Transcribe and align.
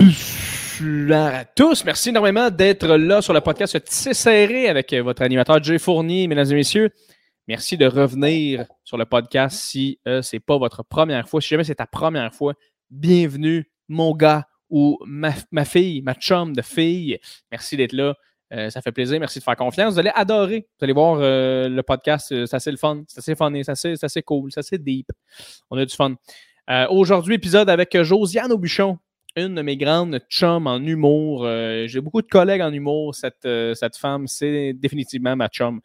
Bonsoir 0.00 1.34
à 1.34 1.44
tous. 1.44 1.84
Merci 1.84 2.08
énormément 2.08 2.48
d'être 2.48 2.86
là 2.86 3.20
sur 3.20 3.34
le 3.34 3.42
podcast 3.42 3.84
Tissé 3.84 4.14
serré 4.14 4.66
avec 4.66 4.94
votre 4.94 5.20
animateur 5.20 5.62
Jay 5.62 5.78
Fournier, 5.78 6.26
mesdames 6.26 6.50
et 6.50 6.54
messieurs. 6.54 6.90
Merci 7.46 7.76
de 7.76 7.84
revenir 7.84 8.64
sur 8.82 8.96
le 8.96 9.04
podcast 9.04 9.58
si 9.58 10.00
euh, 10.08 10.22
ce 10.22 10.36
n'est 10.36 10.40
pas 10.40 10.56
votre 10.56 10.82
première 10.82 11.28
fois. 11.28 11.42
Si 11.42 11.48
jamais 11.48 11.64
c'est 11.64 11.74
ta 11.74 11.86
première 11.86 12.32
fois, 12.32 12.54
bienvenue, 12.88 13.70
mon 13.88 14.14
gars 14.14 14.46
ou 14.70 14.98
ma, 15.04 15.34
fille, 15.66 16.00
ma 16.00 16.14
chum 16.14 16.56
de 16.56 16.62
fille. 16.62 17.18
Merci 17.50 17.76
d'être 17.76 17.92
là. 17.92 18.14
Euh, 18.54 18.70
ça 18.70 18.80
fait 18.80 18.92
plaisir. 18.92 19.20
Merci 19.20 19.40
de 19.40 19.44
faire 19.44 19.56
confiance. 19.56 19.92
Vous 19.92 19.98
allez 19.98 20.12
adorer. 20.14 20.66
Vous 20.78 20.84
allez 20.84 20.94
voir 20.94 21.18
euh, 21.20 21.68
le 21.68 21.82
podcast. 21.82 22.28
C'est 22.46 22.54
assez 22.54 22.70
le 22.70 22.78
fun. 22.78 23.02
C'est 23.06 23.18
assez 23.18 23.34
funny. 23.34 23.64
C'est 23.64 23.72
assez, 23.72 23.94
assez, 24.02 24.22
cool. 24.22 24.50
C'est 24.50 24.82
deep. 24.82 25.10
On 25.70 25.76
a 25.76 25.84
du 25.84 25.94
fun. 25.94 26.14
Aujourd'hui, 26.88 27.34
épisode 27.34 27.68
avec 27.68 28.00
Josiane 28.00 28.52
Aubuchon 28.52 28.98
une 29.36 29.54
de 29.54 29.62
mes 29.62 29.76
grandes 29.76 30.20
chums 30.28 30.66
en 30.66 30.78
humour. 30.78 31.44
Euh, 31.44 31.86
j'ai 31.86 32.00
beaucoup 32.00 32.22
de 32.22 32.26
collègues 32.26 32.62
en 32.62 32.72
humour. 32.72 33.14
Cette, 33.14 33.44
euh, 33.46 33.74
cette 33.74 33.96
femme, 33.96 34.26
c'est 34.26 34.72
définitivement 34.72 35.36
ma 35.36 35.48
chum. 35.48 35.80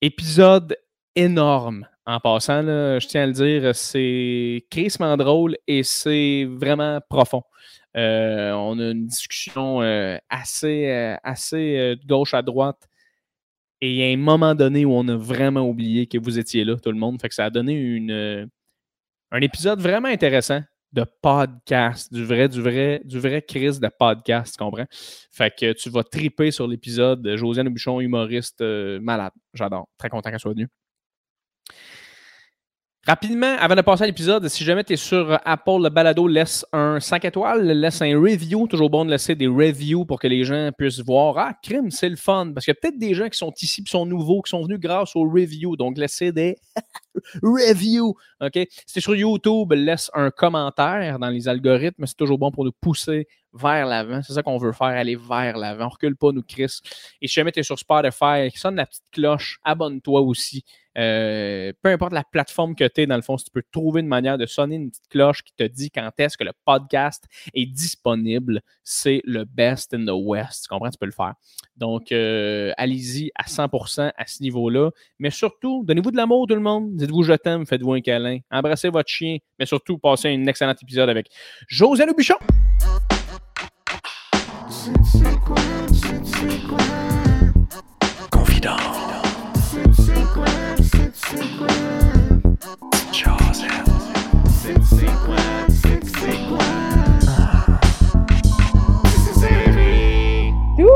Épisode 0.00 0.76
énorme. 1.14 1.86
En 2.06 2.20
passant, 2.20 2.62
je 2.62 3.06
tiens 3.06 3.24
à 3.24 3.26
le 3.26 3.32
dire, 3.32 3.74
c'est 3.74 4.64
crissement 4.70 5.16
drôle 5.16 5.56
et 5.66 5.82
c'est 5.82 6.44
vraiment 6.48 7.00
profond. 7.08 7.42
Euh, 7.96 8.52
on 8.52 8.78
a 8.78 8.90
une 8.90 9.06
discussion 9.06 9.80
assez, 10.28 11.16
assez 11.24 11.96
gauche 12.06 12.32
à 12.32 12.42
droite. 12.42 12.88
Et 13.80 13.90
il 13.90 13.96
y 13.96 14.04
a 14.04 14.06
un 14.06 14.16
moment 14.16 14.54
donné 14.54 14.84
où 14.84 14.92
on 14.92 15.08
a 15.08 15.16
vraiment 15.16 15.68
oublié 15.68 16.06
que 16.06 16.16
vous 16.16 16.38
étiez 16.38 16.64
là, 16.64 16.76
tout 16.76 16.92
le 16.92 16.98
monde. 16.98 17.20
Fait 17.20 17.28
que 17.28 17.34
ça 17.34 17.46
a 17.46 17.50
donné 17.50 17.72
une, 17.72 18.48
un 19.32 19.40
épisode 19.40 19.80
vraiment 19.80 20.08
intéressant 20.08 20.62
de 20.96 21.04
podcast, 21.20 22.10
du 22.12 22.24
vrai, 22.24 22.48
du 22.48 22.62
vrai, 22.62 23.02
du 23.04 23.20
vrai 23.20 23.42
crise 23.42 23.78
de 23.78 23.88
podcast, 23.88 24.56
tu 24.56 24.64
comprends? 24.64 24.86
Fait 25.30 25.54
que 25.54 25.72
tu 25.74 25.90
vas 25.90 26.02
triper 26.02 26.50
sur 26.50 26.66
l'épisode 26.66 27.20
de 27.20 27.36
Josiane 27.36 27.68
Bouchon, 27.68 28.00
humoriste 28.00 28.62
euh, 28.62 28.98
malade. 29.00 29.32
J'adore. 29.52 29.88
Très 29.98 30.08
content 30.08 30.30
qu'elle 30.30 30.40
soit 30.40 30.52
venue. 30.52 30.68
Rapidement, 33.06 33.54
avant 33.60 33.76
de 33.76 33.82
passer 33.82 34.02
à 34.02 34.06
l'épisode, 34.06 34.48
si 34.48 34.64
jamais 34.64 34.82
tu 34.82 34.94
es 34.94 34.96
sur 34.96 35.38
Apple, 35.44 35.80
le 35.80 35.90
balado 35.90 36.26
laisse 36.26 36.66
un 36.72 36.98
5 36.98 37.24
étoiles, 37.26 37.64
laisse 37.64 38.02
un 38.02 38.20
review. 38.20 38.66
Toujours 38.66 38.90
bon 38.90 39.04
de 39.04 39.12
laisser 39.12 39.36
des 39.36 39.46
reviews 39.46 40.04
pour 40.04 40.18
que 40.18 40.26
les 40.26 40.42
gens 40.42 40.70
puissent 40.76 40.98
voir 40.98 41.38
Ah, 41.38 41.54
crime, 41.62 41.92
c'est 41.92 42.08
le 42.08 42.16
fun. 42.16 42.50
Parce 42.52 42.64
qu'il 42.64 42.74
y 42.74 42.76
a 42.76 42.80
peut-être 42.82 42.98
des 42.98 43.14
gens 43.14 43.28
qui 43.28 43.38
sont 43.38 43.52
ici, 43.62 43.84
qui 43.84 43.92
sont 43.92 44.06
nouveaux, 44.06 44.42
qui 44.42 44.50
sont 44.50 44.60
venus 44.64 44.80
grâce 44.80 45.14
aux 45.14 45.22
reviews. 45.22 45.76
Donc, 45.76 45.98
laissez 45.98 46.32
des 46.32 46.56
reviews. 47.44 48.16
OK? 48.40 48.54
Si 48.54 48.94
tu 48.94 48.98
es 48.98 49.00
sur 49.00 49.14
YouTube, 49.14 49.72
laisse 49.72 50.10
un 50.12 50.32
commentaire 50.32 51.20
dans 51.20 51.30
les 51.30 51.46
algorithmes. 51.46 52.06
C'est 52.06 52.16
toujours 52.16 52.38
bon 52.38 52.50
pour 52.50 52.64
nous 52.64 52.72
pousser 52.72 53.28
vers 53.52 53.86
l'avant. 53.86 54.20
C'est 54.22 54.32
ça 54.32 54.42
qu'on 54.42 54.58
veut 54.58 54.72
faire, 54.72 54.88
aller 54.88 55.14
vers 55.14 55.56
l'avant. 55.58 55.86
On 55.86 55.90
recule 55.90 56.16
pas, 56.16 56.32
nous, 56.32 56.42
Chris. 56.42 56.80
Et 57.22 57.28
si 57.28 57.34
jamais 57.34 57.52
tu 57.52 57.60
es 57.60 57.62
sur 57.62 57.78
Spotify, 57.78 58.50
sonne 58.56 58.74
la 58.74 58.86
petite 58.86 59.04
cloche, 59.12 59.60
abonne-toi 59.62 60.22
aussi. 60.22 60.64
Euh, 60.96 61.72
peu 61.82 61.90
importe 61.90 62.12
la 62.12 62.24
plateforme 62.24 62.74
que 62.74 62.84
tu 62.88 63.02
es, 63.02 63.06
dans 63.06 63.16
le 63.16 63.22
fond, 63.22 63.36
si 63.36 63.44
tu 63.44 63.50
peux 63.50 63.62
trouver 63.70 64.00
une 64.00 64.06
manière 64.06 64.38
de 64.38 64.46
sonner 64.46 64.76
une 64.76 64.90
petite 64.90 65.08
cloche 65.08 65.42
qui 65.42 65.52
te 65.54 65.64
dit 65.64 65.90
quand 65.90 66.10
est-ce 66.18 66.36
que 66.36 66.44
le 66.44 66.52
podcast 66.64 67.24
est 67.54 67.66
disponible, 67.66 68.60
c'est 68.82 69.20
le 69.24 69.44
best 69.44 69.94
in 69.94 70.04
the 70.06 70.14
West. 70.14 70.64
Tu 70.64 70.68
comprends? 70.68 70.90
Tu 70.90 70.98
peux 70.98 71.06
le 71.06 71.12
faire. 71.12 71.34
Donc, 71.76 72.12
euh, 72.12 72.72
allez-y 72.78 73.30
à 73.34 73.44
100% 73.44 74.12
à 74.16 74.26
ce 74.26 74.42
niveau-là. 74.42 74.90
Mais 75.18 75.30
surtout, 75.30 75.84
donnez-vous 75.84 76.10
de 76.10 76.16
l'amour, 76.16 76.46
tout 76.46 76.54
le 76.54 76.60
monde. 76.60 76.96
Dites-vous 76.96 77.22
je 77.22 77.34
t'aime, 77.34 77.66
faites-vous 77.66 77.92
un 77.92 78.00
câlin. 78.00 78.38
Embrassez 78.50 78.88
votre 78.88 79.10
chien, 79.10 79.38
mais 79.58 79.66
surtout, 79.66 79.98
passez 79.98 80.28
un 80.28 80.46
excellent 80.46 80.74
épisode 80.80 81.10
avec 81.10 81.28
José 81.68 82.04
Bichon. 82.16 82.36
Confident. 88.30 88.95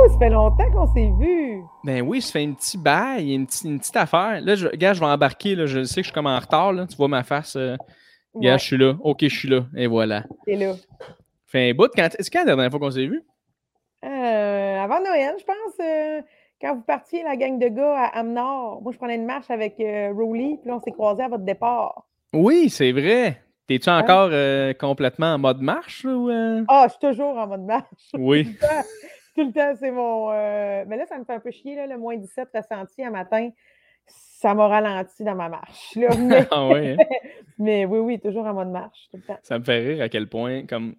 Ça 0.09 0.19
fait 0.19 0.31
longtemps 0.31 0.71
qu'on 0.73 0.87
s'est 0.93 1.12
vu. 1.19 1.62
Ben 1.84 2.03
oui, 2.03 2.21
ça 2.21 2.33
fait 2.33 2.45
un 2.45 2.53
petit 2.53 2.79
bail, 2.79 3.33
une, 3.33 3.47
petite, 3.47 3.65
une 3.65 3.79
petite 3.79 3.97
affaire. 3.97 4.41
Là, 4.41 4.55
je, 4.55 4.69
gars, 4.69 4.93
je 4.93 5.00
vais 5.00 5.06
embarquer. 5.06 5.55
Là, 5.55 5.67
je 5.67 5.84
sais 5.84 5.97
que 5.97 6.03
je 6.03 6.06
suis 6.09 6.12
comme 6.12 6.27
en 6.27 6.39
retard. 6.39 6.73
Là. 6.73 6.87
Tu 6.87 6.97
vois 6.97 7.09
ma 7.09 7.23
face. 7.23 7.56
Euh... 7.56 7.77
Gars, 8.37 8.59
je 8.59 8.65
suis 8.65 8.77
là. 8.77 8.97
OK, 9.00 9.19
je 9.23 9.29
suis 9.29 9.49
là. 9.49 9.67
Et 9.77 9.87
voilà. 9.87 10.25
T'es 10.47 10.56
là. 10.56 10.75
Fait 11.47 11.71
un 11.71 11.75
bout. 11.75 11.91
Quand... 11.95 12.09
Est-ce 12.19 12.31
quand 12.31 12.41
la 12.41 12.45
dernière 12.45 12.71
fois 12.71 12.81
qu'on 12.81 12.91
s'est 12.91 13.06
vu? 13.06 13.23
Euh, 14.05 14.79
avant 14.79 15.00
Noël, 15.00 15.34
je 15.39 15.45
pense. 15.45 15.75
Euh, 15.81 16.23
quand 16.60 16.75
vous 16.75 16.82
partiez, 16.82 17.22
la 17.22 17.37
gang 17.37 17.59
de 17.59 17.69
gars 17.69 17.97
à 17.98 18.19
Amnor, 18.21 18.81
moi, 18.82 18.93
je 18.93 18.98
prenais 18.98 19.15
une 19.16 19.26
marche 19.26 19.50
avec 19.50 19.81
euh, 19.81 20.12
Rowley, 20.12 20.59
puis 20.60 20.69
là, 20.69 20.76
on 20.76 20.81
s'est 20.81 20.93
croisés 20.93 21.22
à 21.22 21.28
votre 21.28 21.44
départ. 21.44 22.06
Oui, 22.32 22.69
c'est 22.71 22.93
vrai. 22.93 23.43
T'es-tu 23.66 23.88
encore 23.88 24.31
euh, 24.32 24.72
complètement 24.75 25.34
en 25.34 25.38
mode 25.38 25.60
marche? 25.60 26.04
Ou, 26.04 26.28
Ah, 26.69 26.87
je 26.87 26.91
suis 26.91 27.09
toujours 27.09 27.37
en 27.37 27.47
mode 27.47 27.65
marche. 27.65 27.84
Oui. 28.19 28.56
Tout 29.37 29.47
le 29.47 29.53
temps, 29.53 29.72
c'est 29.78 29.93
mon. 29.93 30.31
Mais 30.31 30.97
là, 30.97 31.06
ça 31.06 31.19
me 31.19 31.25
fait 31.25 31.34
un 31.34 31.41
peu 31.41 31.50
chier, 31.53 31.76
là, 31.76 31.87
le 31.87 31.97
moins 31.97 32.16
17 32.16 32.49
ressenti 32.53 33.04
un 33.04 33.10
matin. 33.10 33.49
Ça 34.41 34.54
m'a 34.54 34.69
ralenti 34.69 35.22
dans 35.22 35.34
ma 35.34 35.48
marche. 35.48 35.97
Mais... 35.97 36.48
ah 36.50 36.66
oui, 36.69 36.91
hein? 36.91 36.97
mais 37.59 37.84
oui, 37.84 37.98
oui, 37.98 38.19
toujours 38.19 38.47
en 38.47 38.54
mode 38.54 38.71
marche. 38.71 39.09
Tout 39.10 39.19
le 39.19 39.22
temps. 39.22 39.38
Ça 39.43 39.59
me 39.59 39.65
fait 39.65 39.78
rire 39.81 40.03
à 40.03 40.09
quel 40.09 40.28
point, 40.28 40.65
comme 40.66 40.94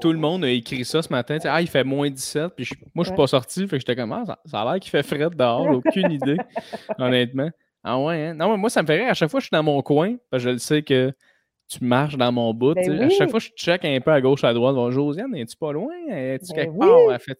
tout 0.00 0.12
le 0.12 0.18
monde 0.18 0.44
a 0.44 0.50
écrit 0.50 0.84
ça 0.84 1.00
ce 1.00 1.12
matin. 1.12 1.38
Ah, 1.44 1.60
il 1.60 1.68
fait 1.68 1.84
moins 1.84 2.10
17. 2.10 2.54
Puis 2.56 2.68
moi, 2.94 3.04
je 3.04 3.10
suis 3.10 3.16
pas 3.16 3.28
sorti. 3.28 3.68
Fait 3.68 3.76
que 3.76 3.78
j'étais 3.78 3.94
comme, 3.94 4.12
ah, 4.12 4.24
ça, 4.46 4.62
a 4.62 4.64
l'air 4.64 4.80
qu'il 4.80 4.90
fait 4.90 5.04
fret 5.04 5.30
dehors. 5.30 5.68
aucune 5.70 6.10
idée, 6.10 6.38
honnêtement. 6.98 7.50
Ah 7.84 8.00
ouais, 8.00 8.28
hein? 8.28 8.34
Non, 8.34 8.56
moi, 8.56 8.70
ça 8.70 8.82
me 8.82 8.86
fait 8.86 8.98
rire. 9.00 9.10
À 9.10 9.14
chaque 9.14 9.30
fois, 9.30 9.38
je 9.38 9.44
suis 9.44 9.54
dans 9.54 9.62
mon 9.62 9.80
coin. 9.82 10.16
Parce 10.30 10.42
que 10.42 10.48
je 10.48 10.52
le 10.54 10.58
sais 10.58 10.82
que 10.82 11.12
tu 11.72 11.84
marches 11.84 12.16
dans 12.16 12.30
mon 12.30 12.52
bout. 12.52 12.74
Ben 12.74 13.02
À 13.02 13.08
chaque 13.08 13.30
fois, 13.30 13.40
je 13.40 13.48
check 13.56 13.84
un 13.84 14.00
peu 14.00 14.10
à 14.10 14.20
gauche, 14.20 14.44
à 14.44 14.52
droite. 14.52 14.74
Bon, 14.74 14.90
Josiane, 14.90 15.34
es-tu 15.34 15.56
pas 15.56 15.72
loin? 15.72 15.94
Es-tu 16.08 16.52
ben 16.54 16.64
quelque 16.64 16.78
part? 16.78 17.20
fait, 17.20 17.38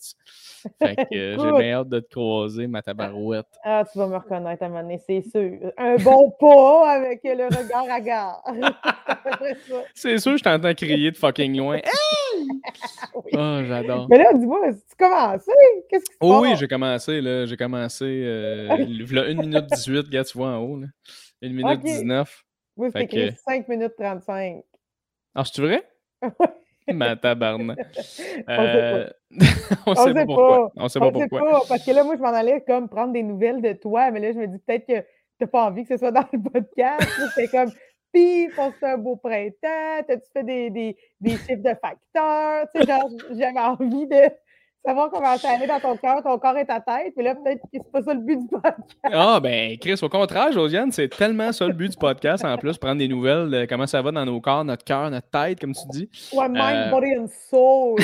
fait 0.82 0.96
que 0.96 1.16
euh, 1.16 1.38
j'ai 1.58 1.62
bien 1.62 1.78
hâte 1.78 1.88
de 1.88 2.00
te 2.00 2.10
croiser, 2.10 2.66
ma 2.66 2.80
tabarouette. 2.80 3.46
Ah, 3.62 3.84
tu 3.90 3.98
vas 3.98 4.06
me 4.06 4.16
reconnaître 4.16 4.62
à 4.62 4.66
un 4.66 4.68
moment 4.70 4.82
donné, 4.82 4.98
c'est 5.06 5.22
sûr. 5.22 5.72
Un 5.76 5.96
bon 5.96 6.32
pas 6.40 6.90
avec 6.92 7.20
le 7.24 7.44
regard 7.44 7.86
à 7.90 8.00
gare. 8.00 8.42
c'est 9.94 10.18
sûr, 10.18 10.36
je 10.38 10.42
t'entends 10.42 10.74
crier 10.74 11.10
de 11.10 11.16
fucking 11.16 11.56
loin. 11.56 11.80
Hey! 12.34 12.48
Oh, 13.34 13.60
j'adore. 13.66 14.06
Mais 14.08 14.18
là, 14.18 14.32
dis-moi, 14.34 14.58
tu 14.72 14.96
commencé? 14.98 15.52
Qu'est-ce 15.88 16.04
que 16.04 16.12
tu 16.12 16.16
Oh 16.20 16.40
oui, 16.40 16.54
j'ai 16.56 16.66
commencé, 16.66 17.20
là. 17.20 17.44
J'ai 17.44 17.56
commencé, 17.56 18.04
euh, 18.04 18.68
1 18.70 19.34
minute 19.34 19.66
18, 19.66 20.06
regarde, 20.06 20.26
tu 20.26 20.38
vois 20.38 20.48
en 20.48 20.58
haut, 20.58 20.78
là. 20.78 20.86
1 21.42 21.48
minute 21.50 21.78
okay. 21.78 21.98
19. 21.98 22.44
Oui, 22.76 22.88
c'est 22.92 23.02
écrit 23.02 23.30
que... 23.30 23.38
5 23.38 23.68
minutes 23.68 23.94
35. 23.98 24.62
Ah, 25.34 25.44
c'est 25.44 25.62
vrai? 25.62 25.82
Ma 26.92 27.16
tabarnak. 27.16 27.78
Euh... 28.48 29.08
on 29.86 29.94
sait 29.94 30.14
pas 30.14 30.26
pourquoi. 30.26 30.72
On 30.76 30.88
sait 30.88 30.98
pas 30.98 31.06
on 31.06 31.12
pourquoi. 31.12 31.40
Sait 31.40 31.50
pas, 31.50 31.62
parce 31.68 31.84
que 31.84 31.90
là, 31.92 32.04
moi, 32.04 32.16
je 32.16 32.22
m'en 32.22 32.28
allais 32.28 32.62
comme 32.66 32.88
prendre 32.88 33.12
des 33.12 33.22
nouvelles 33.22 33.62
de 33.62 33.72
toi, 33.72 34.10
mais 34.10 34.20
là, 34.20 34.32
je 34.32 34.38
me 34.38 34.46
dis 34.46 34.58
peut-être 34.58 34.86
que 34.86 35.06
t'as 35.38 35.46
pas 35.46 35.66
envie 35.66 35.84
que 35.84 35.88
ce 35.88 35.96
soit 35.96 36.12
dans 36.12 36.24
le 36.32 36.42
podcast. 36.42 37.08
C'est 37.34 37.48
comme, 37.48 37.70
pis, 38.12 38.48
c'est 38.80 38.86
un 38.86 38.98
beau 38.98 39.16
printemps, 39.16 40.02
t'as-tu 40.06 40.30
fait 40.32 40.44
des, 40.44 40.70
des, 40.70 40.96
des 41.20 41.30
chiffres 41.32 41.62
de 41.62 41.74
facteurs? 41.74 42.68
Tu 42.74 42.80
sais, 42.80 42.86
genre, 42.86 43.08
j'avais 43.30 43.58
envie 43.58 44.06
de 44.06 44.30
savoir 44.84 45.10
comment 45.10 45.36
ça 45.36 45.50
allait 45.50 45.66
dans 45.66 45.80
ton 45.80 45.96
cœur, 45.96 46.22
ton 46.22 46.38
corps 46.38 46.56
et 46.58 46.66
ta 46.66 46.80
tête. 46.80 47.12
Mais 47.16 47.22
là, 47.22 47.34
peut-être 47.34 47.60
que 47.60 47.68
c'est 47.72 47.92
pas 47.92 48.02
ça 48.02 48.14
le 48.14 48.20
but 48.20 48.38
du 48.38 48.48
podcast. 48.48 48.76
Ah, 49.04 49.40
ben, 49.40 49.78
Chris, 49.78 49.98
au 50.02 50.08
contraire, 50.08 50.52
Josiane, 50.52 50.92
c'est 50.92 51.08
tellement 51.08 51.52
ça 51.52 51.66
le 51.66 51.72
but 51.72 51.90
du 51.90 51.96
podcast, 51.96 52.44
en 52.44 52.56
plus, 52.58 52.78
prendre 52.78 52.98
des 52.98 53.08
nouvelles 53.08 53.50
de 53.50 53.66
comment 53.66 53.86
ça 53.86 54.02
va 54.02 54.10
dans 54.10 54.24
nos 54.24 54.40
corps, 54.40 54.64
notre 54.64 54.84
cœur, 54.84 55.10
notre 55.10 55.30
tête, 55.30 55.60
comme 55.60 55.72
tu 55.72 55.86
dis. 55.90 56.08
Ouais, 56.32 56.48
mind, 56.48 56.60
euh... 56.60 56.90
body 56.90 57.16
and 57.18 57.26
soul. 57.50 58.00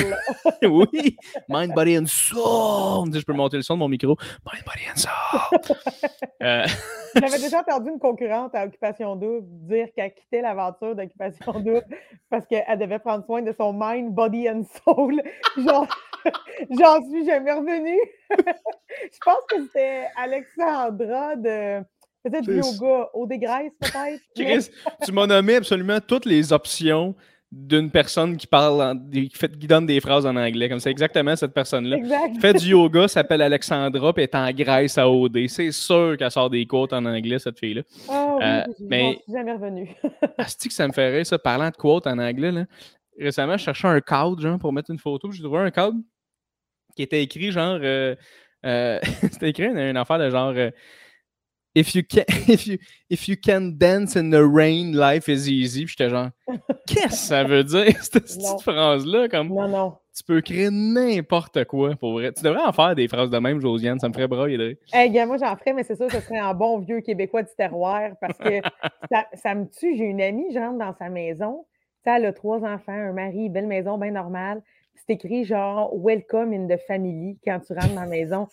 oui, 0.63 1.17
mind, 1.49 1.73
body 1.73 1.97
and 1.97 2.07
soul. 2.07 3.13
Je 3.13 3.23
peux 3.23 3.33
monter 3.33 3.57
le 3.57 3.63
son 3.63 3.75
de 3.75 3.79
mon 3.79 3.89
micro. 3.89 4.15
Mind, 4.45 4.63
body 4.65 4.83
and 4.91 4.97
soul. 4.97 5.75
euh... 6.43 6.65
J'avais 7.15 7.39
déjà 7.39 7.61
entendu 7.61 7.89
une 7.89 7.99
concurrente 7.99 8.53
à 8.53 8.65
Occupation 8.65 9.15
Double 9.15 9.41
dire 9.67 9.87
qu'elle 9.95 10.13
quittait 10.13 10.41
l'aventure 10.41 10.95
d'Occupation 10.95 11.53
Double 11.53 11.83
parce 12.29 12.45
qu'elle 12.45 12.77
devait 12.77 12.99
prendre 12.99 13.25
soin 13.25 13.41
de 13.41 13.51
son 13.51 13.73
mind, 13.73 14.13
body 14.13 14.47
and 14.47 14.63
soul. 14.85 15.21
Genre. 15.57 15.87
J'en 16.71 17.01
suis 17.09 17.25
jamais 17.25 17.51
revenue. 17.51 17.99
je 18.29 19.17
pense 19.23 19.43
que 19.49 19.63
c'était 19.63 20.07
Alexandra 20.15 21.35
de 21.35 21.81
peut-être 22.23 22.47
yoga, 22.47 23.09
au 23.13 23.25
dégraisse 23.25 23.71
peut-être. 23.79 24.21
Chris, 24.35 24.69
tu 25.03 25.11
m'as 25.11 25.27
nommé 25.27 25.55
absolument 25.55 25.99
toutes 26.05 26.25
les 26.25 26.51
options 26.53 27.15
d'une 27.51 27.89
personne 27.89 28.37
qui 28.37 28.45
parle, 28.45 28.79
en, 28.79 28.95
qui, 28.95 29.31
fait, 29.33 29.57
qui 29.57 29.65
donne 29.65 29.87
des 29.87 29.99
phrases 29.99 30.25
en 30.27 30.35
anglais. 30.35 30.69
Comme 30.69 30.79
c'est 30.79 30.91
exactement 30.91 31.35
cette 31.35 31.53
personne-là. 31.53 31.97
Fait 32.39 32.53
du 32.53 32.67
yoga, 32.69 33.07
s'appelle 33.07 33.41
Alexandra, 33.41 34.13
puis 34.13 34.23
est 34.23 34.35
en 34.35 34.51
Grèce 34.51 34.99
à 34.99 35.09
OD. 35.09 35.47
C'est 35.47 35.71
sûr 35.71 36.15
qu'elle 36.17 36.29
sort 36.29 36.51
des 36.51 36.67
quotes 36.67 36.93
en 36.93 37.03
anglais, 37.05 37.39
cette 37.39 37.57
fille-là. 37.57 37.81
Oh, 38.07 38.37
oui, 38.37 38.45
euh, 38.45 38.63
mais... 38.81 39.19
suis 39.23 39.33
jamais 39.33 39.53
revenue. 39.53 39.95
Asti 40.37 40.67
que 40.67 40.73
ça 40.75 40.87
me 40.87 40.93
ferait, 40.93 41.23
ça, 41.23 41.39
parlant 41.39 41.69
de 41.69 41.75
quotes 41.75 42.05
en 42.05 42.19
anglais, 42.19 42.51
là 42.51 42.65
récemment, 43.19 43.57
je 43.57 43.63
cherchais 43.63 43.87
un 43.87 44.01
cadre, 44.01 44.39
genre, 44.39 44.59
pour 44.59 44.73
mettre 44.73 44.91
une 44.91 44.99
photo. 44.99 45.31
J'ai 45.31 45.43
trouvé 45.43 45.59
un 45.59 45.71
cadre 45.71 45.97
qui 46.99 47.03
était 47.03 47.23
écrit, 47.23 47.51
genre, 47.53 47.79
euh, 47.81 48.13
euh, 48.65 48.99
c'était 49.31 49.49
écrit 49.51 49.67
une, 49.67 49.77
une 49.77 49.95
affaire 49.95 50.19
de 50.19 50.29
genre, 50.29 50.51
euh, 50.53 50.69
if, 51.75 51.95
you 51.95 52.01
can, 52.03 52.23
if, 52.49 52.67
you, 52.67 52.77
if 53.09 53.29
you 53.29 53.37
can 53.41 53.71
dance 53.77 54.17
in 54.17 54.31
the 54.31 54.43
rain, 54.43 54.91
life 54.91 55.29
is 55.29 55.49
easy. 55.49 55.85
Puis 55.85 55.95
j'étais 55.97 56.09
genre, 56.09 56.27
qu'est-ce 56.85 57.05
que 57.07 57.11
ça 57.13 57.43
veut 57.45 57.63
dire, 57.63 57.95
cette, 58.03 58.35
Non. 58.37 58.57
phrase-là? 58.59 59.29
Comme, 59.29 59.47
Non, 59.47 59.69
non. 59.69 59.97
tu 60.13 60.25
peux 60.25 60.41
créer 60.41 60.67
n'importe 60.69 61.63
quoi, 61.63 61.95
pour 61.95 62.11
vrai. 62.11 62.33
Tu 62.33 62.43
devrais 62.43 62.63
en 62.65 62.73
faire 62.73 62.95
des 62.95 63.07
phrases 63.07 63.29
de 63.29 63.37
même, 63.37 63.61
Josiane, 63.61 63.97
ça 63.97 64.09
me 64.09 64.13
ferait 64.13 64.27
brailler 64.27 64.57
de. 64.57 64.77
Hey, 64.91 65.09
moi, 65.25 65.37
j'en 65.37 65.55
ferais, 65.55 65.71
mais 65.71 65.83
c'est 65.83 65.95
sûr 65.95 66.07
que 66.07 66.15
ce 66.15 66.21
serait 66.21 66.41
en 66.41 66.53
bon 66.53 66.79
vieux 66.79 66.99
québécois 66.99 67.43
du 67.43 67.51
terroir 67.55 68.11
parce 68.19 68.37
que 68.37 68.59
ça, 69.09 69.25
ça 69.35 69.55
me 69.55 69.67
tue. 69.69 69.95
J'ai 69.95 70.03
une 70.03 70.21
amie, 70.21 70.47
j'entre 70.53 70.77
dans 70.77 70.93
sa 70.99 71.07
maison. 71.07 71.65
Sais, 72.03 72.11
elle 72.17 72.25
a 72.25 72.33
trois 72.33 72.57
enfants, 72.65 72.91
un 72.91 73.13
mari, 73.13 73.47
belle 73.47 73.67
maison, 73.67 73.97
bien 73.97 74.11
normale. 74.11 74.61
C'est 75.05 75.13
écrit 75.13 75.45
genre 75.45 75.91
Welcome 75.95 76.53
in 76.53 76.67
the 76.67 76.79
family 76.87 77.37
quand 77.43 77.59
tu 77.59 77.73
rentres 77.73 77.93
dans 77.93 78.01
la 78.01 78.07
maison. 78.07 78.47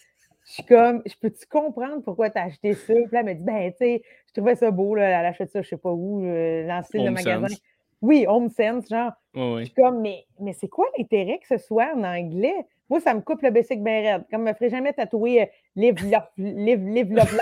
Je 0.47 0.53
suis 0.53 0.65
comme, 0.65 1.03
je 1.05 1.15
peux-tu 1.21 1.45
comprendre 1.47 2.03
pourquoi 2.05 2.31
tu 2.31 2.39
as 2.39 2.45
acheté 2.45 2.75
ça? 2.75 2.95
Puis 2.95 3.09
là, 3.11 3.21
elle 3.21 3.27
me 3.27 3.35
dit, 3.35 3.43
ben, 3.43 3.73
tu 3.73 3.79
sais, 3.79 4.03
je 4.29 4.33
trouvais 4.33 4.55
ça 4.55 4.71
beau, 4.71 4.95
là, 4.95 5.09
elle 5.09 5.27
achète 5.27 5.51
ça, 5.51 5.61
je 5.61 5.69
sais 5.69 5.77
pas 5.77 5.91
où, 5.91 6.25
euh, 6.25 6.67
dans 6.69 6.83
le 6.93 7.05
de 7.05 7.11
magasin. 7.11 7.49
Sense. 7.49 7.61
Oui, 8.01 8.27
Home 8.29 8.49
Sense, 8.49 8.89
genre. 8.89 9.13
Je 9.35 9.65
suis 9.65 9.75
comme, 9.75 10.01
mais, 10.01 10.25
mais 10.39 10.53
c'est 10.53 10.69
quoi 10.69 10.87
l'intérêt 10.97 11.41
que 11.41 11.49
ce 11.49 11.59
soit 11.59 11.93
en 11.95 12.05
anglais? 12.05 12.55
Moi, 12.89 13.01
ça 13.01 13.13
me 13.15 13.21
coupe 13.21 13.43
le 13.43 13.51
basic 13.51 13.83
bien 13.83 14.01
raide. 14.01 14.25
Comme 14.31 14.43
je 14.47 14.51
me 14.51 14.55
ferait 14.55 14.71
jamais 14.71 14.93
tatouer 14.93 15.43
euh, 15.43 15.47
live, 15.75 15.97
love, 16.09 16.29
live, 16.37 16.87
live, 16.87 17.13
love. 17.13 17.41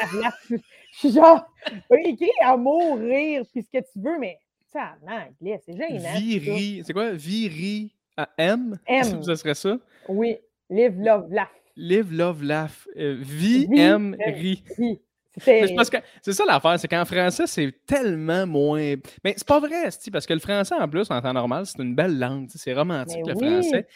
Je 0.48 0.98
suis 0.98 1.12
genre, 1.12 1.46
écrit 1.90 2.30
amour, 2.40 2.96
rire, 2.96 3.42
puis 3.52 3.62
ce 3.62 3.70
que 3.78 3.84
tu 3.84 4.00
veux, 4.00 4.18
mais 4.18 4.38
ça, 4.72 4.96
en 5.02 5.12
anglais, 5.12 5.60
c'est 5.64 5.76
gênant. 5.76 6.18
Viri, 6.18 6.82
c'est 6.86 6.92
quoi? 6.94 7.12
Viri 7.12 7.93
à 8.16 8.28
M? 8.38 8.78
M. 8.86 9.22
Ça 9.22 9.36
serait 9.36 9.54
ça? 9.54 9.76
Oui, 10.08 10.36
live, 10.70 10.98
love, 11.00 11.26
laugh. 11.30 11.48
Live, 11.76 12.12
love, 12.12 12.42
laugh. 12.42 12.86
Euh, 12.96 13.16
vie, 13.18 13.66
Vie, 13.66 13.80
aime, 13.80 14.16
euh, 14.26 14.30
ri. 14.30 14.62
Oui. 14.78 15.00
Mais 15.48 15.66
C'était. 15.66 16.02
c'est 16.22 16.32
ça 16.32 16.44
l'affaire, 16.46 16.78
c'est 16.78 16.86
qu'en 16.86 17.04
français, 17.04 17.48
c'est 17.48 17.72
tellement 17.86 18.46
moins. 18.46 18.94
Mais 19.24 19.34
c'est 19.36 19.46
pas 19.46 19.58
vrai, 19.58 19.88
parce 20.12 20.26
que 20.26 20.32
le 20.32 20.38
français, 20.38 20.76
en 20.78 20.88
plus, 20.88 21.10
en 21.10 21.20
temps 21.20 21.32
normal, 21.32 21.66
c'est 21.66 21.82
une 21.82 21.96
belle 21.96 22.16
langue. 22.20 22.46
C'est 22.54 22.72
romantique, 22.72 23.20
Mais 23.26 23.32
le 23.32 23.38
oui. 23.40 23.48
français. 23.62 23.86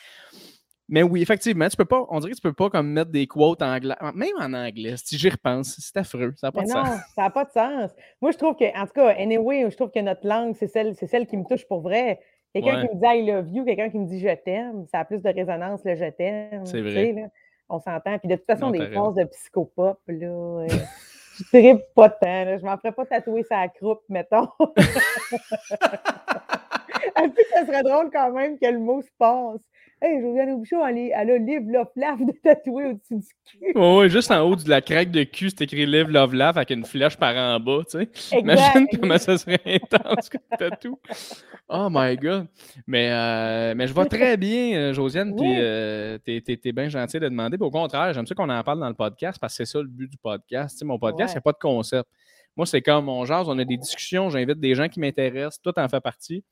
Mais 0.89 1.03
oui, 1.05 1.23
effectivement, 1.23 1.69
tu 1.69 1.77
peux 1.77 1.85
pas. 1.85 2.05
On 2.09 2.19
dirait 2.19 2.33
que 2.33 2.37
tu 2.39 2.43
peux 2.43 2.53
pas 2.55 2.71
comme 2.71 2.91
mettre 2.91 3.11
des 3.13 3.27
quotes 3.29 3.63
anglais. 3.63 3.95
Même 4.15 4.33
en 4.41 4.53
anglais, 4.55 4.95
si 4.97 5.17
j'y 5.19 5.29
repense, 5.29 5.77
c'est 5.79 5.97
affreux. 5.99 6.33
Ça 6.39 6.49
n'a 6.49 6.53
pas 6.53 6.63
Mais 6.63 6.67
de 6.67 6.73
non, 6.73 6.85
sens. 6.87 7.01
ça 7.15 7.23
n'a 7.23 7.31
pas 7.31 7.45
de 7.45 7.51
sens. 7.53 7.91
Moi, 8.21 8.33
je 8.33 8.39
trouve 8.39 8.57
que, 8.57 8.65
en 8.77 8.87
tout 8.87 8.95
cas, 8.95 9.09
anyway, 9.11 9.67
je 9.71 9.77
trouve 9.77 9.91
que 9.93 10.01
notre 10.01 10.27
langue, 10.27 10.57
c'est 10.59 10.67
celle, 10.67 10.97
c'est 10.97 11.07
celle 11.07 11.27
qui 11.27 11.37
me 11.37 11.45
touche 11.45 11.69
pour 11.69 11.83
vrai. 11.83 12.19
Quelqu'un 12.55 12.81
Ouais. 12.83 12.89
qui 12.89 12.95
me 12.97 13.01
dit 13.01 13.07
I 13.07 13.31
love 13.31 13.49
you, 13.51 13.65
quelqu'un 13.65 13.91
qui 13.91 13.99
me 13.99 14.07
dit 14.07 14.21
je 14.21 14.35
t'aime, 14.35 14.87
ça 14.91 15.01
a 15.01 15.05
plus 15.05 15.21
de 15.23 15.29
résonance, 15.29 15.85
le 15.85 15.95
je 15.95 16.11
t'aime. 16.11 16.65
C'est 16.65 16.79
tu 16.79 16.83
vrai. 16.83 16.93
sais, 16.93 17.13
là. 17.13 17.27
on 17.69 17.79
s'entend. 17.79 18.19
Puis 18.19 18.29
de 18.29 18.37
toute 18.37 18.47
façon, 18.47 18.67
Non, 18.67 18.71
des 18.73 18.87
phrases 18.91 19.15
de 19.15 19.25
psychopop, 19.25 19.99
là, 20.09 20.27
euh, 20.27 20.67
je 20.69 21.45
dirais 21.59 21.87
pas 21.95 22.09
tant. 22.09 22.45
là. 22.45 22.57
Je 22.57 22.65
m'en 22.65 22.77
ferais 22.79 22.93
pas 22.93 23.05
tatouer 23.07 23.43
sa 23.45 23.69
croupe, 23.69 24.01
mettons. 24.09 24.49
Dit 27.19 27.33
que 27.35 27.49
ça 27.53 27.67
serait 27.67 27.83
drôle 27.83 28.11
quand 28.13 28.31
même 28.33 28.59
que 28.59 28.67
le 28.67 28.79
mot 28.79 29.03
se 29.03 29.11
passe? 29.19 29.61
Hey, 30.01 30.21
Josiane 30.21 30.51
Aubuchon, 30.53 30.87
elle, 30.87 31.11
elle 31.13 31.31
a 31.31 31.39
live, 31.39 31.69
love, 31.69 31.89
laugh 31.97 32.19
de 32.25 32.33
tatouer 32.41 32.85
au-dessus 32.87 33.17
du 33.17 33.73
cul. 33.73 33.77
Ouais, 33.79 34.09
juste 34.09 34.31
en 34.31 34.43
haut 34.49 34.55
de 34.55 34.69
la 34.71 34.81
craque 34.81 35.11
de 35.11 35.25
cul, 35.25 35.51
c'est 35.51 35.63
écrit 35.63 35.87
Live, 35.87 36.09
Love, 36.09 36.35
Laugh 36.35 36.57
avec 36.57 36.71
une 36.71 36.85
flèche 36.85 37.17
par 37.17 37.35
en 37.37 37.59
bas, 37.59 37.81
tu 37.91 37.99
sais. 38.15 38.39
Imagine 38.39 38.87
comment 39.01 39.19
ça 39.19 39.37
serait 39.37 39.61
intense 39.67 40.29
comme 40.29 40.59
tatou. 40.59 41.01
Oh 41.69 41.89
my 41.91 42.17
god. 42.17 42.47
Mais, 42.87 43.11
euh, 43.11 43.75
mais 43.77 43.89
je 43.89 43.93
vois 43.93 44.07
très 44.07 44.37
bien, 44.37 44.77
euh, 44.77 44.93
Josiane, 44.93 45.35
puis 45.35 45.45
Oui. 45.49 45.57
euh, 45.59 46.17
t'es, 46.25 46.41
t'es- 46.43 46.57
t'es 46.57 46.71
bien 46.73 46.89
gentil 46.89 47.19
de 47.19 47.29
demander. 47.29 47.59
Puis 47.59 47.67
au 47.67 47.71
contraire, 47.73 48.13
j'aime 48.13 48.27
ça 48.27 48.35
qu'on 48.37 48.49
en 48.49 48.63
parle 48.63 48.79
dans 48.79 48.89
le 48.89 48.95
podcast 48.95 49.39
parce 49.41 49.59
que 49.59 49.65
c'est 49.65 49.73
ça 49.73 49.81
le 49.83 49.89
but 49.89 50.09
du 50.09 50.17
podcast. 50.19 50.77
Tu 50.77 50.79
sais, 50.79 50.85
mon 50.85 50.99
podcast, 51.01 51.33
il 51.35 51.37
n'y 51.37 51.39
a 51.39 51.43
pas 51.43 51.53
de 51.53 51.59
concept. 51.61 52.09
Moi, 52.57 52.67
c'est 52.67 52.83
comme 52.83 53.09
on 53.09 53.25
jase, 53.25 53.49
on 53.49 53.59
a 53.59 53.65
des 53.65 53.77
discussions, 53.77 54.31
j'invite 54.31 54.61
des 54.61 54.75
gens 54.77 54.89
qui 54.89 55.01
m'intéressent, 55.01 55.61
tout 55.61 55.77
en 55.77 55.89
fait 55.89 56.01
partie. 56.01 56.45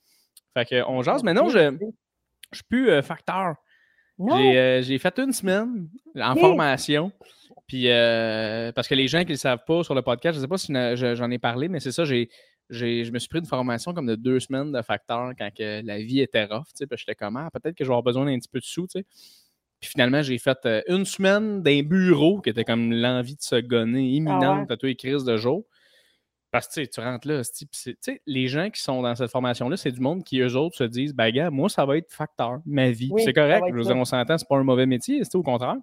Fait 0.53 0.65
que 0.65 0.83
on 0.89 1.03
jase. 1.03 1.23
Mais 1.23 1.33
non, 1.35 1.49
je 1.49 1.77
ne 2.57 2.63
suis 2.63 2.65
plus 2.69 2.91
euh, 2.91 3.03
facteur. 3.03 3.55
J'ai, 4.39 4.59
euh, 4.59 4.83
j'ai 4.83 4.99
fait 4.99 5.19
une 5.19 5.33
semaine 5.33 5.89
en 6.15 6.35
formation. 6.37 7.13
Puis, 7.67 7.91
euh, 7.91 8.73
parce 8.73 8.89
que 8.89 8.95
les 8.95 9.09
gens 9.09 9.21
qui 9.21 9.27
ne 9.27 9.31
le 9.33 9.37
savent 9.37 9.65
pas 9.67 9.83
sur 9.85 9.95
le 9.95 10.03
podcast, 10.03 10.35
je 10.35 10.41
ne 10.41 10.45
sais 10.45 10.49
pas 10.49 10.57
si 10.59 10.73
je- 10.73 11.15
j'en 11.17 11.31
ai 11.31 11.39
parlé, 11.39 11.69
mais 11.69 11.81
c'est 11.81 11.93
ça, 11.93 12.05
j'ai, 12.05 12.29
je 12.71 13.11
me 13.11 13.19
suis 13.19 13.29
pris 13.29 13.41
une 13.41 13.47
formation 13.47 13.93
comme 13.93 14.07
de 14.07 14.15
deux 14.15 14.41
semaines 14.41 14.73
de 14.73 14.81
facteur 14.83 15.33
quand 15.39 15.51
que 15.55 15.85
la 15.85 15.99
vie 15.99 16.21
était 16.21 16.45
rough. 16.45 16.65
tu 16.69 16.73
sais, 16.77 16.87
Puis 16.87 16.97
j'étais 16.99 17.15
comme, 17.15 17.37
ah, 17.37 17.49
peut-être 17.53 17.75
que 17.77 17.85
je 17.85 17.89
vais 17.89 17.93
avoir 17.93 18.03
besoin 18.05 18.25
d'un 18.25 18.39
petit 18.39 18.49
peu 18.49 18.59
de 18.61 18.65
sous. 18.65 18.87
tu 18.87 19.01
sais. 19.01 19.07
Puis 19.81 19.91
finalement, 19.91 20.23
j'ai 20.23 20.39
fait 20.39 20.67
une 20.89 21.05
semaine 21.05 21.63
d'un 21.63 21.83
bureau 21.83 22.41
qui 22.41 22.49
était 22.51 22.65
comme 22.65 22.93
l'envie 22.93 23.37
de 23.37 23.43
se 23.43 23.57
gonner 23.57 24.09
imminente 24.09 24.69
ouais. 24.69 24.73
à 24.73 24.77
tous 24.79 24.87
les 24.87 24.97
crises 24.97 25.25
de 25.25 25.37
jour. 25.37 25.65
Parce 26.57 26.69
que 26.75 26.85
tu 26.85 27.01
rentres 27.01 27.29
là, 27.29 27.43
c'est- 27.45 28.21
les 28.27 28.49
gens 28.49 28.71
qui 28.71 28.81
sont 28.81 29.03
dans 29.03 29.15
cette 29.15 29.31
formation-là, 29.31 29.77
c'est 29.77 29.93
du 29.93 30.01
monde 30.01 30.25
qui, 30.25 30.41
eux 30.41 30.57
autres, 30.57 30.77
se 30.77 30.85
disent, 30.85 31.15
ben 31.15 31.31
gars, 31.31 31.51
moi, 31.51 31.69
ça 31.69 31.85
va 31.85 31.97
être 31.97 32.11
facteur, 32.13 32.61
ma 32.67 32.91
vie. 32.91 33.11
Oui, 33.13 33.23
c'est 33.25 33.33
correct, 33.33 33.63
je 33.69 33.83
dire, 33.83 33.97
on 33.97 34.05
s'entend, 34.05 34.39
c'est 34.39 34.49
pas 34.49 34.57
un 34.57 34.65
mauvais 34.65 34.87
métier, 34.87 35.23
c'est 35.25 35.35
au 35.37 35.43
contraire. 35.43 35.77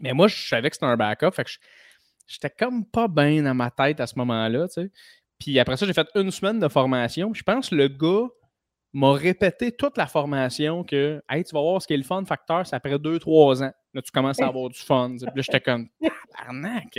Mais 0.00 0.12
moi, 0.12 0.28
je 0.28 0.48
savais 0.48 0.70
que 0.70 0.76
c'était 0.76 0.86
un 0.86 0.96
backup, 0.96 1.32
fait 1.32 1.44
que 1.44 1.50
j'étais 2.26 2.50
comme 2.50 2.84
pas 2.86 3.08
bien 3.08 3.42
dans 3.42 3.54
ma 3.54 3.70
tête 3.70 4.00
à 4.00 4.06
ce 4.06 4.14
moment-là, 4.18 4.68
tu 4.68 4.74
sais. 4.82 4.90
Puis 5.38 5.58
après 5.58 5.76
ça, 5.76 5.86
j'ai 5.86 5.92
fait 5.92 6.08
une 6.14 6.30
semaine 6.30 6.60
de 6.60 6.68
formation. 6.68 7.34
Je 7.34 7.42
pense 7.42 7.70
que 7.70 7.74
le 7.74 7.88
gars 7.88 8.28
m'a 8.92 9.12
répété 9.12 9.72
toute 9.72 9.96
la 9.96 10.06
formation 10.06 10.84
que 10.84 11.22
Hey, 11.28 11.44
tu 11.44 11.54
vas 11.54 11.60
voir 11.60 11.82
ce 11.82 11.86
qui 11.86 11.94
est 11.94 11.96
le 11.96 12.02
fun 12.04 12.24
facteur, 12.24 12.66
c'est 12.66 12.76
après 12.76 12.98
deux, 12.98 13.18
trois 13.18 13.62
ans. 13.62 13.72
Là, 13.94 14.02
tu 14.02 14.10
commences 14.12 14.40
à 14.40 14.46
avoir 14.48 14.68
du 14.70 14.78
fun. 14.78 15.16
Puis 15.16 15.26
là, 15.26 15.32
j'étais 15.42 15.60
comme 15.60 15.88
Tabarnak! 16.36 16.98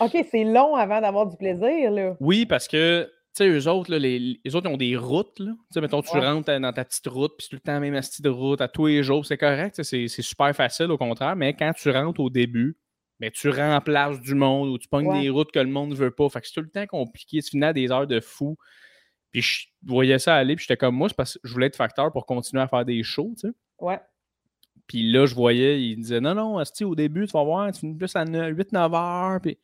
OK, 0.00 0.16
c'est 0.30 0.44
long 0.44 0.74
avant 0.76 1.00
d'avoir 1.00 1.26
du 1.26 1.36
plaisir, 1.36 1.90
là. 1.90 2.16
Oui, 2.20 2.46
parce 2.46 2.66
que, 2.68 3.04
tu 3.36 3.44
sais, 3.44 3.48
eux 3.48 3.68
autres, 3.68 3.90
là, 3.90 3.98
les, 3.98 4.40
les 4.44 4.54
autres, 4.56 4.68
ils 4.68 4.72
ont 4.74 4.76
des 4.76 4.96
routes, 4.96 5.38
là. 5.38 5.52
Tu 5.52 5.64
sais, 5.74 5.80
mettons, 5.80 6.02
tu 6.02 6.16
Ouais. 6.16 6.26
rentres 6.26 6.58
dans 6.60 6.72
ta 6.72 6.84
petite 6.84 7.06
route, 7.06 7.32
puis 7.38 7.46
tout 7.48 7.56
le 7.56 7.60
temps 7.60 7.78
même 7.80 7.94
astuce 7.94 8.20
de 8.20 8.28
route 8.30 8.60
à 8.60 8.68
tous 8.68 8.86
les 8.86 9.02
jours, 9.02 9.24
c'est 9.26 9.38
correct, 9.38 9.80
c'est 9.82 10.08
c'est 10.08 10.22
super 10.22 10.54
facile, 10.54 10.90
au 10.90 10.98
contraire, 10.98 11.36
mais 11.36 11.54
quand 11.54 11.72
tu 11.74 11.90
rentres 11.90 12.20
au 12.20 12.30
début, 12.30 12.76
mais 13.20 13.30
tu 13.30 13.48
remplaces 13.48 14.20
du 14.20 14.34
monde 14.34 14.68
ou 14.70 14.78
tu 14.78 14.88
pognes 14.88 15.06
Ouais. 15.08 15.22
des 15.22 15.30
routes 15.30 15.52
que 15.52 15.60
le 15.60 15.68
monde 15.68 15.90
ne 15.90 15.94
veut 15.94 16.10
pas. 16.10 16.28
Fait 16.28 16.40
que 16.40 16.48
c'est 16.48 16.54
tout 16.54 16.60
le 16.62 16.68
temps 16.70 16.86
compliqué. 16.86 17.40
Tu 17.40 17.50
finis 17.50 17.64
à 17.64 17.72
des 17.72 17.90
heures 17.92 18.08
de 18.08 18.18
fou. 18.20 18.56
Puis 19.30 19.40
je 19.42 19.66
voyais 19.84 20.18
ça 20.18 20.34
aller, 20.34 20.56
puis 20.56 20.64
j'étais 20.68 20.76
comme 20.76 20.96
moi, 20.96 21.08
c'est 21.08 21.16
parce 21.16 21.34
que 21.34 21.40
je 21.44 21.52
voulais 21.52 21.66
être 21.66 21.76
facteur 21.76 22.10
pour 22.12 22.26
continuer 22.26 22.62
à 22.62 22.68
faire 22.68 22.84
des 22.84 23.02
shows, 23.04 23.32
tu 23.40 23.48
sais. 23.48 23.54
Ouais. 23.80 24.00
Puis 24.86 25.10
là, 25.10 25.26
je 25.26 25.34
voyais, 25.34 25.80
il 25.82 25.96
disait 25.96 26.20
non, 26.20 26.34
non, 26.34 26.58
asti, 26.58 26.84
au 26.84 26.94
début, 26.94 27.26
tu 27.26 27.32
vas 27.32 27.42
voir, 27.44 27.72
tu 27.72 27.80
finis 27.80 27.94
plus 27.96 28.14
à 28.16 28.24
8-9 28.24 28.94
heures. 28.94 29.40
Puis 29.40 29.58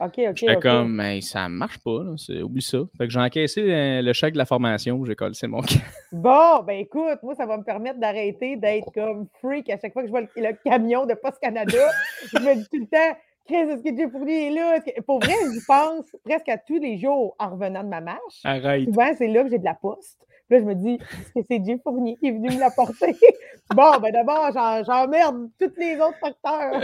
OK, 0.00 0.12
OK. 0.18 0.36
j'étais 0.36 0.56
OK. 0.56 0.62
comme, 0.62 0.94
mais 0.94 1.20
ça 1.20 1.48
marche 1.48 1.78
pas, 1.78 2.02
là, 2.04 2.14
oublie 2.44 2.62
ça. 2.62 2.78
Fait 2.96 3.06
que 3.06 3.12
j'ai 3.12 3.18
encaissé 3.20 3.60
euh, 3.62 4.00
le 4.02 4.12
chèque 4.12 4.34
de 4.34 4.38
la 4.38 4.44
formation, 4.46 5.04
j'ai 5.04 5.16
collé, 5.16 5.34
c'est 5.34 5.48
mon 5.48 5.60
cas. 5.62 5.74
Bon, 6.12 6.62
ben 6.64 6.78
écoute, 6.80 7.18
moi, 7.22 7.34
ça 7.34 7.46
va 7.46 7.56
me 7.58 7.64
permettre 7.64 7.98
d'arrêter 7.98 8.56
d'être 8.56 8.92
comme 8.94 9.26
freak 9.40 9.68
à 9.70 9.76
chaque 9.78 9.92
fois 9.92 10.02
que 10.02 10.08
je 10.08 10.12
vois 10.12 10.20
le, 10.22 10.28
le 10.36 10.52
camion 10.64 11.04
de 11.06 11.14
Post 11.14 11.38
Canada. 11.40 11.78
je 12.32 12.38
me 12.38 12.54
dis 12.54 12.68
tout 12.70 12.78
le 12.78 12.86
temps, 12.86 13.18
Chris, 13.46 13.56
est-ce 13.56 13.82
que 13.82 13.94
Dieu 13.94 14.08
Fournier 14.10 14.48
est 14.48 14.50
là? 14.50 14.80
Que- 14.80 15.00
Pour 15.02 15.20
vrai, 15.20 15.32
j'y 15.52 15.60
pense 15.66 16.04
presque 16.24 16.48
à 16.48 16.58
tous 16.58 16.78
les 16.78 16.98
jours 16.98 17.34
en 17.38 17.50
revenant 17.50 17.82
de 17.82 17.88
ma 17.88 18.00
marche. 18.02 18.40
Arrête. 18.44 18.84
Souvent, 18.84 19.10
c'est 19.16 19.26
là 19.28 19.42
que 19.42 19.50
j'ai 19.50 19.58
de 19.58 19.64
la 19.64 19.74
poste. 19.74 20.18
Puis 20.48 20.58
là, 20.58 20.62
je 20.62 20.68
me 20.68 20.74
dis, 20.74 20.94
est-ce 20.94 21.32
que 21.40 21.46
c'est 21.50 21.58
Dieu 21.58 21.78
Fournier 21.82 22.16
qui 22.20 22.28
est 22.28 22.32
venu 22.32 22.48
me 22.54 22.60
l'apporter? 22.60 23.16
bon, 23.74 23.98
ben 24.00 24.12
d'abord, 24.12 24.50
j'emmerde 24.86 25.48
tous 25.58 25.72
les 25.78 25.96
autres 25.96 26.18
facteurs. 26.20 26.80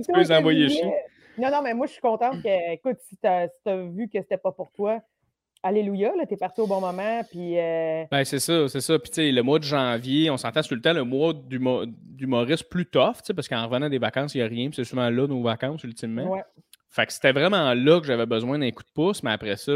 Tu 0.00 0.10
peux 0.12 0.20
les 0.20 0.32
envoyer 0.32 0.68
chier. 0.68 0.92
Non, 1.38 1.50
non, 1.50 1.62
mais 1.62 1.74
moi, 1.74 1.86
je 1.86 1.92
suis 1.92 2.00
contente 2.00 2.42
que, 2.42 2.72
écoute, 2.74 2.98
si 3.08 3.16
tu 3.16 3.26
as, 3.26 3.48
vu 3.66 4.08
que 4.08 4.20
c'était 4.20 4.36
pas 4.38 4.52
pour 4.52 4.70
toi, 4.72 5.00
Alléluia, 5.66 6.12
là, 6.14 6.26
t'es 6.26 6.36
parti 6.36 6.60
au 6.60 6.66
bon 6.66 6.78
moment, 6.78 7.22
puis... 7.30 7.58
euh, 7.58 8.04
Ben, 8.10 8.22
c'est 8.24 8.38
ça, 8.38 8.68
c'est 8.68 8.82
ça. 8.82 8.98
Puis, 8.98 9.08
tu 9.08 9.14
sais, 9.14 9.32
le 9.32 9.42
mois 9.42 9.58
de 9.58 9.64
janvier, 9.64 10.28
on 10.28 10.36
s'entend 10.36 10.60
tout 10.60 10.74
le 10.74 10.82
temps, 10.82 10.92
le 10.92 11.04
mois 11.04 11.32
d'humo- 11.32 11.86
d'humoriste 11.86 12.68
plus 12.68 12.84
tough, 12.84 13.14
tu 13.14 13.20
sais, 13.28 13.34
parce 13.34 13.48
qu'en 13.48 13.66
revenant 13.66 13.88
des 13.88 13.96
vacances, 13.96 14.34
il 14.34 14.38
n'y 14.38 14.44
a 14.44 14.46
rien. 14.46 14.66
puis 14.68 14.76
c'est 14.76 14.84
souvent 14.84 15.08
là 15.08 15.26
nos 15.26 15.42
vacances, 15.42 15.82
ultimement. 15.82 16.30
ouais. 16.30 16.42
Fait 16.90 17.06
que 17.06 17.12
c'était 17.14 17.32
vraiment 17.32 17.72
là 17.72 17.98
que 17.98 18.06
j'avais 18.06 18.26
besoin 18.26 18.58
d'un 18.58 18.70
coup 18.72 18.82
de 18.82 18.90
pouce, 18.94 19.22
mais 19.22 19.30
après 19.32 19.56
ça, 19.56 19.72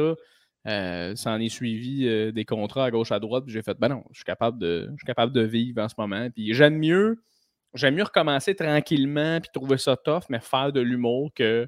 euh, 0.67 1.17
ça 1.17 1.31
en 1.33 1.41
est 1.41 1.49
suivi 1.49 2.07
euh, 2.07 2.33
des 2.33 2.45
contrats 2.45 2.85
à 2.85 2.91
gauche, 2.91 3.11
à 3.11 3.19
droite, 3.19 3.45
puis 3.45 3.55
j'ai 3.55 3.63
fait, 3.63 3.79
ben 3.79 3.89
non, 3.89 4.05
je 4.11 4.17
suis 4.19 4.25
capable 4.27 4.59
de, 4.59 4.89
je 4.91 4.97
suis 4.99 5.07
capable 5.07 5.33
de 5.33 5.41
vivre 5.41 5.83
en 5.83 5.89
ce 5.89 5.95
moment. 5.97 6.29
Puis 6.35 6.53
j'aime 6.53 6.77
mieux, 6.79 7.23
j'aime 7.75 7.95
mieux 7.95 8.05
recommencer 8.05 8.55
tranquillement, 8.55 9.41
puis 9.41 9.51
trouver 9.53 9.79
ça 9.79 9.97
tough, 9.97 10.23
mais 10.29 10.41
faire 10.41 10.73
de 10.73 10.81
l'humour 10.81 11.31
que 11.35 11.67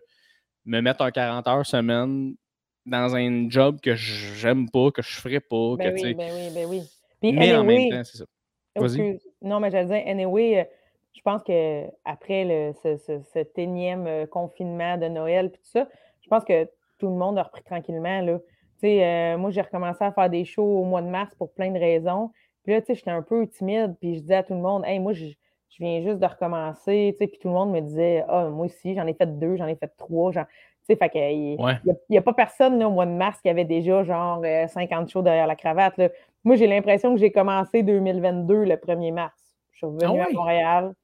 me 0.64 0.80
mettre 0.80 1.02
un 1.02 1.10
40 1.10 1.46
heures 1.48 1.66
semaine 1.66 2.34
dans 2.86 3.14
un 3.14 3.48
job 3.50 3.80
que 3.80 3.94
j'aime 3.94 4.68
pas, 4.70 4.90
que 4.90 5.02
je 5.02 5.20
ferais 5.20 5.40
pas, 5.40 5.76
Ben 5.76 5.94
que, 5.94 6.02
oui, 6.02 6.14
ben 6.14 6.32
oui, 6.34 6.50
ben 6.54 6.66
oui. 6.66 6.82
Puis, 7.20 7.32
mais 7.32 7.54
en 7.54 7.64
même 7.64 7.90
temps, 7.90 8.02
c'est 8.04 8.18
ça. 8.18 8.24
oh, 8.76 8.80
Vas-y. 8.82 9.18
Non, 9.42 9.60
mais 9.60 9.70
j'allais 9.70 9.86
dire, 10.02 10.10
anyway, 10.10 10.60
euh, 10.60 10.64
je 11.14 11.20
pense 11.22 11.42
qu'après 11.42 12.44
le, 12.44 12.72
ce, 12.82 12.96
ce- 12.96 13.22
cet 13.32 13.58
énième 13.58 14.06
euh, 14.06 14.26
confinement 14.26 14.96
de 14.96 15.06
Noël 15.08 15.50
puis 15.50 15.60
tout 15.62 15.70
ça, 15.70 15.88
je 16.22 16.28
pense 16.28 16.44
que 16.44 16.64
tout 16.98 17.08
le 17.08 17.14
monde 17.16 17.38
a 17.38 17.42
repris 17.42 17.62
tranquillement. 17.62 18.20
Là. 18.22 18.38
Sais, 18.78 19.36
moi, 19.36 19.50
j'ai 19.50 19.60
recommencé 19.60 20.02
à 20.04 20.12
faire 20.12 20.30
des 20.30 20.44
shows 20.46 20.62
au 20.80 20.84
mois 20.84 21.02
de 21.02 21.08
mars 21.08 21.34
pour 21.34 21.52
plein 21.52 21.70
de 21.70 21.78
raisons. 21.78 22.30
Puis 22.62 22.72
là, 22.72 22.80
j'étais 22.86 23.10
un 23.10 23.22
peu 23.22 23.46
timide, 23.46 23.94
puis 24.00 24.14
je 24.16 24.20
disais 24.20 24.36
à 24.36 24.42
tout 24.42 24.54
le 24.54 24.60
monde, 24.60 24.84
hey, 24.86 24.98
moi, 24.98 25.12
je, 25.12 25.26
viens 25.78 26.02
juste 26.02 26.18
de 26.18 26.26
recommencer, 26.26 27.14
tu 27.16 27.24
sais, 27.24 27.28
puis 27.28 27.38
tout 27.38 27.48
le 27.48 27.54
monde 27.54 27.70
me 27.72 27.80
disait, 27.80 28.24
ah, 28.28 28.48
moi 28.48 28.66
aussi, 28.66 28.94
j'en 28.94 29.06
ai 29.06 29.14
fait 29.14 29.38
deux, 29.38 29.56
j'en 29.56 29.66
ai 29.66 29.76
fait 29.76 29.92
trois, 29.96 30.32
genre, 30.32 30.46
tu 30.46 30.86
sais, 30.86 30.96
fait 30.96 31.10
qu'il 31.10 31.56
n'y 32.08 32.18
a, 32.18 32.22
pas 32.22 32.32
personne 32.32 32.78
là, 32.78 32.88
au 32.88 32.92
mois 32.92 33.06
de 33.06 33.12
mars 33.12 33.40
qui 33.40 33.48
avait 33.48 33.64
déjà 33.64 34.02
genre 34.02 34.42
50 34.68 35.08
shows 35.08 35.22
derrière 35.22 35.46
la 35.46 35.56
cravate. 35.56 35.96
Là. 35.98 36.08
Moi, 36.44 36.56
j'ai 36.56 36.66
l'impression 36.66 37.14
que 37.14 37.20
j'ai 37.20 37.30
commencé 37.30 37.82
2022 37.82 38.64
le 38.64 38.74
1er 38.76 39.12
mars. 39.12 39.34
Je 39.72 39.78
suis 39.78 39.86
revenue 39.86 40.20
ah 40.20 40.26
à 40.28 40.32
Montréal. 40.32 40.94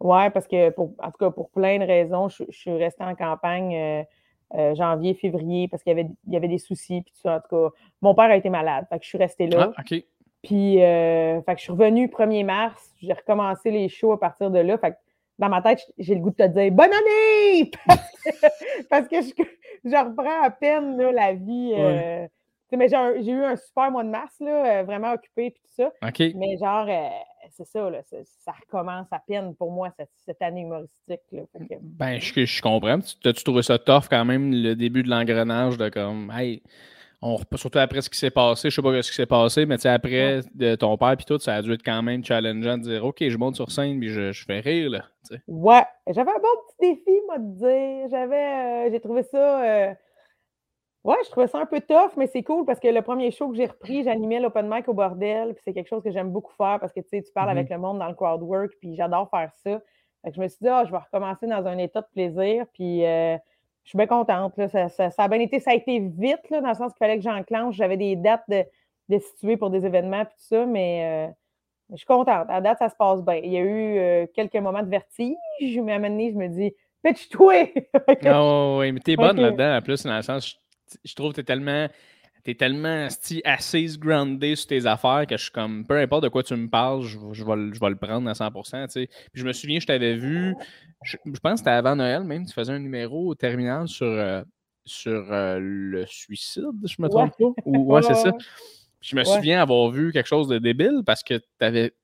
Ouais, 0.00 0.30
parce 0.30 0.46
que, 0.46 0.70
pour, 0.70 0.92
en 0.98 1.10
tout 1.10 1.18
cas, 1.18 1.30
pour 1.30 1.50
plein 1.50 1.78
de 1.78 1.84
raisons, 1.84 2.28
je, 2.28 2.44
suis 2.50 2.70
restée 2.72 3.04
en 3.04 3.14
campagne 3.14 3.74
euh, 3.74 4.02
euh, 4.54 4.74
janvier, 4.74 5.14
février, 5.14 5.68
parce 5.68 5.82
qu'il 5.82 5.96
y 5.96 5.98
avait, 5.98 6.10
il 6.26 6.32
y 6.32 6.36
avait 6.36 6.48
des 6.48 6.58
soucis, 6.58 7.00
puis 7.02 7.12
tout 7.12 7.20
ça. 7.20 7.36
En 7.36 7.40
tout 7.40 7.48
cas, 7.48 7.74
mon 8.02 8.14
père 8.14 8.26
a 8.26 8.36
été 8.36 8.50
malade, 8.50 8.86
fait 8.90 8.98
que 8.98 9.04
je 9.04 9.08
suis 9.08 9.18
restée 9.18 9.46
là. 9.46 9.72
Ah, 9.76 9.80
OK. 9.80 10.04
Puis, 10.46 10.80
euh, 10.80 11.42
fait 11.42 11.54
que 11.54 11.58
je 11.58 11.64
suis 11.64 11.72
revenue 11.72 12.06
1er 12.06 12.44
mars, 12.44 12.92
j'ai 13.02 13.12
recommencé 13.12 13.72
les 13.72 13.88
shows 13.88 14.12
à 14.12 14.20
partir 14.20 14.48
de 14.48 14.60
là. 14.60 14.78
Fait 14.78 14.92
que 14.92 14.96
dans 15.40 15.48
ma 15.48 15.60
tête, 15.60 15.80
j'ai 15.98 16.14
le 16.14 16.20
goût 16.20 16.30
de 16.30 16.36
te 16.36 16.46
dire 16.46 16.70
bonne 16.70 16.92
année! 16.92 17.72
parce 18.88 19.08
que, 19.08 19.22
je, 19.22 19.32
je, 19.84 19.96
reprends 19.96 20.42
à 20.42 20.50
peine 20.50 20.96
là, 20.96 21.10
la 21.10 21.32
vie. 21.32 21.74
Mais 22.72 22.88
j'ai 22.88 23.32
eu 23.32 23.44
un 23.44 23.56
super 23.56 23.90
mois 23.90 24.04
de 24.04 24.08
mars, 24.08 24.36
là, 24.38 24.84
vraiment 24.84 25.12
occupé 25.14 25.46
et 25.46 25.50
tout 25.50 25.66
ça. 25.76 25.90
Mais 26.34 26.56
genre, 26.58 26.88
c'est 27.50 27.66
ça, 27.66 27.90
là, 27.90 28.02
ça 28.44 28.52
recommence 28.52 29.08
à 29.10 29.18
peine 29.18 29.52
pour 29.56 29.72
moi 29.72 29.90
cette, 30.24 30.42
année 30.42 30.60
humoristique. 30.60 31.22
Là, 31.32 31.42
Ben, 31.80 32.20
je, 32.20 32.44
je 32.44 32.62
comprends. 32.62 33.00
Tu 33.00 33.28
as-tu 33.28 33.42
trouvé 33.42 33.62
ça 33.62 33.78
tough 33.78 34.04
quand 34.08 34.24
même, 34.24 34.52
le 34.52 34.74
début 34.74 35.02
de 35.02 35.10
l'engrenage 35.10 35.76
de 35.76 35.88
comme, 35.88 36.32
hey, 36.36 36.62
on, 37.26 37.56
surtout 37.56 37.78
après 37.78 38.00
ce 38.02 38.10
qui 38.10 38.18
s'est 38.18 38.30
passé, 38.30 38.70
je 38.70 38.76
sais 38.76 38.82
pas 38.82 39.02
ce 39.02 39.10
qui 39.10 39.16
s'est 39.16 39.26
passé, 39.26 39.66
mais 39.66 39.84
après 39.86 40.40
de 40.54 40.74
ton 40.74 40.96
père 40.96 41.12
et 41.12 41.16
tout, 41.16 41.38
ça 41.38 41.56
a 41.56 41.62
dû 41.62 41.72
être 41.72 41.84
quand 41.84 42.02
même 42.02 42.24
challengeant 42.24 42.78
de 42.78 42.82
dire 42.82 43.04
OK, 43.04 43.18
je 43.20 43.36
monte 43.36 43.56
sur 43.56 43.70
scène 43.70 43.98
puis 43.98 44.08
je, 44.08 44.32
je 44.32 44.44
fais 44.44 44.60
rire. 44.60 44.90
Là, 44.90 45.04
ouais, 45.48 45.84
j'avais 46.08 46.30
un 46.30 46.40
bon 46.40 46.48
petit 46.68 46.94
défi, 46.94 47.20
moi, 47.26 47.38
de 47.38 47.58
dire. 47.58 48.08
J'avais, 48.10 48.86
euh, 48.86 48.90
j'ai 48.90 49.00
trouvé 49.00 49.22
ça. 49.22 49.64
Euh, 49.64 49.94
Ouais, 51.06 51.14
je 51.24 51.30
trouvais 51.30 51.46
ça 51.46 51.60
un 51.60 51.66
peu 51.66 51.80
tough, 51.80 52.16
mais 52.16 52.26
c'est 52.26 52.42
cool 52.42 52.64
parce 52.64 52.80
que 52.80 52.88
le 52.88 53.00
premier 53.00 53.30
show 53.30 53.48
que 53.48 53.54
j'ai 53.54 53.66
repris, 53.66 54.02
j'animais 54.02 54.40
l'open 54.40 54.68
mic 54.68 54.88
au 54.88 54.92
bordel, 54.92 55.54
puis 55.54 55.62
c'est 55.64 55.72
quelque 55.72 55.86
chose 55.86 56.02
que 56.02 56.10
j'aime 56.10 56.32
beaucoup 56.32 56.52
faire 56.54 56.80
parce 56.80 56.92
que 56.92 56.98
tu 56.98 57.06
sais, 57.10 57.22
tu 57.22 57.30
parles 57.30 57.50
avec 57.50 57.68
mm-hmm. 57.68 57.74
le 57.74 57.78
monde 57.78 57.98
dans 58.00 58.08
le 58.08 58.14
crowd 58.14 58.42
work, 58.42 58.72
puis 58.80 58.96
j'adore 58.96 59.30
faire 59.30 59.52
ça. 59.62 59.80
Fait 60.24 60.30
que 60.30 60.34
je 60.34 60.40
me 60.40 60.48
suis 60.48 60.58
dit, 60.62 60.68
ah, 60.68 60.82
je 60.84 60.90
vais 60.90 60.98
recommencer 60.98 61.46
dans 61.46 61.64
un 61.64 61.78
état 61.78 62.00
de 62.00 62.08
plaisir, 62.12 62.66
puis 62.72 63.06
euh, 63.06 63.36
je 63.86 63.90
suis 63.90 63.96
bien 63.96 64.08
contente. 64.08 64.56
Là. 64.56 64.88
Ça, 64.88 65.10
a 65.16 65.28
bien 65.28 65.38
été, 65.38 65.60
ça 65.60 65.70
a 65.70 65.74
été 65.74 66.00
vite, 66.00 66.50
là, 66.50 66.60
dans 66.60 66.68
le 66.68 66.74
sens 66.74 66.92
qu'il 66.92 66.98
fallait 66.98 67.16
que 67.16 67.22
j'enclenche. 67.22 67.76
J'avais 67.76 67.96
des 67.96 68.16
dates 68.16 68.42
de, 68.48 68.64
de 69.08 69.18
situer 69.20 69.56
pour 69.56 69.70
des 69.70 69.86
événements, 69.86 70.24
puis 70.24 70.34
tout 70.34 70.44
ça, 70.48 70.66
mais 70.66 71.28
euh, 71.28 71.32
je 71.90 71.98
suis 71.98 72.06
contente. 72.06 72.46
À 72.48 72.60
date, 72.60 72.78
ça 72.80 72.88
se 72.88 72.96
passe 72.96 73.22
bien. 73.22 73.36
Il 73.36 73.52
y 73.52 73.56
a 73.56 73.60
eu 73.60 73.98
euh, 73.98 74.26
quelques 74.34 74.56
moments 74.56 74.82
de 74.82 74.90
vertige, 74.90 75.36
mais 75.60 75.92
à 75.92 75.94
un 75.94 75.98
moment 76.00 76.10
donné, 76.10 76.32
je 76.32 76.36
me 76.36 76.48
dis, 76.48 76.74
pitch-toi! 77.04 77.72
oh, 78.26 78.78
oui, 78.80 78.90
mais 78.90 78.98
t'es 78.98 79.14
bonne 79.16 79.40
là-dedans, 79.40 79.76
en 79.76 79.82
plus, 79.82 80.02
dans 80.02 80.16
le 80.16 80.22
sens, 80.22 80.60
je 81.04 81.14
trouve 81.14 81.30
que 81.30 81.36
tu 81.36 81.40
es 81.42 81.44
tellement 81.44 81.86
t'es 82.46 82.54
tellement 82.54 83.08
assise 83.44 83.98
groundé 83.98 84.54
sur 84.54 84.68
tes 84.68 84.86
affaires 84.86 85.26
que 85.28 85.36
je 85.36 85.42
suis 85.42 85.50
comme, 85.50 85.84
peu 85.84 85.98
importe 85.98 86.22
de 86.22 86.28
quoi 86.28 86.44
tu 86.44 86.54
me 86.54 86.68
parles, 86.68 87.02
je, 87.02 87.18
je, 87.32 87.44
vais, 87.44 87.74
je 87.74 87.80
vais, 87.80 87.90
le 87.90 87.96
prendre 87.96 88.30
à 88.30 88.34
100%. 88.34 88.86
Puis 88.92 89.08
je 89.34 89.44
me 89.44 89.52
souviens, 89.52 89.80
je 89.80 89.86
t'avais 89.86 90.14
vu, 90.14 90.54
je, 91.02 91.16
pense 91.42 91.52
que 91.54 91.58
c'était 91.58 91.70
avant 91.70 91.96
Noël 91.96 92.22
même, 92.22 92.46
tu 92.46 92.52
faisais 92.52 92.72
un 92.72 92.78
numéro 92.78 93.26
au 93.26 93.34
terminal 93.34 93.88
sur, 93.88 94.06
euh, 94.06 94.44
sur 94.84 95.32
euh, 95.32 95.58
le 95.60 96.06
suicide, 96.06 96.70
je 96.84 97.02
me 97.02 97.08
trompe 97.08 97.32
pas. 97.36 97.62
Ou, 97.64 97.92
ouais, 97.92 98.02
c'est 98.02 98.14
ça. 98.14 98.30
je 99.00 99.16
me 99.16 99.24
souviens 99.24 99.60
avoir 99.60 99.90
vu 99.90 100.12
quelque 100.12 100.28
chose 100.28 100.46
de 100.46 100.58
débile 100.58 101.02
parce 101.04 101.24
que 101.24 101.34
tu 101.34 101.44
avais. 101.60 101.94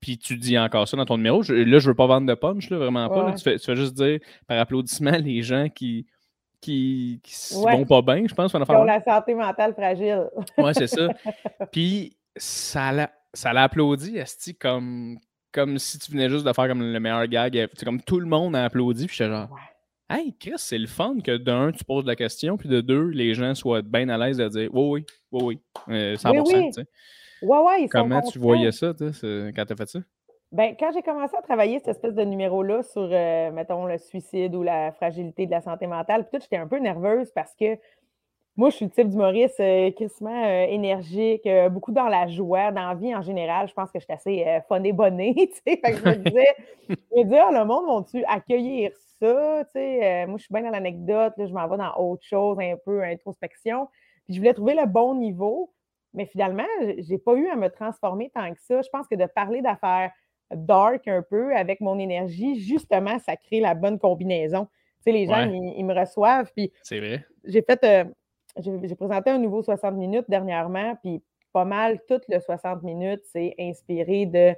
Puis 0.00 0.18
tu 0.18 0.36
dis 0.36 0.58
encore 0.58 0.86
ça 0.86 0.98
dans 0.98 1.06
ton 1.06 1.16
numéro. 1.16 1.40
là, 1.40 1.78
je 1.78 1.88
veux 1.88 1.94
pas 1.94 2.06
vendre 2.06 2.26
de 2.26 2.34
punch, 2.34 2.68
là, 2.68 2.76
vraiment 2.76 3.08
pas. 3.08 3.32
tu, 3.32 3.42
fais, 3.42 3.58
tu, 3.58 3.64
fais, 3.64 3.76
juste 3.76 3.94
dire 3.94 4.18
par 4.46 4.58
applaudissement 4.58 5.16
les 5.16 5.40
gens 5.40 5.70
qui 5.70 6.04
qui, 6.66 7.20
qui 7.22 7.54
vont 7.54 7.84
pas 7.84 8.02
bien, 8.02 8.26
je 8.26 8.34
pense. 8.34 8.50
Qui 8.50 8.58
ont 8.72 8.84
la 8.84 9.02
santé 9.02 9.34
mentale 9.34 9.72
fragile. 9.72 10.28
oui, 10.58 10.72
c'est 10.74 10.88
ça. 10.88 11.08
Puis 11.70 12.16
ça 12.36 12.90
l'a, 12.90 13.10
ça 13.32 13.52
l'a 13.52 13.64
applaudi, 13.64 14.16
Esti, 14.16 14.56
comme, 14.56 15.18
comme 15.52 15.78
si 15.78 15.98
tu 15.98 16.10
venais 16.10 16.28
juste 16.28 16.44
de 16.44 16.52
faire 16.52 16.66
comme 16.66 16.82
le 16.82 16.98
meilleur 16.98 17.26
gag. 17.28 17.68
C'est 17.74 17.84
comme 17.84 18.00
tout 18.00 18.18
le 18.18 18.26
monde 18.26 18.56
a 18.56 18.64
applaudi. 18.64 19.06
Puis 19.06 19.16
j'étais 19.16 19.30
genre, 19.30 19.48
hey, 20.10 20.34
Chris, 20.38 20.54
c'est 20.56 20.78
le 20.78 20.88
fun 20.88 21.18
que 21.22 21.36
d'un, 21.36 21.70
tu 21.70 21.84
poses 21.84 22.04
la 22.04 22.16
question, 22.16 22.56
puis 22.56 22.68
de 22.68 22.80
deux, 22.80 23.10
les 23.10 23.34
gens 23.34 23.54
soient 23.54 23.82
bien 23.82 24.08
à 24.08 24.18
l'aise 24.18 24.38
de 24.38 24.48
dire, 24.48 24.70
oui, 24.72 25.04
oui, 25.30 25.40
oui, 25.42 25.60
oui, 25.86 25.94
euh, 25.94 26.16
100%. 26.16 26.42
Oui, 26.46 26.70
oui. 26.76 26.84
Ouais, 27.42 27.58
ouais, 27.58 27.88
Comment 27.88 28.22
tu 28.22 28.38
voyais 28.38 28.72
ça, 28.72 28.92
quand 28.98 29.64
tu 29.66 29.72
as 29.72 29.76
fait 29.76 29.88
ça? 29.88 30.00
Ben, 30.52 30.76
quand 30.78 30.92
j'ai 30.92 31.02
commencé 31.02 31.36
à 31.36 31.42
travailler 31.42 31.78
cette 31.78 31.88
espèce 31.88 32.14
de 32.14 32.22
numéro-là 32.22 32.82
sur, 32.82 33.08
euh, 33.10 33.50
mettons, 33.50 33.86
le 33.86 33.98
suicide 33.98 34.54
ou 34.54 34.62
la 34.62 34.92
fragilité 34.92 35.46
de 35.46 35.50
la 35.50 35.60
santé 35.60 35.86
mentale, 35.86 36.22
puis 36.28 36.38
tout, 36.38 36.42
j'étais 36.42 36.56
un 36.56 36.68
peu 36.68 36.78
nerveuse 36.78 37.30
parce 37.32 37.54
que 37.54 37.76
moi, 38.56 38.70
je 38.70 38.76
suis 38.76 38.84
le 38.86 38.90
type 38.90 39.10
d'humoriste 39.10 39.60
euh, 39.60 39.90
crissement 39.90 40.44
euh, 40.44 40.64
énergique, 40.64 41.46
euh, 41.46 41.68
beaucoup 41.68 41.92
dans 41.92 42.08
la 42.08 42.26
joie, 42.26 42.72
dans 42.72 42.88
la 42.88 42.94
vie 42.94 43.14
en 43.14 43.20
général. 43.20 43.68
Je 43.68 43.74
pense 43.74 43.90
que 43.90 43.98
je 43.98 44.04
suis 44.04 44.12
assez 44.14 44.60
fun 44.66 44.82
et 44.82 44.94
bonnet, 44.94 45.34
tu 45.36 45.46
sais. 45.52 45.78
Fait 45.84 45.92
que 45.92 45.98
je 45.98 46.04
me 46.04 46.14
disais, 46.24 46.48
je 46.88 46.94
me 46.94 47.24
disais, 47.24 47.38
ah, 47.38 47.50
le 47.52 47.64
monde 47.66 47.84
vont-tu 47.84 48.24
accueillir 48.24 48.92
ça, 49.20 49.62
tu 49.66 49.72
sais. 49.72 50.26
moi, 50.26 50.38
je 50.38 50.44
suis 50.44 50.54
bien 50.54 50.62
dans 50.62 50.70
l'anecdote, 50.70 51.34
je 51.38 51.52
m'en 51.52 51.68
vais 51.68 51.76
dans 51.76 51.94
autre 51.98 52.24
chose, 52.24 52.56
un 52.58 52.76
peu 52.82 53.04
introspection. 53.04 53.88
Puis 54.24 54.34
je 54.34 54.40
voulais 54.40 54.54
trouver 54.54 54.74
le 54.74 54.86
bon 54.86 55.14
niveau, 55.14 55.70
mais 56.14 56.24
finalement, 56.24 56.64
j'ai 56.98 57.18
pas 57.18 57.34
eu 57.34 57.48
à 57.48 57.56
me 57.56 57.68
transformer 57.68 58.30
tant 58.34 58.50
que 58.54 58.60
ça. 58.60 58.80
Je 58.80 58.88
pense 58.88 59.06
que 59.06 59.16
de 59.16 59.26
parler 59.26 59.60
d'affaires 59.60 60.12
dark 60.54 61.08
un 61.08 61.22
peu 61.22 61.54
avec 61.54 61.80
mon 61.80 61.98
énergie, 61.98 62.60
justement, 62.60 63.18
ça 63.18 63.36
crée 63.36 63.60
la 63.60 63.74
bonne 63.74 63.98
combinaison. 63.98 64.66
Tu 64.66 65.04
sais, 65.04 65.12
les 65.12 65.26
gens, 65.26 65.50
ils, 65.50 65.84
me 65.84 65.94
reçoivent. 65.94 66.50
Puis 66.54 66.72
c'est 66.82 67.00
vrai. 67.00 67.24
J'ai 67.44 67.62
fait, 67.62 67.82
euh, 67.84 68.04
j'ai 68.60 68.94
présenté 68.94 69.30
un 69.30 69.38
nouveau 69.38 69.62
60 69.62 69.94
minutes 69.94 70.26
dernièrement, 70.28 70.96
puis 71.02 71.22
pas 71.52 71.64
mal, 71.64 72.00
tout 72.08 72.20
le 72.28 72.38
60 72.38 72.82
minutes, 72.82 73.22
c'est 73.32 73.54
inspiré 73.58 74.26
de 74.26 74.54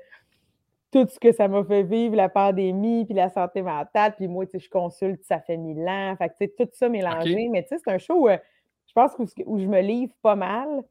tout 0.90 1.06
ce 1.08 1.18
que 1.18 1.32
ça 1.32 1.48
m'a 1.48 1.64
fait 1.64 1.82
vivre, 1.82 2.16
la 2.16 2.28
pandémie, 2.28 3.04
puis 3.04 3.14
la 3.14 3.28
santé 3.28 3.62
mentale. 3.62 4.14
Puis 4.16 4.26
moi, 4.26 4.46
tu 4.46 4.52
sais, 4.52 4.58
je 4.58 4.70
consulte, 4.70 5.22
ça 5.24 5.40
fait 5.40 5.56
mille 5.56 5.86
ans. 5.86 6.14
Fait 6.16 6.28
que, 6.28 6.34
tu 6.34 6.46
sais, 6.46 6.54
tout 6.56 6.68
ça 6.72 6.88
mélangé. 6.88 7.48
Mais 7.50 7.62
tu 7.62 7.68
sais, 7.68 7.78
c'est 7.84 7.90
un 7.90 7.98
show, 7.98 8.28
euh, 8.28 8.38
je 8.86 8.92
pense, 8.94 9.12
où, 9.46 9.58
je 9.58 9.66
me 9.66 9.80
livre 9.80 10.12
pas 10.22 10.34
mal 10.34 10.82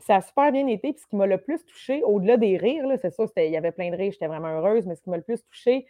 ça 0.00 0.16
a 0.16 0.20
super 0.20 0.52
bien 0.52 0.66
été. 0.66 0.92
Puis 0.92 1.02
ce 1.02 1.06
qui 1.06 1.16
m'a 1.16 1.26
le 1.26 1.38
plus 1.38 1.64
touché, 1.64 2.02
au-delà 2.04 2.36
des 2.36 2.56
rires, 2.56 2.86
c'est 3.00 3.10
ça, 3.10 3.24
il 3.36 3.50
y 3.50 3.56
avait 3.56 3.72
plein 3.72 3.90
de 3.90 3.96
rires, 3.96 4.12
j'étais 4.12 4.26
vraiment 4.26 4.48
heureuse, 4.48 4.86
mais 4.86 4.94
ce 4.94 5.02
qui 5.02 5.10
m'a 5.10 5.16
le 5.16 5.22
plus 5.22 5.42
touché, 5.44 5.86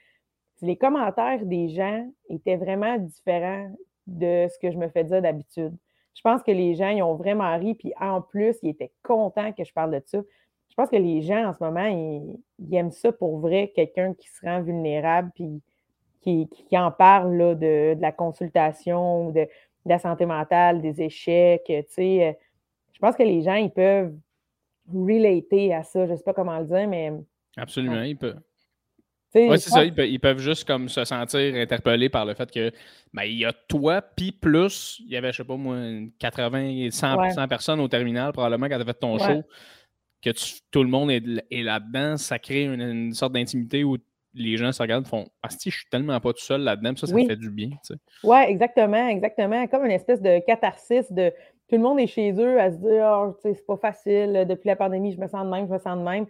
c'est 0.57 0.67
les 0.67 0.77
commentaires 0.77 1.45
des 1.45 1.69
gens 1.69 2.07
étaient 2.29 2.57
vraiment 2.57 2.99
différents 2.99 3.71
de 4.07 4.47
ce 4.49 4.59
que 4.59 4.71
je 4.71 4.79
me 4.79 4.89
fais 4.89 5.05
dire 5.05 5.23
d'habitude. 5.23 5.77
Je 6.15 6.23
pense 6.23 6.43
que 6.43 6.51
les 6.51 6.75
gens, 6.75 6.89
ils 6.89 7.03
ont 7.03 7.15
vraiment 7.15 7.57
ri, 7.57 7.75
puis 7.75 7.93
en 8.01 8.21
plus, 8.21 8.57
ils 8.63 8.71
étaient 8.71 8.91
contents 9.03 9.53
que 9.53 9.65
je 9.65 9.73
parle 9.73 9.93
de 9.93 10.03
ça. 10.05 10.19
Je 10.69 10.75
pense 10.75 10.91
que 10.91 10.97
les 10.97 11.23
gens, 11.23 11.49
en 11.49 11.55
ce 11.55 11.63
moment, 11.63 11.87
ils, 11.87 12.75
aiment 12.75 12.91
ça 12.91 13.13
pour 13.13 13.39
vrai, 13.39 13.73
quelqu'un 13.75 14.15
qui 14.15 14.29
se 14.29 14.45
rend 14.45 14.63
vulnérable, 14.63 15.31
puis 15.35 15.63
qui, 16.21 16.49
en 16.73 16.91
parle 16.91 17.59
de, 17.59 17.97
la 18.01 18.13
consultation, 18.13 19.31
de, 19.31 19.41
de, 19.43 19.49
la 19.87 19.99
santé 19.99 20.27
mentale, 20.27 20.83
des 20.83 21.01
échecs, 21.01 21.65
tu 21.67 21.85
sais 21.89 22.39
je 22.99 23.07
pense 23.07 23.15
que 23.15 23.23
les 23.23 23.43
gens, 23.43 23.55
ils 23.55 23.71
peuvent 23.71 24.13
relater 24.93 25.73
à 25.73 25.85
ça. 25.85 26.05
Je 26.07 26.13
ne 26.13 26.17
sais 26.17 26.25
pas 26.25 26.35
comment 26.35 26.59
le 26.59 26.65
dire, 26.65 26.89
mais. 26.89 27.13
Absolument, 27.57 28.03
ils 28.03 28.17
peuvent. 28.17 28.41
Oui, 29.35 29.61
c'est 29.61 29.71
ça. 29.71 29.85
Ils 29.85 30.21
peuvent, 30.21 30.39
juste 30.39 30.67
comme 30.67 30.89
se 30.89 31.05
sentir 31.05 31.55
interpellés 31.55 32.09
par 32.09 32.25
le 32.25 32.35
fait 32.35 32.51
que 32.51 32.73
ben, 33.13 33.25
il 33.25 33.39
y 33.39 33.45
a 33.45 33.53
toi, 33.53 34.03
puis 34.03 34.33
plus, 34.33 35.01
il 35.05 35.13
y 35.13 35.17
avait, 35.17 35.33
je 35.33 35.39
sais 35.39 35.45
pas 35.45 35.57
moi, 35.57 35.77
80, 36.19 36.91
100, 36.91 37.47
personnes 37.47 37.81
au 37.81 37.89
terminal, 37.89 38.33
probablement, 38.33 38.69
quand 38.69 38.77
tu 38.77 38.83
as 38.83 38.87
fait 38.87 38.95
ton 38.95 39.19
show, 39.19 39.45
que 40.23 40.31
tout 40.71 40.83
le 40.83 40.89
monde 40.89 41.11
est, 41.11 41.63
là-dedans, 41.63 42.17
ça 42.17 42.39
crée 42.39 42.65
une, 42.65 43.13
sorte 43.13 43.35
d'intimité 43.35 43.85
où 43.85 43.99
les 44.35 44.57
gens 44.57 44.73
se 44.73 44.83
regardent 44.83 45.07
et 45.07 45.09
font 45.09 45.29
Ah, 45.43 45.51
si, 45.51 45.71
je 45.71 45.77
suis 45.77 45.89
tellement 45.91 46.19
pas 46.21 46.33
tout 46.33 46.43
seul 46.43 46.63
là-dedans, 46.63 46.97
ça, 46.97 47.07
ça 47.07 47.15
fait 47.15 47.37
du 47.37 47.51
bien. 47.51 47.71
Oui, 48.25 48.39
exactement, 48.47 49.09
exactement. 49.09 49.67
Comme 49.69 49.85
une 49.85 49.93
espèce 49.93 50.23
de 50.23 50.41
catharsis 50.47 51.13
de 51.13 51.33
tout 51.69 51.77
le 51.77 51.83
monde 51.83 52.01
est 52.01 52.07
chez 52.07 52.33
eux 52.33 52.61
à 52.61 52.71
se 52.71 52.77
dire 52.77 53.05
oh, 53.05 53.37
c'est 53.43 53.67
pas 53.67 53.77
facile, 53.77 54.47
depuis 54.49 54.69
la 54.69 54.77
pandémie, 54.77 55.13
je 55.13 55.21
me 55.21 55.29
sens 55.29 55.45
de 55.45 55.51
même, 55.51 55.67
je 55.67 55.73
me 55.73 55.79
sens 55.79 55.99
de 55.99 56.03
même. 56.03 56.27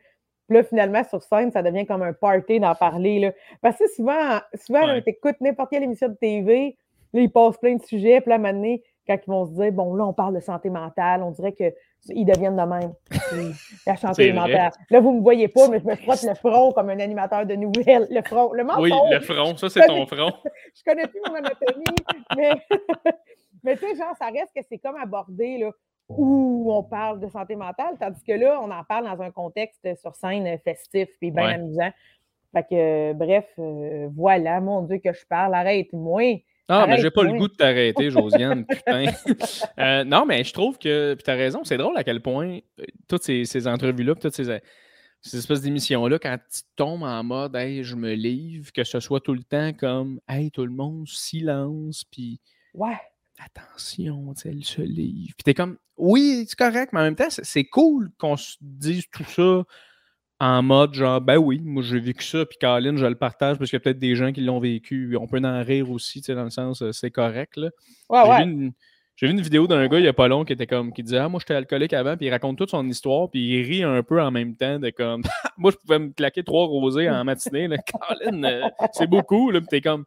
Puis 0.49 0.57
là, 0.57 0.64
finalement, 0.64 1.04
sur 1.04 1.23
scène, 1.23 1.52
ça 1.52 1.62
devient 1.62 1.87
comme 1.87 2.02
un 2.02 2.14
party 2.14 2.59
d'en 2.59 2.75
parler. 2.75 3.21
Là. 3.21 3.33
Parce 3.61 3.78
que 3.78 3.87
souvent, 3.95 4.40
souvent 4.54 5.00
tu 5.00 5.11
écoutes 5.11 5.40
n'importe 5.40 5.71
quelle 5.71 5.83
émission 5.83 6.09
de 6.09 6.14
TV, 6.14 6.76
là, 7.12 7.21
ils 7.21 7.30
passent 7.30 7.59
plein 7.59 7.76
de 7.76 7.83
sujets, 7.83 8.21
puis 8.21 8.30
là, 8.30 8.38
maintenant, 8.38 8.76
quand 9.07 9.18
ils 9.26 9.30
vont 9.30 9.47
se 9.47 9.52
dire 9.52 9.73
Bon, 9.73 9.95
là, 9.95 10.04
on 10.04 10.12
parle 10.12 10.35
de 10.35 10.40
santé 10.40 10.71
mentale, 10.71 11.23
on 11.23 11.30
dirait 11.30 11.52
qu'ils 11.52 12.26
deviennent 12.26 12.57
de 12.57 12.62
même. 12.62 12.92
la 13.87 13.97
santé 13.97 14.33
mentale. 14.33 14.71
Là, 14.90 15.00
vous 15.00 15.12
ne 15.12 15.18
me 15.18 15.23
voyez 15.23 15.49
pas, 15.49 15.68
mais 15.68 15.80
je 15.80 15.87
me 15.87 15.95
frotte 15.97 16.23
le 16.23 16.35
front 16.35 16.73
comme 16.73 16.90
un 16.90 17.00
animateur 17.00 17.47
de 17.47 17.54
nouvelles. 17.54 18.07
Le 18.11 18.23
front, 18.23 18.52
le 18.52 18.64
menton. 18.64 18.83
Oui, 18.83 18.92
le 19.11 19.21
front, 19.21 19.57
ça, 19.57 19.68
c'est 19.68 19.87
ton 19.87 20.07
front. 20.07 20.33
je 20.75 20.83
connais 20.85 21.07
plus 21.07 21.21
mon 21.26 21.35
anatomie, 21.35 21.85
mais. 22.37 22.52
Mais 23.62 23.77
tu 23.77 23.87
sais, 23.87 23.97
genre, 23.97 24.15
ça 24.19 24.27
reste 24.27 24.53
que 24.55 24.62
c'est 24.69 24.79
comme 24.79 24.97
abordé, 24.97 25.59
là. 25.59 25.71
où 26.09 26.73
on 26.73 26.83
parle 26.83 27.21
de 27.21 27.29
santé 27.29 27.57
mentale, 27.57 27.97
tandis 28.00 28.23
que 28.25 28.33
là, 28.33 28.61
on 28.62 28.71
en 28.71 28.85
parle 28.85 29.05
dans 29.05 29.23
un 29.23 29.31
contexte 29.31 29.87
sur 29.97 30.15
scène 30.15 30.59
festif 30.65 31.09
puis 31.21 31.31
bien 31.31 31.49
amusant. 31.49 31.91
Fait 32.53 32.62
que, 32.62 33.12
bref, 33.12 33.47
euh, 33.59 34.09
voilà, 34.15 34.61
mon 34.61 34.83
Dieu, 34.83 34.99
que 34.99 35.12
je 35.12 35.27
parle, 35.29 35.55
arrête-moi. 35.55 36.43
Ah, 36.69 36.87
mais 36.87 36.99
j'ai 36.99 37.11
pas 37.11 37.23
le 37.23 37.33
goût 37.33 37.49
de 37.49 37.55
t'arrêter, 37.55 38.11
Josiane, 38.11 38.65
putain. 38.67 39.07
Euh, 39.79 40.05
non, 40.05 40.27
mais 40.27 40.45
je 40.45 40.53
trouve 40.53 40.79
que, 40.79 41.15
puis 41.15 41.25
t'as 41.25 41.35
raison, 41.35 41.65
c'est 41.65 41.79
drôle 41.79 41.97
à 41.97 42.05
quel 42.05 42.21
point 42.21 42.59
euh, 42.81 42.85
toutes 43.09 43.23
ces, 43.23 43.67
entrevues-là, 43.67 44.15
toutes 44.15 44.35
ces, 44.35 44.50
espèces 45.35 45.62
d'émissions-là, 45.62 46.19
quand 46.19 46.37
tu 46.50 46.61
tombes 46.77 47.05
en 47.05 47.25
mode, 47.25 47.57
hey, 47.57 47.85
je 47.85 47.97
me 47.97 48.12
livre, 48.12 48.71
que 48.73 48.85
ce 48.85 49.00
soit 49.00 49.21
tout 49.21 49.35
le 49.35 49.43
temps 49.43 49.73
comme, 49.73 50.21
hey, 50.29 50.50
tout 50.50 50.65
le 50.65 50.73
monde, 50.73 51.07
silence, 51.09 52.05
puis. 52.05 52.41
Ouais. 52.75 52.99
Attention, 53.38 54.35
elle 54.45 54.64
se 54.64 54.83
livre. 54.83 55.35
Puis 55.37 55.45
t'es 55.45 55.54
comme, 55.54 55.78
oui, 55.97 56.45
c'est 56.49 56.59
correct, 56.59 56.92
mais 56.92 57.00
en 57.00 57.04
même 57.04 57.16
temps, 57.16 57.28
c'est 57.30 57.64
cool 57.64 58.11
qu'on 58.18 58.37
se 58.37 58.57
dise 58.61 59.04
tout 59.12 59.25
ça 59.25 59.64
en 60.40 60.62
mode 60.62 60.95
genre, 60.95 61.21
ben 61.21 61.37
oui, 61.37 61.61
moi 61.64 61.83
j'ai 61.83 61.99
vécu 61.99 62.25
ça, 62.25 62.47
puis 62.47 62.59
Caroline, 62.59 62.97
je 62.97 63.07
le 63.07 63.16
partage 63.16 63.59
parce 63.59 63.71
qu'il 63.71 63.76
y 63.76 63.80
a 63.80 63.80
peut-être 63.80 63.99
des 63.99 64.14
gens 64.14 64.33
qui 64.33 64.40
l'ont 64.40 64.61
vécu. 64.61 65.16
On 65.21 65.26
peut 65.26 65.40
en 65.42 65.64
rire 65.64 65.90
aussi, 65.90 66.21
tu 66.21 66.26
sais, 66.26 66.35
dans 66.35 66.45
le 66.45 66.50
sens, 66.50 66.83
euh, 66.83 66.92
c'est 66.92 67.11
correct. 67.11 67.57
Là. 67.57 67.71
j'ai, 69.16 69.26
Vu 69.26 69.33
une, 69.33 69.40
vidéo 69.40 69.66
d'un 69.66 69.88
gars 69.88 69.99
il 69.99 70.02
n'y 70.02 70.09
a 70.09 70.12
pas 70.12 70.28
long 70.28 70.45
qui 70.45 70.52
était 70.52 70.68
comme, 70.68 70.92
qui 70.92 71.02
disait, 71.02 71.18
ah, 71.18 71.28
moi 71.28 71.40
j'étais 71.40 71.54
alcoolique 71.54 71.92
avant, 71.92 72.16
puis 72.16 72.26
il 72.26 72.30
raconte 72.30 72.57
toute 72.57 72.71
son 72.71 72.88
histoire, 72.88 73.28
puis 73.30 73.40
il 73.40 73.62
rit 73.64 73.83
un 73.83 74.02
peu 74.04 74.23
en 74.23 74.30
même 74.30 74.54
temps 74.54 74.78
de 74.78 74.90
comme, 74.90 75.23
moi 75.59 75.73
je 75.73 75.76
pouvais 75.76 75.99
me 75.99 76.11
claquer 76.11 76.45
trois 76.45 76.66
rosés 76.66 77.11
en 77.11 77.25
matinée, 77.25 77.66
là. 77.66 77.76
Caroline, 77.87 78.45
euh, 78.45 78.68
c'est 78.92 79.09
beaucoup, 79.09 79.50
là, 79.50 79.61
puis 79.61 79.68
t'es 79.68 79.80
comme, 79.80 80.04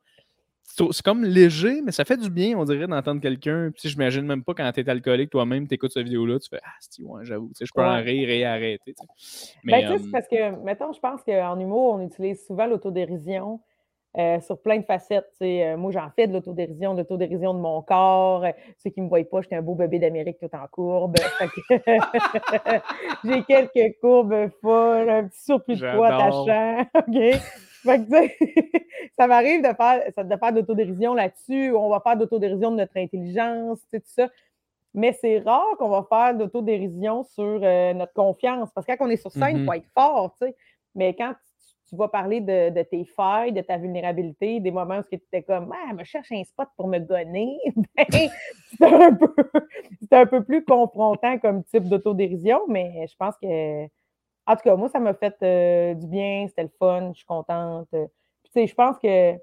c'est 0.76 1.02
comme 1.02 1.24
léger, 1.24 1.82
mais 1.82 1.92
ça 1.92 2.06
fait 2.06 2.18
du 2.18 2.30
bien, 2.30 2.58
on 2.58 2.66
dirait, 2.66 2.88
d'entendre 2.88 3.22
quelqu'un. 3.22 3.72
Puis, 3.72 3.90
j'imagine 3.90 4.26
même 4.26 4.44
pas 4.44 4.54
quand 4.54 4.72
tu 4.72 4.82
es 4.82 4.90
alcoolique 4.90 5.30
toi-même, 5.30 5.68
tu 5.68 5.76
écoutes 5.76 5.92
cette 5.92 6.04
vidéo-là, 6.04 6.40
tu 6.40 6.50
fais 6.50 6.60
Ah, 6.64 6.70
c'est 6.80 7.04
ouais, 7.04 7.26
j'avoue, 7.26 7.52
je 7.60 7.72
peux 7.74 7.82
en 7.82 8.02
rire 8.02 8.30
et 8.30 8.46
arrêter. 8.46 8.96
Mais, 9.64 9.84
ben, 9.84 9.98
c'est 9.98 10.12
parce 10.12 10.28
que, 10.28 10.64
mettons, 10.64 10.94
je 10.94 11.00
pense 11.00 11.22
qu'en 11.24 11.60
humour, 11.60 11.96
on 11.96 12.06
utilise 12.06 12.46
souvent 12.46 12.66
l'autodérision. 12.68 13.60
Euh, 14.18 14.42
sur 14.42 14.62
plein 14.62 14.78
de 14.78 14.84
facettes. 14.84 15.32
Euh, 15.42 15.78
moi, 15.78 15.90
j'en 15.92 16.10
fais 16.14 16.28
de 16.28 16.34
l'autodérision, 16.34 16.94
de 16.96 17.00
l'autodérision 17.00 17.54
de 17.54 17.60
mon 17.60 17.82
corps. 17.82 18.46
ceux 18.78 18.90
qui 18.90 19.00
ne 19.00 19.06
me 19.06 19.10
voient 19.10 19.24
pas, 19.24 19.42
j'étais 19.42 19.56
un 19.56 19.62
beau 19.62 19.74
bébé 19.74 20.00
d'Amérique 20.00 20.38
tout 20.38 20.50
en 20.54 20.68
courbe. 20.70 21.16
J'ai 23.24 23.44
quelques 23.44 24.00
courbes 24.02 24.50
folles, 24.62 25.10
un 25.10 25.24
petit 25.30 25.42
surplus 25.42 25.78
de 25.78 25.96
poids 25.96 26.08
attachant. 26.08 26.86
ça 29.18 29.28
m'arrive 29.28 29.62
de 29.62 29.74
faire, 29.76 30.26
de 30.26 30.38
faire 30.38 30.54
d'autodérision 30.54 31.14
là-dessus. 31.14 31.74
On 31.74 31.88
va 31.88 32.02
faire 32.02 32.18
d'autodérision 32.18 32.72
de 32.72 32.78
notre 32.78 32.98
intelligence, 32.98 33.80
tout 33.94 34.02
ça. 34.04 34.28
Mais 34.94 35.14
c'est 35.22 35.40
rare 35.40 35.78
qu'on 35.80 35.88
va 35.88 36.06
faire 36.10 36.36
d'autodérision 36.36 37.24
sur 37.24 37.62
euh, 37.64 37.94
notre 37.94 38.12
confiance. 38.12 38.70
Parce 38.76 38.86
que 38.86 38.92
quand 38.98 39.08
on 39.08 39.10
est 39.10 39.16
sur 39.16 39.32
scène, 39.32 39.60
il 39.60 39.66
faut 39.66 39.72
mm-hmm. 39.72 39.78
être 39.78 39.90
fort, 39.96 40.36
tu 40.42 40.48
sais. 40.48 40.56
Mais 40.96 41.16
quand 41.16 41.34
tu, 41.92 41.98
vas 41.98 42.08
parler 42.08 42.42
de, 42.42 42.82
tes 42.84 43.06
failles, 43.06 43.52
de 43.52 43.62
ta 43.62 43.78
vulnérabilité, 43.78 44.60
des 44.60 44.72
moments 44.72 45.00
où 45.00 45.04
tu 45.04 45.16
étais 45.16 45.44
comme 45.44 45.74
Ah, 45.74 45.94
me 45.94 46.04
cherche 46.04 46.32
un 46.32 46.44
spot 46.44 46.70
pour 46.78 46.88
me 46.88 47.00
gonner, 47.00 47.58
ben, 47.96 48.30
c'est 48.80 50.14
un, 50.14 50.22
un, 50.22 50.26
peu 50.26 50.44
plus 50.44 50.64
confrontant 50.64 51.38
comme 51.40 51.64
type 51.66 51.84
d'autodérision, 51.90 52.62
mais 52.68 53.06
je 53.08 53.16
pense 53.16 53.36
que 53.38 53.88
en 54.48 54.56
tout 54.56 54.64
cas, 54.64 54.76
moi, 54.76 54.90
ça 54.90 55.00
m'a 55.00 55.14
fait 55.14 55.36
euh, 55.44 55.94
du 55.94 56.08
bien, 56.08 56.46
c'était 56.48 56.64
le 56.64 56.72
fun, 56.80 57.12
je 57.14 57.18
suis 57.18 57.26
contente. 57.26 57.88
tu 57.92 58.52
sais, 58.52 58.68
je 58.68 58.76
pense 58.76 58.98
que 58.98 59.38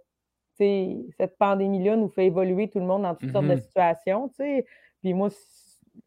cette 1.16 1.38
pandémie-là 1.38 1.96
nous 1.96 2.08
fait 2.08 2.26
évoluer 2.26 2.68
tout 2.68 2.80
le 2.80 2.84
monde 2.84 3.02
dans 3.02 3.14
toutes 3.14 3.30
sortes 3.30 3.46
de 3.46 3.54
mm-hmm. 3.54 3.62
situations, 3.62 4.28
tu 4.28 4.34
sais. 4.36 4.66
Puis 5.00 5.14
moi, 5.14 5.28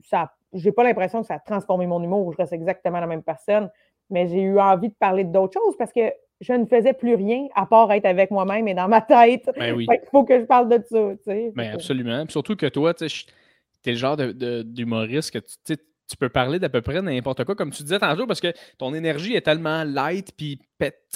ça, 0.03 0.33
j'ai 0.53 0.73
pas 0.73 0.83
l'impression 0.83 1.21
que 1.21 1.27
ça 1.27 1.35
a 1.35 1.39
transformé 1.39 1.87
mon 1.87 2.03
humour, 2.03 2.33
je 2.33 2.37
reste 2.37 2.51
exactement 2.51 2.99
la 2.99 3.07
même 3.07 3.23
personne, 3.23 3.71
mais 4.09 4.27
j'ai 4.27 4.41
eu 4.41 4.59
envie 4.59 4.89
de 4.89 4.95
parler 4.95 5.23
d'autres 5.23 5.53
choses 5.53 5.77
parce 5.77 5.93
que 5.93 6.13
je 6.41 6.53
ne 6.53 6.65
faisais 6.65 6.93
plus 6.93 7.15
rien 7.15 7.47
à 7.55 7.65
part 7.65 7.91
être 7.91 8.05
avec 8.05 8.31
moi-même 8.31 8.67
et 8.67 8.73
dans 8.73 8.87
ma 8.87 9.01
tête. 9.01 9.49
Ben 9.57 9.75
oui. 9.75 9.87
Il 9.89 10.09
faut 10.09 10.23
que 10.23 10.39
je 10.39 10.45
parle 10.45 10.69
de 10.69 10.83
ça, 10.83 11.11
tu. 11.23 11.51
Ben 11.55 11.73
absolument. 11.73 12.25
surtout 12.27 12.55
que 12.55 12.65
toi, 12.65 12.93
tu 12.93 13.05
es 13.05 13.91
le 13.91 13.97
genre 13.97 14.17
d'humoriste 14.17 15.31
que 15.31 15.39
tu 15.39 15.77
tu 16.11 16.17
peux 16.17 16.29
parler 16.29 16.59
d'à 16.59 16.67
peu 16.69 16.81
près 16.81 17.01
n'importe 17.01 17.45
quoi, 17.45 17.55
comme 17.55 17.71
tu 17.71 17.83
disais 17.83 17.99
tantôt, 17.99 18.27
parce 18.27 18.41
que 18.41 18.53
ton 18.77 18.93
énergie 18.93 19.33
est 19.33 19.41
tellement 19.41 19.85
light, 19.85 20.33
puis 20.35 20.59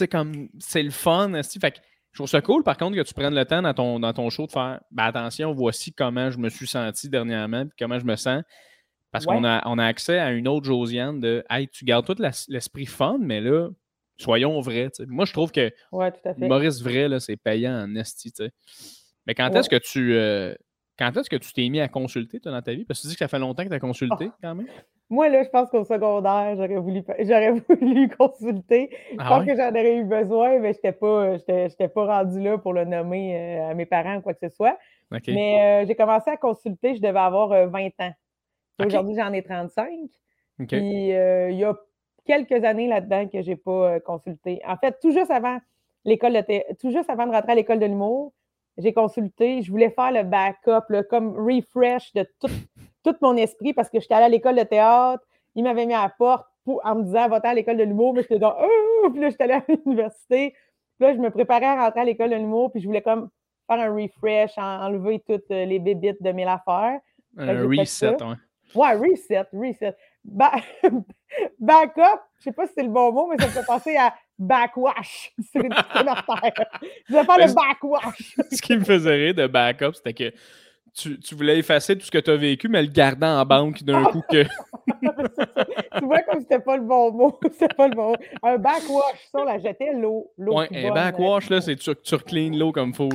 comme 0.10 0.48
c'est 0.58 0.84
le 0.84 0.92
fun. 0.92 1.32
Fait 1.44 1.72
que 1.72 1.78
je 2.12 2.20
trouve 2.20 2.30
ça 2.30 2.42
cool, 2.42 2.64
par 2.64 2.78
contre, 2.78 2.96
que 2.96 3.02
tu 3.02 3.14
prennes 3.14 3.36
le 3.36 3.44
temps 3.44 3.62
dans 3.62 3.74
ton, 3.74 4.00
dans 4.00 4.14
ton 4.14 4.30
show 4.30 4.48
de 4.48 4.52
faire 4.54 4.80
ben, 4.92 5.04
attention, 5.04 5.52
voici 5.52 5.92
comment 5.92 6.32
je 6.32 6.38
me 6.38 6.48
suis 6.48 6.68
senti 6.68 7.10
dernièrement, 7.10 7.66
puis 7.66 7.76
comment 7.78 8.00
je 8.00 8.06
me 8.06 8.16
sens. 8.16 8.42
Parce 9.12 9.26
qu'on 9.26 9.44
a, 9.44 9.62
on 9.66 9.78
a 9.78 9.86
accès 9.86 10.20
à 10.20 10.32
une 10.32 10.48
autre 10.48 10.66
Josiane 10.66 11.20
de 11.20 11.44
Hey, 11.50 11.68
tu 11.68 11.86
gardes 11.86 12.06
tout 12.06 12.22
l'esprit 12.50 12.86
fun, 12.86 13.18
mais 13.20 13.42
là, 13.42 13.70
soyons 14.18 14.60
vrais. 14.62 14.90
Moi, 15.08 15.26
je 15.26 15.34
trouve 15.34 15.52
que 15.52 15.72
Maurice 16.38 16.82
vrai, 16.82 17.08
c'est 17.20 17.38
payant 17.38 17.74
en 17.74 17.96
esti. 17.96 18.34
Mais 19.28 19.36
quand 19.36 19.54
est-ce 19.56 19.70
que 19.70 19.78
tu. 19.78 20.14
Euh, 20.16 20.54
quand 20.98 21.16
est-ce 21.18 21.30
que 21.30 21.36
tu 21.36 21.52
t'es 21.52 21.68
mis 21.68 21.82
à 21.82 21.90
consulter 21.90 22.40
toi, 22.40 22.52
dans 22.52 22.62
ta 22.62 22.74
vie? 22.74 22.86
Parce 22.86 23.00
que 23.00 23.04
tu 23.04 23.08
dis 23.10 23.16
que 23.16 23.20
ça 23.20 23.28
fait 23.28 23.40
longtemps 23.40 23.64
que 23.64 23.70
tu 23.70 23.76
as 23.76 23.80
consulté 23.80 24.30
ah. 24.30 24.38
quand 24.42 24.56
même. 24.56 24.68
Moi, 25.10 25.30
là, 25.30 25.44
je 25.44 25.50
pense 25.50 25.70
qu'au 25.70 25.84
secondaire, 25.84 26.56
j'aurais 26.56 26.78
voulu, 26.78 27.04
j'aurais 27.20 27.52
voulu 27.70 28.10
consulter. 28.10 28.90
Je 29.12 29.18
ah 29.20 29.30
pense 29.30 29.46
que 29.46 29.56
j'en 29.56 29.70
aurais 29.70 29.98
eu 29.98 30.04
besoin, 30.04 30.60
mais 30.60 30.74
je 30.74 30.78
n'étais 30.78 30.94
pas, 30.94 31.38
pas 31.90 32.06
rendu 32.18 32.42
là 32.42 32.58
pour 32.58 32.74
le 32.74 32.86
nommer 32.86 33.38
euh, 33.38 33.70
à 33.70 33.74
mes 33.76 33.86
parents 33.86 34.18
ou 34.18 34.22
quoi 34.22 34.34
que 34.34 34.50
ce 34.50 34.56
soit. 34.56 34.78
Mais 35.28 35.84
euh, 35.84 35.88
j'ai 35.88 35.96
commencé 35.96 36.32
à 36.32 36.38
consulter, 36.38 36.96
je 36.96 37.02
devais 37.02 37.20
avoir 37.20 37.50
20 37.50 37.84
euh, 37.84 37.90
ans. 38.00 38.14
Aujourd'hui, 38.84 39.16
j'en 39.16 39.32
ai 39.32 39.44
35. 39.44 39.90
Puis 40.58 40.68
il 40.72 41.56
y 41.56 41.64
a 41.64 41.76
quelques 42.26 42.64
années 42.64 42.88
là-dedans 42.88 43.28
que 43.28 43.42
je 43.42 43.50
n'ai 43.50 43.56
pas 43.56 44.00
consulté. 44.00 44.62
En 44.68 44.78
fait, 44.78 44.98
tout 45.02 45.12
juste 45.12 45.32
avant 45.32 45.60
l'école 46.04 46.34
de 46.34 46.74
tout 46.76 46.92
juste 46.92 47.10
avant 47.10 47.26
de 47.26 47.32
rentrer 47.32 47.54
à 47.54 47.56
l'école 47.56 47.80
de 47.80 47.86
l'humour, 47.86 48.34
j'ai 48.78 48.94
consulté, 48.94 49.62
je 49.62 49.72
voulais 49.72 49.90
faire 49.90 50.12
le 50.12 50.24
backup, 50.24 51.08
comme 51.10 51.36
refresh 51.38 52.14
de 52.14 52.28
tout, 52.40 53.16
mon 53.22 53.38
esprit 53.38 53.74
parce 53.74 53.90
que 53.90 54.00
j'étais 54.00 54.16
allée 54.16 54.26
à 54.26 54.30
l'école 54.30 54.56
de 54.56 54.64
théâtre, 54.64 55.24
il 55.56 55.64
m'avait 55.64 55.86
mis 55.86 55.94
à 55.94 56.04
la 56.04 56.10
porte 56.10 56.46
en 56.84 56.96
me 56.96 57.04
disant 57.04 57.28
va 57.30 57.38
à 57.38 57.54
l'école 57.54 57.78
de 57.78 57.84
l'humour, 57.84 58.14
mais 58.14 58.22
j'étais 58.24 58.40
dans 58.40 58.56
oh! 58.60 59.10
puis 59.12 59.22
là 59.22 59.30
j'étais 59.30 59.44
allée 59.44 59.54
à 59.54 59.64
l'université. 59.68 60.54
Puis 60.98 61.08
là, 61.08 61.14
je 61.14 61.20
me 61.20 61.30
préparais 61.30 61.66
à 61.66 61.86
rentrer 61.86 62.02
à 62.02 62.06
l'école 62.06 62.30
de 62.30 62.36
l'humour, 62.36 62.72
puis 62.72 62.82
je 62.82 62.88
voulais 62.88 63.02
comme 63.02 63.30
faire 63.68 63.80
un 63.80 63.94
refresh, 63.94 64.58
enlever 64.58 65.22
toutes 65.28 65.52
euh, 65.52 65.66
les 65.66 65.80
bébites 65.80 66.22
de 66.22 66.32
mes 66.32 66.46
affaires. 66.46 67.00
Un 67.38 67.68
reset, 67.68 68.16
ouais. 68.24 68.36
Ouais, 68.74 68.94
reset, 68.94 69.46
reset. 69.54 69.96
backup, 71.60 72.22
je 72.40 72.44
sais 72.44 72.52
pas 72.52 72.68
si 72.68 72.74
c'est 72.76 72.84
le 72.84 72.90
bon 72.90 73.12
mot, 73.12 73.28
mais 73.30 73.38
ça 73.38 73.48
me 73.48 73.52
fait 73.52 73.66
penser 73.66 73.96
à 73.96 74.14
backwash 74.38 75.32
C'est 75.52 75.60
une 75.60 75.74
Je 75.74 77.14
vais 77.14 77.24
faire 77.24 77.38
le 77.38 77.54
backwash. 77.54 78.36
ce 78.52 78.62
qui 78.62 78.76
me 78.76 78.84
faisait 78.84 79.16
rire 79.16 79.36
de 79.36 79.48
backup, 79.48 79.94
c'était 79.94 80.14
que 80.14 80.34
tu, 80.96 81.20
tu, 81.20 81.36
voulais 81.36 81.60
effacer 81.60 81.98
tout 81.98 82.06
ce 82.06 82.12
que 82.12 82.18
tu 82.18 82.32
as 82.32 82.38
vécu, 82.38 82.70
mais 82.70 82.82
le 82.82 82.88
garder 82.88 83.28
en 83.28 83.46
banque 83.46 83.84
d'un 83.84 84.06
coup 84.06 84.22
que. 84.30 84.44
tu 86.00 86.06
vois 86.06 86.22
comme 86.22 86.42
c'était 86.42 86.60
pas 86.60 86.78
le 86.78 86.84
bon 86.84 87.12
mot. 87.12 87.40
C'était 87.52 87.74
pas 87.74 87.88
le 87.88 87.96
bon 87.96 88.10
mot. 88.10 88.16
Un 88.44 88.58
backwash, 88.58 89.30
ça, 89.32 89.44
là, 89.44 89.58
jetait 89.60 89.94
l'eau. 89.94 90.32
Ouais, 90.38 90.68
un 90.72 90.94
backwash, 90.94 91.50
là, 91.50 91.62
c'est 91.62 91.76
tu, 91.76 91.92
tu 91.96 92.16
reclines 92.16 92.58
l'eau 92.58 92.72
comme 92.72 92.94
fou. 92.94 93.10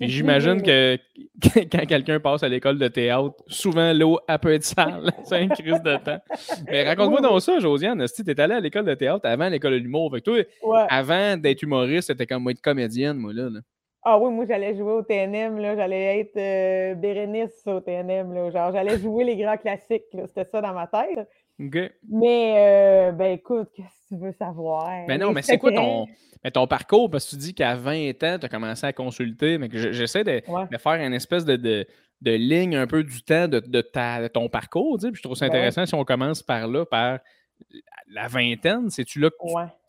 J'imagine 0.00 0.62
que 0.62 0.98
quand 1.42 1.86
quelqu'un 1.86 2.20
passe 2.20 2.42
à 2.42 2.48
l'école 2.48 2.78
de 2.78 2.88
théâtre, 2.88 3.34
souvent 3.46 3.92
l'eau, 3.92 4.18
elle 4.28 4.38
peut 4.38 4.52
être 4.52 4.64
sale. 4.64 5.10
c'est 5.24 5.42
une 5.42 5.50
crise 5.50 5.82
de 5.82 5.96
temps. 5.96 6.20
Mais 6.66 6.84
raconte-moi 6.84 7.20
donc 7.20 7.40
ça, 7.40 7.58
Josiane. 7.58 8.04
Tu 8.14 8.30
es 8.30 8.40
allée 8.40 8.54
à 8.54 8.60
l'école 8.60 8.84
de 8.84 8.94
théâtre 8.94 9.26
avant 9.26 9.48
l'école 9.48 9.72
de 9.72 9.78
l'humour. 9.78 10.14
toi, 10.22 10.86
avant 10.88 11.36
d'être 11.36 11.62
humoriste, 11.62 12.08
c'était 12.08 12.26
comme 12.26 12.42
moi 12.42 12.52
être 12.52 12.60
comédienne, 12.60 13.16
moi, 13.16 13.32
là. 13.32 13.48
Ah 14.10 14.16
oui, 14.16 14.32
moi, 14.32 14.46
j'allais 14.48 14.74
jouer 14.74 14.92
au 14.92 15.02
TNM, 15.02 15.58
là. 15.58 15.76
J'allais 15.76 16.20
être 16.20 16.36
euh, 16.38 16.94
Bérénice 16.94 17.62
au 17.66 17.78
TNM, 17.78 18.32
là. 18.32 18.50
Genre, 18.50 18.72
j'allais 18.72 18.98
jouer 18.98 19.22
les 19.22 19.36
grands 19.36 19.58
classiques, 19.58 20.04
C'était 20.28 20.46
ça 20.50 20.62
dans 20.62 20.72
ma 20.72 20.86
tête. 20.86 21.28
OK. 21.60 21.92
Mais, 22.08 22.54
euh, 22.56 23.12
ben 23.12 23.32
écoute, 23.32 23.68
qu'est-ce 23.76 24.08
que 24.08 24.14
tu 24.14 24.16
veux 24.18 24.32
savoir? 24.32 24.88
Mais 25.06 25.18
non, 25.18 25.32
mais 25.32 25.42
c'est 25.42 25.58
quoi 25.58 25.72
ton, 25.72 26.06
ton 26.54 26.66
parcours? 26.66 27.10
Parce 27.10 27.26
que 27.26 27.30
tu 27.32 27.36
dis 27.36 27.52
qu'à 27.52 27.74
20 27.74 28.22
ans, 28.22 28.38
tu 28.38 28.46
as 28.46 28.48
commencé 28.48 28.86
à 28.86 28.94
consulter. 28.94 29.58
Mais 29.58 29.68
j'essaie 29.70 30.24
de, 30.24 30.40
faire 30.78 30.94
une 30.94 31.12
espèce 31.12 31.44
de, 31.44 31.56
de, 31.56 31.86
ligne 32.30 32.76
un 32.76 32.86
peu 32.86 33.04
du 33.04 33.22
temps 33.22 33.46
de, 33.46 33.80
ta, 33.82 34.26
ton 34.30 34.48
parcours, 34.48 34.96
tu 34.96 35.04
sais. 35.04 35.12
Puis 35.12 35.18
je 35.18 35.22
trouve 35.22 35.36
ça 35.36 35.44
intéressant 35.44 35.84
si 35.84 35.94
on 35.94 36.06
commence 36.06 36.42
par 36.42 36.66
là, 36.66 36.86
par 36.86 37.18
la 38.10 38.26
vingtaine, 38.26 38.90
c'est-tu 38.90 39.20
là 39.20 39.30
que 39.30 39.36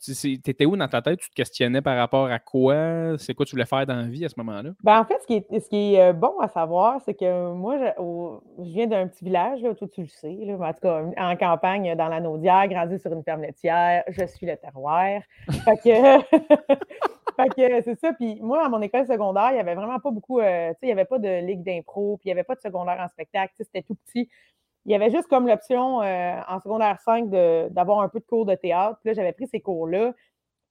tu 0.04 0.34
étais 0.34 0.66
où 0.66 0.76
dans 0.76 0.88
ta 0.88 1.02
tête? 1.02 1.20
Tu 1.20 1.30
te 1.30 1.36
questionnais 1.36 1.82
par 1.82 1.98
rapport 1.98 2.26
à 2.26 2.40
quoi? 2.40 3.18
C'est 3.18 3.34
quoi 3.34 3.46
tu 3.46 3.52
voulais 3.52 3.66
faire 3.66 3.86
dans 3.86 3.96
la 3.96 4.08
vie 4.08 4.26
à 4.26 4.30
ce 4.30 4.36
moment-là? 4.38 4.72
Ben, 4.84 5.00
en 5.00 5.06
fait, 5.06 5.20
ce 5.22 5.28
qui 5.28 5.36
est, 5.36 5.60
ce 5.60 5.70
qui 5.70 5.96
est 5.96 6.02
euh, 6.02 6.14
bon 6.14 6.38
à 6.40 6.48
savoir, 6.48 7.02
c'est 7.06 7.14
que 7.14 7.54
moi, 7.54 7.78
je, 7.78 8.64
viens 8.64 8.88
d'un 8.88 9.08
petit 9.08 9.24
village, 9.24 9.62
là, 9.62 9.74
toi 9.74 9.88
tu 9.88 10.02
le 10.02 10.08
sais, 10.08 10.38
là, 10.42 10.58
en 10.60 10.74
tout 10.74 10.82
cas 10.82 11.04
en 11.18 11.38
campagne 11.38 11.96
dans 11.96 12.08
la 12.08 12.20
Naudière, 12.20 12.68
grandi 12.68 13.00
sur 13.00 13.12
une 13.14 13.24
ferme 13.24 13.42
laitière, 13.42 14.04
je 14.10 14.26
suis 14.26 14.46
le 14.46 14.58
terroir. 14.58 15.22
fait 15.50 15.78
que, 15.78 17.82
c'est 17.84 18.00
ça. 18.00 18.14
Puis 18.14 18.40
moi, 18.42 18.66
à 18.66 18.70
mon 18.70 18.82
école 18.82 19.08
secondaire, 19.08 19.50
il 19.52 19.56
n'y 19.56 19.60
avait 19.60 19.76
vraiment 19.76 20.00
pas 20.00 20.12
beaucoup, 20.12 20.40
euh, 20.40 20.70
tu 20.70 20.74
sais, 20.74 20.80
il 20.84 20.88
n'y 20.88 20.94
avait 20.94 21.06
pas 21.06 21.20
de 21.20 21.46
ligue 21.46 21.64
d'impro, 21.64 22.18
puis 22.18 22.26
il 22.26 22.30
n'y 22.30 22.34
avait 22.34 22.44
pas 22.44 22.56
de 22.56 22.62
secondaire 22.62 23.00
en 23.00 23.08
spectacle, 23.08 23.54
c'était 23.58 23.82
tout 23.82 23.96
petit. 23.96 24.30
Il 24.86 24.92
y 24.92 24.96
avait 24.96 25.12
juste 25.12 25.28
comme 25.28 25.48
l'option 25.48 26.02
euh, 26.02 26.42
en 26.48 26.60
secondaire 26.60 27.00
5 27.02 27.30
d'avoir 27.72 28.02
un 28.02 28.10
peu 28.10 28.20
de 28.20 28.26
cours 28.26 28.46
de 28.46 28.56
théâtre. 28.56 28.98
Puis 29.02 29.10
là, 29.10 29.14
j'avais 29.14 29.34
pris 29.34 29.48
ces 29.48 29.60
cours-là. 29.60 30.14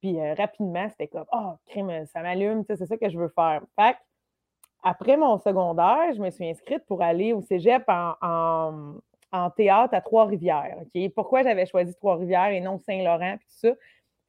Puis 0.01 0.19
euh, 0.19 0.33
rapidement, 0.33 0.87
c'était 0.89 1.07
comme 1.07 1.25
Oh, 1.31 1.53
crime, 1.67 2.05
ça 2.07 2.21
m'allume, 2.21 2.63
c'est 2.65 2.85
ça 2.85 2.97
que 2.97 3.09
je 3.09 3.17
veux 3.17 3.29
faire. 3.29 3.61
Fait 3.79 3.95
après 4.81 5.17
mon 5.17 5.37
secondaire, 5.37 6.13
je 6.15 6.21
me 6.21 6.29
suis 6.29 6.47
inscrite 6.49 6.85
pour 6.85 7.01
aller 7.01 7.33
au 7.33 7.41
cégep 7.41 7.83
en, 7.87 8.93
théâtre 9.55 9.93
à 9.93 10.01
Trois-Rivières. 10.01 10.79
Pourquoi 11.15 11.43
j'avais 11.43 11.65
choisi 11.65 11.93
Trois-Rivières 11.95 12.49
et 12.49 12.61
non 12.61 12.79
Saint-Laurent, 12.79 13.35
puis 13.37 13.47
tout 13.47 13.67
ça? 13.67 13.75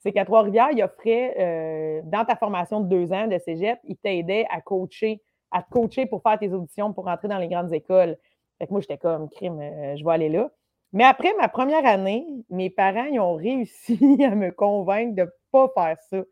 C'est 0.00 0.12
qu'à 0.12 0.24
Trois-Rivières, 0.24 0.70
il 0.72 0.82
offrait, 0.82 1.36
euh, 1.38 2.00
dans 2.04 2.24
ta 2.24 2.34
formation 2.34 2.80
de 2.80 2.88
deux 2.88 3.12
ans 3.12 3.26
de 3.26 3.38
cégep, 3.38 3.78
il 3.84 3.96
t'aidait 3.96 4.46
à 4.50 4.60
coacher, 4.60 5.22
à 5.50 5.62
te 5.62 5.70
coacher 5.70 6.06
pour 6.06 6.22
faire 6.22 6.38
tes 6.38 6.52
auditions 6.52 6.92
pour 6.92 7.04
rentrer 7.04 7.28
dans 7.28 7.38
les 7.38 7.48
grandes 7.48 7.72
écoles. 7.72 8.16
Fait 8.60 8.66
que 8.66 8.72
moi, 8.72 8.82
j'étais 8.82 8.98
comme, 8.98 9.30
crime, 9.30 9.58
euh, 9.58 9.96
je 9.96 10.04
vais 10.04 10.12
aller 10.12 10.28
là. 10.28 10.50
Mais 10.92 11.04
après 11.04 11.32
ma 11.38 11.48
première 11.48 11.86
année, 11.86 12.26
mes 12.50 12.68
parents 12.68 13.04
ils 13.04 13.20
ont 13.20 13.34
réussi 13.34 13.98
à 14.24 14.34
me 14.34 14.50
convaincre 14.50 15.14
de 15.14 15.22
ne 15.22 15.28
pas 15.50 15.68
faire 15.74 15.96
ça. 16.10 16.22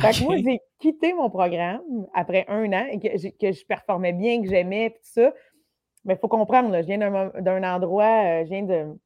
Fait 0.00 0.18
que 0.18 0.24
moi, 0.24 0.36
j'ai 0.36 0.60
quitté 0.78 1.12
mon 1.12 1.28
programme 1.28 1.82
après 2.14 2.46
un 2.48 2.72
an 2.72 2.86
et 2.90 2.98
que, 2.98 3.52
je 3.52 3.66
performais 3.66 4.12
bien, 4.12 4.40
que 4.40 4.48
j'aimais, 4.48 4.90
tout 4.90 5.02
ça. 5.02 5.34
Mais 6.04 6.14
il 6.14 6.18
faut 6.18 6.28
comprendre, 6.28 6.74
je 6.74 6.86
viens 6.86 6.98
d'un 6.98 7.74
endroit, 7.74 8.40
euh, 8.40 8.44
je 8.44 8.48
viens 8.48 8.96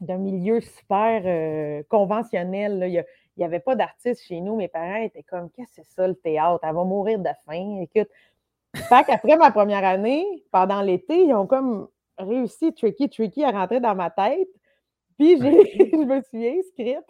d'un 0.00 0.16
milieu 0.18 0.60
super 0.60 1.22
euh, 1.24 1.82
conventionnel. 1.88 2.84
Il 2.86 3.04
n'y 3.36 3.44
avait 3.44 3.58
pas 3.58 3.74
d'artistes 3.74 4.22
chez 4.22 4.40
nous. 4.40 4.54
Mes 4.54 4.68
parents 4.68 5.02
étaient 5.02 5.24
comme 5.24 5.50
Qu'est-ce 5.50 5.80
que 5.80 5.82
c'est 5.82 5.94
ça 5.94 6.06
le 6.06 6.14
théâtre? 6.14 6.60
Elle 6.62 6.74
va 6.74 6.84
mourir 6.84 7.18
de 7.18 7.30
faim. 7.44 7.80
Écoute. 7.80 8.08
Fait 8.76 9.04
qu'après 9.04 9.36
ma 9.36 9.50
première 9.50 9.84
année, 9.84 10.24
pendant 10.52 10.82
l'été, 10.82 11.24
ils 11.24 11.34
ont 11.34 11.46
comme 11.46 11.88
réussi 12.18 12.72
tricky, 12.72 13.08
tricky 13.08 13.44
à 13.44 13.50
rentrer 13.50 13.80
dans 13.80 13.94
ma 13.94 14.10
tête. 14.10 14.48
Puis 15.18 15.36
je 15.38 16.04
me 16.04 16.20
suis 16.22 16.48
inscrite 16.48 17.06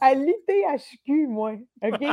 à 0.00 0.14
l'ITHQ, 0.14 1.26
moi, 1.26 1.52
OK? 1.82 2.06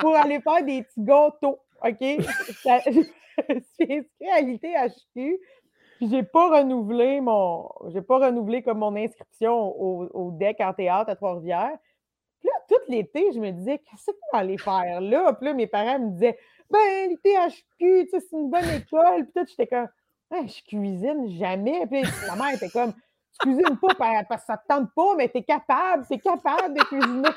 Pour 0.00 0.16
aller 0.16 0.40
faire 0.40 0.64
des 0.64 0.82
petits 0.82 1.02
gâteaux, 1.02 1.58
OK? 1.84 1.98
je 2.00 2.20
suis 2.64 3.82
inscrite 3.82 4.08
à 4.32 4.40
l'ITHQ, 4.40 5.40
puis 5.98 6.08
j'ai 6.08 6.22
pas 6.22 6.60
renouvelé 6.60 7.20
mon... 7.20 7.68
J'ai 7.88 8.02
pas 8.02 8.18
renouvelé 8.18 8.62
comme 8.62 8.78
mon 8.78 8.96
inscription 8.96 9.54
au, 9.54 10.08
au 10.14 10.30
DEC 10.32 10.60
en 10.60 10.72
théâtre 10.72 11.10
à 11.10 11.16
Trois-Rivières. 11.16 11.76
Puis 12.40 12.48
là, 12.48 12.54
tout 12.68 12.90
l'été, 12.90 13.32
je 13.32 13.38
me 13.38 13.50
disais, 13.50 13.78
qu'est-ce 13.78 14.10
qu'on 14.10 14.38
aller 14.38 14.56
faire 14.56 15.00
là? 15.02 15.34
Puis 15.34 15.46
là, 15.46 15.54
mes 15.54 15.66
parents 15.66 15.98
me 15.98 16.10
disaient, 16.12 16.38
ben, 16.70 17.08
l'ITHQ, 17.08 18.08
c'est 18.10 18.32
une 18.32 18.48
bonne 18.48 18.70
école. 18.70 19.24
Puis 19.24 19.32
tout, 19.34 19.46
j'étais 19.46 19.66
comme, 19.66 19.88
je 20.32 20.62
cuisine 20.64 21.28
jamais. 21.38 21.86
Puis 21.86 22.02
ma 22.26 22.36
mère 22.36 22.54
était 22.54 22.70
comme, 22.70 22.92
tu 22.92 23.38
cuisines 23.38 23.78
pas 23.78 24.24
parce 24.28 24.42
que 24.42 24.46
ça 24.46 24.56
te 24.56 24.66
tente 24.68 24.90
pas, 24.94 25.14
mais 25.16 25.28
tu 25.28 25.38
es 25.38 25.42
capable, 25.42 26.06
tu 26.06 26.14
es 26.14 26.18
capable 26.18 26.74
de 26.74 26.82
cuisiner. 26.84 27.28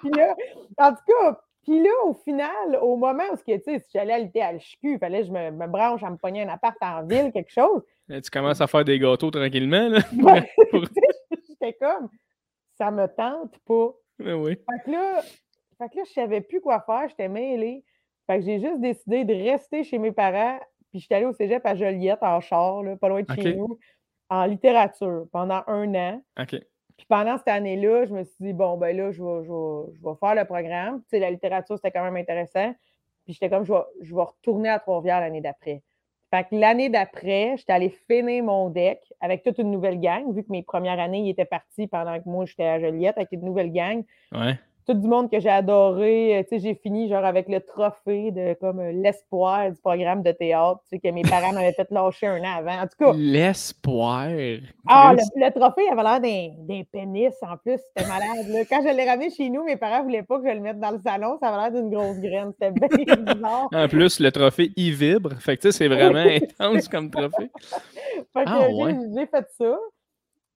puis 0.00 0.10
là, 0.10 0.34
en 0.78 0.90
tout 0.90 1.02
cas, 1.06 1.40
puis 1.64 1.82
là, 1.82 1.90
au 2.04 2.14
final, 2.14 2.78
au 2.80 2.96
moment 2.96 3.24
où, 3.32 3.36
tu 3.36 3.58
sais, 3.58 3.78
si 3.80 3.90
j'allais 3.92 4.12
à 4.12 4.18
l'ITHQ, 4.20 4.76
il 4.82 4.98
fallait 4.98 5.22
que 5.22 5.26
je 5.26 5.32
me, 5.32 5.66
branche 5.66 6.02
à 6.04 6.10
me 6.10 6.16
pogner 6.16 6.42
un 6.42 6.48
appart 6.48 6.76
en 6.80 7.04
ville, 7.04 7.32
quelque 7.32 7.50
chose. 7.50 7.82
tu 8.08 8.30
commences 8.30 8.60
à 8.60 8.68
faire 8.68 8.84
des 8.84 9.00
gâteaux 9.00 9.32
tranquillement, 9.32 9.88
là. 9.88 9.98
J'étais 11.48 11.72
comme, 11.80 12.08
ça 12.78 12.92
me 12.92 13.06
tente 13.08 13.58
pas. 13.66 13.94
Ah 14.24 14.36
oui. 14.36 14.56
Fait 14.56 14.84
que 14.84 14.90
là, 14.92 15.22
fait 15.78 15.88
que 15.90 15.96
là 15.96 16.02
je 16.06 16.12
savais 16.12 16.40
plus 16.40 16.60
quoi 16.60 16.80
faire, 16.80 17.08
j'étais 17.08 17.28
mêlée. 17.28 17.84
Fait 18.26 18.38
que 18.38 18.44
j'ai 18.44 18.60
juste 18.60 18.80
décidé 18.80 19.24
de 19.24 19.34
rester 19.34 19.84
chez 19.84 19.98
mes 19.98 20.12
parents 20.12 20.58
puis 20.90 21.00
je 21.00 21.06
suis 21.06 21.14
allée 21.14 21.26
au 21.26 21.32
cégep 21.32 21.64
à 21.64 21.74
Joliette 21.74 22.22
en 22.22 22.40
char, 22.40 22.82
pas 23.00 23.08
loin 23.08 23.22
de 23.22 23.32
chez 23.34 23.54
nous, 23.54 23.78
en 24.28 24.44
littérature 24.44 25.26
pendant 25.32 25.62
un 25.66 25.94
an. 25.94 26.22
Puis 26.96 27.06
pendant 27.08 27.36
cette 27.36 27.48
année-là, 27.48 28.06
je 28.06 28.14
me 28.14 28.24
suis 28.24 28.36
dit, 28.40 28.52
bon, 28.52 28.78
ben 28.78 28.96
là, 28.96 29.12
je 29.12 29.22
vais, 29.22 29.44
je 29.44 30.14
faire 30.18 30.34
le 30.34 30.44
programme. 30.44 31.00
Tu 31.02 31.10
sais, 31.10 31.18
la 31.18 31.30
littérature, 31.30 31.76
c'était 31.76 31.90
quand 31.90 32.02
même 32.02 32.16
intéressant. 32.16 32.74
Puis 33.24 33.34
j'étais 33.34 33.50
comme, 33.50 33.64
je 33.64 33.72
vais, 33.72 33.80
je 34.00 34.14
vais 34.14 34.22
retourner 34.22 34.70
à 34.70 34.78
Trois-Rivières 34.78 35.20
l'année 35.20 35.42
d'après. 35.42 35.82
Fait 36.30 36.44
que 36.44 36.56
l'année 36.56 36.88
d'après, 36.88 37.54
j'étais 37.56 37.72
allée 37.72 37.94
finir 38.08 38.42
mon 38.44 38.70
deck 38.70 39.00
avec 39.20 39.42
toute 39.42 39.58
une 39.58 39.70
nouvelle 39.70 40.00
gang, 40.00 40.32
vu 40.34 40.42
que 40.42 40.50
mes 40.50 40.62
premières 40.62 40.98
années, 40.98 41.20
ils 41.20 41.30
étaient 41.30 41.44
partis 41.44 41.86
pendant 41.86 42.18
que 42.18 42.28
moi, 42.28 42.46
j'étais 42.46 42.64
à 42.64 42.80
Joliette 42.80 43.16
avec 43.16 43.30
une 43.32 43.44
nouvelle 43.44 43.72
gang. 43.72 44.02
Ouais 44.32 44.58
tout 44.86 44.94
du 44.94 45.08
monde 45.08 45.30
que 45.30 45.40
j'ai 45.40 45.50
adoré. 45.50 46.38
Euh, 46.38 46.42
tu 46.42 46.48
sais, 46.50 46.58
j'ai 46.60 46.74
fini 46.74 47.08
genre 47.08 47.24
avec 47.24 47.48
le 47.48 47.60
trophée 47.60 48.30
de 48.30 48.54
comme 48.60 48.78
euh, 48.78 48.92
l'espoir 48.92 49.70
du 49.70 49.76
programme 49.80 50.22
de 50.22 50.30
théâtre, 50.30 50.80
tu 50.84 50.90
sais, 50.90 50.98
que 51.00 51.12
mes 51.12 51.22
parents 51.22 51.52
m'avaient 51.52 51.72
fait 51.72 51.88
lâcher 51.90 52.28
un 52.28 52.40
an 52.40 52.58
avant. 52.58 52.82
En 52.82 52.86
tout 52.86 52.96
cas. 52.98 53.12
L'espoir? 53.16 54.28
Ah, 54.86 55.14
le, 55.14 55.50
trophée 55.50 55.88
avait 55.90 56.02
l'air 56.02 56.20
d'un 56.20 56.82
pénis 56.92 57.34
en 57.42 57.56
plus. 57.56 57.78
C'était 57.88 58.08
malade. 58.08 58.46
Là. 58.48 58.64
Quand 58.64 58.82
je 58.82 58.94
l'ai 58.94 59.08
ramené 59.08 59.30
chez 59.30 59.50
nous, 59.50 59.64
mes 59.64 59.76
parents 59.76 59.98
ne 59.98 60.04
voulaient 60.04 60.22
pas 60.22 60.38
que 60.38 60.48
je 60.48 60.54
le 60.54 60.60
mette 60.60 60.78
dans 60.78 60.92
le 60.92 61.00
salon. 61.04 61.36
Ça 61.40 61.48
avait 61.48 61.70
l'air 61.70 61.82
d'une 61.82 61.90
grosse 61.90 62.20
graine. 62.20 62.52
C'était 62.52 62.70
bien 62.70 63.16
bizarre. 63.34 63.68
En 63.72 63.88
plus, 63.88 64.20
le 64.20 64.30
trophée, 64.30 64.70
il 64.76 64.94
vibre. 64.94 65.34
Fait 65.40 65.56
que 65.56 65.62
tu 65.62 65.72
sais, 65.72 65.78
c'est 65.78 65.88
vraiment 65.88 66.18
intense 66.18 66.88
comme 66.88 67.10
trophée. 67.10 67.50
fait 68.32 68.44
que 68.44 68.50
ah, 68.50 68.68
j'ai 69.16 69.26
fait 69.26 69.46
ça. 69.58 69.76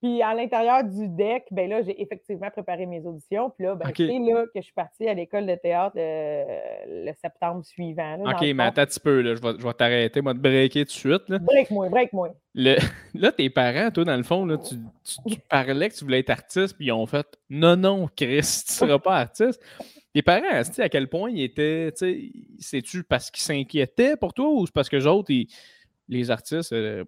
Puis 0.02 0.22
à 0.22 0.34
l'intérieur 0.34 0.82
du 0.82 1.08
deck, 1.08 1.44
ben 1.50 1.68
là, 1.68 1.82
j'ai 1.82 2.00
effectivement 2.00 2.50
préparé 2.50 2.86
mes 2.86 3.04
auditions. 3.04 3.50
Puis 3.50 3.66
là, 3.66 3.74
ben, 3.74 3.90
c'est 3.94 4.06
là 4.06 4.46
que 4.46 4.52
je 4.56 4.62
suis 4.62 4.72
partie 4.72 5.06
à 5.06 5.12
l'école 5.12 5.46
de 5.46 5.54
théâtre 5.56 5.96
euh, 5.98 6.44
le 6.86 7.12
septembre 7.20 7.62
suivant. 7.64 8.18
OK, 8.24 8.40
mais 8.54 8.62
attends 8.62 8.82
un 8.82 8.86
petit 8.86 9.00
peu, 9.00 9.20
là, 9.20 9.34
je 9.34 9.42
vais, 9.42 9.58
je 9.58 9.66
vais 9.66 9.74
t'arrêter, 9.74 10.22
moi, 10.22 10.32
te 10.32 10.38
breaker 10.38 10.86
tout 10.86 10.86
de 10.86 10.90
suite. 10.90 11.28
Break-moi, 11.28 11.88
break-moi. 11.90 12.30
Là, 12.54 13.30
tes 13.30 13.48
parents, 13.48 13.90
toi, 13.90 14.04
dans 14.04 14.16
le 14.16 14.24
fond, 14.24 14.44
là, 14.44 14.56
tu, 14.58 14.74
tu, 15.04 15.38
parlais 15.48 15.88
que 15.88 15.94
tu 15.94 16.04
voulais 16.04 16.18
être 16.18 16.30
artiste, 16.30 16.76
puis 16.76 16.86
ils 16.86 16.92
ont 16.92 17.06
fait 17.06 17.26
Non, 17.48 17.76
non, 17.76 18.08
Chris, 18.16 18.40
tu 18.40 18.72
ne 18.82 18.88
seras 18.88 18.98
pas 18.98 19.18
artiste. 19.18 19.62
Tes 20.12 20.22
parents, 20.22 20.62
à 20.78 20.88
quel 20.88 21.08
point 21.08 21.30
ils 21.30 21.44
étaient, 21.44 21.92
sais-tu 22.58 23.04
parce 23.04 23.30
qu'ils 23.30 23.42
s'inquiétaient 23.42 24.16
pour 24.16 24.34
toi 24.34 24.50
ou 24.50 24.66
c'est 24.66 24.74
parce 24.74 24.88
que 24.88 24.96
les 24.96 25.06
autres, 25.06 25.32
les 26.08 26.30
artistes, 26.32 26.72
euh, 26.72 27.04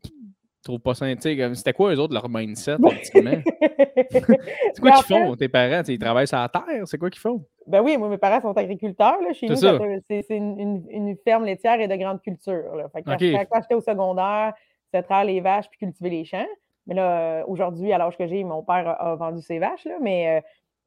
trouve 0.63 0.81
pas 0.81 0.95
ça. 0.95 1.07
C'était 1.19 1.73
quoi 1.73 1.95
eux 1.95 1.99
autres, 1.99 2.15
leur 2.15 2.29
mindset, 2.29 2.77
c'est 3.03 4.81
quoi 4.81 4.93
qu'ils 4.93 5.05
font, 5.05 5.37
tes 5.37 5.49
parents? 5.49 5.83
Ils 5.87 5.99
travaillent 5.99 6.27
sur 6.27 6.39
la 6.39 6.49
terre? 6.49 6.87
C'est 6.87 6.99
quoi 6.99 7.11
qu'ils 7.11 7.21
font? 7.21 7.45
Ben 7.67 7.81
oui, 7.81 7.97
moi, 7.97 8.09
mes 8.09 8.19
parents 8.19 8.41
sont 8.41 8.57
agriculteurs. 8.57 9.21
Là, 9.21 9.33
chez 9.33 9.47
nous, 9.47 9.57
c'est 9.57 10.25
une, 10.31 10.85
une, 10.91 11.17
ferme 11.25 11.45
laitière 11.45 11.81
et 11.81 11.89
de 11.89 11.97
grande 11.97 12.21
culture. 12.23 12.75
Là. 12.77 12.89
Fait 12.91 13.03
quand, 13.03 13.17
j'étais 13.19 13.75
au 13.75 13.81
secondaire, 13.81 14.55
c'était 14.87 15.03
traire 15.03 15.25
les 15.25 15.41
vaches 15.41 15.69
puis 15.69 15.79
cultiver 15.79 16.11
les 16.11 16.25
champs. 16.25 16.47
Mais 16.87 16.95
là, 16.95 17.21
euh, 17.21 17.45
aujourd'hui, 17.47 17.93
à 17.93 17.99
l'âge 17.99 18.17
que 18.17 18.27
j'ai, 18.27 18.43
mon 18.45 18.63
père 18.63 18.97
a, 19.01 19.15
vendu 19.15 19.41
ses 19.43 19.59
vaches. 19.59 19.85
Là, 19.85 19.99
mais 20.01 20.39
euh, 20.39 20.41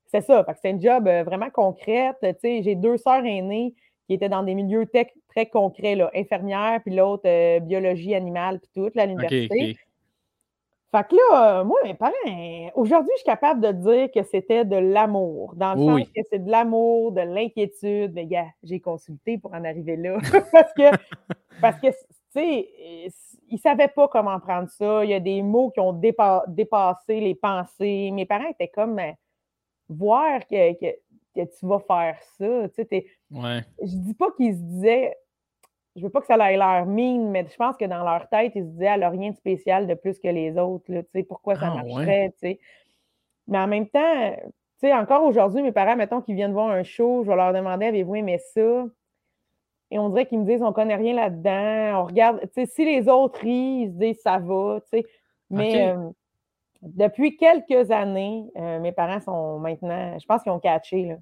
c'est 0.08 0.22
ça. 0.22 0.46
C'est 0.62 0.72
un 0.72 0.80
job 0.80 1.08
euh, 1.08 1.24
vraiment 1.24 1.50
concret. 1.50 2.14
J'ai 2.44 2.76
deux 2.76 2.98
sœurs 2.98 3.26
aînées 3.26 3.74
qui 4.08 4.14
étaient 4.14 4.30
dans 4.30 4.44
des 4.44 4.54
milieux 4.54 4.88
très 4.88 5.46
concrets, 5.48 5.96
là, 5.96 6.12
infirmière, 6.16 6.80
puis 6.84 6.96
l'autre 6.96 7.24
euh, 7.26 7.60
biologie 7.60 8.16
animale, 8.16 8.60
puis 8.60 8.70
tout, 8.74 9.00
à 9.00 9.06
l'université. 9.06 9.78
Fait 10.92 11.08
que 11.10 11.16
là, 11.16 11.64
moi, 11.66 11.80
mes 11.84 11.94
parents, 11.94 12.14
aujourd'hui, 12.76 13.12
je 13.16 13.18
suis 13.18 13.26
capable 13.26 13.60
de 13.60 13.72
dire 13.74 14.10
que 14.14 14.24
c'était 14.24 14.64
de 14.64 14.78
l'amour, 14.78 15.54
dans 15.56 15.74
le 15.74 15.80
sens 15.82 16.10
que 16.16 16.22
c'est 16.30 16.46
de 16.46 16.50
l'amour, 16.50 17.12
de 17.12 17.22
l'inquiétude. 17.22 18.14
Mais 18.14 18.26
gars, 18.26 18.48
j'ai 18.64 18.80
consulté 18.80 19.38
pour 19.38 19.54
en 19.54 19.66
arriver 19.66 19.98
là. 19.98 20.20
parce 20.54 20.74
que, 20.74 20.96
parce 21.60 21.80
que, 21.82 21.88
tu 21.88 21.96
sais, 22.30 22.70
ils 23.50 23.56
ne 23.56 23.58
savaient 23.58 23.90
pas 23.90 24.08
comment 24.08 24.40
prendre 24.40 24.70
ça. 24.70 25.04
Il 25.04 25.10
y 25.10 25.14
a 25.14 25.20
des 25.20 25.42
mots 25.42 25.70
qui 25.72 25.82
ont 25.82 25.92
dépassé 25.94 27.20
les 27.20 27.36
pensées. 27.36 28.12
Mes 28.12 28.26
parents 28.26 28.48
étaient 28.48 28.70
comme, 28.70 29.02
voir 29.90 30.40
que 30.48 30.74
que 30.80 30.96
tu 31.44 31.66
vas 31.66 31.80
faire 31.80 32.18
ça. 32.38 32.70
Tu 32.70 32.84
sais, 32.90 33.06
ouais. 33.32 33.62
Je 33.82 33.96
dis 33.98 34.14
pas 34.14 34.32
qu'ils 34.32 34.56
se 34.56 34.62
disaient, 34.62 35.16
je 35.96 36.04
veux 36.04 36.10
pas 36.10 36.22
que 36.22 36.28
ça 36.28 36.36
ait 36.52 36.58
l'air 36.58 36.86
mine, 36.86 37.30
mais 37.32 37.46
je 37.50 37.56
pense 37.56 37.78
que 37.78 37.86
dans 37.86 38.04
leur 38.04 38.28
tête, 38.30 38.54
ils 38.56 38.64
se 38.64 38.70
disaient, 38.70 38.86
elle 38.86 39.00
n'a 39.02 39.10
rien 39.10 39.32
de 39.32 39.36
spécial 39.36 39.88
de 39.88 39.94
plus 39.94 40.20
que 40.20 40.28
les 40.28 40.58
autres. 40.58 40.92
Là, 40.92 41.04
tu 41.04 41.10
sais, 41.14 41.24
pourquoi 41.24 41.56
ça 41.56 41.72
ah, 41.72 41.84
marcherait? 41.84 42.32
Tu 42.34 42.40
sais. 42.40 42.60
Mais 43.48 43.60
en 43.60 43.68
même 43.68 43.88
temps, 43.88 44.36
tu 44.80 44.88
sais, 44.88 44.94
encore 44.94 45.24
aujourd'hui, 45.24 45.62
mes 45.62 45.72
parents, 45.72 45.96
mettons 45.96 46.22
qu'ils 46.22 46.36
viennent 46.36 46.54
voir 46.54 46.70
un 46.70 46.84
show, 46.84 47.24
je 47.24 47.30
vais 47.30 47.36
leur 47.36 47.54
demander, 47.54 47.86
avez-vous 47.86 48.16
aimé 48.16 48.40
ça? 48.54 48.86
Et 49.92 50.00
on 50.00 50.10
dirait 50.10 50.26
qu'ils 50.26 50.40
me 50.40 50.46
disent, 50.46 50.64
on 50.64 50.74
connaît 50.74 50.96
rien 50.96 51.14
là-dedans. 51.14 52.02
On 52.02 52.06
regarde, 52.06 52.42
tu 52.42 52.48
sais, 52.54 52.66
si 52.66 52.84
les 52.84 53.08
autres 53.08 53.40
rient, 53.40 53.84
ils 53.84 53.88
se 53.88 53.98
disent, 53.98 54.22
ça 54.22 54.40
va, 54.40 54.80
tu 54.82 55.00
sais. 55.00 55.06
Mais 55.50 55.90
euh, 55.90 56.10
depuis 56.82 57.38
quelques 57.38 57.92
années, 57.92 58.46
euh, 58.58 58.80
mes 58.80 58.92
parents 58.92 59.20
sont 59.20 59.60
maintenant, 59.60 60.18
je 60.20 60.26
pense 60.26 60.44
qu'ils 60.44 60.52
ont 60.52 60.60
catché 60.60 61.16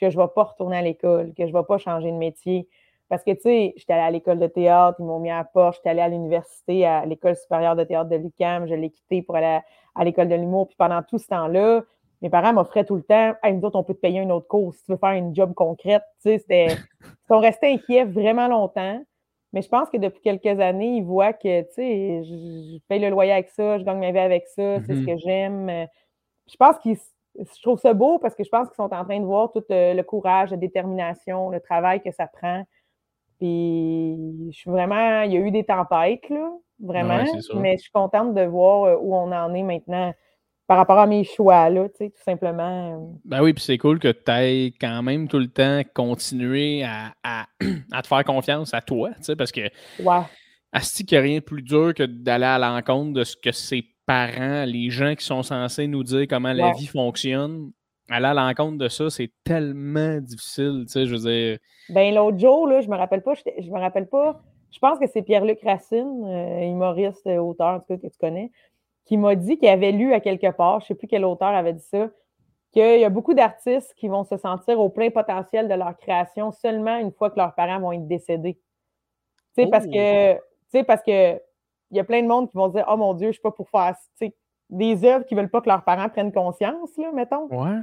que 0.00 0.10
je 0.10 0.16
ne 0.16 0.22
vais 0.22 0.28
pas 0.34 0.44
retourner 0.44 0.78
à 0.78 0.82
l'école, 0.82 1.34
que 1.34 1.46
je 1.46 1.52
ne 1.52 1.58
vais 1.58 1.64
pas 1.64 1.78
changer 1.78 2.10
de 2.10 2.16
métier. 2.16 2.68
Parce 3.10 3.24
que, 3.24 3.32
tu 3.32 3.40
sais, 3.42 3.74
j'étais 3.76 3.92
allée 3.92 4.02
à 4.02 4.10
l'école 4.10 4.38
de 4.38 4.46
théâtre, 4.46 4.96
ils 5.00 5.04
m'ont 5.04 5.18
mis 5.18 5.30
à 5.30 5.38
la 5.38 5.44
porte, 5.44 5.76
j'étais 5.76 5.90
allée 5.90 6.00
à 6.00 6.08
l'université, 6.08 6.86
à 6.86 7.04
l'école 7.04 7.36
supérieure 7.36 7.74
de 7.74 7.82
théâtre 7.82 8.08
de 8.08 8.16
l'UQAM, 8.16 8.68
je 8.68 8.74
l'ai 8.74 8.90
quitté 8.90 9.20
pour 9.22 9.36
aller 9.36 9.60
à, 9.96 10.04
l'école 10.04 10.28
de 10.28 10.36
l'humour. 10.36 10.68
Puis 10.68 10.76
pendant 10.76 11.02
tout 11.02 11.18
ce 11.18 11.26
temps-là, 11.26 11.82
mes 12.22 12.30
parents 12.30 12.52
m'offraient 12.52 12.84
tout 12.84 12.94
le 12.94 13.02
temps 13.02 13.34
Hey, 13.42 13.54
nous 13.54 13.64
autres, 13.64 13.78
on 13.78 13.82
peut 13.82 13.94
te 13.94 14.00
payer 14.00 14.20
une 14.20 14.30
autre 14.30 14.46
cours 14.46 14.74
si 14.74 14.84
tu 14.84 14.92
veux 14.92 14.98
faire 14.98 15.12
une 15.12 15.34
job 15.34 15.54
concrète. 15.54 16.02
Tu 16.22 16.30
sais, 16.30 16.38
c'était. 16.38 16.66
Ils 17.02 17.26
sont 17.26 17.40
restés 17.40 17.72
inquiets 17.72 18.04
vraiment 18.04 18.46
longtemps. 18.46 19.02
Mais 19.52 19.62
je 19.62 19.68
pense 19.68 19.90
que 19.90 19.96
depuis 19.96 20.20
quelques 20.20 20.60
années, 20.60 20.96
il 20.96 21.04
voit 21.04 21.32
que, 21.32 21.62
tu 21.62 21.72
sais, 21.72 22.22
je, 22.24 22.78
paye 22.88 23.00
le 23.00 23.08
loyer 23.08 23.32
avec 23.32 23.48
ça, 23.48 23.78
je 23.78 23.84
gagne 23.84 23.98
ma 23.98 24.12
vie 24.12 24.18
avec 24.18 24.46
ça, 24.46 24.80
c'est 24.80 24.94
ce 24.94 25.00
Mhm. 25.00 25.06
que 25.06 25.18
j'aime. 25.18 25.86
Je 26.48 26.56
pense 26.56 26.78
qu'ils, 26.78 26.98
je 27.36 27.62
trouve 27.62 27.78
ça 27.80 27.92
beau 27.94 28.18
parce 28.18 28.34
que 28.34 28.44
je 28.44 28.48
pense 28.48 28.68
qu'ils 28.68 28.76
sont 28.76 28.92
en 28.94 29.04
train 29.04 29.18
de 29.18 29.24
voir 29.24 29.50
tout 29.52 29.64
euh, 29.70 29.94
le 29.94 30.02
courage, 30.02 30.50
la 30.50 30.56
détermination, 30.56 31.50
le 31.50 31.60
travail 31.60 32.00
que 32.00 32.12
ça 32.12 32.26
prend. 32.26 32.64
Puis, 33.38 34.16
je 34.52 34.56
suis 34.56 34.70
vraiment, 34.70 35.22
il 35.22 35.32
y 35.32 35.36
a 35.36 35.40
eu 35.40 35.50
des 35.50 35.64
tempêtes, 35.64 36.28
là, 36.28 36.52
vraiment, 36.78 37.16
Ouais, 37.16 37.26
c'est 37.26 37.40
sûr. 37.40 37.56
mais 37.56 37.76
je 37.76 37.82
suis 37.82 37.90
contente 37.90 38.34
de 38.34 38.42
voir 38.42 38.84
euh, 38.84 38.96
où 39.00 39.14
on 39.14 39.32
en 39.32 39.54
est 39.54 39.62
maintenant 39.62 40.12
par 40.70 40.76
rapport 40.78 41.00
à 41.00 41.06
mes 41.08 41.24
choix, 41.24 41.68
là, 41.68 41.88
tu 41.88 41.96
sais, 41.96 42.10
tout 42.10 42.22
simplement. 42.22 43.12
Ben 43.24 43.42
oui, 43.42 43.52
puis 43.52 43.64
c'est 43.64 43.76
cool 43.76 43.98
que 43.98 44.06
tu 44.12 44.30
ailles 44.30 44.72
quand 44.80 45.02
même 45.02 45.26
tout 45.26 45.40
le 45.40 45.48
temps 45.48 45.80
continuer 45.92 46.84
à, 46.84 47.12
à- 47.24 47.46
à 47.92 48.02
te 48.02 48.06
faire 48.06 48.22
confiance 48.22 48.72
à 48.72 48.80
toi, 48.80 49.08
tu 49.16 49.24
sais, 49.24 49.34
parce 49.34 49.50
que 49.50 49.62
Ouais, 49.98 50.20
Asti 50.70 51.04
qu'il 51.04 51.16
n'y 51.18 51.18
a 51.18 51.22
rien 51.22 51.38
de 51.40 51.44
plus 51.44 51.62
dur 51.62 51.92
que 51.92 52.04
d'aller 52.04 52.44
à 52.44 52.56
l'encontre 52.56 53.14
de 53.14 53.24
ce 53.24 53.36
que 53.36 53.50
ses 53.50 53.84
parents, 54.06 54.64
les 54.64 54.90
gens 54.90 55.16
qui 55.16 55.24
sont 55.24 55.42
censés 55.42 55.88
nous 55.88 56.04
dire 56.04 56.28
comment 56.30 56.52
la 56.52 56.70
vie 56.70 56.86
fonctionne, 56.86 57.72
aller 58.08 58.26
à 58.26 58.34
l'encontre 58.34 58.78
de 58.78 58.86
ça, 58.88 59.10
c'est 59.10 59.32
tellement 59.42 60.18
difficile, 60.20 60.84
tu 60.86 60.92
sais, 60.92 61.04
je 61.04 61.16
veux 61.16 61.28
dire. 61.28 61.58
Ben, 61.88 62.14
l'autre 62.14 62.38
jour, 62.38 62.68
là, 62.68 62.80
je 62.80 62.88
me 62.88 62.96
rappelle 62.96 63.22
pas, 63.22 63.34
j'étais- 63.34 63.60
je 63.60 63.70
me 63.72 63.80
rappelle 63.80 64.06
pas, 64.06 64.40
je 64.70 64.78
pense 64.78 65.00
que 65.00 65.08
c'est 65.08 65.22
Pierre-Luc 65.22 65.58
Racine, 65.64 66.22
euh, 66.26 66.60
humoriste, 66.60 67.26
euh, 67.26 67.38
auteur, 67.38 67.74
en 67.74 67.80
tout 67.80 67.86
cas, 67.88 67.96
que 67.96 68.06
tu 68.06 68.18
connais, 68.20 68.52
qui 69.10 69.16
m'a 69.16 69.34
dit 69.34 69.58
qu'il 69.58 69.66
avait 69.66 69.90
lu 69.90 70.12
à 70.14 70.20
quelque 70.20 70.52
part, 70.52 70.80
je 70.82 70.86
sais 70.86 70.94
plus 70.94 71.08
quel 71.08 71.24
auteur 71.24 71.48
avait 71.48 71.72
dit 71.72 71.82
ça, 71.82 72.08
qu'il 72.70 73.00
y 73.00 73.04
a 73.04 73.08
beaucoup 73.08 73.34
d'artistes 73.34 73.92
qui 73.96 74.06
vont 74.06 74.22
se 74.22 74.36
sentir 74.36 74.78
au 74.78 74.88
plein 74.88 75.10
potentiel 75.10 75.66
de 75.66 75.74
leur 75.74 75.96
création 75.96 76.52
seulement 76.52 76.96
une 76.96 77.10
fois 77.10 77.28
que 77.28 77.36
leurs 77.36 77.56
parents 77.56 77.80
vont 77.80 77.90
être 77.90 78.06
décédés. 78.06 78.54
Tu 79.56 79.64
sais, 79.64 79.66
parce 79.66 79.86
Oh! 79.86 79.90
que, 79.90 80.34
tu 80.34 80.40
sais, 80.68 80.84
parce 80.84 81.02
que 81.02 81.32
il 81.90 81.96
y 81.96 81.98
a 81.98 82.04
plein 82.04 82.22
de 82.22 82.28
monde 82.28 82.48
qui 82.48 82.56
vont 82.56 82.68
dire, 82.68 82.84
oh 82.88 82.96
mon 82.96 83.14
Dieu, 83.14 83.26
je 83.30 83.32
suis 83.32 83.42
pas 83.42 83.50
pour 83.50 83.68
faire, 83.68 83.96
tu 84.16 84.26
sais, 84.26 84.36
des 84.68 85.04
œuvres 85.04 85.24
qui 85.24 85.34
veulent 85.34 85.50
pas 85.50 85.60
que 85.60 85.68
leurs 85.68 85.82
parents 85.82 86.08
prennent 86.08 86.30
conscience, 86.30 86.96
là, 86.96 87.10
mettons. 87.12 87.48
Ouais. 87.48 87.80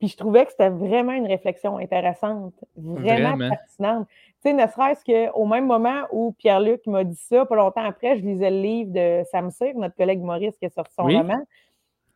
Puis 0.00 0.08
je 0.08 0.16
trouvais 0.16 0.44
que 0.46 0.50
c'était 0.50 0.70
vraiment 0.70 1.12
une 1.12 1.26
réflexion 1.26 1.76
intéressante, 1.76 2.54
vraiment, 2.74 3.36
Vraiment. 3.36 3.50
pertinente. 3.50 4.08
Tu 4.08 4.48
sais, 4.48 4.52
ne 4.54 4.66
serait-ce 4.66 5.04
qu'au 5.04 5.44
même 5.44 5.66
moment 5.66 6.04
où 6.10 6.32
Pierre-Luc 6.32 6.86
m'a 6.86 7.04
dit 7.04 7.14
ça, 7.28 7.44
pas 7.46 7.54
longtemps 7.54 7.84
après, 7.84 8.16
je 8.18 8.22
lisais 8.24 8.50
le 8.50 8.60
livre 8.62 8.90
de 8.92 9.22
Sam 9.30 9.50
Cyr, 9.50 9.74
notre 9.76 9.94
collègue 9.94 10.22
Maurice, 10.22 10.56
qui 10.56 10.64
a 10.66 10.70
sorti 10.70 10.94
son 10.94 11.04
Oui. 11.04 11.16
roman. 11.16 11.38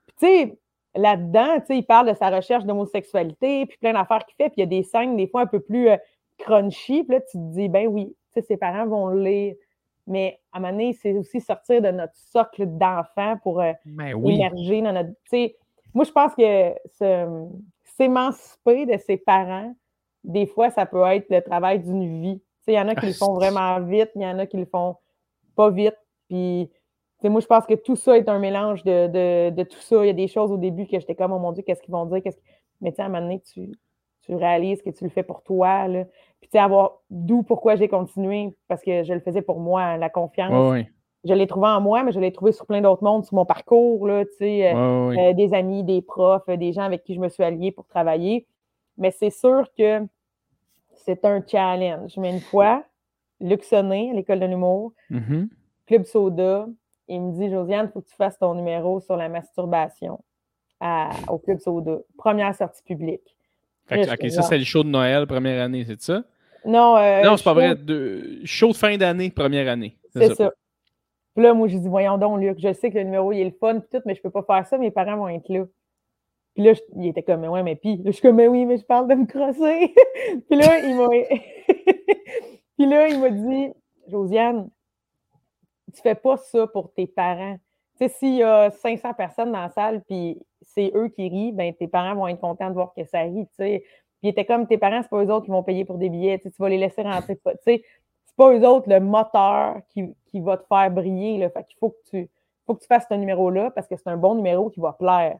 Puis 0.07 0.17
tu 0.19 0.27
sais, 0.27 0.59
là-dedans, 0.95 1.61
tu 1.61 1.67
sais, 1.67 1.79
il 1.79 1.85
parle 1.85 2.09
de 2.09 2.15
sa 2.15 2.31
recherche 2.31 2.65
d'homosexualité, 2.65 3.67
puis 3.67 3.77
plein 3.77 3.93
d'affaires 3.93 4.25
qu'il 4.25 4.37
fait, 4.37 4.49
puis 4.49 4.57
il 4.59 4.61
y 4.61 4.63
a 4.63 4.67
des 4.67 4.83
scènes 4.83 5.17
des 5.17 5.27
fois 5.27 5.43
un 5.43 5.47
peu 5.47 5.61
plus 5.61 5.89
euh, 5.91 5.97
crunchy, 6.39 7.05
puis 7.05 7.17
là, 7.17 7.21
tu 7.21 7.37
te 7.37 7.53
dis, 7.55 7.69
ben 7.69 7.87
oui, 7.87 8.17
tu 8.33 8.41
sais, 8.41 8.47
ses 8.47 8.57
parents 8.57 8.87
vont 8.87 9.09
le 9.09 9.21
lire. 9.23 9.55
Mais 10.07 10.41
à 10.53 10.57
un 10.57 10.61
moment 10.61 10.73
donné, 10.73 10.93
c'est 10.95 11.13
aussi 11.13 11.41
sortir 11.41 11.83
de 11.83 11.89
notre 11.91 12.17
socle 12.17 12.65
d'enfant 12.67 13.37
pour 13.43 13.61
euh, 13.61 13.73
Ben 13.85 14.15
oui. 14.15 14.35
émerger 14.37 14.81
dans 14.81 14.93
notre. 14.93 15.11
tu 15.11 15.17
sais, 15.31 15.57
moi, 15.93 16.05
je 16.05 16.11
pense 16.13 16.35
que 16.35 16.73
se- 16.99 17.47
s'émanciper 17.97 18.87
de 18.87 18.97
ses 18.99 19.17
parents, 19.17 19.75
des 20.25 20.47
fois, 20.47 20.71
ça 20.71 20.87
peut 20.87 21.03
être 21.07 21.29
le 21.31 21.41
travail 21.43 21.81
d'une 21.81 22.21
vie. 22.23 22.43
Il 22.67 22.75
y 22.75 22.79
en 22.81 22.89
a 22.89 22.95
qui 22.95 23.05
Ah, 23.05 23.09
le 23.09 23.13
font 23.15 23.39
c'est- 23.39 23.47
vraiment 23.47 23.81
vite, 23.81 24.11
il 24.15 24.23
y 24.23 24.27
en 24.27 24.39
a 24.39 24.47
qui 24.47 24.57
le 24.57 24.65
font 24.65 24.97
pas 25.55 25.71
vite. 25.71 25.97
Puis, 26.29 26.71
tu 26.71 26.79
sais, 27.21 27.29
moi, 27.29 27.41
je 27.41 27.47
pense 27.47 27.67
que 27.67 27.75
tout 27.75 27.97
ça 27.97 28.17
est 28.17 28.29
un 28.29 28.39
mélange 28.39 28.83
de, 28.85 29.07
de- 29.09 29.51
de 29.51 29.63
tout 29.65 29.81
ça. 29.81 30.03
Il 30.03 30.07
y 30.07 30.11
a 30.11 30.15
des 30.15 30.29
choses 30.29 30.51
au 30.51 30.57
début 30.57 30.87
que 30.87 30.99
j'étais 30.99 31.15
comme, 31.15 31.33
oh 31.33 31.39
mon 31.39 31.53
Dieu, 31.53 31.63
qu'est-ce 31.63 31.83
qu'ils 31.83 31.93
vont 31.93 32.07
dire? 32.07 32.23
Qu'est-ce 32.23 32.39
Mais 32.81 32.91
tu 32.91 32.97
sais, 32.97 33.03
à 33.03 33.05
un 33.07 33.09
moment 33.09 33.21
donné, 33.23 33.41
tu, 33.41 33.71
tu 34.23 34.35
réalises 34.35 34.81
que 34.83 34.91
tu 34.91 35.05
le 35.05 35.11
fais 35.11 35.23
pour 35.23 35.43
toi. 35.43 35.87
Là. 35.89 36.05
Puis, 36.41 36.49
tu 36.49 36.53
sais, 36.53 36.59
avoir 36.59 37.03
d'où 37.11 37.43
pourquoi 37.43 37.77
j'ai 37.77 37.89
continué, 37.89 38.57
parce 38.69 38.83
que 38.83 39.05
je 39.05 39.13
le 39.13 39.21
faisais 39.21 39.43
pour 39.43 39.61
moi, 39.61 39.99
la 39.99 40.09
confiance. 40.09 40.51
Je 41.25 41.33
l'ai 41.33 41.47
trouvé 41.47 41.69
en 41.69 41.81
moi, 41.81 42.03
mais 42.03 42.13
je 42.13 42.21
l'ai 42.21 42.33
trouvé 42.33 42.53
sur 42.53 42.67
plein 42.67 42.81
d'autres 42.83 43.03
mondes, 43.03 43.25
sur 43.25 43.35
mon 43.35 43.47
parcours, 43.47 44.07
là, 44.07 44.25
tu 44.25 44.33
sais, 44.39 44.71
euh, 44.73 44.75
euh, 45.19 45.33
des 45.33 45.55
amis, 45.55 45.83
des 45.83 46.03
profs, 46.03 46.49
euh, 46.49 46.57
des 46.57 46.73
gens 46.73 46.83
avec 46.83 47.03
qui 47.05 47.15
je 47.15 47.21
me 47.21 47.29
suis 47.29 47.43
alliée 47.43 47.73
pour 47.73 47.87
travailler. 47.87 48.47
Mais 48.99 49.11
c'est 49.11 49.31
sûr 49.31 49.69
que 49.77 50.01
c'est 50.95 51.25
un 51.25 51.43
challenge. 51.47 52.17
Mais 52.19 52.31
une 52.31 52.41
fois, 52.41 52.85
Luc 53.41 53.65
Sonné, 53.65 54.11
à 54.11 54.15
l'école 54.15 54.41
de 54.41 54.47
l'humour, 54.47 54.93
Mhm. 55.11 55.49
Club 55.87 56.05
Soda, 56.05 56.67
il 57.09 57.21
me 57.21 57.33
dit 57.33 57.51
Josiane, 57.51 57.87
il 57.89 57.93
faut 57.93 58.01
que 58.01 58.09
tu 58.09 58.15
fasses 58.17 58.39
ton 58.39 58.55
numéro 58.55 59.01
sur 59.01 59.17
la 59.17 59.29
masturbation 59.29 60.21
à- 60.81 61.11
au 61.29 61.39
Club 61.39 61.59
Soda. 61.59 61.99
Première 62.17 62.55
sortie 62.55 62.83
publique. 62.83 63.35
Fait 63.87 64.01
que, 64.01 64.07
Là, 64.07 64.15
ok, 64.15 64.31
ça, 64.31 64.43
c'est 64.43 64.59
le 64.59 64.65
show 64.65 64.83
de 64.83 64.89
Noël, 64.89 65.27
première 65.27 65.63
année, 65.63 65.85
c'est 65.87 66.01
ça? 66.01 66.23
Non, 66.65 66.97
euh, 66.97 67.23
non, 67.23 67.37
c'est 67.37 67.45
pas 67.45 67.51
show- 67.51 67.55
vrai. 67.55 67.75
De... 67.75 68.41
Show 68.45 68.69
de 68.69 68.77
fin 68.77 68.97
d'année, 68.97 69.31
première 69.31 69.69
année. 69.71 69.99
C'est 70.11 70.33
ça. 70.35 70.51
Puis 71.35 71.43
là, 71.43 71.53
moi, 71.53 71.69
je 71.69 71.77
dis, 71.77 71.89
voyons 71.89 72.17
donc, 72.17 72.41
Luc, 72.41 72.59
je 72.59 72.73
sais 72.73 72.91
que 72.91 72.99
le 72.99 73.05
numéro, 73.05 73.33
il 73.33 73.41
est 73.41 73.45
le 73.45 73.57
fun, 73.59 73.81
puis 73.81 73.89
tout, 73.91 74.03
mais 74.07 74.15
je 74.15 74.23
peux 74.23 74.31
pas 74.31 74.43
faire 74.43 74.67
ça, 74.67 74.79
mes 74.79 74.91
parents 74.91 75.17
vont 75.17 75.29
être 75.29 75.49
là. 75.49 75.65
Puis 76.55 76.63
là, 76.63 76.73
il 76.97 77.09
était 77.09 77.25
comme, 77.25 77.41
mais 77.41 77.49
ouais, 77.49 77.65
mais 77.65 77.75
puis, 77.75 77.97
là, 77.97 78.03
je 78.07 78.11
suis 78.13 78.23
comme, 78.23 78.37
mais 78.37 78.47
oui, 78.47 78.65
mais 78.65 78.79
je 78.79 78.85
parle 78.85 79.09
de 79.09 79.15
me 79.15 79.27
crosser. 79.27 79.93
puis 80.49 80.59
là, 80.59 80.79
il 80.79 80.97
m'a. 80.97 81.09
puis 82.77 82.87
là, 82.87 83.09
il 83.09 83.21
m'a 83.21 83.31
dit, 83.31 83.73
Josiane, 84.09 84.71
tu 85.93 86.01
fais 86.01 86.15
pas 86.15 86.37
ça 86.37 86.67
pour 86.69 86.93
tes 86.93 87.09
parents. 87.09 87.57
Tu 87.99 88.07
sais, 88.07 88.09
s'il 88.09 88.35
y 88.37 88.43
a 88.43 88.71
500 88.71 89.15
personnes 89.15 89.53
dans 89.53 89.61
la 89.63 89.71
salle, 89.71 90.03
puis 90.03 90.41
c'est 90.63 90.93
eux 90.95 91.09
qui 91.09 91.29
rient, 91.29 91.53
ben 91.53 91.73
tes 91.75 91.89
parents 91.89 92.15
vont 92.15 92.29
être 92.29 92.41
contents 92.41 92.69
de 92.69 92.75
voir 92.75 92.93
que 92.95 93.05
ça 93.05 93.21
rit, 93.21 93.47
tu 93.47 93.55
sais. 93.57 93.83
Puis 93.85 94.29
il 94.29 94.29
était 94.31 94.45
comme, 94.45 94.67
tes 94.67 94.79
parents, 94.79 95.03
c'est 95.03 95.09
pas 95.09 95.23
eux 95.23 95.31
autres 95.31 95.45
qui 95.45 95.51
vont 95.51 95.63
payer 95.63 95.85
pour 95.85 95.99
des 95.99 96.09
billets, 96.09 96.39
tu 96.39 96.45
sais, 96.45 96.51
tu 96.51 96.63
vas 96.63 96.69
les 96.69 96.79
laisser 96.79 97.03
rentrer. 97.03 97.37
Tu 97.37 97.53
sais, 97.65 97.85
c'est 98.37 98.45
pas 98.45 98.53
eux 98.53 98.67
autres 98.67 98.89
le 98.89 99.01
moteur 99.01 99.77
qui, 99.91 100.13
qui 100.27 100.41
va 100.41 100.57
te 100.57 100.67
faire 100.67 100.91
briller. 100.91 101.39
Là. 101.39 101.51
Fait 101.51 101.65
qu'il 101.65 101.77
faut 101.79 101.91
que 101.91 102.11
tu 102.11 102.29
faut 102.67 102.75
que 102.75 102.81
tu 102.81 102.87
fasses 102.87 103.07
ce 103.11 103.15
numéro-là 103.15 103.71
parce 103.71 103.87
que 103.87 103.95
c'est 103.97 104.09
un 104.09 104.17
bon 104.17 104.35
numéro 104.35 104.71
qui 104.71 104.81
va 104.81 104.93
plaire. 104.93 105.37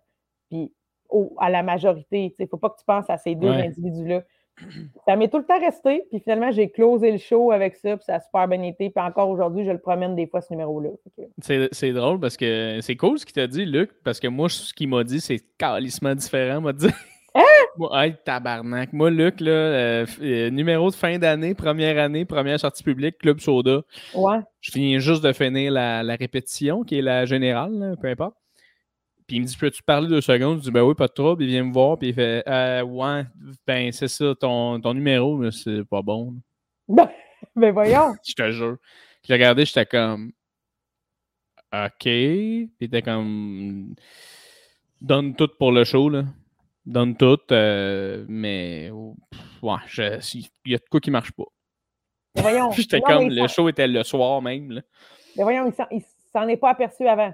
Puis 0.51 0.73
au- 1.09 1.35
à 1.39 1.49
la 1.51 1.63
majorité. 1.63 2.35
Il 2.39 2.43
ne 2.43 2.47
faut 2.49 2.57
pas 2.59 2.71
que 2.71 2.79
tu 2.79 2.85
penses 2.85 3.09
à 3.09 3.17
ces 3.19 3.35
deux 3.35 3.49
Ouais. 3.51 3.67
individus-là. 3.67 4.23
Ça 5.07 5.17
m'est 5.17 5.29
tout 5.29 5.39
le 5.39 5.45
temps 5.45 5.59
resté. 5.59 6.05
Puis 6.11 6.21
finalement, 6.21 6.51
j'ai 6.53 6.71
closé 6.71 7.11
le 7.11 7.19
show 7.19 7.51
avec 7.51 7.75
ça. 7.77 7.97
Puis 7.97 8.05
ça 8.05 8.17
a 8.17 8.21
super 8.21 8.47
bien 8.47 8.63
été. 8.63 8.91
Puis 8.91 9.05
encore 9.05 9.29
aujourd'hui, 9.31 9.65
je 9.65 9.71
le 9.71 9.79
promène 9.79 10.15
des 10.15 10.27
fois, 10.27 10.41
ce 10.43 10.53
numéro-là. 10.53 10.91
C'est 11.73 11.93
drôle 11.93 12.21
parce 12.21 12.37
que 12.37 12.79
c'est 12.83 12.95
cool 12.97 13.19
ce 13.19 13.25
qu'il 13.27 13.35
t'a 13.35 13.47
dit, 13.47 13.65
Luc, 13.65 13.91
parce 14.05 14.21
que 14.21 14.29
moi, 14.29 14.49
ce 14.49 14.73
qu'il 14.75 14.89
m'a 14.89 15.03
dit, 15.03 15.21
c'est 15.21 15.41
calissement 15.59 16.15
différent, 16.15 16.61
m'a 16.61 16.73
dit. 16.73 16.89
Hein? 17.35 17.43
Moi, 17.77 17.91
hey, 18.07 18.15
tabarnak. 18.25 18.93
Moi, 18.93 19.11
Luc, 19.11 19.41
là, 19.41 19.51
euh, 19.51 20.07
euh, 20.21 20.51
numéro 20.51 20.91
de 20.91 20.95
fin 20.95 21.19
d'année, 21.19 21.55
première 21.55 21.99
année, 22.03 22.25
première 22.25 22.61
sortie 22.61 22.85
publique, 22.85 23.19
Club 23.19 23.41
Soda. 23.41 23.83
Ouais. 24.15 24.39
Je 24.61 24.71
finis 24.71 25.01
juste 25.01 25.25
de 25.25 25.33
finir 25.33 25.73
la, 25.73 26.03
la 26.05 26.15
répétition, 26.15 26.85
qui 26.85 26.99
est 26.99 27.03
la 27.03 27.25
générale, 27.27 27.73
là, 27.77 27.97
peu 28.01 28.09
importe. 28.09 28.37
Puis 29.27 29.37
il 29.39 29.41
me 29.43 29.47
dit 29.47 29.57
Peux-tu 29.57 29.83
parler 29.83 30.07
deux 30.09 30.21
secondes? 30.21 30.59
Je 30.59 30.65
dis 30.65 30.71
Ben 30.71 30.83
oui, 30.83 30.95
pas 30.95 31.09
de 31.09 31.13
trouble. 31.13 31.43
Il 31.43 31.49
vient 31.49 31.65
me 31.65 31.73
voir, 31.73 31.99
puis 31.99 32.09
il 32.11 32.15
fait 32.15 32.45
Euh, 32.47 32.83
Ouais, 32.83 33.23
ben 33.67 33.91
c'est 33.91 34.09
ça, 34.09 34.35
ton, 34.39 34.79
ton 34.81 34.95
numéro, 34.95 35.37
mais 35.39 35.51
c'est 35.51 35.83
pas 35.85 36.03
bon. 36.03 36.35
Ben, 36.87 37.09
ben 37.57 37.73
voyons. 37.73 38.15
Je 38.27 38.35
te 38.35 38.51
jure. 38.51 38.77
Je 39.25 39.29
l'ai 39.29 39.35
regardé, 39.37 39.65
j'étais 39.65 39.87
comme 39.87 40.31
OK. 41.73 41.89
Puis 42.03 42.71
il 42.81 42.85
était 42.87 43.03
comme 43.03 43.95
Donne 45.01 45.35
tout 45.35 45.49
pour 45.59 45.73
le 45.73 45.85
show, 45.85 46.09
là. 46.11 46.25
Donne 46.87 47.17
tout, 47.17 47.39
euh, 47.51 48.25
mais 48.29 48.91
ouais, 48.91 49.77
il 49.97 50.47
y 50.67 50.75
a 50.75 50.79
de 50.79 50.85
quoi 50.91 51.01
qui 51.01 51.11
marche 51.11 51.33
pas. 51.33 51.45
Ben 52.35 52.43
voyons. 52.43 52.71
Puis 52.71 52.83
j'étais 52.89 52.99
Non, 52.99 53.05
comme 53.07 53.29
mais 53.29 53.35
le 53.43 53.49
show 53.49 53.69
était 53.69 53.87
le 53.89 54.03
soir 54.03 54.43
même. 54.43 54.71
Là. 54.71 54.81
ben 55.37 55.43
voyons, 55.45 55.73
il 55.91 56.03
s'en- 56.33 56.49
est 56.49 56.57
pas 56.57 56.71
aperçu 56.71 57.07
avant. 57.09 57.33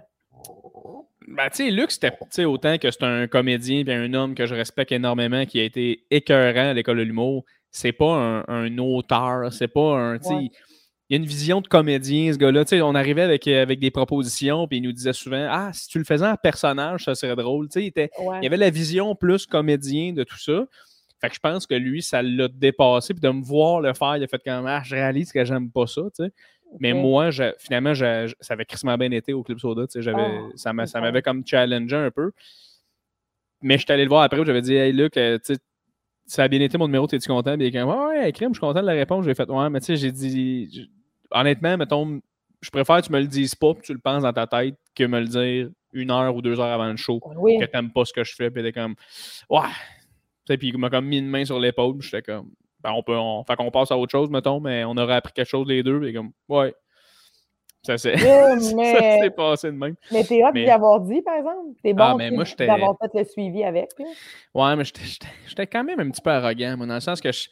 Ben, 1.26 1.48
tu 1.50 1.64
sais, 1.64 1.70
Luc, 1.70 1.90
c'était 1.90 2.44
autant 2.44 2.76
que 2.78 2.90
c'est 2.90 3.02
un 3.04 3.26
comédien 3.26 3.84
et 3.86 3.92
un 3.94 4.12
homme 4.14 4.34
que 4.34 4.46
je 4.46 4.54
respecte 4.54 4.92
énormément, 4.92 5.44
qui 5.46 5.60
a 5.60 5.64
été 5.64 6.04
écœurant 6.10 6.70
à 6.70 6.72
l'école 6.74 6.98
de 6.98 7.02
l'humour. 7.02 7.44
C'est 7.70 7.92
pas 7.92 8.14
un, 8.14 8.44
un 8.48 8.78
auteur, 8.78 9.52
c'est 9.52 9.68
pas 9.68 9.96
un. 9.96 10.18
Ouais. 10.18 10.50
Il 11.10 11.14
y 11.14 11.16
a 11.18 11.22
une 11.22 11.26
vision 11.28 11.60
de 11.60 11.66
comédien, 11.66 12.32
ce 12.32 12.38
gars-là. 12.38 12.64
Tu 12.64 12.76
sais, 12.76 12.82
on 12.82 12.94
arrivait 12.94 13.22
avec, 13.22 13.46
euh, 13.48 13.62
avec 13.62 13.80
des 13.80 13.90
propositions, 13.90 14.68
puis 14.68 14.78
il 14.78 14.82
nous 14.82 14.92
disait 14.92 15.12
souvent 15.12 15.44
Ah, 15.50 15.70
si 15.72 15.88
tu 15.88 15.98
le 15.98 16.04
faisais 16.04 16.24
en 16.26 16.36
personnage, 16.36 17.04
ça 17.04 17.16
serait 17.16 17.34
drôle. 17.34 17.66
Tu 17.68 17.72
sais, 17.72 17.82
il, 17.82 17.88
était, 17.88 18.10
Ouais. 18.20 18.38
il 18.40 18.44
y 18.44 18.46
avait 18.46 18.56
la 18.56 18.70
vision 18.70 19.16
plus 19.16 19.44
comédien 19.44 20.12
de 20.12 20.22
tout 20.22 20.38
ça. 20.38 20.64
Fait 21.20 21.28
que 21.28 21.34
je 21.34 21.40
pense 21.40 21.66
que 21.66 21.74
lui, 21.74 22.00
ça 22.00 22.22
l'a 22.22 22.46
dépassé. 22.48 23.12
Puis 23.12 23.20
de 23.20 23.28
me 23.28 23.42
voir 23.42 23.80
le 23.80 23.92
faire, 23.92 24.16
il 24.18 24.22
a 24.22 24.28
fait 24.28 24.40
comme 24.42 24.66
Ah, 24.66 24.82
je 24.84 24.94
réalise 24.94 25.32
que 25.32 25.44
j'aime 25.44 25.68
pas 25.70 25.86
ça. 25.88 26.02
tu 26.16 26.24
sais. 26.24 26.32
Mais 26.78 26.92
moi, 26.94 27.30
je- 27.32 27.52
finalement, 27.58 27.92
je- 27.92 28.32
ça 28.40 28.54
avait 28.54 28.64
crissement 28.64 28.96
bien 28.96 29.10
été 29.10 29.32
au 29.32 29.42
Club 29.42 29.58
Soda. 29.58 29.88
tu 29.88 30.00
sais, 30.00 30.10
Ah, 30.14 30.48
ça 30.86 31.00
m'avait 31.00 31.22
comme 31.22 31.44
challengé 31.44 31.96
un 31.96 32.12
peu. 32.12 32.30
Mais 33.62 33.76
je 33.78 33.82
suis 33.84 33.92
allé 33.92 34.04
le 34.04 34.08
voir 34.08 34.22
après 34.22 34.42
j'avais 34.46 34.62
dit 34.62 34.74
Hey 34.74 34.92
Luc, 34.92 35.16
euh, 35.16 35.38
tu 35.44 35.54
sais, 35.54 35.60
ça 36.26 36.44
a 36.44 36.48
bien 36.48 36.60
été 36.60 36.78
mon 36.78 36.86
numéro, 36.86 37.06
t'es-tu 37.08 37.28
content? 37.28 37.56
Puis 37.56 37.66
il 37.66 37.76
est 37.76 37.78
comme 37.78 37.90
Ouais, 37.90 38.30
crime, 38.32 38.50
je 38.50 38.54
suis 38.54 38.60
content 38.60 38.80
de 38.80 38.86
la 38.86 38.92
réponse. 38.92 39.24
J'ai 39.24 39.34
fait 39.34 39.50
Ouais, 39.50 39.68
mais 39.68 39.80
tu 39.80 39.86
sais, 39.86 39.96
j'ai 39.96 40.12
dit 40.12 40.88
honnêtement, 41.30 41.76
mettons, 41.76 42.20
je 42.60 42.70
préfère 42.70 43.00
que 43.00 43.06
tu 43.06 43.12
me 43.12 43.20
le 43.20 43.26
dises 43.26 43.54
pas 43.54 43.74
puis 43.74 43.82
tu 43.82 43.92
le 43.92 44.00
penses 44.00 44.22
dans 44.22 44.32
ta 44.32 44.46
tête 44.46 44.76
que 44.94 45.04
me 45.04 45.20
le 45.20 45.26
dire 45.26 45.70
une 45.92 46.10
heure 46.10 46.34
ou 46.34 46.42
deux 46.42 46.60
heures 46.60 46.72
avant 46.72 46.88
le 46.88 46.96
show 46.96 47.20
Oui. 47.36 47.58
que 47.58 47.64
t'aimes 47.64 47.90
pas 47.90 48.04
ce 48.04 48.12
que 48.12 48.24
je 48.24 48.34
fais. 48.34 48.50
Puis 48.50 48.60
était 48.60 48.72
comme 48.72 48.94
Ouais. 49.48 49.68
Puis 50.46 50.68
il 50.68 50.78
m'a 50.78 50.90
comme 50.90 51.06
mis 51.06 51.18
une 51.18 51.28
main 51.28 51.44
sur 51.44 51.58
l'épaule. 51.58 51.98
puis 51.98 52.08
J'étais 52.08 52.32
comme 52.32 52.50
Ben, 52.82 52.92
on 52.92 53.02
peut, 53.02 53.16
on, 53.16 53.44
fait 53.44 53.56
qu'on 53.56 53.70
passe 53.70 53.90
à 53.90 53.96
autre 53.96 54.10
chose, 54.10 54.30
mettons, 54.30 54.60
mais 54.60 54.84
on 54.84 54.96
aurait 54.96 55.14
appris 55.14 55.32
quelque 55.32 55.48
chose 55.48 55.66
les 55.68 55.82
deux, 55.82 56.04
et 56.04 56.12
comme, 56.12 56.32
ouais. 56.48 56.74
Ça 57.82 57.96
s'est 57.96 58.14
mais... 58.76 59.30
passé 59.30 59.68
de 59.68 59.76
même. 59.76 59.94
Mais 60.12 60.22
t'es 60.22 60.42
hâte 60.42 60.54
d'y 60.54 60.68
avoir 60.68 61.00
dit, 61.00 61.22
par 61.22 61.36
exemple? 61.36 61.70
T'es 61.82 61.94
bon 61.94 62.04
ah, 62.04 62.14
mais 62.14 62.30
moi, 62.30 62.44
d'avoir 62.58 62.94
fait 63.00 63.18
le 63.18 63.24
suivi 63.24 63.64
avec. 63.64 63.90
Ouais, 64.54 64.76
mais 64.76 64.84
j'étais 64.84 65.66
quand 65.66 65.82
même 65.82 65.98
un 65.98 66.10
petit 66.10 66.20
peu 66.20 66.30
arrogant, 66.30 66.76
moi, 66.76 66.86
dans 66.86 66.94
le 66.94 67.00
sens 67.00 67.22
que 67.22 67.32
je, 67.32 67.48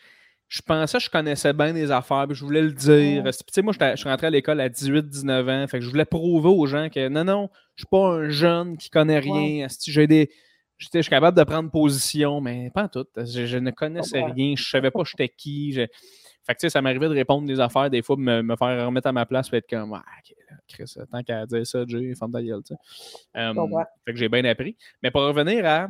je 0.48 0.62
pensais 0.62 0.98
que 0.98 1.04
je 1.04 1.10
connaissais 1.10 1.52
bien 1.52 1.72
les 1.72 1.90
affaires, 1.90 2.26
puis 2.26 2.34
je 2.34 2.44
voulais 2.44 2.62
le 2.62 2.72
dire. 2.72 3.22
Tu 3.24 3.32
sais, 3.50 3.62
moi, 3.62 3.74
je 3.78 3.96
suis 3.96 4.08
rentré 4.08 4.28
à 4.28 4.30
l'école 4.30 4.60
à 4.60 4.68
18-19 4.68 5.64
ans, 5.64 5.66
fait 5.68 5.78
que 5.78 5.84
je 5.84 5.90
voulais 5.90 6.06
prouver 6.06 6.48
aux 6.48 6.66
gens 6.66 6.88
que 6.88 7.08
non, 7.08 7.24
non, 7.24 7.50
je 7.76 7.82
suis 7.82 7.88
pas 7.90 8.14
un 8.14 8.30
jeune 8.30 8.76
qui 8.78 8.88
connaît 8.88 9.18
rien. 9.18 9.66
J'ai 9.86 10.06
des 10.06 10.30
je 10.78 10.86
suis 10.86 11.10
capable 11.10 11.36
de 11.36 11.42
prendre 11.42 11.70
position, 11.70 12.40
mais 12.40 12.70
pas 12.70 12.88
tout. 12.88 13.06
Je, 13.16 13.58
ne 13.58 13.70
connaissais 13.72 14.22
rien, 14.22 14.54
je 14.56 14.68
savais 14.68 14.90
pas 14.90 15.02
j'étais 15.04 15.28
qui. 15.28 15.72
Fait 15.72 16.54
que, 16.54 16.60
tu 16.60 16.66
sais, 16.66 16.70
ça 16.70 16.80
m'arrivait 16.80 17.08
de 17.08 17.14
répondre 17.14 17.46
des 17.46 17.60
affaires, 17.60 17.90
des 17.90 18.00
fois, 18.00 18.16
me, 18.16 18.42
me 18.42 18.56
faire 18.56 18.86
remettre 18.86 19.08
à 19.08 19.12
ma 19.12 19.26
place, 19.26 19.52
et 19.52 19.56
être 19.56 19.68
comme, 19.68 19.92
ah, 19.92 20.04
ok, 20.20 20.34
Chris, 20.68 20.94
tant 21.10 21.22
qu'à 21.22 21.44
dire 21.46 21.66
ça, 21.66 21.84
Jay, 21.86 22.14
femme 22.14 22.32
ta 22.32 22.42
gueule, 22.42 22.62
tu 22.64 22.74
sais. 22.74 23.52
fait 24.06 24.12
que 24.12 24.16
j'ai 24.16 24.28
bien 24.28 24.44
appris. 24.44 24.76
Mais 25.02 25.10
pour 25.10 25.22
revenir 25.22 25.66
à 25.66 25.88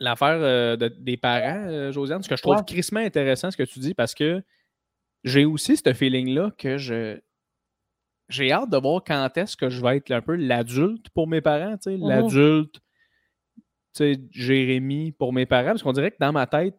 l'affaire 0.00 0.38
euh, 0.40 0.76
des 0.76 1.16
parents, 1.16 1.66
euh, 1.68 1.92
Josiane, 1.92 2.22
ce 2.22 2.28
que 2.28 2.36
je 2.36 2.42
trouve 2.42 2.64
crissement 2.64 3.00
intéressant, 3.00 3.50
ce 3.50 3.56
que 3.56 3.62
tu 3.62 3.78
dis, 3.78 3.94
parce 3.94 4.14
que 4.14 4.42
j'ai 5.22 5.44
aussi 5.44 5.76
ce 5.76 5.92
feeling-là 5.92 6.50
que 6.58 6.78
je. 6.78 7.20
J'ai 8.28 8.52
hâte 8.52 8.70
de 8.70 8.76
voir 8.76 9.02
quand 9.04 9.28
est-ce 9.36 9.56
que 9.56 9.68
je 9.68 9.82
vais 9.82 9.96
être 9.96 10.10
un 10.12 10.22
peu 10.22 10.36
l'adulte 10.36 11.10
pour 11.10 11.26
mes 11.26 11.40
parents, 11.40 11.76
tu 11.76 11.90
sais, 11.90 11.96
mm-hmm. 11.96 12.08
l'adulte 12.08 12.80
Jérémy 14.30 15.12
pour 15.12 15.32
mes 15.32 15.46
parents, 15.46 15.70
parce 15.70 15.82
qu'on 15.82 15.92
dirait 15.92 16.12
que 16.12 16.16
dans 16.20 16.32
ma 16.32 16.46
tête, 16.46 16.76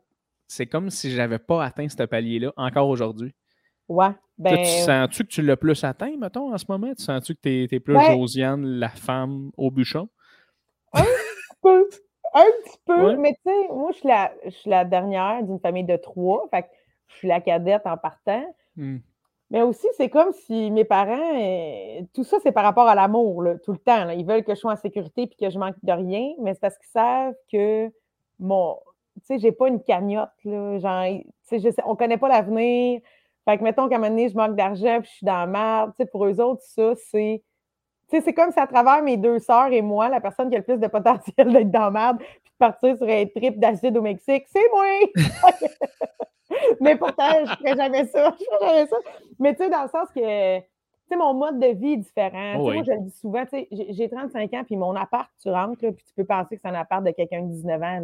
c'est 0.48 0.66
comme 0.66 0.90
si 0.90 1.12
je 1.12 1.18
n'avais 1.18 1.40
pas 1.40 1.64
atteint 1.64 1.88
ce 1.88 2.04
palier-là 2.04 2.54
encore 2.58 2.88
aujourd'hui. 2.88 3.36
Ouais. 3.88 4.12
Ben... 4.38 4.58
tu 4.58 4.66
sens-tu 4.66 5.24
que 5.24 5.30
tu 5.30 5.42
l'as 5.42 5.58
plus 5.58 5.84
atteint, 5.84 6.16
mettons, 6.18 6.54
en 6.54 6.58
ce 6.58 6.66
moment? 6.68 6.94
Tu 6.96 7.04
sens-tu 7.04 7.36
que 7.36 7.42
tu 7.42 7.76
es, 7.76 7.80
plus 7.80 8.00
Josiane, 8.06 8.66
la 8.66 8.90
femme 8.90 9.52
au 9.58 9.70
bûchon? 9.70 10.10
Un 12.34 12.46
petit 12.64 12.80
peu. 12.86 13.16
Mais 13.18 13.34
tu 13.34 13.42
sais, 13.46 13.68
moi, 13.70 13.92
je 13.92 13.98
suis, 13.98 14.08
la, 14.08 14.32
je 14.46 14.50
suis 14.52 14.70
la 14.70 14.86
dernière 14.86 15.44
d'une 15.44 15.60
famille 15.60 15.84
de 15.84 15.98
trois. 15.98 16.48
Fait 16.50 16.64
que 16.64 16.68
je 17.08 17.16
suis 17.16 17.28
la 17.28 17.42
cadette 17.42 17.86
en 17.86 17.98
partant. 17.98 18.44
Hmm. 18.76 18.98
Mais 19.50 19.62
aussi, 19.62 19.88
c'est 19.98 20.10
comme 20.10 20.32
si 20.32 20.72
mes 20.72 20.86
parents, 20.86 21.38
euh, 21.38 22.02
tout 22.14 22.24
ça, 22.24 22.38
c'est 22.42 22.54
par 22.54 22.64
rapport 22.64 22.88
à 22.88 22.96
l'amour, 22.96 23.44
tout 23.66 23.74
le 23.74 23.78
temps. 23.80 24.10
Ils 24.10 24.26
veulent 24.26 24.46
que 24.46 24.56
je 24.56 24.60
sois 24.60 24.72
en 24.72 24.78
sécurité 24.78 25.24
et 25.24 25.28
que 25.28 25.50
je 25.50 25.60
manque 25.60 25.76
de 25.84 25.92
rien, 25.92 26.32
mais 26.40 26.54
c'est 26.54 26.62
parce 26.62 26.78
qu'ils 26.78 26.90
savent 26.90 27.36
que 27.52 27.92
mon. 28.40 28.78
Tu 29.16 29.22
sais, 29.26 29.40
j'ai 29.40 29.52
pas 29.52 29.68
une 29.68 29.84
cagnotte, 29.84 30.30
là. 30.46 30.80
Genre, 30.80 31.22
tu 31.50 31.60
sais, 31.60 31.74
on 31.86 31.98
connaît 31.98 32.18
pas 32.18 32.30
l'avenir. 32.30 33.02
Fait 33.44 33.58
que, 33.58 33.64
mettons 33.64 33.90
qu'à 33.90 33.96
un 33.96 34.00
moment 34.00 34.10
donné, 34.10 34.30
je 34.30 34.38
manque 34.38 34.56
d'argent 34.56 35.02
puis 35.02 35.10
je 35.10 35.16
suis 35.18 35.26
dans 35.26 35.40
la 35.40 35.48
merde. 35.48 35.92
Tu 35.98 36.04
sais, 36.04 36.10
pour 36.10 36.26
eux 36.26 36.40
autres, 36.40 36.62
ça, 36.64 36.94
c'est. 37.12 37.44
C'est 38.20 38.34
comme 38.34 38.52
si 38.52 38.60
à 38.60 38.68
travers 38.68 39.02
mes 39.02 39.18
deux 39.18 39.40
sœurs 39.40 39.72
et 39.72 39.82
moi, 39.82 40.10
la 40.10 40.20
personne 40.20 40.50
qui 40.50 40.56
a 40.56 40.60
le 40.60 40.66
plus 40.66 40.78
de 40.78 40.88
potentiel 40.88 41.48
d'être 41.54 41.72
dans 41.72 41.92
merde 41.92 42.18
puis 42.20 42.28
de 42.28 42.58
partir 42.58 42.98
sur 42.98 43.08
un 43.08 43.26
trip 43.26 43.60
d'acide 43.60 43.98
au 43.98 44.02
Mexique, 44.02 44.46
c'est 44.48 44.70
moi! 44.72 44.86
mais 46.82 46.96
pourtant, 46.98 47.46
je 47.46 47.52
ne 47.52 47.56
ferais 47.56 47.76
jamais 47.76 48.06
ça. 48.08 48.36
Je 48.38 48.46
ferais 48.46 48.68
jamais 48.68 48.88
ça. 48.88 48.98
Mais 49.40 49.56
tu 49.56 49.64
sais, 49.64 49.70
dans 49.70 49.84
le 49.84 49.90
sens 49.90 50.10
que, 50.14 50.60
mon 51.16 51.34
mode 51.34 51.60
de 51.60 51.68
vie 51.68 51.94
est 51.94 51.98
différent. 51.98 52.58
Moi, 52.60 52.84
je 52.84 52.92
le 52.92 53.02
dis 53.02 53.12
souvent, 53.20 53.44
tu 53.44 53.60
sais, 53.60 53.68
j'ai 53.90 54.10
35 54.10 54.54
ans, 54.54 54.64
puis 54.66 54.78
mon 54.78 54.96
appart, 54.96 55.30
tu 55.42 55.50
rentres, 55.50 55.84
là, 55.84 55.92
puis 55.92 56.06
tu 56.06 56.14
peux 56.16 56.24
penser 56.24 56.56
que 56.56 56.62
c'est 56.62 56.70
un 56.70 56.74
appart 56.74 57.04
de 57.04 57.12
quelqu'un 57.12 57.42
de 57.42 57.48
19 57.48 57.82
ans. 57.82 58.02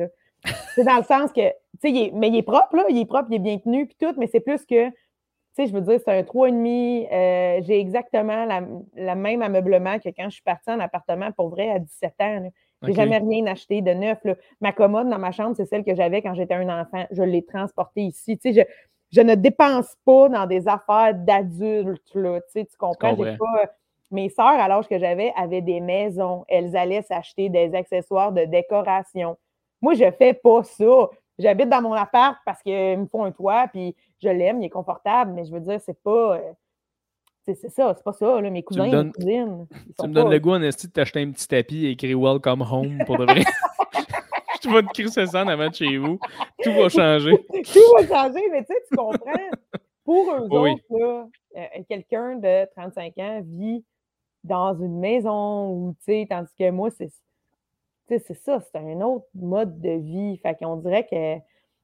C'est 0.76 0.84
dans 0.84 0.98
le 0.98 1.04
sens 1.04 1.32
que, 1.32 1.50
tu 1.82 1.96
sais, 1.96 2.12
mais 2.13 2.28
il 2.28 2.36
est 2.36 2.43
propre, 2.43 2.76
là, 2.76 2.84
il 2.89 2.98
est 2.98 3.06
propre, 3.06 3.28
il 3.30 3.36
est 3.36 3.39
bien 3.39 3.58
tenu, 3.60 3.86
puis 3.86 3.96
tout, 4.00 4.13
mais 4.17 4.28
c'est 4.28 4.41
plus 4.41 4.65
que, 4.65 4.89
tu 5.58 5.63
sais, 5.63 5.70
je 5.70 5.74
veux 5.74 5.82
dire, 5.82 6.00
c'est 6.04 6.12
un 6.12 6.22
3,5. 6.22 7.08
Euh, 7.12 7.62
j'ai 7.63 7.80
exactement 7.80 8.46
la, 8.46 9.15
même 9.15 9.41
ameublement 9.41 9.98
que 9.98 10.10
quand 10.10 10.26
je 10.26 10.36
suis 10.36 10.43
partie 10.43 10.70
en 10.70 10.80
appartement 10.80 11.32
pour 11.32 11.50
vrai 11.50 11.72
à 11.72 11.80
17 11.80 12.13
ans. 12.20 12.39
Là. 12.41 12.50
J'ai 12.84 12.93
jamais 12.93 13.17
rien 13.17 13.48
acheté 13.48 13.82
de 13.82 13.91
neuf. 13.91 14.20
Ma 14.62 14.72
commode 14.72 15.10
dans 15.10 15.17
ma 15.17 15.32
chambre, 15.32 15.56
c'est 15.56 15.65
celle 15.65 15.84
que 15.84 15.96
j'avais 15.96 16.22
quand 16.22 16.36
j'étais 16.36 16.54
un 16.54 16.82
enfant. 16.82 17.06
Je 17.10 17.24
l'ai 17.24 17.43
transportée 17.43 18.02
ici. 18.02 18.38
Tu 18.38 18.54
sais, 18.54 18.67
je, 19.12 19.22
ne 19.22 19.34
dépense 19.34 19.96
pas 20.06 20.30
dans 20.30 20.46
des 20.46 20.67
affaires 20.67 21.15
d'adultes. 21.15 22.04
Tu, 22.12 22.22
sais, 22.50 22.65
tu 22.65 22.78
comprends? 22.78 23.15
Pas... 23.15 23.72
Mes 24.12 24.30
sœurs, 24.30 24.60
à 24.60 24.67
l'âge 24.67 24.88
que 24.88 25.00
j'avais, 25.00 25.34
avaient 25.36 25.62
des 25.62 25.80
maisons. 25.80 26.46
Elles 26.48 26.78
allaient 26.78 27.02
s'acheter 27.02 27.50
des 27.50 27.74
accessoires 27.74 28.32
de 28.32 28.46
décoration. 28.46 29.38
Moi, 29.82 29.96
je 29.96 30.04
ne 30.04 30.12
fais 30.12 30.36
pas 30.36 30.62
ça. 30.63 31.10
J'habite 31.39 31.70
dans 31.70 31.82
mon 31.82 31.93
appart 31.93 32.38
parce 32.46 32.62
qu'ils 32.62 33.00
me 33.00 33.06
font 33.08 33.24
un 33.24 33.32
toit, 33.32 33.67
puis 33.72 33.96
je 34.21 34.30
l'aime, 34.30 34.62
il 34.62 34.65
est 34.65 34.69
confortable, 34.69 35.32
mais 35.34 35.45
je 35.45 35.51
veux 35.51 35.60
dire, 35.60 35.80
c'est 35.82 36.01
pas. 36.01 36.38
Euh, 36.38 36.51
c'est 37.45 37.69
ça, 37.69 37.93
c'est 37.95 38.03
pas 38.03 38.12
ça, 38.12 38.41
là, 38.41 38.49
mes 38.49 38.62
cousins 38.62 39.03
mes 39.03 39.12
cousines. 39.12 39.67
Tu 39.97 40.08
me 40.08 40.13
donnes 40.13 40.30
le 40.30 40.39
goût, 40.39 40.51
en 40.51 40.62
esti, 40.62 40.88
de 40.88 40.91
t'acheter 40.91 41.21
un 41.21 41.32
petit 41.32 41.47
tapis 41.47 41.86
et 41.86 41.91
écrire 41.91 42.19
Welcome 42.19 42.62
Home 42.62 42.97
pour 43.06 43.17
de 43.17 43.23
vrai. 43.23 43.43
tu 44.62 44.69
vas 44.69 44.84
te 44.84 44.89
crisser 44.89 45.25
ça 45.27 45.45
en 45.45 45.47
avant 45.47 45.69
de 45.69 45.73
chez 45.73 45.97
vous. 45.97 46.19
Tout 46.62 46.73
va 46.73 46.89
changer. 46.89 47.38
Tout 47.73 47.80
va 47.95 48.06
changer, 48.06 48.43
mais 48.51 48.65
tu 48.65 48.73
sais, 48.73 48.84
tu 48.89 48.97
comprends. 48.97 49.32
Pour 50.03 50.34
eux 50.34 50.47
autres, 50.49 50.84
là, 50.89 51.27
euh, 51.56 51.84
quelqu'un 51.88 52.36
de 52.36 52.65
35 52.75 53.17
ans 53.17 53.41
vit 53.45 53.86
dans 54.43 54.73
une 54.77 54.99
maison 54.99 55.69
ou, 55.69 55.95
tu 55.99 56.06
sais, 56.06 56.27
tandis 56.30 56.53
que 56.58 56.69
moi, 56.69 56.89
c'est 56.91 57.12
c'est 58.10 58.34
ça, 58.34 58.62
c'est 58.62 58.77
un 58.77 59.01
autre 59.01 59.27
mode 59.36 59.82
de 59.82 59.91
vie. 59.91 60.38
Fait 60.38 60.56
qu'on 60.56 60.77
dirait 60.77 61.06
que 61.06 61.38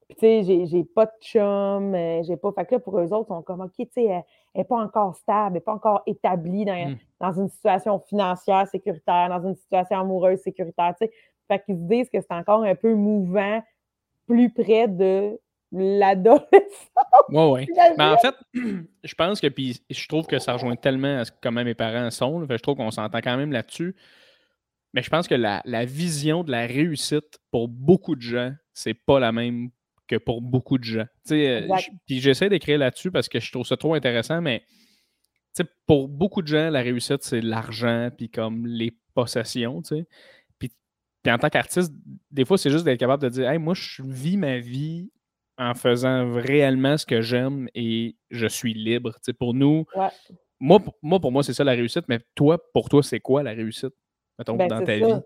tu 0.09 0.15
sais, 0.19 0.65
j'ai 0.65 0.83
pas 0.83 1.05
de 1.05 1.11
chum, 1.21 1.95
euh, 1.95 2.23
j'ai 2.23 2.37
pas. 2.37 2.51
Fait 2.51 2.65
que 2.65 2.75
là, 2.75 2.79
pour 2.79 2.99
eux 2.99 3.13
autres, 3.13 3.27
ils 3.29 3.35
sont 3.35 3.41
comme, 3.41 3.61
OK, 3.61 3.71
tu 3.77 3.87
sais, 3.91 4.03
elle 4.05 4.23
n'est 4.55 4.63
pas 4.63 4.77
encore 4.77 5.15
stable, 5.15 5.47
elle 5.47 5.53
n'est 5.53 5.59
pas 5.61 5.73
encore 5.73 6.03
établie 6.05 6.65
dans, 6.65 6.91
mmh. 6.91 6.97
dans, 7.19 7.31
une 7.33 7.49
situation 7.49 7.99
financière 7.99 8.67
sécuritaire, 8.67 9.29
dans 9.29 9.47
une 9.47 9.55
situation 9.55 9.99
amoureuse 9.99 10.39
sécuritaire, 10.39 10.93
tu 10.99 11.07
sais. 11.07 11.13
Fait 11.47 11.63
qu'ils 11.63 11.75
se 11.75 11.81
disent 11.81 12.09
que 12.09 12.21
c'est 12.21 12.33
encore 12.33 12.63
un 12.63 12.75
peu 12.75 12.93
mouvant, 12.93 13.61
plus 14.27 14.49
près 14.51 14.87
de 14.87 15.39
l'adolescence. 15.71 16.49
Oui, 17.29 17.43
oui. 17.51 17.67
Mais 17.97 18.03
en 18.05 18.17
fait, 18.17 18.35
je 19.03 19.15
pense 19.15 19.41
que, 19.41 19.47
puis 19.47 19.81
je 19.89 20.07
trouve 20.07 20.27
que 20.27 20.39
ça 20.39 20.53
rejoint 20.53 20.75
tellement 20.75 21.19
à 21.19 21.25
ce 21.25 21.31
comment 21.41 21.63
mes 21.63 21.73
parents 21.73 22.09
sont. 22.11 22.45
je 22.47 22.55
trouve 22.57 22.77
qu'on 22.77 22.91
s'entend 22.91 23.19
quand 23.19 23.37
même 23.37 23.51
là-dessus. 23.51 23.95
Mais 24.93 25.01
je 25.01 25.09
pense 25.09 25.27
que 25.27 25.35
la, 25.35 25.61
la, 25.65 25.85
vision 25.85 26.43
de 26.43 26.51
la 26.51 26.67
réussite 26.67 27.39
pour 27.49 27.67
beaucoup 27.67 28.15
de 28.15 28.21
gens, 28.21 28.51
c'est 28.73 28.93
pas 28.93 29.19
la 29.19 29.31
même 29.31 29.71
que 30.13 30.23
pour 30.23 30.41
beaucoup 30.41 30.77
de 30.77 30.83
gens. 30.83 31.05
Euh, 31.31 31.67
puis 32.05 32.19
j'essaie 32.19 32.49
d'écrire 32.49 32.77
là-dessus 32.77 33.11
parce 33.11 33.29
que 33.29 33.39
je 33.39 33.51
trouve 33.51 33.65
ça 33.65 33.77
trop 33.77 33.93
intéressant, 33.93 34.41
mais 34.41 34.63
pour 35.85 36.07
beaucoup 36.07 36.41
de 36.41 36.47
gens, 36.47 36.69
la 36.69 36.81
réussite, 36.81 37.23
c'est 37.23 37.41
l'argent, 37.41 38.09
puis 38.15 38.29
comme 38.29 38.65
les 38.65 38.91
possessions. 39.13 39.81
Puis, 40.57 40.71
en 41.27 41.37
tant 41.37 41.49
qu'artiste, 41.49 41.93
des 42.31 42.45
fois, 42.45 42.57
c'est 42.57 42.69
juste 42.69 42.85
d'être 42.85 42.99
capable 42.99 43.23
de 43.23 43.29
dire 43.29 43.49
Hey, 43.49 43.59
moi, 43.59 43.73
je 43.75 44.01
vis 44.03 44.37
ma 44.37 44.59
vie 44.59 45.11
en 45.57 45.75
faisant 45.75 46.33
réellement 46.33 46.97
ce 46.97 47.05
que 47.05 47.21
j'aime 47.21 47.69
et 47.75 48.15
je 48.31 48.47
suis 48.47 48.73
libre. 48.73 49.15
pour 49.37 49.53
nous, 49.53 49.85
moi, 50.59 50.81
moi, 51.01 51.19
pour 51.19 51.31
moi, 51.31 51.43
c'est 51.43 51.53
ça 51.53 51.63
la 51.63 51.73
réussite, 51.73 52.05
mais 52.07 52.19
toi, 52.35 52.57
pour 52.73 52.89
toi, 52.89 53.03
c'est 53.03 53.19
quoi 53.19 53.43
la 53.43 53.51
réussite, 53.51 53.93
mettons, 54.39 54.55
ben, 54.55 54.67
dans 54.67 54.83
ta 54.83 54.95
vie? 54.95 55.21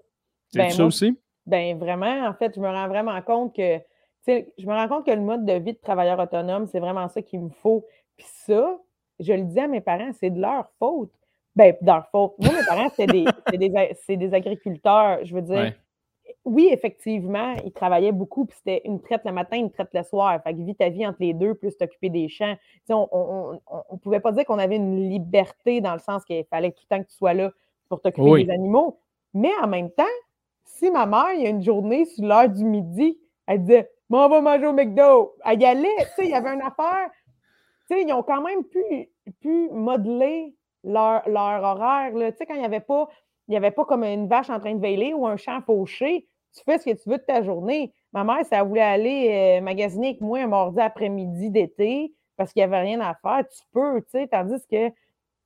C'est 0.49 0.59
ben, 0.59 0.69
ça 0.71 0.85
aussi? 0.85 1.17
Ben 1.45 1.77
vraiment, 1.77 2.27
en 2.27 2.33
fait, 2.33 2.53
je 2.55 2.59
me 2.59 2.67
rends 2.67 2.87
vraiment 2.89 3.21
compte 3.21 3.55
que 3.55 3.79
je 4.27 4.65
me 4.65 4.73
rends 4.73 4.87
compte 4.87 5.05
que 5.05 5.11
le 5.11 5.21
mode 5.21 5.45
de 5.45 5.53
vie 5.53 5.73
de 5.73 5.79
travailleur 5.79 6.19
autonome, 6.19 6.67
c'est 6.67 6.79
vraiment 6.79 7.07
ça 7.07 7.21
qu'il 7.21 7.41
me 7.41 7.49
faut. 7.49 7.85
Puis 8.17 8.27
ça, 8.29 8.77
je 9.19 9.33
le 9.33 9.43
dis 9.43 9.59
à 9.59 9.67
mes 9.67 9.81
parents, 9.81 10.11
c'est 10.13 10.29
de 10.29 10.39
leur 10.39 10.69
faute. 10.79 11.11
Ben, 11.55 11.75
de 11.81 11.87
leur 11.87 12.07
faute. 12.09 12.33
Moi, 12.39 12.53
mes 12.53 12.65
parents, 12.65 12.89
c'est 12.95 13.07
des, 13.07 13.25
des, 13.51 14.17
des, 14.17 14.33
agriculteurs. 14.33 15.19
Je 15.23 15.33
veux 15.33 15.41
dire, 15.41 15.73
oui, 16.45 16.69
effectivement, 16.71 17.55
ils 17.65 17.71
travaillaient 17.71 18.11
beaucoup, 18.11 18.45
puis 18.45 18.57
c'était 18.57 18.81
une 18.85 19.01
traite 19.01 19.21
le 19.25 19.31
matin, 19.31 19.57
une 19.57 19.71
traite 19.71 19.93
le 19.93 20.03
soir. 20.03 20.41
Fait 20.43 20.53
que 20.53 20.61
vis 20.61 20.75
ta 20.75 20.89
vie 20.89 21.05
entre 21.05 21.17
les 21.19 21.33
deux, 21.33 21.55
plus 21.55 21.75
t'occuper 21.75 22.09
des 22.09 22.27
champs. 22.29 22.55
on 22.89 23.59
ne 23.91 23.97
pouvait 23.97 24.19
pas 24.19 24.31
dire 24.31 24.45
qu'on 24.45 24.59
avait 24.59 24.75
une 24.75 25.09
liberté 25.09 25.81
dans 25.81 25.93
le 25.93 25.99
sens 25.99 26.23
qu'il 26.25 26.45
fallait 26.45 26.71
tout 26.71 26.83
le 26.89 26.95
temps 26.95 27.03
que 27.03 27.09
tu 27.09 27.15
sois 27.15 27.33
là 27.33 27.51
pour 27.89 28.01
t'occuper 28.01 28.45
des 28.45 28.51
animaux. 28.51 28.99
Mais 29.33 29.51
en 29.61 29.67
même 29.67 29.89
temps, 29.91 30.03
si 30.63 30.91
ma 30.91 31.05
mère, 31.05 31.33
il 31.35 31.43
y 31.43 31.47
a 31.47 31.49
une 31.49 31.63
journée 31.63 32.05
sur 32.05 32.25
l'heure 32.25 32.49
du 32.49 32.63
midi, 32.63 33.17
elle 33.47 33.61
disait 33.61 33.89
on 34.09 34.29
va 34.29 34.41
manger 34.41 34.67
au 34.67 34.73
McDo. 34.73 35.35
Elle 35.45 35.61
y 35.61 35.65
allait, 35.65 35.95
tu 35.99 36.05
sais, 36.15 36.25
il 36.25 36.31
y 36.31 36.35
avait 36.35 36.53
une 36.53 36.61
affaire. 36.61 37.09
Tu 37.89 37.95
sais, 37.95 38.03
ils 38.03 38.13
ont 38.13 38.23
quand 38.23 38.41
même 38.41 38.63
pu, 38.63 39.09
pu 39.41 39.69
modeler 39.71 40.55
leur, 40.83 41.27
leur 41.27 41.63
horaire. 41.63 42.11
Tu 42.13 42.37
sais, 42.37 42.45
quand 42.45 42.55
il 42.55 42.59
n'y 42.59 42.65
avait 42.65 42.79
pas, 42.79 43.07
il 43.47 43.55
avait 43.55 43.71
pas 43.71 43.85
comme 43.85 44.03
une 44.03 44.27
vache 44.27 44.49
en 44.49 44.59
train 44.59 44.75
de 44.75 44.81
veiller 44.81 45.13
ou 45.13 45.25
un 45.27 45.37
champ 45.37 45.61
fauché, 45.61 46.27
tu 46.53 46.63
fais 46.63 46.79
ce 46.79 46.85
que 46.85 47.01
tu 47.01 47.09
veux 47.09 47.17
de 47.17 47.23
ta 47.23 47.41
journée. 47.43 47.93
Ma 48.13 48.23
mère, 48.23 48.45
ça 48.45 48.63
voulait 48.63 48.81
aller 48.81 49.59
euh, 49.59 49.61
magasiner 49.61 50.09
avec 50.09 50.21
moi 50.21 50.39
un 50.39 50.47
mardi 50.47 50.79
après-midi 50.79 51.49
d'été 51.49 52.13
parce 52.35 52.53
qu'il 52.53 52.61
n'y 52.61 52.65
avait 52.65 52.81
rien 52.81 52.99
à 53.01 53.15
faire. 53.15 53.47
Tu 53.49 53.61
peux, 53.73 54.01
tu 54.01 54.09
sais, 54.11 54.27
tandis 54.27 54.65
que 54.69 54.91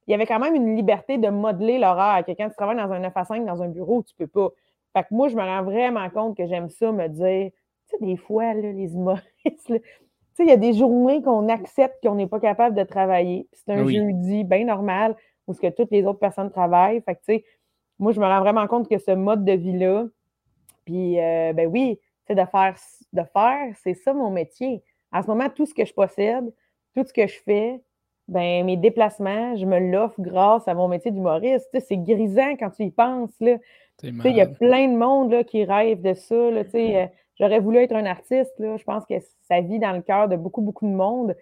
il 0.07 0.11
y 0.11 0.13
avait 0.13 0.25
quand 0.25 0.39
même 0.39 0.55
une 0.55 0.75
liberté 0.75 1.17
de 1.17 1.29
modeler 1.29 1.77
l'horaire. 1.77 2.25
Que 2.25 2.31
quand 2.31 2.49
tu 2.49 2.55
travailles 2.55 2.77
dans 2.77 2.91
un 2.91 2.99
9 2.99 3.13
à 3.15 3.23
5 3.23 3.45
dans 3.45 3.61
un 3.61 3.67
bureau, 3.67 4.03
tu 4.03 4.15
peux 4.15 4.27
pas. 4.27 4.49
Fait 4.95 5.03
que 5.03 5.07
moi, 5.11 5.29
je 5.29 5.35
me 5.35 5.41
rends 5.41 5.63
vraiment 5.63 6.09
compte 6.09 6.35
que 6.35 6.45
j'aime 6.47 6.69
ça, 6.69 6.91
me 6.91 7.07
dire 7.07 7.51
des 7.99 8.17
fois, 8.17 8.53
les 8.53 8.93
humoristes, 8.93 9.73
sais, 10.41 10.43
il 10.45 10.49
y 10.49 10.53
a 10.53 10.57
des 10.57 10.73
journées 10.73 11.21
qu'on 11.21 11.49
accepte 11.49 12.01
qu'on 12.03 12.15
n'est 12.15 12.27
pas 12.27 12.39
capable 12.39 12.75
de 12.75 12.83
travailler. 12.83 13.47
C'est 13.53 13.71
un 13.71 13.83
Oui. 13.83 13.95
jeudi 13.95 14.43
bien 14.43 14.65
normal 14.65 15.15
où 15.47 15.53
ce 15.53 15.61
que 15.61 15.67
toutes 15.67 15.91
les 15.91 16.05
autres 16.05 16.19
personnes 16.19 16.51
travaillent. 16.51 17.01
Fait 17.01 17.15
que, 17.15 17.19
tu 17.19 17.33
sais, 17.35 17.45
moi, 17.99 18.11
je 18.11 18.19
me 18.19 18.25
rends 18.25 18.39
vraiment 18.39 18.67
compte 18.67 18.89
que 18.89 18.97
ce 18.97 19.11
mode 19.11 19.45
de 19.45 19.53
vie-là, 19.53 20.05
puis, 20.85 21.19
euh, 21.19 21.53
ben 21.53 21.67
oui, 21.67 21.99
tu 22.25 22.33
sais, 22.33 22.35
de 22.35 22.45
faire, 22.49 22.75
de 23.13 23.21
faire, 23.33 23.75
c'est 23.83 23.93
ça 23.93 24.13
mon 24.13 24.31
métier. 24.31 24.83
En 25.11 25.21
ce 25.21 25.27
moment, 25.27 25.49
tout 25.49 25.65
ce 25.65 25.73
que 25.73 25.85
je 25.85 25.93
possède, 25.93 26.51
tout 26.95 27.03
ce 27.05 27.13
que 27.13 27.27
je 27.27 27.39
fais, 27.43 27.81
ben 28.27 28.65
mes 28.65 28.77
déplacements, 28.77 29.55
je 29.55 29.65
me 29.65 29.77
l'offre 29.79 30.19
grâce 30.19 30.67
à 30.67 30.73
mon 30.73 30.87
métier 30.87 31.11
d'humoriste. 31.11 31.69
Tu 31.73 31.79
sais, 31.79 31.85
c'est 31.85 31.97
grisant 31.97 32.55
quand 32.57 32.69
tu 32.69 32.83
y 32.83 32.91
penses, 32.91 33.35
là. 33.39 33.57
Tu 33.99 34.07
sais, 34.07 34.29
il 34.31 34.35
y 34.35 34.41
a 34.41 34.47
plein 34.47 34.87
de 34.87 34.97
monde 34.97 35.31
là, 35.31 35.43
qui 35.43 35.63
rêve 35.63 36.01
de 36.01 36.13
ça. 36.13 36.49
là, 36.49 36.63
tu 36.63 36.71
sais, 36.71 37.03
euh, 37.03 37.07
J'aurais 37.41 37.59
voulu 37.59 37.79
être 37.79 37.95
un 37.95 38.05
artiste. 38.05 38.53
Là. 38.59 38.77
Je 38.77 38.83
pense 38.83 39.03
que 39.05 39.15
ça 39.41 39.59
vit 39.61 39.79
dans 39.79 39.93
le 39.93 40.01
cœur 40.01 40.29
de 40.29 40.35
beaucoup, 40.35 40.61
beaucoup 40.61 40.85
de 40.85 40.93
monde. 40.93 41.35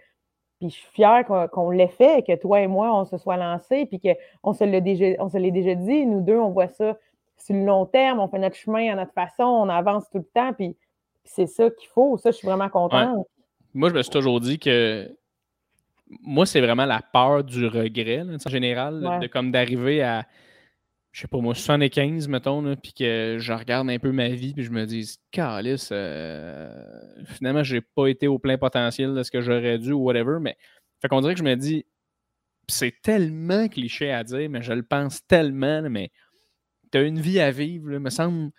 Puis 0.59 0.69
je 0.69 0.75
suis 0.75 0.91
fière 0.93 1.25
qu'on 1.25 1.47
qu'on 1.47 1.69
l'ait 1.69 1.89
fait, 1.89 2.25
que 2.25 2.35
toi 2.35 2.61
et 2.61 2.67
moi, 2.67 2.97
on 2.97 3.05
se 3.05 3.17
soit 3.17 3.37
lancés, 3.37 3.85
puis 3.85 3.99
qu'on 3.99 4.53
se 4.53 4.63
l'ait 4.63 4.81
déjà, 4.81 5.05
on 5.19 5.29
se 5.29 5.37
déjà 5.37 5.75
dit. 5.75 6.05
Nous 6.05 6.21
deux, 6.21 6.37
on 6.37 6.49
voit 6.49 6.69
ça 6.69 6.97
sur 7.37 7.55
le 7.55 7.65
long 7.65 7.85
terme, 7.85 8.19
on 8.19 8.27
fait 8.27 8.39
notre 8.39 8.55
chemin 8.55 8.91
à 8.91 8.95
notre 8.95 9.13
façon, 9.13 9.43
on 9.43 9.69
avance 9.69 10.09
tout 10.09 10.17
le 10.17 10.25
temps, 10.33 10.53
puis, 10.53 10.75
c'est 11.23 11.47
ça 11.47 11.69
qu'il 11.69 11.87
faut. 11.89 12.17
Ça, 12.17 12.31
je 12.31 12.37
suis 12.37 12.47
vraiment 12.47 12.69
contente. 12.69 13.25
Moi, 13.73 13.89
je 13.89 13.93
me 13.93 14.01
suis 14.01 14.11
toujours 14.11 14.39
dit 14.39 14.57
que 14.57 15.15
moi, 16.21 16.45
c'est 16.45 16.59
vraiment 16.59 16.85
la 16.85 17.01
peur 17.13 17.43
du 17.43 17.67
regret, 17.67 18.23
là, 18.23 18.33
en 18.33 18.49
général, 18.49 19.05
Ouais. 19.05 19.19
de 19.19 19.27
comme 19.27 19.51
d'arriver 19.51 20.01
à, 20.01 20.25
je 21.19 21.23
sais 21.23 21.27
pas 21.27 21.39
moi, 21.39 21.53
75, 21.53 22.29
mettons, 22.29 22.77
puis 22.77 22.93
que 22.93 23.35
je 23.41 23.51
regarde 23.51 23.89
un 23.89 23.99
peu 23.99 24.13
ma 24.13 24.29
vie, 24.29 24.53
puis 24.53 24.63
je 24.63 24.71
me 24.71 24.85
dis, 24.85 25.17
calice, 25.31 25.89
euh, 25.91 26.71
finalement, 27.25 27.61
j'ai 27.61 27.81
pas 27.81 28.07
été 28.07 28.29
au 28.29 28.39
plein 28.39 28.57
potentiel 28.57 29.13
de 29.13 29.21
ce 29.21 29.29
que 29.29 29.41
j'aurais 29.41 29.77
dû 29.79 29.91
ou 29.91 29.99
whatever, 30.05 30.37
mais 30.39 30.55
fait 31.01 31.09
qu'on 31.09 31.19
dirait 31.19 31.33
que 31.33 31.39
je 31.39 31.43
me 31.43 31.55
dis, 31.55 31.85
c'est 32.69 32.93
tellement 33.01 33.67
cliché 33.67 34.13
à 34.13 34.23
dire, 34.23 34.49
mais 34.49 34.61
je 34.61 34.71
le 34.71 34.81
pense 34.81 35.27
tellement, 35.27 35.81
mais 35.89 36.09
t'as 36.89 37.03
une 37.03 37.19
vie 37.19 37.41
à 37.41 37.51
vivre, 37.51 37.89
là, 37.89 37.99
me 37.99 38.09
semble. 38.09 38.51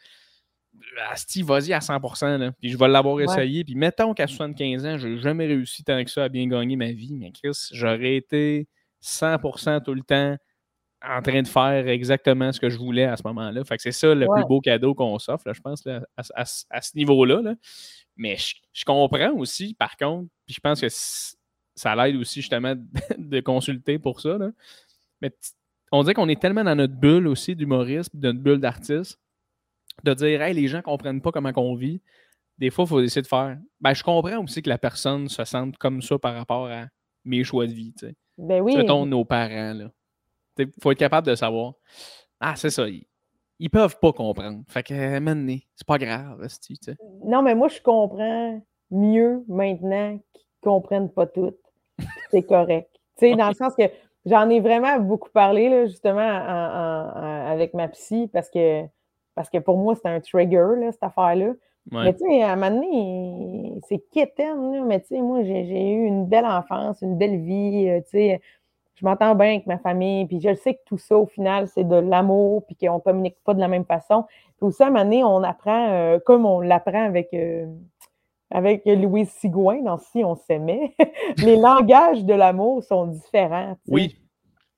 Asti, 1.11 1.43
vas-y 1.43 1.73
à 1.73 1.81
100%, 1.81 2.37
là, 2.37 2.53
puis 2.61 2.69
je 2.69 2.77
vais 2.77 2.89
l'avoir 2.89 3.15
Ouais. 3.15 3.25
essayé. 3.25 3.65
Puis 3.65 3.75
mettons 3.75 4.13
qu'à 4.13 4.27
75 4.27 4.85
ans, 4.85 4.99
j'ai 4.99 5.17
jamais 5.17 5.47
réussi 5.47 5.83
tant 5.83 6.05
que 6.05 6.11
ça 6.11 6.25
à 6.25 6.29
bien 6.29 6.47
gagner 6.47 6.77
ma 6.77 6.93
vie, 6.93 7.17
mais 7.17 7.33
Chris, 7.33 7.71
j'aurais 7.73 8.17
été 8.17 8.69
100% 9.01 9.81
tout 9.81 9.95
le 9.95 10.03
temps 10.03 10.37
en 11.03 11.23
train 11.23 11.41
de 11.43 11.49
faire 11.49 11.89
exactement 11.89 12.53
ce 12.53 12.61
que 12.61 12.69
je 12.69 12.77
voulais 12.79 13.05
à 13.05 13.17
ce 13.17 13.23
moment-là. 13.25 13.65
Fait 13.65 13.77
que 13.77 13.83
c'est 13.83 13.93
ça 13.93 14.15
le 14.15 14.27
Ouais. 14.27 14.41
plus 14.41 14.49
beau 14.49 14.61
cadeau 14.61 14.95
qu'on 14.95 15.19
s'offre, 15.19 15.47
là, 15.47 15.53
je 15.55 15.61
pense, 15.61 15.85
là, 15.87 16.03
à, 16.17 16.23
à- 16.35 16.65
à 16.71 16.83
ce 16.83 16.97
niveau-là. 16.97 17.41
là. 17.43 17.55
Mais 18.17 18.37
je, 18.37 18.55
je 18.73 18.85
comprends 18.85 19.33
aussi, 19.33 19.75
par 19.75 19.97
contre, 19.97 20.29
puis 20.47 20.55
je 20.55 20.61
pense 20.61 20.81
que 20.81 20.89
ça 21.75 21.97
l'aide 21.97 22.17
aussi 22.17 22.41
justement 22.43 22.75
de, 22.75 22.83
de 23.19 23.41
consulter 23.41 23.99
pour 23.99 24.21
ça. 24.21 24.37
là. 24.37 24.51
Mais 25.23 25.33
on 25.93 26.03
dirait 26.03 26.15
qu'on 26.15 26.29
est 26.29 26.41
tellement 26.41 26.65
dans 26.65 26.75
notre 26.77 26.95
bulle 26.95 27.27
aussi 27.29 27.57
d'humoriste, 27.57 28.11
puis 28.11 28.21
notre 28.21 28.39
bulle 28.41 28.61
d'artiste, 28.61 29.19
de 30.05 30.15
dire, 30.15 30.43
hey, 30.43 30.55
les 30.55 30.69
gens 30.69 30.83
comprennent 30.83 31.21
pas 31.23 31.33
comment 31.33 31.53
on 31.57 31.75
vit. 31.75 32.01
Des 32.59 32.71
fois, 32.71 32.85
il 32.85 32.89
faut 32.89 33.01
essayer 33.01 33.23
de 33.23 33.27
faire. 33.27 33.59
Ben, 33.81 33.95
je 33.95 34.03
comprends 34.03 34.39
aussi 34.45 34.61
que 34.63 34.69
la 34.69 34.79
personne 34.79 35.29
se 35.31 35.45
sente 35.45 35.79
comme 35.79 36.03
ça 36.03 36.19
par 36.19 36.35
rapport 36.35 36.67
à 36.71 36.87
mes 37.25 37.43
choix 37.43 37.67
de 37.67 37.73
vie. 37.73 37.93
tu 37.99 38.07
sais. 38.07 38.15
Ben 38.39 38.61
oui. 38.63 38.77
Mettons 38.77 39.07
nos 39.07 39.25
parents. 39.25 39.91
Il 40.65 40.83
faut 40.83 40.93
être 40.93 40.99
capable 40.99 41.27
de 41.27 41.35
savoir. 41.35 41.75
Ah, 42.41 42.55
c'est 42.57 42.71
ça. 42.71 42.89
Ils, 42.89 43.05
ils 43.59 43.71
peuvent 43.71 43.99
pas 44.01 44.13
comprendre. 44.13 44.63
Fait 44.69 44.83
que, 44.83 45.19
maintenant, 45.19 45.57
c'est 45.75 45.87
pas 45.87 45.99
grave. 45.99 46.43
esti, 46.45 46.79
tu 46.79 46.93
sais. 46.93 46.97
Non, 47.25 47.43
mais 47.43 47.55
moi, 47.55 47.69
je 47.69 47.81
comprends 47.81 48.61
mieux 48.91 49.45
maintenant 49.49 50.19
qu'ils 50.33 50.47
comprennent 50.63 51.11
pas 51.11 51.27
tout. 51.27 51.53
C'est 52.31 52.43
correct. 52.43 52.89
Tu 53.19 53.29
sais, 53.29 53.37
dans 53.37 53.49
le 53.49 53.55
sens 53.55 53.75
que 53.77 53.83
j'en 54.25 54.49
ai 54.49 54.61
vraiment 54.61 54.99
beaucoup 54.99 55.29
parlé, 55.29 55.69
là, 55.69 55.85
justement, 55.85 56.21
en- 56.23 56.23
en- 56.25 57.23
en- 57.23 57.47
avec 57.51 57.75
ma 57.75 57.87
psy, 57.89 58.31
parce 58.33 58.49
que, 58.49 58.85
parce 59.35 59.51
que 59.51 59.59
pour 59.59 59.77
moi, 59.77 59.95
c'était 59.95 60.09
un 60.09 60.21
trigger, 60.21 60.69
là, 60.79 60.91
cette 60.91 61.03
affaire-là. 61.03 61.49
Ouais. 61.93 62.05
Mais 62.05 62.15
tu 62.15 62.21
sais, 62.25 62.43
à 62.43 62.53
un 62.53 62.57
moment 62.57 62.71
donné, 62.71 63.79
c'est 63.89 63.99
quétaine, 64.11 64.73
là, 64.73 64.85
mais 64.87 65.01
tu 65.01 65.09
sais, 65.09 65.21
moi, 65.21 65.43
j'ai 65.43 65.67
j'ai 65.67 65.93
eu 65.93 66.07
une 66.07 66.25
belle 66.27 66.47
enfance, 66.47 67.03
une 67.03 67.19
belle 67.19 67.43
vie, 67.43 67.89
euh, 67.91 68.01
tu 68.01 68.11
sais, 68.11 68.41
je 69.01 69.07
m'entends 69.07 69.35
bien 69.35 69.55
avec 69.55 69.67
ma 69.67 69.79
famille, 69.79 70.27
puis 70.27 70.41
je 70.41 70.55
sais 70.55 70.75
que 70.75 70.81
tout 70.85 70.99
ça, 70.99 71.17
au 71.17 71.25
final, 71.27 71.69
c'est 71.69 71.85
de 71.85 71.97
l'amour, 71.97 72.67
puis 72.67 72.77
qu'on 72.77 73.01
communique 73.01 73.37
pas 73.45 73.55
de 73.55 73.61
la 73.61 73.69
même 73.69 73.87
façon. 73.87 74.25
Puis 74.59 74.67
aussi, 74.67 74.83
à 74.83 74.87
un 74.87 74.91
moment 74.91 75.05
donné, 75.05 75.25
on 75.25 75.43
apprend, 75.43 75.89
euh, 75.89 76.19
comme 76.19 76.45
on 76.45 76.61
l'apprend 76.61 77.03
avec, 77.03 77.33
euh, 77.33 77.67
avec 78.51 78.85
Louise 78.85 79.31
Sigouin, 79.31 79.81
dans 79.83 79.97
Si 79.97 80.23
on 80.23 80.35
s'aimait, 80.35 80.95
les 81.39 81.57
langages 81.57 82.27
de 82.27 82.35
l'amour 82.35 82.83
sont 82.85 83.07
différents. 83.07 83.75
tu 83.85 83.91
sais. 83.91 83.95
Oui. 83.95 84.09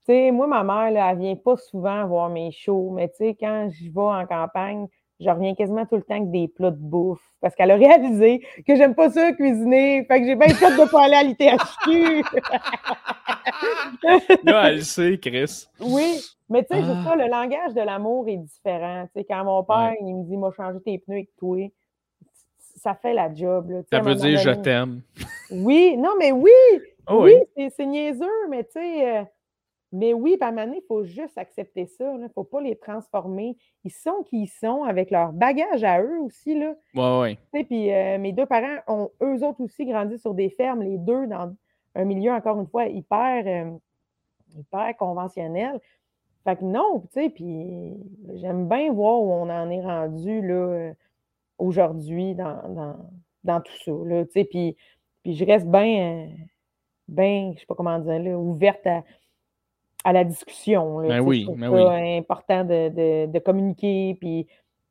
Tu 0.05 0.13
sais, 0.13 0.31
moi, 0.31 0.47
ma 0.47 0.63
mère, 0.63 0.93
là, 0.93 1.11
elle 1.11 1.19
vient 1.19 1.37
pas 1.37 1.57
souvent 1.57 2.07
voir 2.07 2.29
mes 2.29 2.53
shows, 2.53 2.91
mais 2.93 3.09
tu 3.09 3.17
sais, 3.17 3.37
quand 3.39 3.71
je 3.71 3.91
vais 3.91 4.01
en 4.01 4.27
campagne, 4.27 4.87
je 5.21 5.31
reviens 5.31 5.55
quasiment 5.55 5.87
tout 5.87 5.97
le 5.97 6.03
temps 6.03 6.17
avec 6.17 6.31
des 6.31 6.49
plats 6.49 6.71
de 6.71 6.77
bouffe 6.77 7.23
parce 7.41 7.55
qu'elle 7.55 7.71
a 7.71 7.77
réalisé 7.77 8.41
que 8.67 8.77
j'aime 8.77 8.95
pas 8.95 9.11
ça 9.11 9.33
cuisiner. 9.33 10.05
Fait 10.07 10.21
que 10.21 10.27
j'ai 10.27 10.35
bien 10.37 10.49
fait 10.49 10.71
de 10.71 10.91
pas 10.91 11.05
aller 11.05 11.15
à 11.15 11.23
l'ITHQ. 11.23 12.23
Là, 14.45 14.71
elle 14.71 14.85
sait, 14.85 15.19
Chris. 15.19 15.67
oui, 15.81 16.21
mais 16.49 16.65
tu 16.65 16.75
sais, 16.75 16.81
Ah. 16.83 16.87
c'est 17.03 17.09
ça, 17.09 17.17
le 17.17 17.29
langage 17.29 17.75
de 17.75 17.81
l'amour 17.81 18.29
est 18.29 18.37
différent. 18.37 19.07
Tu 19.15 19.21
sais, 19.21 19.27
quand 19.29 19.45
mon 19.45 19.63
père, 19.65 19.77
Ouais. 19.93 19.99
il 20.01 20.15
me 20.17 20.25
dit, 20.25 20.37
m'a 20.37 20.51
changé 20.57 20.79
tes 20.85 20.99
pneus 20.99 21.17
avec 21.17 21.35
toi, 21.37 21.59
ça 22.77 22.95
fait 22.95 23.15
la 23.15 23.33
job. 23.33 23.71
Là, 23.71 23.81
Ça 23.91 24.01
veut 24.01 24.15
dire 24.15 24.39
je 24.39 24.51
t'aime. 24.51 25.03
Oui, 25.51 25.97
non, 25.97 26.11
mais 26.19 26.33
oui, 26.33 26.51
Oh 27.09 27.25
oui, 27.25 27.35
oui. 27.37 27.45
c'est- 27.57 27.71
c'est 27.77 27.87
niaiseux, 27.87 28.27
mais 28.51 28.65
tu 28.65 28.73
sais, 28.73 29.19
euh, 29.19 29.23
mais 29.93 30.15
oui, 30.15 30.39
donné, 30.39 30.79
il 30.79 30.87
faut 30.89 31.05
juste 31.05 31.37
accepter 31.37 31.85
ça. 31.85 32.13
Il 32.15 32.21
ne 32.23 32.29
faut 32.29 32.45
pas 32.45 32.63
les 32.63 32.77
transformer. 32.77 33.57
Ils 33.85 33.91
sont 33.91 34.23
qui 34.25 34.45
ils 34.45 34.47
sont 34.49 34.85
avec 34.85 35.11
leur 35.11 35.33
bagage 35.33 35.85
à 35.85 36.03
eux 36.03 36.19
aussi. 36.21 36.59
Là. 36.59 36.75
Ouais, 36.95 37.21
ouais. 37.21 37.39
Tu 37.53 37.59
sais, 37.59 37.65
Puis 37.65 37.93
euh, 37.93 38.19
mes 38.19 38.33
deux 38.33 38.47
parents 38.47 38.79
ont 38.89 39.11
eux 39.23 39.45
autres 39.47 39.61
aussi 39.61 39.85
grandi 39.85 40.19
sur 40.19 40.33
des 40.33 40.49
fermes, 40.49 40.83
les 40.83 40.97
deux 40.97 41.27
dans 41.27 41.55
un 41.95 42.05
milieu, 42.05 42.33
encore 42.33 42.59
une 42.59 42.67
fois, 42.67 42.87
hyper, 42.87 43.45
euh, 43.47 43.71
hyper 44.59 44.97
conventionnel. 44.97 45.79
Fait 46.45 46.57
que 46.57 46.65
non, 46.65 47.01
tu 47.13 47.21
sais, 47.21 47.29
puis 47.29 47.95
j'aime 48.35 48.69
bien 48.69 48.93
voir 48.93 49.21
où 49.21 49.31
on 49.31 49.51
en 49.51 49.71
est 49.71 49.83
rendu 49.83 50.41
là, 50.41 50.55
euh, 50.55 50.93
aujourd'hui 51.59 52.35
dans, 52.35 52.67
dans, 52.69 52.97
dans 53.45 53.61
tout 53.61 53.77
ça. 53.85 53.93
Là, 54.07 54.25
tu 54.25 54.33
sais, 54.33 54.45
puis, 54.45 54.75
puis 55.23 55.35
je 55.35 55.45
reste 55.45 55.67
bien, 55.67 56.31
bien, 57.09 57.53
je 57.55 57.61
sais 57.61 57.67
pas 57.67 57.75
comment 57.75 57.99
dire, 57.99 58.19
là, 58.19 58.39
ouverte 58.39 58.87
à, 58.87 59.05
à 60.05 60.13
la 60.13 60.25
discussion. 60.25 60.99
Là, 61.01 61.09
Ben 61.09 61.21
oui, 61.21 61.47
ben 61.59 62.19
important 62.19 62.65
de, 62.65 62.89
de, 62.89 63.33
de 63.33 63.39
communiquer. 63.39 64.17
Puis, 64.21 64.47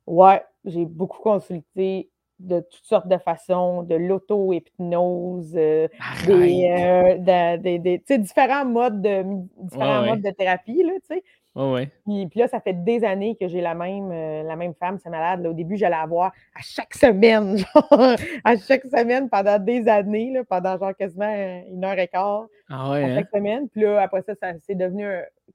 ouais, 0.06 0.42
j'ai 0.64 0.84
beaucoup 0.84 1.20
consulté 1.22 2.08
de 2.38 2.60
toutes 2.60 2.84
sortes 2.84 3.08
de 3.08 3.18
façons, 3.18 3.82
de 3.84 3.94
l'auto-hypnose, 3.94 5.52
euh, 5.56 5.88
des, 6.26 6.70
euh, 6.70 7.16
de- 7.18 7.56
des- 7.62 7.78
des- 7.78 7.98
tu 8.00 8.04
sais, 8.08 8.18
différents 8.18 8.64
modes 8.64 9.00
de, 9.00 9.22
différents 9.62 10.00
Ouais, 10.00 10.02
ouais. 10.02 10.10
modes 10.10 10.22
de 10.22 10.30
thérapie, 10.30 10.82
là, 10.82 10.92
tu 11.08 11.14
sais. 11.16 11.24
Ouais, 11.54 11.70
ouais. 11.72 11.90
Puis, 12.06 12.26
puis 12.28 12.40
là, 12.40 12.48
ça 12.48 12.60
fait 12.60 12.72
des 12.72 13.04
années 13.04 13.36
que 13.38 13.46
j'ai 13.46 13.60
la 13.60 13.74
même, 13.74 14.10
euh, 14.10 14.42
la 14.42 14.56
même 14.56 14.72
femme, 14.74 14.98
c'est 14.98 15.10
malade. 15.10 15.42
là. 15.42 15.50
Au 15.50 15.52
début, 15.52 15.76
j'allais 15.76 15.96
la 15.96 16.06
voir 16.06 16.32
à 16.54 16.60
chaque 16.62 16.94
semaine, 16.94 17.58
genre, 17.74 18.16
à 18.44 18.56
chaque 18.56 18.84
semaine 18.84 19.28
pendant 19.28 19.58
des 19.58 19.86
années, 19.86 20.32
là, 20.32 20.44
pendant 20.44 20.78
genre 20.78 20.96
quasiment 20.96 21.30
une 21.68 21.84
heure 21.84 21.98
et 21.98 22.08
quart 22.08 22.46
Ah 22.70 22.90
ouais, 22.92 23.02
à 23.02 23.06
hein? 23.06 23.14
chaque 23.16 23.30
semaine. 23.30 23.68
Puis 23.68 23.82
là, 23.82 24.00
après 24.00 24.22
ça, 24.22 24.34
ça 24.34 24.52
c'est 24.66 24.74
devenu, 24.74 25.04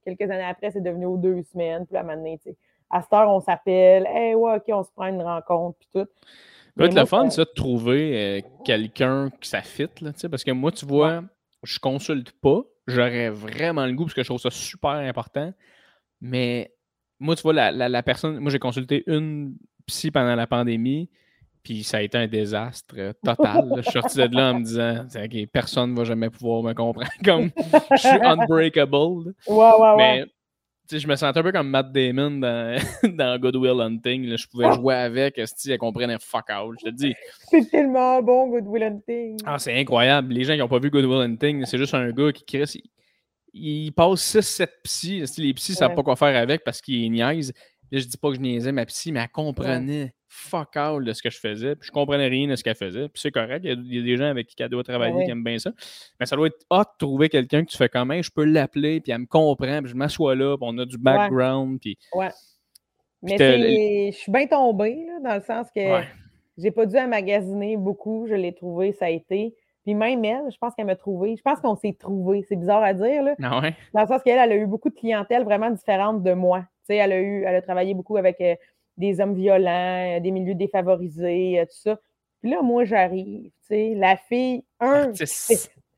quelques 0.04 0.30
années 0.30 0.44
après, 0.48 0.70
c'est 0.70 0.82
devenu 0.82 1.06
aux 1.06 1.16
deux 1.16 1.42
semaines. 1.42 1.84
Puis 1.84 1.94
là, 1.94 2.04
sais, 2.44 2.56
à 2.90 3.02
cette 3.02 3.12
heure, 3.12 3.30
on 3.30 3.40
s'appelle. 3.40 4.06
Hey, 4.06 4.34
ouais, 4.34 4.56
OK, 4.56 4.64
on 4.68 4.82
se 4.82 4.90
prend 4.92 5.06
une 5.06 5.22
rencontre, 5.22 5.78
puis 5.78 5.88
tout. 5.92 6.06
Ça 6.78 6.84
être 6.84 6.94
le 6.94 7.04
fun, 7.06 7.28
ça- 7.30 7.44
de 7.44 7.50
trouver 7.56 8.12
euh, 8.14 8.40
quelqu'un 8.64 9.30
que 9.30 9.46
ça 9.46 9.62
fit, 9.62 9.88
là, 10.00 10.12
tu 10.12 10.20
sais, 10.20 10.28
parce 10.28 10.44
que 10.44 10.52
moi, 10.52 10.70
tu 10.70 10.86
vois, 10.86 11.22
je 11.64 11.78
consulte 11.80 12.32
pas. 12.40 12.60
J'aurais 12.86 13.30
vraiment 13.30 13.84
le 13.84 13.92
goût 13.92 14.04
parce 14.04 14.14
que 14.14 14.22
je 14.22 14.28
trouve 14.28 14.40
ça 14.40 14.50
super 14.50 14.90
important. 14.92 15.52
Mais 16.20 16.72
moi, 17.18 17.36
tu 17.36 17.42
vois, 17.42 17.52
la, 17.52 17.70
la- 17.72 17.88
la 17.88 18.02
personne, 18.02 18.38
moi, 18.38 18.50
j'ai 18.50 18.58
consulté 18.58 19.04
une 19.06 19.54
psy 19.86 20.10
pendant 20.10 20.34
la 20.34 20.46
pandémie, 20.46 21.08
puis 21.62 21.82
ça 21.82 21.98
a 21.98 22.02
été 22.02 22.16
un 22.18 22.26
désastre 22.26 22.94
euh, 22.98 23.12
total. 23.24 23.68
là. 23.68 23.76
Je 23.76 23.82
suis 23.82 23.92
sorti 23.92 24.16
de 24.18 24.34
là 24.36 24.52
en 24.52 24.58
me 24.60 24.64
disant, 24.64 25.04
OK, 25.14 25.46
personne 25.52 25.92
ne 25.92 25.96
va 25.96 26.04
jamais 26.04 26.30
pouvoir 26.30 26.62
me 26.62 26.72
comprendre. 26.74 27.08
Comme 27.24 27.50
je 27.92 27.96
suis 27.96 28.08
unbreakable. 28.22 28.96
Ouais, 29.46 29.56
ouais, 29.56 29.76
ouais. 29.80 29.96
Mais 29.96 30.24
tu 30.88 30.96
sais, 30.96 31.00
je 31.00 31.08
me 31.08 31.16
sentais 31.16 31.38
un 31.38 31.42
peu 31.42 31.52
comme 31.52 31.68
Matt 31.68 31.92
Damon 31.92 32.30
dans, 32.38 32.80
dans 33.02 33.38
Good 33.38 33.56
Will 33.56 33.78
Hunting. 33.78 34.24
là. 34.26 34.36
Je 34.36 34.46
pouvais 34.46 34.72
jouer 34.72 34.94
avec, 34.94 35.38
si 35.44 35.70
elle 35.70 35.76
comprenait 35.78 36.16
fuck 36.18 36.46
out. 36.50 36.76
Je 36.82 36.86
te 36.88 36.94
dis, 36.94 37.14
C'est 37.50 37.68
tellement 37.70 38.22
bon, 38.22 38.48
Good 38.48 38.66
Will 38.66 38.82
Hunting. 38.84 39.36
ah, 39.44 39.58
c'est 39.58 39.78
incroyable. 39.78 40.32
Les 40.32 40.44
gens 40.44 40.54
qui 40.54 40.60
n'ont 40.60 40.68
pas 40.68 40.78
vu 40.78 40.88
Good 40.88 41.04
Will 41.04 41.20
Hunting, 41.30 41.66
c'est 41.66 41.76
juste 41.76 41.92
un 41.92 42.10
gars 42.10 42.32
qui 42.32 42.44
crée. 42.46 42.64
Il, 43.52 43.92
passe 43.92 44.36
6-7 44.36 44.68
psys. 44.84 45.26
Si 45.26 45.40
Les 45.40 45.54
psys 45.54 45.72
ne 45.72 45.76
savent 45.76 45.94
pas 45.94 46.02
quoi 46.02 46.16
faire 46.16 46.36
avec 46.36 46.64
parce 46.64 46.80
qu'ils 46.80 47.10
niaisent? 47.10 47.52
Là, 47.90 47.98
je 47.98 48.04
dis 48.04 48.16
pas 48.18 48.28
que 48.30 48.36
je 48.36 48.40
niaisais 48.40 48.72
ma 48.72 48.84
psy, 48.86 49.12
mais 49.12 49.20
elle 49.20 49.28
comprenait 49.28 50.14
fuck 50.28 50.76
out 50.76 51.02
de 51.02 51.12
ce 51.12 51.22
que 51.22 51.30
je 51.30 51.38
faisais. 51.38 51.74
Puis 51.74 51.86
je 51.86 51.92
comprenais 51.92 52.28
rien 52.28 52.46
de 52.46 52.54
ce 52.54 52.62
qu'elle 52.62 52.74
faisait. 52.74 53.08
Puis 53.08 53.20
c'est 53.20 53.30
correct. 53.30 53.64
Il 53.64 53.94
y, 53.94 53.98
a, 53.98 54.02
des 54.02 54.16
gens 54.16 54.26
avec 54.26 54.46
qui 54.46 54.62
elle 54.62 54.68
doit 54.68 54.84
travailler 54.84 55.24
qui 55.24 55.30
aiment 55.30 55.42
bien 55.42 55.58
ça. 55.58 55.72
Mais 56.20 56.26
ça 56.26 56.36
doit 56.36 56.48
être 56.48 56.64
hot 56.70 56.82
de 56.82 56.98
trouver 56.98 57.28
quelqu'un 57.28 57.64
que 57.64 57.70
tu 57.70 57.76
fais 57.76 57.88
quand 57.88 58.04
même. 58.04 58.22
Je 58.22 58.30
peux 58.30 58.44
l'appeler, 58.44 59.00
puis 59.00 59.12
elle 59.12 59.20
me 59.20 59.26
comprend, 59.26 59.80
puis 59.82 59.90
je 59.90 59.96
m'assois 59.96 60.34
là, 60.34 60.56
puis 60.56 60.66
on 60.68 60.76
a 60.78 60.84
du 60.84 60.98
background. 60.98 61.80
Puis... 61.80 61.98
Ouais. 62.14 62.30
Mais 63.22 64.12
je 64.12 64.16
suis 64.16 64.30
bien 64.30 64.46
tombée, 64.46 65.06
là, 65.06 65.30
dans 65.30 65.34
le 65.36 65.42
sens 65.42 65.68
que 65.74 65.80
j'ai 66.58 66.70
pas 66.70 66.86
dû 66.86 66.96
magasiner 67.06 67.76
beaucoup. 67.76 68.26
Je 68.28 68.34
l'ai 68.34 68.54
trouvé, 68.54 68.92
ça 68.92 69.06
a 69.06 69.10
été. 69.10 69.54
Puis 69.84 69.94
même 69.94 70.24
elle, 70.24 70.50
je 70.50 70.58
pense 70.58 70.74
qu'elle 70.74 70.86
m'a 70.86 70.96
trouvé. 70.96 71.36
Je 71.36 71.42
pense 71.42 71.60
qu'on 71.60 71.76
s'est 71.76 71.96
trouvé. 71.98 72.44
C'est 72.48 72.56
bizarre 72.56 72.82
à 72.82 72.92
dire, 72.92 73.22
là. 73.22 73.34
Ah 73.42 73.60
ouais? 73.60 73.74
Dans 73.94 74.02
le 74.02 74.06
sens 74.06 74.22
qu'elle, 74.22 74.38
elle 74.38 74.52
a 74.52 74.56
eu 74.56 74.66
beaucoup 74.66 74.90
de 74.90 74.94
clientèle 74.94 75.44
vraiment 75.44 75.70
différente 75.70 76.22
de 76.22 76.32
moi. 76.32 76.60
Tu 76.60 76.94
sais, 76.94 76.96
elle 76.96 77.12
a 77.12 77.20
eu, 77.20 77.44
elle 77.44 77.54
a 77.54 77.62
travaillé 77.62 77.94
beaucoup 77.94 78.16
avec 78.16 78.40
euh, 78.40 78.54
des 78.96 79.20
hommes 79.20 79.34
violents, 79.34 80.16
euh, 80.16 80.20
des 80.20 80.30
milieux 80.30 80.54
défavorisés, 80.54 81.60
euh, 81.60 81.64
tout 81.64 81.76
ça. 81.90 81.98
Puis 82.40 82.50
là, 82.50 82.62
moi, 82.62 82.84
j'arrive. 82.84 83.44
Tu 83.44 83.52
sais, 83.62 83.94
la 83.96 84.16
fille, 84.16 84.64
un. 84.80 85.12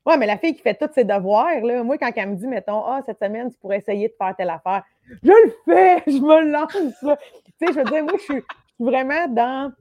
Ouais, 0.05 0.17
mais 0.17 0.25
la 0.25 0.37
fille 0.37 0.55
qui 0.55 0.61
fait 0.61 0.73
tous 0.73 0.91
ses 0.93 1.03
devoirs, 1.03 1.61
là, 1.61 1.83
moi, 1.83 1.97
quand 1.97 2.11
elle 2.15 2.29
me 2.29 2.35
dit, 2.35 2.47
mettons, 2.47 2.83
ah, 2.85 3.01
cette 3.05 3.19
semaine, 3.19 3.51
tu 3.51 3.57
pourrais 3.59 3.77
essayer 3.77 4.07
de 4.07 4.13
faire 4.17 4.35
telle 4.35 4.49
affaire, 4.49 4.83
je 5.21 5.31
le 5.31 5.53
fais, 5.65 6.03
je 6.07 6.19
me 6.19 6.51
lance. 6.51 6.71
Tu 6.71 7.67
sais, 7.67 7.73
je 7.73 7.79
veux 7.79 7.83
dire, 7.83 8.03
moi, 8.03 8.13
je 8.17 8.23
suis 8.23 8.43
vraiment 8.79 9.27
dans, 9.27 9.71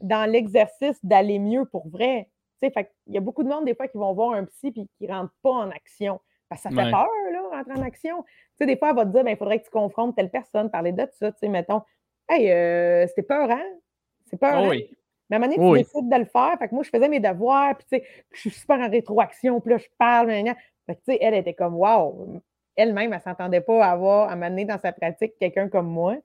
dans 0.00 0.30
l'exercice 0.30 1.04
d'aller 1.04 1.40
mieux 1.40 1.64
pour 1.64 1.88
vrai. 1.88 2.28
Fait 2.60 2.90
il 3.06 3.14
y 3.14 3.18
a 3.18 3.20
beaucoup 3.20 3.42
de 3.42 3.48
monde, 3.48 3.64
des 3.64 3.74
fois, 3.74 3.88
qui 3.88 3.98
vont 3.98 4.12
voir 4.14 4.32
un 4.32 4.44
psy 4.44 4.72
puis 4.72 4.88
qui 4.98 5.06
ne 5.06 5.12
rentrent 5.12 5.34
pas 5.42 5.50
en 5.50 5.70
action. 5.70 6.20
Parce 6.48 6.62
que 6.62 6.68
ça 6.68 6.74
fait 6.74 6.90
peur, 6.90 7.08
là, 7.32 7.42
rentrer 7.50 7.72
en 7.80 7.82
action. 7.82 8.24
Des 8.60 8.76
fois, 8.76 8.90
elle 8.90 8.96
va 8.96 9.04
te 9.06 9.10
dire, 9.10 9.24
ben, 9.24 9.30
il 9.30 9.36
faudrait 9.36 9.58
que 9.58 9.64
tu 9.64 9.70
confrontes 9.70 10.14
telle 10.14 10.30
personne, 10.30 10.70
parler 10.70 10.92
de 10.92 11.06
ça, 11.12 11.32
tu 11.32 11.38
sais, 11.38 11.48
mettons. 11.48 11.82
Hey, 12.28 12.50
euh, 12.50 13.06
c'était 13.06 13.22
peur, 13.22 13.50
hein? 13.50 13.64
C'est 14.26 14.38
peur. 14.38 14.62
Oh 14.64 14.70
oui. 14.70 14.96
Mais 15.28 15.36
à 15.36 15.38
un 15.38 15.42
moment 15.42 15.56
donné, 15.56 15.78
tu 15.78 15.84
décides 15.84 16.10
de 16.10 16.16
le 16.16 16.26
faire. 16.26 16.56
Fait 16.58 16.68
que 16.68 16.74
moi, 16.74 16.84
je 16.84 16.90
faisais 16.90 17.08
mes 17.08 17.20
devoirs, 17.20 17.76
puis 17.76 17.86
tu 17.90 17.98
sais, 17.98 18.06
je 18.32 18.40
suis 18.40 18.50
super 18.50 18.78
en 18.78 18.90
rétroaction, 18.90 19.60
puis 19.60 19.70
là, 19.70 19.78
je 19.78 19.88
parle, 19.98 20.30
Fait 20.30 20.44
que, 20.88 20.92
tu 20.92 21.12
sais, 21.12 21.18
elle 21.20 21.34
était 21.34 21.54
comme, 21.54 21.74
wow, 21.74 22.40
elle-même, 22.76 23.12
elle 23.12 23.18
ne 23.18 23.22
s'entendait 23.22 23.60
pas 23.60 23.86
avoir 23.86 24.30
à 24.30 24.36
m'amener 24.36 24.64
dans 24.64 24.78
sa 24.78 24.92
pratique 24.92 25.34
quelqu'un 25.38 25.68
comme 25.68 25.88
moi. 25.88 26.16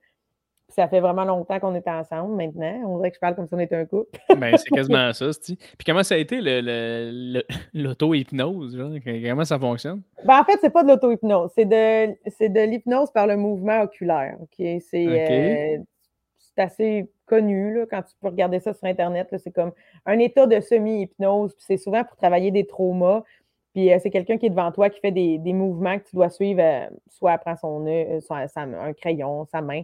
Puis 0.70 0.76
ça 0.76 0.86
fait 0.86 1.00
vraiment 1.00 1.24
longtemps 1.24 1.58
qu'on 1.58 1.74
est 1.74 1.88
ensemble 1.88 2.36
maintenant. 2.36 2.80
On 2.86 2.98
dirait 2.98 3.10
que 3.10 3.16
je 3.16 3.20
parle 3.20 3.34
comme 3.34 3.48
si 3.48 3.54
on 3.54 3.58
était 3.58 3.74
un 3.74 3.86
couple. 3.86 4.16
ben, 4.38 4.56
c'est 4.56 4.70
quasiment 4.72 5.12
ça, 5.12 5.26
Puis 5.44 5.84
comment 5.84 6.04
ça 6.04 6.14
a 6.14 6.18
été 6.18 6.40
l'auto-hypnose? 7.74 8.78
Comment 9.04 9.44
ça 9.44 9.58
fonctionne? 9.58 10.02
Ben, 10.24 10.38
en 10.38 10.44
fait, 10.44 10.58
c'est 10.60 10.70
pas 10.70 10.84
de 10.84 10.88
l'auto-hypnose. 10.88 11.50
C'est 11.56 11.64
de, 11.64 12.06
de 12.06 12.70
l'hypnose 12.70 13.10
par 13.10 13.26
le 13.26 13.36
mouvement 13.36 13.82
oculaire. 13.82 14.36
C'est 14.56 14.80
euh, 14.94 15.78
assez 16.56 17.10
connu 17.26 17.74
là, 17.74 17.86
quand 17.90 18.02
tu 18.02 18.14
peux 18.20 18.28
regarder 18.28 18.60
ça 18.60 18.72
sur 18.72 18.86
Internet. 18.86 19.26
C'est 19.42 19.50
comme 19.52 19.72
un 20.06 20.20
état 20.20 20.46
de 20.46 20.60
semi-hypnose. 20.60 21.52
C'est 21.58 21.78
souvent 21.78 22.04
pour 22.04 22.16
travailler 22.16 22.52
des 22.52 22.64
traumas. 22.64 23.24
Puis 23.74 23.92
euh, 23.92 23.98
c'est 24.00 24.10
quelqu'un 24.10 24.36
qui 24.36 24.46
est 24.46 24.50
devant 24.50 24.70
toi 24.70 24.88
qui 24.88 25.00
fait 25.00 25.10
des, 25.10 25.52
mouvements 25.52 25.98
que 25.98 26.04
tu 26.04 26.14
dois 26.14 26.30
suivre, 26.30 26.60
euh, 26.62 26.86
soit 27.08 27.32
après 27.32 27.56
son 27.56 27.84
soit 28.20 28.46
un 28.56 28.92
crayon, 28.92 29.46
sa 29.46 29.62
main. 29.62 29.82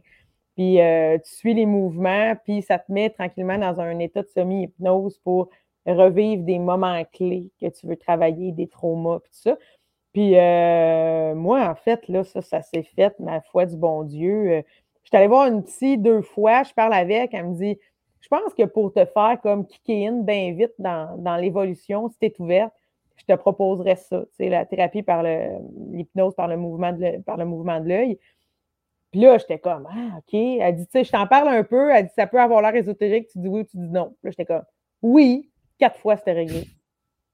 Puis 0.57 0.79
tu 1.25 1.31
suis 1.31 1.55
les 1.55 1.67
mouvements, 1.67 2.35
puis 2.45 2.63
ça 2.63 2.79
te 2.79 2.91
met 2.91 3.11
tranquillement 3.11 3.59
dans 3.59 3.79
un 3.81 3.99
état 3.99 4.23
de 4.23 4.29
semi-hypnose 4.29 5.19
pour 5.19 5.51
revivre 5.87 6.43
des 6.45 6.59
moments 6.59 7.05
clés 7.13 7.51
que 7.61 7.67
tu 7.69 7.87
veux 7.87 7.97
travailler, 7.97 8.53
des 8.53 8.67
traumas, 8.67 9.21
puis 9.21 9.31
tout 9.33 9.51
ça. 9.51 9.59
Puis 10.15 10.33
moi, 11.39 11.69
en 11.69 11.75
fait, 11.75 12.09
là, 12.09 12.25
ça, 12.25 12.41
ça 12.41 12.63
s'est 12.63 12.83
fait, 12.83 13.19
ma 13.21 13.43
foi 13.43 13.67
du 13.67 13.77
bon 13.77 14.03
Dieu. 14.03 14.63
je 15.03 15.09
suis 15.09 15.17
allée 15.17 15.27
voir 15.27 15.47
une 15.47 15.63
psy 15.63 15.99
deux 15.99 16.23
fois, 16.23 16.63
je 16.63 16.73
parle 16.73 16.95
avec, 16.95 17.35
elle 17.35 17.49
me 17.49 17.55
dit 17.55 17.79
Je 18.21 18.29
pense 18.29 18.55
que 18.55 18.65
pour 18.65 18.95
te 18.95 19.05
faire 19.05 19.39
comme 19.43 19.67
kicker 19.67 20.09
in 20.09 20.23
bien 20.23 20.55
vite 20.55 20.73
dans, 20.79 21.17
dans 21.19 21.37
l'évolution, 21.37 22.09
si 22.09 22.19
tu 22.19 22.27
es 22.27 22.41
ouverte, 22.41 22.73
je 23.17 23.25
te 23.25 23.39
proposerais 23.39 23.97
ça, 23.97 24.25
la 24.39 24.65
thérapie 24.67 25.03
par 25.03 25.23
l'hypnose 25.23 26.35
par 26.35 26.49
le 26.49 26.57
mouvement 26.57 26.93
de 26.93 27.19
par 27.23 27.37
le 27.37 27.45
mouvement 27.45 27.81
de 27.81 27.89
l'œil. 27.89 28.19
Puis 29.17 29.25
là, 29.25 29.39
j'étais 29.39 29.59
comme 29.59 29.89
Ah, 29.91 30.19
OK. 30.19 30.35
Elle 30.35 30.77
dit, 30.77 30.85
tu 30.85 30.93
sais, 30.93 31.05
je 31.05 31.11
t'en 31.11 31.27
parle 31.27 31.49
un 31.49 31.65
peu. 31.65 31.91
Elle 31.91 32.05
dit, 32.05 32.13
ça 32.15 32.27
peut 32.27 32.39
avoir 32.39 32.61
l'air 32.61 32.75
ésotérique. 32.75 33.29
Tu 33.29 33.39
dis 33.39 33.49
oui 33.49 33.61
ou 33.61 33.65
tu 33.65 33.79
dis 33.79 33.89
non. 33.89 34.09
Puis 34.09 34.25
là, 34.25 34.31
j'étais 34.31 34.45
comme 34.45 34.63
Oui, 35.01 35.51
quatre 35.79 35.99
fois, 36.01 36.19
c'était 36.19 36.35
réglé. 36.35 36.69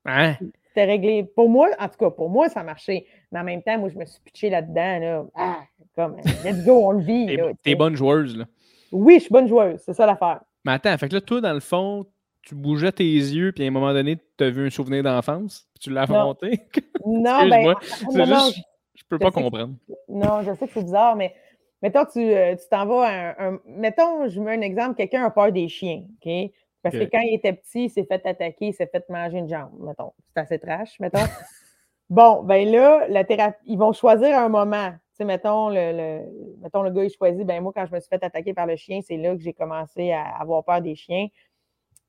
Hein? 0.04 0.36
C'était 0.68 0.84
réglé. 0.84 1.24
Pour 1.24 1.48
moi, 1.48 1.70
en 1.80 1.88
tout 1.88 1.98
cas, 1.98 2.10
pour 2.10 2.30
moi, 2.30 2.48
ça 2.48 2.62
marchait. 2.62 3.04
Mais 3.32 3.40
en 3.40 3.44
même 3.44 3.64
temps, 3.64 3.76
moi, 3.80 3.88
je 3.88 3.98
me 3.98 4.04
suis 4.04 4.20
pitché 4.22 4.48
là-dedans. 4.48 4.98
Là. 5.00 5.24
Ah, 5.34 5.58
comme, 5.96 6.18
let's 6.44 6.64
go, 6.64 6.86
on 6.86 6.92
le 6.92 7.02
vit. 7.02 7.36
T'es 7.64 7.74
bonne 7.74 7.96
joueuse, 7.96 8.36
là. 8.36 8.44
Oui, 8.92 9.14
je 9.14 9.24
suis 9.24 9.32
bonne 9.32 9.48
joueuse. 9.48 9.80
C'est 9.84 9.94
ça 9.94 10.06
l'affaire. 10.06 10.40
Mais 10.64 10.72
attends, 10.72 10.96
fait 10.98 11.08
que 11.08 11.14
là, 11.14 11.20
toi, 11.20 11.40
dans 11.40 11.52
le 11.52 11.58
fond, 11.60 12.06
tu 12.42 12.54
bougeais 12.54 12.92
tes 12.92 13.04
yeux, 13.04 13.50
puis 13.50 13.64
à 13.64 13.66
un 13.66 13.70
moment 13.72 13.92
donné, 13.92 14.18
tu 14.38 14.44
as 14.44 14.50
vu 14.50 14.66
un 14.66 14.70
souvenir 14.70 15.02
d'enfance, 15.02 15.66
puis 15.74 15.82
tu 15.82 15.90
l'as 15.90 16.02
affronté? 16.02 16.60
Non, 17.04 17.48
ben, 17.48 17.74
c'est 17.82 18.24
juste, 18.24 18.58
je 18.94 19.02
peux 19.08 19.18
pas 19.18 19.32
comprendre. 19.32 19.74
non, 20.08 20.42
je 20.42 20.54
sais 20.54 20.68
que 20.68 20.72
c'est 20.72 20.84
bizarre, 20.84 21.16
mais 21.16 21.34
mettons, 21.82 22.04
tu 22.04 22.20
euh, 22.20 22.54
t'en 22.70 22.86
vas 22.86 23.02
à 23.02 23.44
un, 23.44 23.60
Mettons, 23.66 24.28
je 24.28 24.40
mets 24.40 24.56
un 24.56 24.60
exemple, 24.60 24.94
quelqu'un 24.94 25.24
a 25.24 25.30
peur 25.30 25.52
des 25.52 25.68
chiens, 25.68 26.04
OK? 26.24 26.52
Parce 26.82 26.96
que 26.96 27.04
quand 27.04 27.20
il 27.20 27.34
était 27.34 27.52
petit, 27.52 27.84
il 27.84 27.90
s'est 27.90 28.04
fait 28.04 28.26
attaquer, 28.26 28.66
il 28.68 28.74
s'est 28.74 28.88
fait 28.88 29.08
manger 29.08 29.38
une 29.38 29.48
jambe, 29.48 29.70
mettons. 29.78 30.12
C'est 30.34 30.40
assez 30.40 30.58
trash, 30.58 30.98
mettons. 30.98 31.20
bon, 32.10 32.42
ben 32.42 32.68
là, 32.68 33.06
la 33.08 33.22
thérapie, 33.24 33.62
ils 33.66 33.78
vont 33.78 33.92
choisir 33.92 34.36
un 34.36 34.48
moment. 34.48 34.90
Tu 34.90 35.18
sais, 35.18 35.24
mettons 35.24 35.68
le, 35.68 36.22
mettons, 36.60 36.82
le 36.82 36.90
gars, 36.90 37.04
il 37.04 37.10
choisit, 37.10 37.46
ben 37.46 37.62
moi, 37.62 37.72
quand 37.72 37.86
je 37.86 37.94
me 37.94 38.00
suis 38.00 38.08
fait 38.08 38.24
attaquer 38.24 38.52
par 38.52 38.66
le 38.66 38.74
chien, 38.74 39.00
c'est 39.00 39.16
là 39.16 39.36
que 39.36 39.42
j'ai 39.42 39.52
commencé 39.52 40.10
à 40.10 40.24
avoir 40.40 40.64
peur 40.64 40.80
des 40.80 40.96
chiens. 40.96 41.28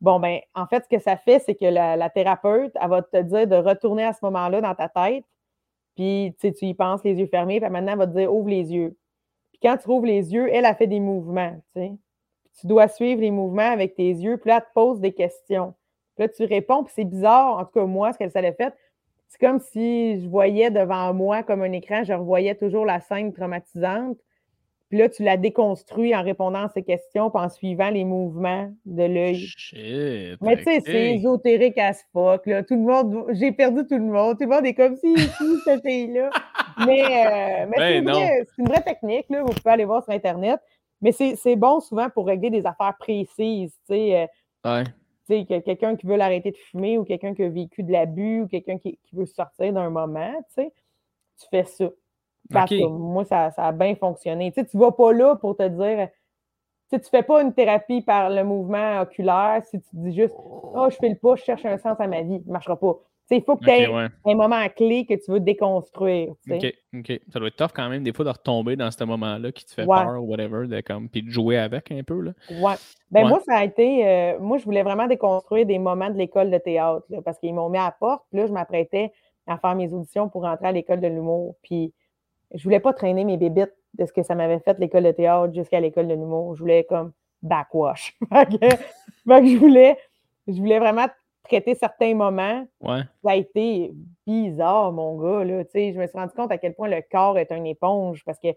Bon, 0.02 0.20
ben, 0.20 0.40
en 0.56 0.66
fait, 0.66 0.84
ce 0.84 0.90
que 0.90 1.02
ça 1.02 1.18
fait, 1.18 1.40
c'est 1.40 1.56
que 1.56 1.66
la, 1.66 2.10
thérapeute, 2.10 2.74
elle 2.82 2.90
va 2.90 3.04
te 3.04 3.22
dire 3.22 3.48
de 3.48 3.56
retourner 3.56 4.04
à 4.04 4.14
ce 4.14 4.20
moment-là 4.24 4.60
dans 4.60 4.76
ta 4.76 4.90
tête, 4.90 5.24
puis 5.96 6.36
tu 6.42 6.52
y 6.62 6.74
penses 6.74 7.04
les 7.04 7.14
yeux 7.14 7.28
fermés, 7.28 7.62
puis 7.62 7.70
maintenant, 7.70 7.94
elle 7.94 8.00
va 8.00 8.08
te 8.08 8.18
dire 8.18 8.34
ouvre 8.34 8.50
les 8.50 8.74
yeux. 8.74 8.98
Quand 9.64 9.78
tu 9.78 9.90
ouvres 9.90 10.06
les 10.06 10.34
yeux, 10.34 10.50
elle 10.52 10.66
a 10.66 10.76
fait 10.76 10.88
des 10.88 11.00
mouvements, 11.00 11.56
tu 11.74 11.82
sais. 11.82 11.92
Tu 12.60 12.68
dois 12.68 12.88
suivre 12.88 13.22
les 13.22 13.32
mouvements 13.32 13.72
avec 13.72 13.96
tes 13.96 14.10
yeux, 14.10 14.38
puis 14.38 14.50
là, 14.50 14.58
elle 14.58 14.62
te 14.62 14.74
pose 14.76 15.00
des 15.00 15.14
questions. 15.14 15.74
Puis 16.16 16.26
là, 16.26 16.30
tu 16.30 16.44
réponds, 16.44 16.84
puis 16.84 16.94
c'est 16.96 17.06
bizarre, 17.06 17.58
en 17.58 17.66
tout 17.66 17.72
cas, 17.80 17.86
moi, 17.86 18.14
ce 18.14 18.20
qu'elle 18.20 18.30
s'avait 18.30 18.54
fait, 18.54 18.74
c'est 19.28 19.40
comme 19.40 19.60
si 19.60 20.22
je 20.22 20.30
voyais 20.30 20.70
devant 20.70 21.12
moi, 21.14 21.42
comme 21.42 21.64
un 21.64 21.72
écran, 21.72 22.04
je 22.04 22.14
revoyais 22.14 22.54
toujours 22.54 22.86
la 22.86 23.00
scène 23.00 23.34
traumatisante, 23.34 24.18
puis 24.94 25.00
là, 25.00 25.10
tu 25.10 25.24
la 25.24 25.38
déconstruis 25.38 26.16
en 26.16 26.22
répondant 26.22 26.66
à 26.66 26.70
ces 26.70 26.84
questions, 26.84 27.32
puis 27.32 27.42
en 27.42 27.50
suivant 27.50 27.90
les 27.90 28.06
mouvements 28.06 28.72
de 28.86 29.02
l'œil. 29.02 29.48
Mais 30.40 30.56
tu 30.58 30.66
sais, 30.66 30.82
c'est 30.86 31.16
ésotérique 31.16 31.80
à 31.80 31.94
ce 31.94 32.04
fuck. 32.14 32.46
Là. 32.46 32.62
Tout 32.62 32.76
le 32.76 32.82
monde, 32.82 33.26
j'ai 33.32 33.52
perdu 33.52 33.88
tout 33.88 33.98
le 33.98 34.04
monde. 34.04 34.38
Tout 34.38 34.44
le 34.44 34.56
monde 34.56 34.68
est 34.68 34.76
comme 34.76 34.96
si, 34.98 35.18
si 35.18 35.58
cette 35.66 35.82
fille-là. 35.82 36.30
Mais, 36.86 37.04
euh, 37.04 37.66
mais 37.70 38.02
ben 38.02 38.14
c'est, 38.14 38.48
une 38.58 38.68
vraie 38.68 38.82
technique. 38.82 39.26
Là. 39.30 39.44
Vous 39.44 39.54
pouvez 39.54 39.72
aller 39.72 39.86
voir 39.86 40.04
sur 40.04 40.14
Internet. 40.14 40.60
Mais 41.02 41.12
c'est, 41.12 41.56
bon 41.56 41.80
souvent 41.80 42.10
pour 42.10 42.28
régler 42.28 42.50
des 42.50 42.66
affaires 42.66 42.96
précises. 42.98 43.74
Tu 43.88 43.96
sais, 43.96 44.30
euh, 44.66 44.84
ouais. 45.30 45.46
quelqu'un 45.46 45.96
qui 45.96 46.08
veut 46.08 46.16
l'arrêter 46.16 46.52
de 46.52 46.58
fumer 46.58 46.98
ou 46.98 47.04
quelqu'un 47.04 47.34
qui 47.34 47.44
a 47.44 47.50
vécu 47.50 47.84
de 47.84 47.92
l'abus 47.92 48.42
ou 48.42 48.48
quelqu'un 48.48 48.78
qui, 48.78 48.98
qui 49.04 49.16
veut 49.16 49.26
sortir 49.26 49.74
d'un 49.74 49.90
moment, 49.90 50.34
tu 50.56 50.72
fais 51.52 51.66
ça 51.66 51.90
moi, 52.52 53.26
ça, 53.26 53.52
a 53.58 53.72
bien 53.72 53.96
fonctionné. 53.96 54.52
Tu 54.52 54.62
ne 54.62 54.80
vas 54.80 54.92
pas 54.92 55.14
là 55.14 55.36
pour 55.36 55.56
te 55.56 55.68
dire. 55.68 56.10
Tu 56.90 56.96
ne 56.96 57.02
fais 57.02 57.24
pas 57.24 57.42
une 57.42 57.54
thérapie 57.54 58.02
par 58.02 58.30
le 58.30 58.44
mouvement 58.44 59.02
oculaire 59.02 59.62
si 59.66 59.80
tu 59.82 59.90
dis 59.94 60.14
juste 60.14 60.36
Oh, 60.38 60.88
je 60.90 60.96
fais 60.98 61.10
le 61.10 61.16
pas, 61.16 61.36
je 61.36 61.44
cherche 61.44 61.66
un 61.66 61.78
sens 61.78 62.00
à 62.00 62.08
ma 62.08 62.22
vie. 62.22 62.40
Ça 62.40 62.48
ne 62.48 62.52
marchera 62.52 62.78
pas. 62.78 63.00
Il 63.32 63.44
faut 63.44 63.56
que 63.56 63.66
tu 63.66 63.70
aies 63.70 63.88
un 63.88 64.36
moment 64.36 64.68
clé 64.70 65.06
que 65.06 65.14
tu 65.14 65.32
veux 65.32 65.40
déconstruire. 65.40 66.34
OK, 66.50 66.74
OK. 66.96 67.22
Ça 67.32 67.40
doit 67.40 67.48
être 67.48 67.56
tough 67.56 67.72
quand 67.74 67.90
même, 67.90 68.04
des 68.04 68.14
fois, 68.14 68.26
de 68.26 68.30
retomber 68.30 68.76
dans 68.76 68.92
ce 68.92 69.04
moment-là 69.04 69.52
qui 69.52 69.66
te 69.66 69.74
fait 69.74 69.86
peur 69.86 70.22
ou 70.22 70.28
whatever, 70.28 70.68
de, 70.68 70.82
comme, 70.82 71.10
puis 71.10 71.24
de 71.24 71.30
jouer 71.30 71.58
avec 71.58 71.92
un 71.92 72.04
peu. 72.04 72.20
Là. 72.20 72.32
Ouais. 72.50 72.76
Ben, 73.12 73.28
Moi, 73.28 73.40
ça 73.46 73.58
a 73.58 73.64
été. 73.64 74.08
Euh, 74.08 74.40
moi, 74.40 74.58
je 74.58 74.66
voulais 74.66 74.84
vraiment 74.84 75.08
déconstruire 75.08 75.66
des 75.66 75.80
moments 75.80 76.10
de 76.10 76.18
l'école 76.18 76.52
de 76.52 76.58
théâtre 76.58 77.06
parce 77.24 77.40
qu'ils 77.40 77.54
m'ont 77.54 77.70
mis 77.70 77.78
à 77.78 77.86
la 77.86 77.92
porte. 77.92 78.24
Puis 78.30 78.40
là, 78.40 78.48
je 78.48 78.52
m'apprêtais 78.52 79.12
à 79.48 79.58
faire 79.58 79.76
mes 79.76 79.92
auditions 79.94 80.30
pour 80.30 80.44
rentrer 80.44 80.68
à 80.68 80.72
l'école 80.72 81.02
de 81.02 81.08
l'humour. 81.08 81.56
Puis 81.64 81.94
je 82.54 82.64
voulais 82.64 82.80
pas 82.80 82.94
traîner 82.94 83.24
mes 83.24 83.38
bébites 83.38 83.74
de 83.96 84.06
ce 84.06 84.14
que 84.14 84.24
ça 84.24 84.36
m'avait 84.36 84.60
fait 84.60 84.78
l'école 84.80 85.04
de 85.04 85.12
théâtre 85.12 85.54
jusqu'à 85.54 85.80
l'école 85.80 86.08
de 86.08 86.14
l'humour. 86.14 86.56
Je 86.56 86.62
voulais 86.62 86.84
comme 86.84 87.12
backwash. 87.42 88.18
je 88.32 89.58
voulais, 89.58 89.98
je 90.48 90.54
voulais 90.54 90.80
vraiment 90.80 91.08
traiter 91.44 91.76
certains 91.76 92.16
moments. 92.16 92.66
Ça 93.24 93.32
a 93.32 93.36
été 93.36 93.94
bizarre, 94.26 94.92
mon 94.92 95.18
gars. 95.18 95.44
Là, 95.44 95.64
je 95.74 96.00
me 96.00 96.08
suis 96.08 96.18
rendu 96.18 96.34
compte 96.34 96.52
à 96.52 96.58
quel 96.58 96.74
point 96.74 96.88
le 96.88 97.02
corps 97.12 97.38
est 97.38 97.52
une 97.52 97.68
éponge 97.68 98.24
parce 98.26 98.40
que 98.40 98.50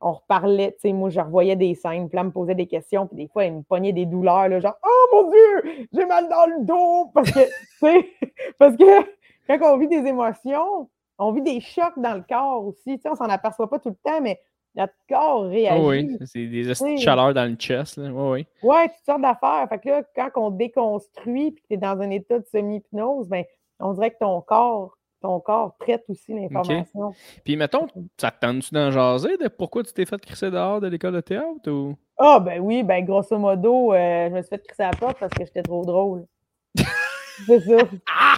on 0.00 0.12
reparlait, 0.12 0.76
moi, 0.84 1.08
je 1.08 1.20
revoyais 1.20 1.56
des 1.56 1.74
scènes, 1.74 2.08
puis 2.08 2.16
là, 2.16 2.24
me 2.24 2.30
posait 2.30 2.54
des 2.54 2.66
questions, 2.66 3.06
puis 3.06 3.16
des 3.16 3.28
fois, 3.28 3.46
il 3.46 3.54
me 3.54 3.62
pognait 3.62 3.94
des 3.94 4.04
douleurs, 4.04 4.48
là, 4.48 4.60
genre, 4.60 4.76
oh 4.84 5.06
mon 5.12 5.30
Dieu, 5.30 5.86
j'ai 5.90 6.04
mal 6.04 6.28
dans 6.28 6.46
le 6.46 6.64
dos, 6.66 7.10
parce 7.14 7.30
que, 7.30 7.40
parce 8.58 8.76
que 8.76 9.06
quand 9.46 9.74
on 9.74 9.78
vit 9.78 9.88
des 9.88 10.06
émotions, 10.06 10.90
on 11.18 11.32
vit 11.32 11.42
des 11.42 11.60
chocs 11.60 11.98
dans 11.98 12.14
le 12.14 12.24
corps 12.28 12.66
aussi. 12.66 12.96
Tu 12.96 13.02
sais, 13.02 13.08
on 13.08 13.14
s'en 13.14 13.28
aperçoit 13.28 13.70
pas 13.70 13.78
tout 13.78 13.88
le 13.88 13.96
temps, 14.04 14.20
mais 14.20 14.40
notre 14.76 14.94
corps 15.08 15.44
réagit. 15.44 15.80
Oh 15.82 15.88
oui, 15.90 16.18
c'est 16.26 16.46
des 16.46 16.82
Oui. 16.82 16.98
chaleurs 16.98 17.32
dans 17.34 17.48
le 17.50 17.56
chest. 17.56 17.96
Là. 17.96 18.10
Oui, 18.12 18.46
oui. 18.62 18.68
Ouais, 18.68 18.88
toutes 18.88 19.04
sortes 19.06 19.22
d'affaires. 19.22 19.66
Fait 19.68 19.78
que 19.78 19.88
là, 19.88 20.02
quand 20.14 20.30
on 20.36 20.50
déconstruit 20.50 21.52
puis 21.52 21.62
que 21.62 21.68
tu 21.68 21.74
es 21.74 21.76
dans 21.78 21.98
un 22.00 22.10
état 22.10 22.38
de 22.38 22.44
semi-hypnose, 22.44 23.28
ben, 23.28 23.44
on 23.80 23.92
dirait 23.94 24.10
que 24.10 24.18
ton 24.20 24.40
corps, 24.42 24.96
ton 25.22 25.40
corps 25.40 25.76
traite 25.78 26.04
aussi 26.08 26.34
l'information. 26.34 27.14
Puis, 27.44 27.56
mettons, 27.56 27.86
ça 28.18 28.30
te 28.30 28.40
tente-tu 28.46 28.74
d'en 28.74 28.90
jaser 28.90 29.36
de 29.38 29.48
pourquoi 29.48 29.82
tu 29.82 29.92
t'es 29.92 30.04
fait 30.06 30.20
crisser 30.20 30.50
dehors 30.50 30.80
de 30.80 30.88
l'école 30.88 31.14
de 31.14 31.20
théâtre 31.20 31.70
ou? 31.70 31.96
Ah, 32.18 32.40
ben 32.40 32.60
oui, 32.60 32.82
ben 32.82 33.04
grosso 33.04 33.36
modo, 33.38 33.92
euh, 33.92 34.28
je 34.28 34.34
me 34.34 34.40
suis 34.42 34.48
fait 34.48 34.66
crisser 34.66 34.82
à 34.84 34.90
la 34.90 34.96
porte 34.96 35.18
parce 35.18 35.32
que 35.32 35.44
j'étais 35.44 35.62
trop 35.62 35.84
drôle. 35.84 36.26
c'est 37.46 37.60
ça. 37.60 37.76
Ah! 38.10 38.36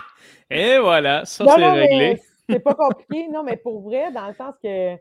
Et 0.50 0.78
voilà, 0.78 1.24
ça 1.24 1.44
c'est 1.46 1.68
réglé. 1.68 2.20
C'est 2.48 2.60
pas 2.60 2.74
compliqué, 2.74 3.28
non, 3.28 3.42
mais 3.42 3.56
pour 3.56 3.82
vrai, 3.82 4.10
dans 4.10 4.26
le 4.26 4.34
sens 4.34 4.54
que 4.62 4.96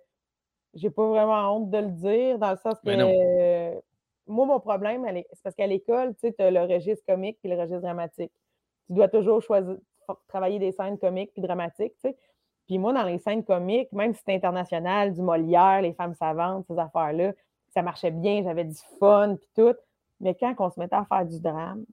j'ai 0.78 0.90
pas 0.90 1.08
vraiment 1.08 1.56
honte 1.56 1.70
de 1.70 1.78
le 1.80 1.88
dire, 1.90 2.40
dans 2.40 2.52
le 2.52 2.58
sens 2.58 2.76
que 2.86 2.96
non. 2.96 3.12
euh, 3.14 3.80
moi, 4.28 4.46
mon 4.46 4.60
problème, 4.60 5.06
c'est 5.34 5.44
parce 5.44 5.56
qu'à 5.56 5.68
l'école, 5.68 6.14
tu 6.16 6.34
as 6.40 6.52
le 6.52 6.62
registre 6.62 7.06
comique 7.06 7.38
et 7.44 7.48
le 7.50 7.56
registre 7.56 7.82
dramatique. 7.82 8.32
Tu 8.88 8.94
dois 8.94 9.08
toujours 9.10 9.42
choisir, 9.42 9.78
travailler 10.28 10.60
des 10.60 10.72
scènes 10.72 10.98
comiques 10.98 11.32
puis 11.34 11.42
dramatiques, 11.42 11.94
tu 12.02 12.10
sais. 12.10 12.18
Puis 12.68 12.78
moi, 12.78 12.92
dans 12.94 13.04
les 13.04 13.18
scènes 13.18 13.44
comiques, 13.46 13.92
même 13.94 14.14
si 14.14 14.20
c'était 14.20 14.36
international, 14.36 15.14
du 15.14 15.22
Molière, 15.22 15.82
les 15.82 15.94
femmes 15.94 16.14
savantes, 16.16 16.66
ces 16.68 16.78
affaires-là, 16.78 17.32
ça 17.74 17.82
marchait 17.82 18.12
bien, 18.12 18.44
j'avais 18.44 18.66
du 18.66 18.78
fun 19.00 19.36
puis 19.38 19.50
tout. 19.56 19.76
Mais 20.20 20.36
quand 20.36 20.54
on 20.60 20.70
se 20.70 20.80
mettait 20.80 20.96
à 20.96 21.06
faire 21.06 21.26
du 21.26 21.40
drame, 21.40 21.86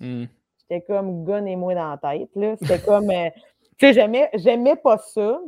Hmm. 0.00 0.24
J'étais 0.58 0.82
comme 0.86 1.24
gonne-moi 1.24 1.74
dans 1.74 1.90
la 1.90 1.98
tête. 1.98 2.30
là. 2.34 2.56
C'était 2.56 2.80
comme. 2.80 3.10
euh, 3.10 3.30
tu 3.78 3.92
sais, 3.92 4.30
j'aimais 4.34 4.76
pas 4.76 4.98
ça. 4.98 5.38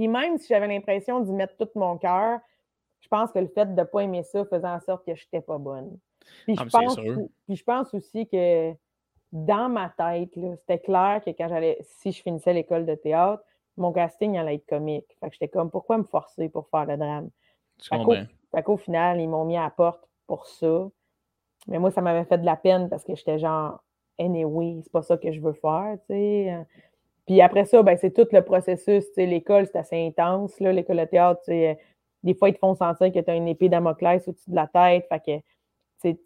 Puis 0.00 0.08
même 0.08 0.38
si 0.38 0.48
j'avais 0.48 0.66
l'impression 0.66 1.20
d'y 1.20 1.30
mettre 1.30 1.58
tout 1.58 1.68
mon 1.74 1.98
cœur, 1.98 2.40
je 3.00 3.08
pense 3.08 3.30
que 3.32 3.38
le 3.38 3.48
fait 3.48 3.66
de 3.66 3.78
ne 3.78 3.84
pas 3.84 4.00
aimer 4.00 4.22
ça 4.22 4.46
faisait 4.46 4.66
en 4.66 4.80
sorte 4.80 5.04
que 5.04 5.14
je 5.14 5.26
n'étais 5.26 5.44
pas 5.44 5.58
bonne. 5.58 5.98
Puis 6.46 6.54
Ah, 6.56 6.64
je, 6.64 6.70
pense, 6.70 6.96
puis 7.44 7.56
je 7.56 7.62
pense 7.62 7.92
aussi 7.92 8.26
que 8.26 8.72
dans 9.30 9.68
ma 9.68 9.90
tête, 9.90 10.30
c'était 10.60 10.78
clair 10.78 11.20
que 11.22 11.28
quand 11.28 11.48
j'allais, 11.48 11.76
si 11.82 12.12
je 12.12 12.22
finissais 12.22 12.54
l'école 12.54 12.86
de 12.86 12.94
théâtre, 12.94 13.44
mon 13.76 13.92
casting 13.92 14.38
allait 14.38 14.54
être 14.54 14.64
comique. 14.64 15.18
Fait 15.20 15.28
que 15.28 15.34
j'étais 15.34 15.48
comme, 15.48 15.70
pourquoi 15.70 15.98
me 15.98 16.04
forcer 16.04 16.48
pour 16.48 16.66
faire 16.70 16.86
le 16.86 16.96
drame? 16.96 17.28
Tu 17.76 17.90
Fait 17.90 17.98
qu'au, 17.98 18.04
comprends. 18.04 18.24
fait 18.54 18.62
qu'au 18.62 18.76
final, 18.78 19.20
ils 19.20 19.28
m'ont 19.28 19.44
mis 19.44 19.58
à 19.58 19.64
la 19.64 19.70
porte 19.70 20.08
pour 20.26 20.46
ça. 20.46 20.88
Mais 21.68 21.78
moi, 21.78 21.90
ça 21.90 22.00
m'avait 22.00 22.24
fait 22.24 22.38
de 22.38 22.46
la 22.46 22.56
peine 22.56 22.88
parce 22.88 23.04
que 23.04 23.14
j'étais 23.14 23.38
genre, 23.38 23.84
anyway, 24.18 24.80
c'est 24.82 24.92
pas 24.92 25.02
ça 25.02 25.18
que 25.18 25.30
je 25.30 25.40
veux 25.42 25.52
faire, 25.52 25.98
tu 26.06 26.14
sais. 26.14 26.66
Puis 27.26 27.40
après 27.40 27.64
ça, 27.64 27.82
ben, 27.82 27.96
c'est 27.96 28.12
tout 28.12 28.26
le 28.32 28.42
processus, 28.42 29.04
tu 29.12 29.24
l'école, 29.26 29.66
c'est 29.66 29.78
assez 29.78 30.06
intense, 30.06 30.58
l'école 30.58 30.98
de 30.98 31.04
théâtre, 31.04 31.40
tu 31.44 31.52
euh, 31.52 31.74
des 32.22 32.34
fois, 32.34 32.50
ils 32.50 32.54
te 32.54 32.58
font 32.58 32.74
sentir 32.74 33.12
que 33.12 33.18
tu 33.18 33.30
as 33.30 33.34
une 33.34 33.48
épée 33.48 33.68
Damoclès 33.68 34.26
au-dessus 34.28 34.50
de 34.50 34.56
la 34.56 34.66
tête, 34.66 35.06
fait 35.08 35.20
que, 35.24 35.42
tu 36.02 36.18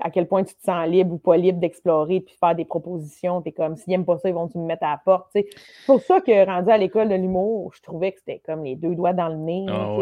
à 0.00 0.10
quel 0.10 0.26
point 0.26 0.42
tu 0.42 0.54
te 0.54 0.62
sens 0.62 0.88
libre 0.88 1.14
ou 1.14 1.18
pas 1.18 1.36
libre 1.36 1.60
d'explorer 1.60 2.20
puis 2.20 2.34
faire 2.34 2.54
des 2.56 2.64
propositions, 2.64 3.42
t'es 3.42 3.52
comme, 3.52 3.76
s'ils 3.76 3.92
n'aiment 3.92 4.04
pas 4.04 4.18
ça, 4.18 4.28
ils 4.28 4.34
vont 4.34 4.48
te 4.48 4.58
mettre 4.58 4.82
à 4.84 4.90
la 4.90 5.00
porte, 5.04 5.28
tu. 5.34 5.44
C'est 5.52 5.86
pour 5.86 6.00
ça 6.00 6.20
que, 6.20 6.46
rendu 6.46 6.70
à 6.70 6.78
l'école 6.78 7.08
de 7.08 7.14
l'humour, 7.14 7.72
je 7.76 7.82
trouvais 7.82 8.12
que 8.12 8.18
c'était 8.18 8.40
comme 8.44 8.64
les 8.64 8.74
deux 8.74 8.94
doigts 8.94 9.12
dans 9.12 9.28
le 9.28 9.36
nez, 9.36 9.66
Ah 9.68 9.96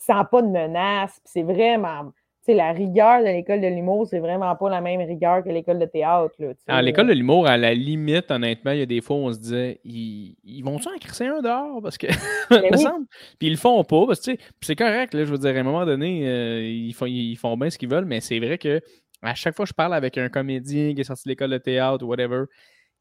tu 0.00 0.04
sens 0.06 0.24
pas 0.30 0.42
de 0.42 0.48
menace. 0.48 1.20
c'est 1.24 1.42
vraiment. 1.42 2.12
La 2.54 2.72
rigueur 2.72 3.20
de 3.20 3.26
l'école 3.26 3.60
de 3.60 3.66
l'humour, 3.66 4.06
c'est 4.06 4.18
vraiment 4.18 4.54
pas 4.56 4.70
la 4.70 4.80
même 4.80 5.00
rigueur 5.00 5.44
que 5.44 5.50
l'école 5.50 5.78
de 5.78 5.86
théâtre. 5.86 6.34
Là. 6.38 6.52
À 6.66 6.82
l'école 6.82 7.08
de 7.08 7.12
l'humour, 7.12 7.46
à 7.46 7.56
la 7.56 7.74
limite, 7.74 8.30
honnêtement, 8.30 8.72
il 8.72 8.78
y 8.78 8.82
a 8.82 8.86
des 8.86 9.00
fois 9.00 9.16
où 9.16 9.20
on 9.20 9.32
se 9.32 9.38
disait, 9.38 9.80
ils, 9.84 10.36
ils 10.44 10.62
vont-tu 10.62 10.88
en 10.88 10.98
crisser 10.98 11.26
un 11.26 11.40
dehors? 11.40 11.80
Parce 11.82 11.98
que, 11.98 12.06
me 12.50 12.72
oui. 12.72 12.78
semble. 12.78 13.06
Puis 13.38 13.48
ils 13.48 13.52
le 13.52 13.56
font 13.56 13.82
pas, 13.84 14.06
parce 14.06 14.20
que, 14.20 14.32
c'est 14.60 14.76
correct, 14.76 15.14
là, 15.14 15.24
je 15.24 15.30
veux 15.30 15.38
dire, 15.38 15.54
à 15.54 15.58
un 15.58 15.62
moment 15.62 15.84
donné, 15.84 16.26
euh, 16.28 16.62
ils, 16.62 16.94
font, 16.94 17.06
ils 17.06 17.36
font 17.36 17.56
bien 17.56 17.70
ce 17.70 17.78
qu'ils 17.78 17.88
veulent, 17.90 18.06
mais 18.06 18.20
c'est 18.20 18.38
vrai 18.38 18.58
que 18.58 18.80
à 19.22 19.34
chaque 19.34 19.56
fois 19.56 19.64
que 19.64 19.70
je 19.70 19.74
parle 19.74 19.94
avec 19.94 20.16
un 20.16 20.28
comédien 20.28 20.94
qui 20.94 21.00
est 21.00 21.04
sorti 21.04 21.24
de 21.24 21.30
l'école 21.30 21.50
de 21.50 21.58
théâtre 21.58 22.04
ou 22.04 22.08
whatever, 22.08 22.44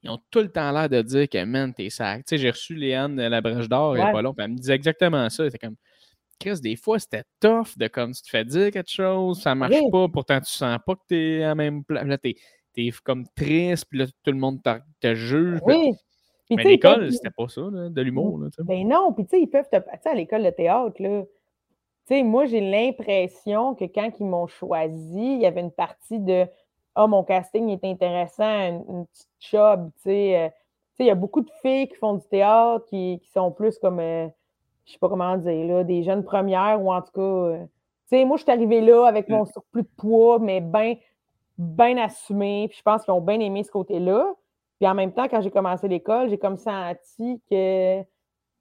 ils 0.03 0.09
ont 0.09 0.19
tout 0.31 0.39
le 0.39 0.49
temps 0.49 0.71
l'air 0.71 0.89
de 0.89 1.01
dire 1.01 1.27
que, 1.29 1.43
man, 1.43 1.73
t'es 1.73 1.89
sac. 1.89 2.19
Tu 2.19 2.23
sais, 2.29 2.37
j'ai 2.37 2.49
reçu 2.49 2.75
Léane 2.75 3.15
de 3.15 3.23
la 3.23 3.41
Brèche 3.41 3.67
d'Or 3.67 3.91
Ouais. 3.93 4.11
pas 4.11 4.21
long, 4.21 4.33
elle 4.37 4.49
me 4.51 4.55
disait 4.55 4.73
exactement 4.75 5.29
ça. 5.29 5.45
C'était 5.45 5.57
comme, 5.67 5.75
Chris, 6.39 6.59
des 6.61 6.75
fois, 6.75 6.99
c'était 6.99 7.23
tough 7.39 7.77
de 7.77 7.87
comme 7.87 8.13
tu 8.13 8.21
te 8.21 8.29
fais 8.29 8.45
dire 8.45 8.71
quelque 8.71 8.89
chose, 8.91 9.41
ça 9.41 9.55
marche 9.55 9.73
Oui. 9.73 9.91
pas, 9.91 10.07
pourtant 10.07 10.39
tu 10.39 10.51
sens 10.51 10.77
pas 10.85 10.95
que 10.95 11.01
t'es 11.07 11.43
à 11.43 11.49
la 11.49 11.55
même 11.55 11.83
place. 11.83 12.05
Là, 12.05 12.17
t'es 12.17 12.35
t'es 12.73 12.91
comme 13.03 13.25
triste, 13.35 13.85
puis 13.89 13.99
là, 13.99 14.05
tout 14.23 14.31
le 14.31 14.37
monde 14.37 14.61
te, 14.61 15.15
juge. 15.15 15.59
Oui. 15.65 15.93
Puis, 16.45 16.55
Mais 16.55 16.63
l'école, 16.63 17.11
c'était 17.11 17.31
pas 17.35 17.47
ça, 17.49 17.61
là, 17.61 17.89
de 17.89 18.01
l'humour. 18.01 18.39
Ben 18.59 18.87
non, 18.87 19.11
puis 19.13 19.25
tu 19.25 19.31
sais, 19.31 19.41
ils 19.41 19.47
peuvent 19.47 19.67
te. 19.69 19.75
Tu 19.77 19.83
sais, 20.01 20.09
à 20.09 20.13
l'école 20.13 20.43
de 20.43 20.49
théâtre, 20.51 21.01
là. 21.01 21.23
Tu 21.23 22.15
sais, 22.15 22.23
moi, 22.23 22.45
j'ai 22.45 22.61
l'impression 22.61 23.75
que 23.75 23.83
quand 23.83 24.11
ils 24.19 24.25
m'ont 24.25 24.47
choisi, 24.47 25.33
il 25.35 25.41
y 25.41 25.45
avait 25.45 25.59
une 25.59 25.71
partie 25.71 26.19
de 26.19 26.45
Ah, 26.95 27.07
mon 27.07 27.23
casting 27.23 27.67
est 27.69 27.83
intéressant, 27.83 28.45
une, 28.45 28.85
une 28.87 29.05
petite 29.07 29.29
job, 29.39 29.89
tu 29.97 30.03
sais. 30.03 30.37
euh, 30.37 30.47
tu 30.49 30.53
sais, 30.97 31.03
il 31.03 31.07
y 31.07 31.11
a 31.11 31.15
beaucoup 31.15 31.41
de 31.41 31.49
filles 31.61 31.87
qui 31.89 31.95
font 31.95 32.13
du 32.13 32.25
théâtre 32.27 32.85
qui, 32.85 33.19
qui 33.21 33.29
sont 33.29 33.51
plus 33.51 33.77
comme, 33.79 33.99
euh, 33.99 34.27
je 34.87 34.93
sais 34.93 34.99
pas 34.99 35.09
comment 35.09 35.37
dire, 35.37 35.67
là, 35.67 35.83
des 35.83 36.01
jeunes 36.03 36.23
premières 36.23 36.81
ou 36.81 36.91
en 36.91 37.01
tout 37.01 37.11
cas. 37.13 37.21
euh, 37.21 37.57
tu 38.09 38.17
sais, 38.17 38.25
moi, 38.25 38.37
je 38.37 38.43
suis 38.43 38.51
arrivée 38.51 38.81
là 38.81 39.05
avec 39.05 39.27
mon 39.29 39.45
surplus 39.45 39.83
de 39.83 39.89
poids, 39.97 40.39
mais 40.39 40.61
bien 40.61 40.95
ben 41.57 41.97
assumé. 41.99 42.67
Puis 42.69 42.77
je 42.77 42.83
pense 42.83 43.03
qu'ils 43.03 43.13
ont 43.13 43.21
bien 43.21 43.39
aimé 43.39 43.63
ce 43.63 43.71
côté-là. 43.71 44.33
Puis 44.79 44.87
en 44.87 44.93
même 44.93 45.11
temps, 45.11 45.27
quand 45.27 45.41
j'ai 45.41 45.51
commencé 45.51 45.87
l'école, 45.87 46.29
j'ai 46.29 46.37
comme 46.37 46.55
senti 46.57 47.41
que 47.49 48.01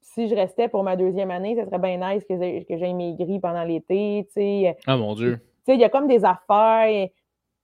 si 0.01 0.27
je 0.27 0.35
restais 0.35 0.67
pour 0.67 0.83
ma 0.83 0.95
deuxième 0.95 1.29
année, 1.31 1.55
ce 1.55 1.63
serait 1.65 1.79
bien 1.79 1.97
nice 1.97 2.25
que 2.25 2.37
j'ai- 2.37 2.65
que 2.65 2.75
j'aie 2.77 2.93
maigri 2.93 3.39
pendant 3.39 3.63
l'été. 3.63 4.25
Tu 4.29 4.33
sais, 4.33 4.77
Ah 4.87 4.97
mon 4.97 5.13
Dieu. 5.13 5.37
Tu 5.37 5.43
sais, 5.65 5.73
il 5.75 5.79
y 5.79 5.83
a 5.83 5.89
comme 5.89 6.07
des 6.07 6.25
affaires. 6.25 7.07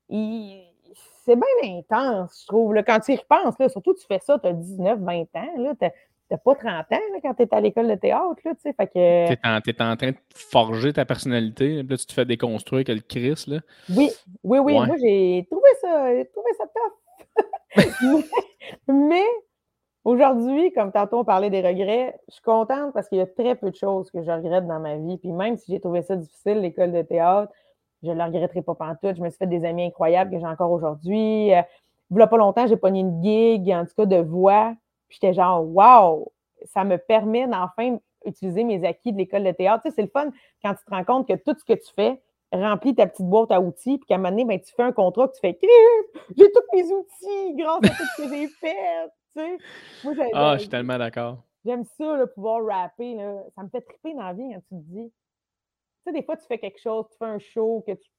il- 0.09 0.61
C'est 1.25 1.37
bien 1.37 1.77
intense, 1.79 2.41
je 2.41 2.47
trouve. 2.47 2.73
là. 2.73 2.83
Quand 2.83 2.99
tu 2.99 3.13
y 3.13 3.15
repenses, 3.15 3.57
là, 3.57 3.69
surtout 3.69 3.93
tu 3.93 4.05
fais 4.05 4.19
ça, 4.19 4.37
tu 4.39 4.45
as 4.47 4.51
19, 4.53 4.99
20 4.99 5.21
ans. 5.35 5.73
Tu 5.79 5.85
n'as 6.31 6.37
pas 6.37 6.55
30 6.55 6.67
ans 6.69 6.83
là, 6.89 7.19
quand 7.21 7.33
tu 7.33 7.43
es 7.43 7.53
à 7.53 7.61
l'école 7.61 7.87
de 7.87 7.95
théâtre. 7.95 8.39
Là, 8.45 8.53
tu 8.55 8.61
sais, 8.61 8.73
fait 8.73 8.87
que, 8.87 9.27
T'es 9.27 9.39
en, 9.43 9.61
t'es 9.61 9.81
en 9.81 9.95
train 9.95 10.11
de 10.11 10.17
forger 10.33 10.93
ta 10.93 11.05
personnalité, 11.05 11.83
là, 11.83 11.97
tu 11.97 12.05
te 12.05 12.13
fais 12.13 12.25
déconstruire 12.25 12.83
que 12.83 12.91
le 12.91 13.01
Chris, 13.01 13.45
là. 13.47 13.59
Oui, 13.89 14.09
oui, 14.43 14.59
oui. 14.59 14.79
Ouais. 14.79 14.87
Moi, 14.87 14.95
j'ai 15.01 15.47
trouvé 15.49 15.69
ça, 15.81 16.15
j'ai 16.15 16.25
trouvé 16.25 16.49
ça 16.57 16.65
tough. 16.67 16.93
mais 18.87 19.23
mais 19.23 19.25
aujourd'hui, 20.03 20.71
comme 20.73 20.91
tantôt 20.91 21.19
on 21.19 21.25
parlait 21.25 21.49
des 21.49 21.61
regrets, 21.61 22.19
je 22.27 22.35
suis 22.35 22.43
contente 22.43 22.93
parce 22.93 23.07
qu'il 23.07 23.17
y 23.17 23.21
a 23.21 23.27
très 23.27 23.55
peu 23.55 23.71
de 23.71 23.75
choses 23.75 24.11
que 24.11 24.21
je 24.21 24.31
regrette 24.31 24.67
dans 24.67 24.79
ma 24.79 24.97
vie. 24.97 25.17
Puis 25.17 25.31
même 25.31 25.57
si 25.57 25.71
j'ai 25.71 25.79
trouvé 25.79 26.01
ça 26.01 26.15
difficile, 26.15 26.59
l'école 26.59 26.91
de 26.91 27.01
théâtre, 27.01 27.51
je 28.03 28.09
ne 28.09 28.15
le 28.15 28.23
regretterai 28.23 28.61
pas 28.61 28.75
pantoute. 28.75 29.15
Je 29.15 29.21
me 29.21 29.29
suis 29.29 29.37
fait 29.37 29.47
des 29.47 29.65
amis 29.65 29.85
incroyables 29.85 30.31
que 30.31 30.39
j'ai 30.39 30.45
encore 30.45 30.71
aujourd'hui. 30.71 31.53
Euh, 31.53 31.61
il 32.11 32.17
y 32.17 32.21
a 32.21 32.27
pas 32.27 32.37
longtemps, 32.37 32.67
j'ai 32.67 32.77
pogné 32.77 32.99
une 32.99 33.23
gig, 33.23 33.71
en 33.71 33.85
tout 33.85 33.93
cas 33.97 34.05
de 34.05 34.17
voix. 34.17 34.75
Puis 35.13 35.19
j'étais 35.21 35.35
genre, 35.35 35.63
wow, 35.63 36.31
ça 36.65 36.83
me 36.83 36.97
permet 36.97 37.45
d'enfin 37.47 37.99
utiliser 38.25 38.63
mes 38.63 38.83
acquis 38.83 39.11
de 39.11 39.17
l'école 39.19 39.43
de 39.43 39.51
théâtre. 39.51 39.83
Tu 39.83 39.89
sais, 39.89 39.95
c'est 39.95 40.01
le 40.01 40.07
fun 40.07 40.31
quand 40.63 40.73
tu 40.73 40.83
te 40.83 40.89
rends 40.89 41.03
compte 41.03 41.27
que 41.27 41.33
tout 41.33 41.55
ce 41.55 41.63
que 41.63 41.73
tu 41.73 41.93
fais 41.93 42.19
remplit 42.51 42.95
ta 42.95 43.05
petite 43.05 43.27
boîte 43.27 43.51
à 43.51 43.61
outils, 43.61 43.99
puis 43.99 44.07
qu'à 44.07 44.15
un 44.15 44.17
moment 44.17 44.31
donné, 44.31 44.45
ben, 44.45 44.59
tu 44.59 44.73
fais 44.73 44.81
un 44.81 44.91
contrat 44.91 45.27
que 45.27 45.33
tu 45.33 45.39
fais 45.39 45.55
j'ai 46.35 46.51
tous 46.51 46.75
mes 46.75 46.91
outils 46.91 47.55
grâce 47.55 47.83
à 47.83 47.89
tout 47.89 48.03
ce 48.15 48.21
que 48.23 48.29
j'ai 48.29 48.47
fait. 48.47 49.09
Tu 49.35 49.43
sais. 49.43 49.57
Moi, 50.03 50.13
Ah, 50.33 50.53
je 50.55 50.61
suis 50.61 50.69
tellement 50.69 50.97
d'accord. 50.97 51.43
J'aime 51.63 51.83
ça, 51.83 52.17
là, 52.17 52.25
pouvoir 52.25 52.65
rapper. 52.65 53.13
Là. 53.13 53.43
Ça 53.55 53.61
me 53.61 53.69
fait 53.69 53.81
triper 53.81 54.15
dans 54.15 54.23
la 54.23 54.33
vie 54.33 54.49
quand 54.51 54.61
tu 54.61 54.69
te 54.69 54.89
dis. 54.89 55.11
Tu 55.11 55.13
sais, 56.05 56.11
des 56.11 56.23
fois, 56.23 56.37
tu 56.37 56.47
fais 56.47 56.57
quelque 56.57 56.79
chose, 56.79 57.05
tu 57.11 57.17
fais 57.19 57.25
un 57.25 57.39
show, 57.39 57.83
que 57.85 57.91
tu, 57.91 58.09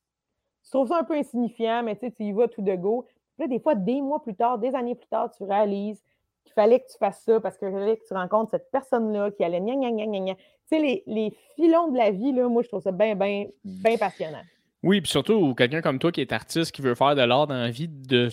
tu 0.64 0.70
trouves 0.70 0.88
ça 0.88 0.98
un 0.98 1.04
peu 1.04 1.14
insignifiant, 1.14 1.82
mais 1.82 1.96
tu 1.96 2.06
sais, 2.06 2.12
tu 2.12 2.22
y 2.22 2.32
vas 2.32 2.46
tout 2.46 2.62
de 2.62 2.74
go. 2.76 3.04
Puis 3.36 3.42
là, 3.42 3.48
des 3.48 3.58
fois, 3.58 3.74
des 3.74 4.00
mois 4.00 4.22
plus 4.22 4.36
tard, 4.36 4.58
des 4.58 4.74
années 4.76 4.94
plus 4.94 5.08
tard, 5.08 5.30
tu 5.36 5.42
réalises 5.42 6.00
qu'il 6.44 6.52
fallait 6.52 6.80
que 6.80 6.86
tu 6.90 6.98
fasses 6.98 7.22
ça 7.24 7.40
parce 7.40 7.56
que 7.58 7.70
fallait 7.70 7.96
que 7.96 8.06
tu 8.06 8.14
rencontres 8.14 8.50
cette 8.52 8.70
personne-là 8.70 9.30
qui 9.32 9.42
allait 9.44 9.60
gna 9.60 9.74
gna 9.74 9.90
gna 9.90 10.06
gna 10.06 10.20
gna. 10.20 10.34
Tu 10.34 10.40
sais, 10.66 10.78
les, 10.80 11.02
les 11.06 11.36
filons 11.56 11.90
de 11.90 11.98
la 11.98 12.10
vie, 12.10 12.32
là, 12.32 12.48
moi, 12.48 12.62
je 12.62 12.68
trouve 12.68 12.82
ça 12.82 12.92
bien, 12.92 13.14
bien, 13.16 13.46
bien 13.64 13.96
passionnant. 13.98 14.42
Oui, 14.82 15.00
puis 15.00 15.10
surtout, 15.10 15.54
quelqu'un 15.54 15.80
comme 15.80 15.98
toi 15.98 16.12
qui 16.12 16.20
est 16.20 16.30
artiste, 16.32 16.70
qui 16.72 16.82
veut 16.82 16.94
faire 16.94 17.14
de 17.16 17.22
l'art 17.22 17.46
dans 17.46 17.54
la 17.54 17.70
vie, 17.70 17.88
de, 17.88 18.28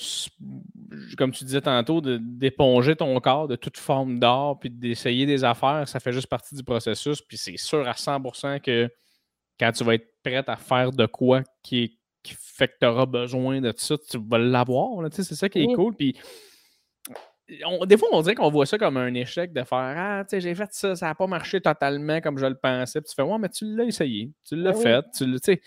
comme 1.18 1.32
tu 1.32 1.46
disais 1.46 1.62
tantôt, 1.62 2.02
de- 2.02 2.18
d'éponger 2.22 2.96
ton 2.96 3.18
corps 3.20 3.48
de 3.48 3.56
toute 3.56 3.78
forme 3.78 4.20
d'art, 4.20 4.60
puis 4.60 4.70
d'essayer 4.70 5.26
des 5.26 5.44
affaires, 5.44 5.88
ça 5.88 6.00
fait 6.00 6.12
juste 6.12 6.28
partie 6.28 6.56
du 6.56 6.64
processus. 6.64 7.22
Puis 7.22 7.38
c'est 7.38 7.58
sûr 7.58 7.88
à 7.88 7.94
100% 7.94 8.60
que 8.60 8.90
quand 9.60 9.72
tu 9.72 9.84
vas 9.84 9.96
être 9.96 10.08
prête 10.24 10.50
à 10.50 10.58
faire 10.58 10.92
de 10.92 11.06
quoi 11.06 11.42
qui, 11.64 11.98
qui 12.24 12.34
fait 12.38 12.68
que 12.68 12.74
tu 12.82 12.86
auras 12.86 13.06
besoin 13.06 13.62
de 13.62 13.74
ça, 13.76 13.96
tu 13.98 14.18
vas 14.20 14.38
l'avoir. 14.38 15.02
là, 15.02 15.10
tu 15.10 15.18
sais, 15.18 15.24
C'est 15.24 15.36
ça 15.36 15.48
qui 15.50 15.60
est 15.64 15.68
Oui. 15.68 15.74
cool. 15.74 15.96
Puis 15.96 16.18
on- 17.66 17.86
des 17.86 17.98
fois, 17.98 18.08
on 18.12 18.22
dirait 18.22 18.36
qu'on 18.36 18.50
voit 18.50 18.66
ça 18.66 18.78
comme 18.78 18.98
un 18.98 19.14
échec 19.14 19.52
de 19.54 19.64
faire 19.64 19.96
Ah, 19.98 20.24
tu 20.24 20.30
sais, 20.30 20.42
j'ai 20.42 20.56
fait 20.56 20.70
ça, 20.72 20.96
ça 20.96 21.08
n'a 21.08 21.16
pas 21.16 21.28
marché 21.28 21.60
totalement 21.62 22.22
comme 22.22 22.38
je 22.38 22.46
le 22.46 22.56
pensais. 22.56 23.02
Puis 23.02 23.10
tu 23.10 23.16
fais 23.16 23.22
Ouais, 23.24 23.38
mais 23.40 23.50
tu 23.50 23.66
l'as 23.66 23.84
essayé, 23.86 24.32
tu 24.48 24.56
l'as 24.56 24.72
Ben 24.74 24.82
fait, 24.82 25.06
tu 25.16 25.38
sais, 25.40 25.62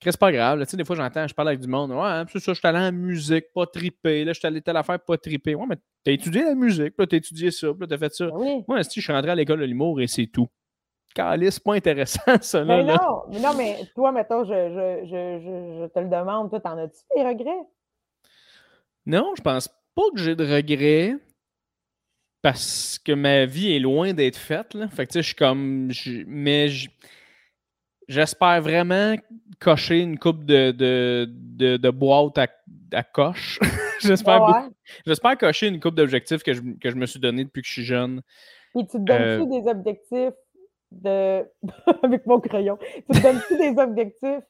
c'est 0.00 0.16
pas 0.20 0.30
grave. 0.32 0.58
là. 0.60 0.64
Tu 0.64 0.70
sais, 0.70 0.76
des 0.76 0.84
fois, 0.84 0.94
j'entends, 0.96 1.26
je 1.26 1.34
parle 1.34 1.48
avec 1.48 1.60
du 1.60 1.66
monde. 1.68 1.90
Ouais, 1.90 1.98
hein, 2.02 2.24
c'est 2.32 2.38
ça, 2.38 2.52
je 2.52 2.58
suis 2.58 2.68
allé 2.68 2.78
en 2.78 2.92
musique, 2.92 3.46
pas 3.52 3.66
triper. 3.66 4.24
Là, 4.24 4.32
je 4.32 4.38
suis 4.38 4.46
allé 4.46 4.62
telle 4.62 4.76
affaire, 4.76 4.98
pas 5.00 5.18
triper. 5.18 5.54
Ouais, 5.56 5.66
mais 5.68 5.76
t'as 6.04 6.12
étudié 6.12 6.44
la 6.44 6.54
musique, 6.54 6.94
puis 6.96 7.02
là, 7.02 7.06
t'as 7.08 7.16
étudié 7.16 7.50
ça, 7.50 7.68
puis 7.72 7.80
là, 7.80 7.86
t'as 7.88 7.98
fait 7.98 8.14
ça. 8.14 8.26
Ben 8.26 8.36
oui. 8.36 8.64
Moi, 8.68 8.82
si 8.84 9.00
je 9.00 9.04
suis 9.04 9.12
rentré 9.12 9.30
à 9.30 9.34
l'école 9.34 9.58
de 9.60 9.64
l'humour 9.64 10.00
et 10.00 10.06
c'est 10.06 10.26
tout. 10.28 10.48
calice, 11.14 11.54
c'est 11.54 11.64
pas 11.64 11.74
intéressant, 11.74 12.20
ça. 12.40 12.64
Mais 12.64 12.82
Là, 12.82 12.94
là. 12.94 13.00
non, 13.08 13.22
mais 13.28 13.40
non, 13.40 13.54
mais 13.54 13.78
toi, 13.94 14.12
mettons, 14.12 14.44
je, 14.44 14.50
je, 14.52 15.06
je, 15.06 15.40
je, 15.44 15.82
je 15.82 15.86
te 15.92 15.98
le 15.98 16.08
demande, 16.08 16.48
toi, 16.50 16.60
t'en 16.60 16.78
as-tu 16.78 17.00
des 17.16 17.24
regrets? 17.26 17.66
Non, 19.06 19.32
je 19.36 19.42
pense 19.42 19.68
pas 19.98 20.10
que 20.14 20.20
j'ai 20.22 20.36
de 20.36 20.44
regrets 20.44 21.14
parce 22.42 22.98
que 23.04 23.12
ma 23.12 23.46
vie 23.46 23.72
est 23.74 23.78
loin 23.80 24.12
d'être 24.12 24.36
faite. 24.36 24.74
Là. 24.74 24.88
Fait 24.88 25.06
que 25.06 25.12
tu 25.12 25.14
sais, 25.14 25.22
je 25.22 25.26
suis 25.28 25.34
comme. 25.34 25.88
je- 25.90 26.22
mais 26.26 26.68
je- 26.68 26.88
j'espère 28.06 28.62
vraiment 28.62 29.16
cocher 29.60 29.98
une 30.00 30.18
coupe 30.18 30.44
de, 30.44 30.70
de, 30.70 31.26
de, 31.28 31.76
de 31.76 31.90
boîte 31.90 32.38
à, 32.38 32.46
à 32.92 33.02
coche. 33.02 33.58
j'espère, 34.00 34.68
j'espère 35.04 35.36
cocher 35.36 35.66
une 35.66 35.80
coupe 35.80 35.96
d'objectifs 35.96 36.42
que 36.42 36.54
je, 36.54 36.60
que 36.80 36.90
je 36.90 36.94
me 36.96 37.06
suis 37.06 37.18
donné 37.20 37.44
depuis 37.44 37.62
que 37.62 37.68
je 37.68 37.72
suis 37.72 37.84
jeune. 37.84 38.22
Puis 38.74 38.86
tu 38.86 38.92
te 38.92 38.98
donnes-tu 38.98 39.42
Euh, 39.42 39.44
des 39.46 39.68
objectifs 39.68 40.34
de. 40.92 41.44
avec 42.04 42.24
mon 42.26 42.38
crayon. 42.40 42.78
Tu 42.80 43.18
te 43.18 43.22
donnes-tu 43.22 43.56
des 43.56 43.80
objectifs 43.82 44.44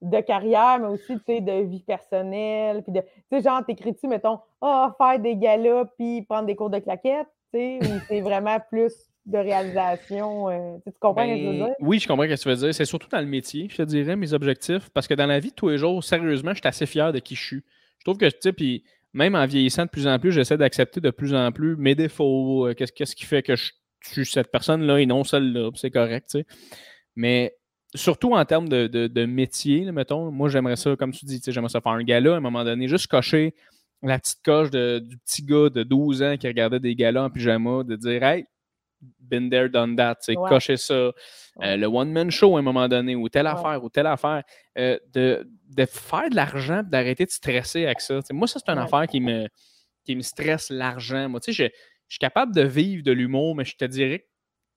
de 0.00 0.20
carrière, 0.20 0.78
mais 0.80 0.88
aussi, 0.88 1.16
tu 1.18 1.22
sais, 1.26 1.40
de 1.40 1.62
vie 1.64 1.82
personnelle? 1.82 2.82
Puis 2.82 2.92
de. 2.92 3.00
Tu 3.00 3.06
sais, 3.32 3.42
genre, 3.42 3.64
t'écris-tu, 3.66 4.06
mettons, 4.08 4.38
ah, 4.60 4.94
faire 4.98 5.18
des 5.18 5.36
galas, 5.36 5.86
puis 5.98 6.22
prendre 6.22 6.46
des 6.46 6.54
cours 6.56 6.70
de 6.70 6.78
claquettes, 6.78 7.26
tu 7.52 7.58
sais, 7.58 7.78
ou 7.82 8.00
c'est 8.08 8.20
vraiment 8.20 8.58
plus 8.70 8.92
de 9.26 9.38
réalisation? 9.38 10.48
euh, 10.48 10.76
tu 10.86 10.92
comprends 11.00 11.22
ce 11.26 11.32
que 11.34 11.38
je 11.38 11.46
veux 11.46 11.52
Ben, 11.58 11.66
dire? 11.66 11.74
oui, 11.80 11.98
je 11.98 12.08
comprends 12.08 12.24
ce 12.24 12.28
que 12.34 12.40
tu 12.42 12.48
veux 12.48 12.56
dire. 12.56 12.74
C'est 12.74 12.84
surtout 12.84 13.08
dans 13.08 13.20
le 13.20 13.26
métier, 13.26 13.68
je 13.70 13.76
te 13.76 13.82
dirais, 13.82 14.16
mes 14.16 14.32
objectifs. 14.32 14.88
Parce 14.90 15.06
que 15.06 15.14
dans 15.14 15.26
la 15.26 15.38
vie 15.40 15.50
de 15.50 15.54
tous 15.54 15.68
les 15.68 15.78
jours, 15.78 16.02
sérieusement, 16.02 16.52
je 16.52 16.58
suis 16.60 16.68
assez 16.68 16.86
fier 16.86 17.12
de 17.12 17.18
qui 17.18 17.34
je 17.34 17.44
suis. 17.44 17.64
Je 17.98 18.04
trouve 18.04 18.16
que, 18.18 18.26
tu 18.26 18.36
sais, 18.40 18.52
puis 18.52 18.84
même 19.12 19.34
en 19.34 19.44
vieillissant 19.46 19.84
de 19.84 19.88
plus 19.90 20.06
en 20.06 20.18
plus, 20.18 20.32
j'essaie 20.32 20.56
d'accepter 20.56 21.00
de 21.00 21.10
plus 21.10 21.34
en 21.34 21.50
plus 21.52 21.76
mes 21.76 21.94
défauts. 21.94 22.66
euh, 22.68 22.74
Qu'est-ce 22.74 22.92
qu'est-ce 22.92 23.16
qui 23.16 23.24
fait 23.24 23.42
que 23.42 23.56
je 23.56 23.72
suis 24.04 24.24
cette 24.24 24.50
personne-là 24.50 25.00
et 25.00 25.06
non 25.06 25.24
celle-là. 25.24 25.70
C'est 25.74 25.90
correct, 25.90 26.28
tu 26.30 26.38
sais. 26.38 26.46
Mais 27.16 27.56
surtout 27.94 28.32
en 28.34 28.44
termes 28.44 28.68
de, 28.68 28.86
de- 28.86 29.06
de 29.06 29.24
métier, 29.26 29.84
là, 29.84 29.92
mettons, 29.92 30.30
moi, 30.30 30.48
j'aimerais 30.48 30.76
ça, 30.76 30.94
comme 30.96 31.12
tu 31.12 31.24
dis, 31.24 31.40
j'aimerais 31.46 31.70
ça 31.70 31.80
faire 31.80 31.92
un 31.92 32.02
gala 32.02 32.34
à 32.34 32.36
un 32.36 32.40
moment 32.40 32.64
donné, 32.64 32.86
juste 32.88 33.06
cocher 33.06 33.54
la 34.02 34.18
petite 34.18 34.40
coche 34.44 34.70
de- 34.70 35.00
du 35.00 35.16
petit 35.18 35.42
gars 35.42 35.68
de 35.70 35.82
12 35.82 36.22
ans 36.22 36.36
qui 36.36 36.46
regardait 36.46 36.80
des 36.80 36.94
galas 36.94 37.24
en 37.24 37.30
pyjama, 37.30 37.82
de 37.84 37.96
dire, 37.96 38.22
hey, 38.22 38.44
been 39.20 39.48
there, 39.50 39.68
done 39.68 39.96
that, 39.96 40.18
Ouais. 40.28 40.34
cocher 40.48 40.76
ça. 40.76 40.92
Euh, 40.94 41.12
Ouais. 41.56 41.76
le 41.76 41.86
one-man 41.86 42.30
show 42.30 42.56
à 42.56 42.60
un 42.60 42.62
moment 42.62 42.88
donné, 42.88 43.14
ou 43.16 43.28
telle 43.28 43.46
Ouais. 43.46 43.52
affaire, 43.52 43.82
ou 43.82 43.88
telle 43.88 44.06
affaire, 44.06 44.42
euh, 44.76 44.98
de, 45.12 45.48
de 45.76 45.84
faire 45.86 46.30
de 46.30 46.36
l'argent, 46.36 46.82
d'arrêter 46.84 47.24
de 47.24 47.30
stresser 47.30 47.84
avec 47.86 48.00
ça. 48.00 48.20
Moi, 48.32 48.46
ça, 48.48 48.60
c'est 48.64 48.70
une 48.72 48.78
affaire 48.78 49.06
qui 49.06 49.20
me, 49.20 49.46
qui 50.04 50.14
me 50.16 50.22
stresse 50.22 50.70
l'argent. 50.70 51.28
Moi, 51.28 51.40
tu 51.40 51.52
sais, 51.52 51.64
je, 51.64 51.70
je 52.08 52.14
suis 52.14 52.18
capable 52.18 52.54
de 52.54 52.62
vivre 52.62 53.02
de 53.02 53.12
l'humour, 53.12 53.54
mais 53.56 53.64
je 53.64 53.76
te 53.76 53.84
dirais 53.84 54.20
que 54.20 54.24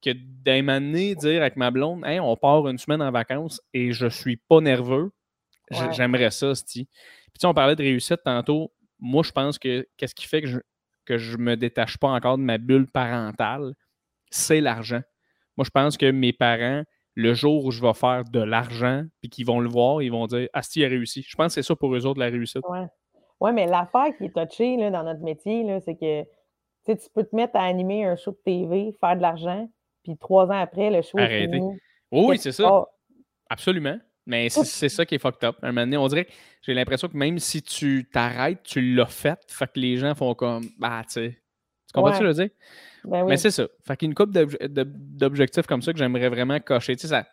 d'un 0.10 0.62
moment 0.64 0.82
donné, 0.82 1.16
dire 1.16 1.42
avec 1.42 1.56
ma 1.56 1.72
blonde, 1.72 2.04
Hey, 2.06 2.20
on 2.20 2.36
part 2.36 2.68
une 2.68 2.78
semaine 2.78 3.02
en 3.02 3.12
vacances 3.12 3.62
et 3.74 3.92
je 3.92 4.08
suis 4.08 4.38
pas 4.38 4.60
nerveux, 4.62 5.12
Ouais. 5.72 5.94
j'aimerais 5.94 6.32
ça. 6.32 6.52
Puis 6.66 6.88
tu 7.40 7.46
on 7.46 7.54
parlait 7.54 7.76
de 7.76 7.84
réussite 7.84 8.22
tantôt. 8.26 8.74
Moi, 9.00 9.24
je 9.24 9.32
pense 9.32 9.58
que 9.58 9.88
qu'est-ce 9.98 10.14
qui 10.16 10.28
fait 10.28 10.42
que 10.42 10.48
je, 10.48 10.60
que 11.06 11.18
je 11.18 11.38
me 11.38 11.56
détache 11.56 11.98
pas 11.98 12.10
encore 12.10 12.38
de 12.38 12.44
ma 12.44 12.58
bulle 12.58 12.88
parentale, 12.92 13.74
c'est 14.30 14.60
l'argent. 14.62 15.02
Moi, 15.58 15.64
je 15.66 15.70
pense 15.70 15.98
que 15.98 16.10
mes 16.12 16.34
parents, 16.34 16.84
le 17.16 17.34
jour 17.34 17.66
où 17.66 17.72
je 17.72 17.82
vais 17.82 17.94
faire 17.94 18.24
de 18.26 18.40
l'argent, 18.42 19.04
puis 19.22 19.30
qu'ils 19.30 19.46
vont 19.46 19.60
le 19.60 19.70
voir, 19.70 20.02
ils 20.02 20.12
vont 20.12 20.28
dire 20.28 20.48
Asti 20.54 20.84
a 20.84 20.88
réussi. 20.88 21.24
Je 21.28 21.36
pense 21.36 21.48
que 21.48 21.54
c'est 21.62 21.68
ça 21.68 21.76
pour 21.76 21.94
eux 21.96 22.06
autres 22.06 22.20
la 22.20 22.28
réussite. 22.28 22.64
Ouais. 22.68 22.88
Ouais, 23.40 23.52
mais 23.54 23.66
l'affaire 23.66 24.16
qui 24.18 24.26
est 24.26 24.34
touchée 24.36 24.78
là, 24.78 24.92
dans 24.92 25.04
notre 25.04 25.22
métier, 25.22 25.66
c'est 25.84 25.96
que 25.96 26.24
tu 26.86 27.10
peux 27.14 27.24
te 27.24 27.36
mettre 27.36 27.56
à 27.56 27.64
animer 27.64 28.06
un 28.06 28.16
show 28.16 28.32
de 28.32 28.40
TV, 28.46 28.92
faire 29.00 29.16
de 29.16 29.22
l'argent, 29.22 29.68
puis 30.04 30.18
trois 30.18 30.46
ans 30.48 30.60
après, 30.62 30.90
le 30.90 31.02
show 31.02 31.18
est 31.20 31.24
Arrêter. 31.24 31.52
fini. 31.54 31.80
Oui, 32.12 32.38
c'est 32.38 32.52
ça. 32.52 32.86
Absolument. 33.50 34.00
Mais 34.26 34.50
c'est 34.50 34.90
ça 34.90 35.06
qui 35.06 35.16
est 35.16 35.20
fucked 35.20 35.44
up. 35.44 35.58
À 35.62 35.68
un 35.68 35.72
moment 35.72 35.82
donné, 35.86 35.98
on 35.98 36.08
dirait 36.08 36.26
que 36.26 36.32
j'ai 36.62 36.74
l'impression 36.74 37.08
que 37.08 37.18
même 37.18 37.40
si 37.40 37.62
tu 37.62 38.08
t'arrêtes, 38.12 38.62
tu 38.64 38.94
l'as 38.94 39.08
fait. 39.08 39.40
Fait 39.48 39.66
que 39.66 39.80
les 39.80 39.98
gens 39.98 40.14
font 40.14 40.36
comme 40.36 40.64
Bah, 40.78 41.02
tu 41.06 41.14
sais. 41.14 41.30
Tu 41.88 41.94
comprends 41.94 42.14
ce 42.14 42.20
que 42.20 42.24
je 42.26 42.28
veux 42.30 42.46
dire? 42.46 42.50
Ben 43.04 43.24
oui. 43.24 43.30
Mais 43.32 43.38
c'est 43.38 43.52
ça. 43.52 43.68
Fait 43.86 43.98
qu'une 43.98 44.14
couple 44.14 44.32
d'obje- 44.34 44.68
de- 44.68 44.84
d'objectifs 44.86 45.66
comme 45.66 45.82
ça 45.82 45.92
que 45.92 45.98
j'aimerais 46.00 46.30
vraiment 46.30 46.60
cocher. 46.60 46.96
Tu 46.96 47.02
sais, 47.02 47.08
ça, 47.08 47.28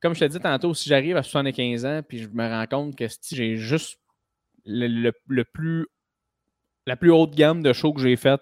comme 0.00 0.14
je 0.14 0.20
te 0.20 0.24
dis 0.26 0.38
tantôt, 0.38 0.72
si 0.74 0.88
j'arrive 0.88 1.16
à 1.16 1.22
75 1.22 1.84
ans 1.84 2.00
puis 2.08 2.18
je 2.18 2.28
me 2.28 2.48
rends 2.48 2.66
compte 2.66 2.96
que 2.96 3.08
si 3.08 3.34
j'ai 3.34 3.56
juste 3.56 3.98
le, 4.64 4.86
le- 4.86 5.12
le 5.28 5.44
plus 5.44 5.86
la 6.86 6.96
plus 6.96 7.10
haute 7.10 7.34
gamme 7.34 7.62
de 7.64 7.72
shows 7.72 7.92
que 7.92 8.00
j'ai 8.00 8.14
faite, 8.16 8.40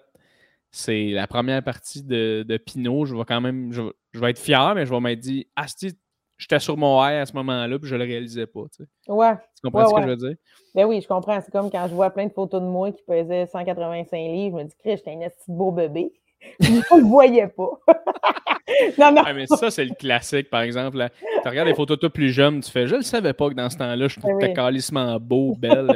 c'est 0.75 1.11
la 1.11 1.25
première 1.25 1.63
partie 1.63 2.03
de, 2.03 2.43
de 2.45 2.57
Pinot. 2.57 3.05
Je 3.05 3.15
vais 3.15 3.23
quand 3.25 3.39
même. 3.39 3.71
Je, 3.71 3.81
je 4.11 4.19
vais 4.19 4.31
être 4.31 4.39
fier, 4.39 4.75
mais 4.75 4.85
je 4.85 4.91
vais 4.91 4.99
m'être 4.99 5.21
dit 5.21 5.47
Ah, 5.55 5.67
si, 5.67 5.97
j'étais 6.37 6.59
sur 6.59 6.75
mon 6.75 7.01
air 7.07 7.21
à 7.21 7.25
ce 7.25 7.31
moment-là, 7.33 7.79
puis 7.79 7.87
je 7.87 7.95
le 7.95 8.03
réalisais 8.03 8.45
pas. 8.45 8.63
Tu, 8.75 8.83
sais. 8.83 9.11
Ouais. 9.11 9.35
Tu 9.35 9.61
comprends 9.63 9.83
Ouais, 9.83 9.89
ce 9.89 9.95
que 9.95 10.01
je 10.01 10.07
veux 10.07 10.29
dire? 10.29 10.37
Ben 10.73 10.85
oui, 10.85 10.99
je 10.99 11.07
comprends. 11.07 11.39
C'est 11.39 11.51
comme 11.51 11.71
quand 11.71 11.87
je 11.87 11.93
vois 11.93 12.09
plein 12.09 12.25
de 12.27 12.33
photos 12.33 12.61
de 12.61 12.67
moi 12.67 12.91
qui 12.91 13.01
pesaient 13.07 13.45
185 13.45 14.17
livres, 14.17 14.59
je 14.59 14.63
me 14.63 14.67
dis, 14.67 14.75
Chris, 14.77 14.97
j'étais 14.97 15.11
un 15.11 15.21
esti 15.21 15.45
beau 15.47 15.71
bébé. 15.71 16.11
je 16.59 16.71
ne 16.71 16.99
le 16.99 17.07
voyais 17.07 17.47
pas. 17.47 17.69
non, 18.99 19.13
non. 19.13 19.21
Ah, 19.25 19.33
mais 19.33 19.47
ça, 19.47 19.71
c'est 19.71 19.85
le 19.85 19.95
classique, 19.95 20.49
par 20.49 20.61
exemple. 20.61 21.07
Tu 21.41 21.47
regardes 21.47 21.69
des 21.69 21.73
photos 21.73 21.95
de 21.95 22.01
toi 22.01 22.09
plus 22.09 22.31
jeune, 22.31 22.59
tu 22.59 22.69
fais 22.69 22.85
Je 22.85 22.95
le 22.95 23.01
savais 23.01 23.31
pas 23.31 23.47
que 23.47 23.53
dans 23.53 23.69
ce 23.69 23.77
temps-là, 23.77 24.09
je 24.09 24.19
Ben 24.19 24.27
trouvais 24.27 24.47
oui. 24.49 24.53
calissement 24.53 25.17
beau, 25.21 25.55
belle, 25.57 25.87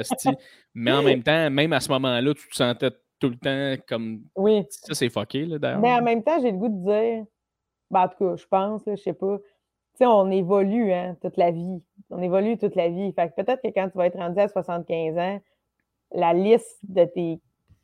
mais 0.73 0.93
en 0.93 1.03
même 1.03 1.21
temps, 1.21 1.49
même 1.49 1.73
à 1.73 1.81
ce 1.81 1.89
moment-là, 1.91 2.33
tu 2.33 2.47
te 2.47 2.55
sentais 2.55 2.91
tout 3.19 3.29
le 3.29 3.35
temps 3.37 3.81
comme. 3.87 4.21
Oui. 4.35 4.65
Ça, 4.69 4.93
c'est 4.93 5.09
fucké, 5.09 5.45
là, 5.45 5.59
d'ailleurs. 5.59 5.79
Mais 5.79 5.93
en 5.93 6.01
même 6.01 6.23
temps, 6.23 6.39
j'ai 6.41 6.51
le 6.51 6.57
goût 6.57 6.69
de 6.69 6.83
dire, 6.83 7.25
ben, 7.91 8.03
en 8.03 8.07
tout 8.07 8.17
cas, 8.17 8.35
je 8.35 8.45
pense, 8.47 8.85
là, 8.85 8.95
je 8.95 9.01
sais 9.01 9.13
pas, 9.13 9.37
tu 9.37 9.43
sais, 9.97 10.05
on 10.05 10.29
évolue 10.31 10.91
hein, 10.93 11.15
toute 11.21 11.37
la 11.37 11.51
vie. 11.51 11.81
On 12.09 12.21
évolue 12.21 12.57
toute 12.57 12.75
la 12.75 12.89
vie. 12.89 13.11
Fait 13.13 13.29
que 13.29 13.41
peut-être 13.41 13.61
que 13.61 13.67
quand 13.69 13.89
tu 13.89 13.97
vas 13.97 14.05
être 14.07 14.17
rendu 14.17 14.39
à 14.39 14.47
75 14.47 15.17
ans, 15.17 15.39
la 16.13 16.33
liste 16.33 16.79
de 16.83 17.05
tes, 17.05 17.39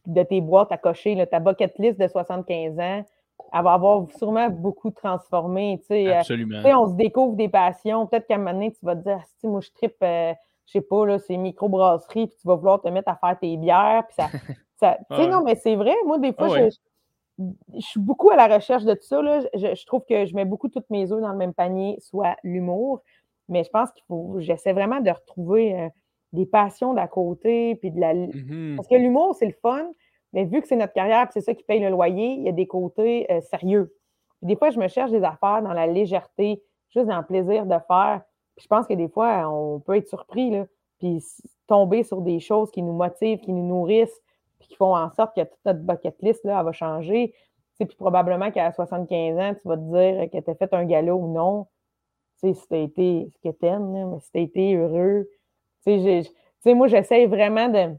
de 0.08 0.24
tes 0.24 0.42
boîtes 0.42 0.72
à 0.72 0.78
cocher, 0.78 1.16
là, 1.16 1.26
ta 1.26 1.40
bucket 1.40 1.78
list 1.80 2.00
de 2.00 2.08
75 2.08 2.80
ans, 2.80 3.06
elle 3.54 3.64
va 3.64 3.74
avoir 3.74 4.08
sûrement 4.18 4.50
beaucoup 4.50 4.92
transformé. 4.92 5.78
Tu 5.82 5.88
sais, 5.88 6.08
Euh, 6.08 6.20
Absolument. 6.20 6.62
sais, 6.62 6.74
on 6.74 6.88
se 6.88 6.94
découvre 6.96 7.36
des 7.36 7.50
passions. 7.50 8.08
Peut-être 8.08 8.28
qu'à 8.28 8.36
un 8.36 8.38
moment 8.38 8.54
donné, 8.54 8.72
tu 8.72 8.86
vas 8.86 8.96
te 8.96 9.04
dire, 9.04 9.18
Ah, 9.20 9.26
si, 9.40 9.48
moi, 9.48 9.60
je 9.62 9.70
tripe, 9.72 9.96
euh, 10.04 10.34
je 10.66 10.72
sais 10.74 10.82
pas, 10.82 11.06
là, 11.06 11.20
c'est 11.20 11.38
microbrasserie, 11.38 12.28
puis 12.28 12.38
tu 12.42 12.48
vas 12.48 12.56
vouloir 12.56 12.82
te 12.82 12.88
mettre 12.90 13.10
à 13.10 13.16
faire 13.16 13.38
tes 13.40 13.56
bières. 13.58 14.04
Puis 14.08 14.16
ça, 14.16 14.28
ça- 14.78 14.98
tu 15.10 15.16
sais, 15.16 15.24
Ouais. 15.24 15.30
non, 15.30 15.44
mais 15.44 15.56
c'est 15.56 15.76
vrai. 15.76 15.94
Moi, 16.06 16.18
des 16.20 16.34
fois, 16.34 16.48
Ah 16.50 16.54
ouais. 16.54 16.70
je, 17.40 17.44
je 17.76 17.86
suis 17.86 18.00
beaucoup 18.00 18.30
à 18.32 18.36
la 18.36 18.48
recherche 18.48 18.84
de 18.84 18.94
tout 18.94 19.04
ça. 19.04 19.22
Là. 19.22 19.42
Je, 19.54 19.76
je 19.76 19.86
trouve 19.86 20.04
que 20.08 20.26
je 20.26 20.34
mets 20.36 20.46
beaucoup 20.46 20.70
toutes 20.70 20.90
mes 20.90 21.12
œufs 21.12 21.22
dans 21.22 21.32
le 21.32 21.38
même 21.38 21.54
panier, 21.54 21.98
soit 22.00 22.36
l'humour. 22.44 23.02
Mais 23.50 23.64
je 23.64 23.70
pense 23.70 23.92
qu'il 23.92 24.04
faut, 24.08 24.36
j'essaie 24.40 24.74
vraiment 24.74 25.02
de 25.02 25.10
retrouver 25.12 25.80
euh, 25.80 25.90
des 26.34 26.46
passions 26.48 26.94
d'à 26.94 27.08
côté, 27.08 27.76
puis 27.76 27.92
de 27.92 28.00
la, 28.00 28.14
Mhm. 28.14 28.74
parce 28.76 28.88
que 28.88 28.96
l'humour, 28.96 29.36
c'est 29.36 29.46
le 29.46 29.54
fun, 29.62 29.88
mais 30.34 30.46
vu 30.46 30.62
que 30.62 30.68
c'est 30.68 30.76
notre 30.76 30.94
carrière, 30.94 31.24
puis 31.26 31.34
c'est 31.34 31.42
ça 31.42 31.54
qui 31.54 31.64
paye 31.64 31.80
le 31.80 31.90
loyer, 31.90 32.34
il 32.34 32.44
y 32.44 32.50
a 32.50 32.52
des 32.52 32.66
côtés 32.68 33.32
euh, 33.32 33.42
sérieux. 33.42 33.94
Puis 34.40 34.48
des 34.48 34.56
fois, 34.56 34.70
je 34.72 34.80
me 34.80 34.88
cherche 34.88 35.12
des 35.12 35.24
affaires 35.24 35.62
dans 35.62 35.74
la 35.74 35.86
légèreté, 35.88 36.62
juste 36.90 37.06
dans 37.08 37.18
le 37.18 37.26
plaisir 37.26 37.66
de 37.68 37.76
faire. 37.88 38.22
Puis 38.56 38.64
je 38.64 38.68
pense 38.68 38.88
que 38.88 38.94
des 38.94 39.10
fois, 39.10 39.50
on 39.50 39.80
peut 39.80 39.98
être 39.98 40.08
surpris, 40.08 40.50
là, 40.50 40.66
puis 41.00 41.24
tomber 41.68 42.04
sur 42.04 42.22
des 42.22 42.40
choses 42.40 42.72
qui 42.72 42.82
nous 42.82 42.94
motivent, 42.94 43.40
qui 43.40 43.52
nous 43.52 43.68
nourrissent, 43.68 44.22
puis 44.60 44.70
qui 44.70 44.76
font 44.76 44.96
en 44.96 45.12
sorte 45.12 45.36
que 45.36 45.42
toute 45.42 45.66
notre 45.66 45.80
bucket 45.80 46.16
list, 46.22 46.44
là, 46.46 46.60
elle 46.60 46.66
va 46.66 46.72
changer. 46.72 47.34
Puis 47.78 47.88
probablement 47.98 48.52
qu'à 48.52 48.72
75 48.72 49.38
ans, 49.38 49.54
tu 49.54 49.68
vas 49.68 49.76
te 49.76 49.82
dire 49.82 50.30
que 50.32 50.40
tu 50.40 50.50
as 50.50 50.56
fait 50.56 50.74
un 50.74 50.86
galop 50.86 51.18
ou 51.18 51.34
non. 51.34 51.68
Tu 52.40 52.54
sais, 52.54 52.54
si 52.54 52.68
tu 52.68 52.78
été, 52.78 53.30
ce 53.34 53.50
que 53.50 53.54
t'aimes, 53.54 53.92
mais 53.92 54.20
si 54.20 54.32
tu 54.32 54.42
été 54.42 54.76
heureux. 54.76 55.28
Tu 55.86 56.02
sais, 56.62 56.74
moi, 56.74 56.88
j'essaie 56.88 57.26
vraiment 57.26 57.68
de. 57.68 57.94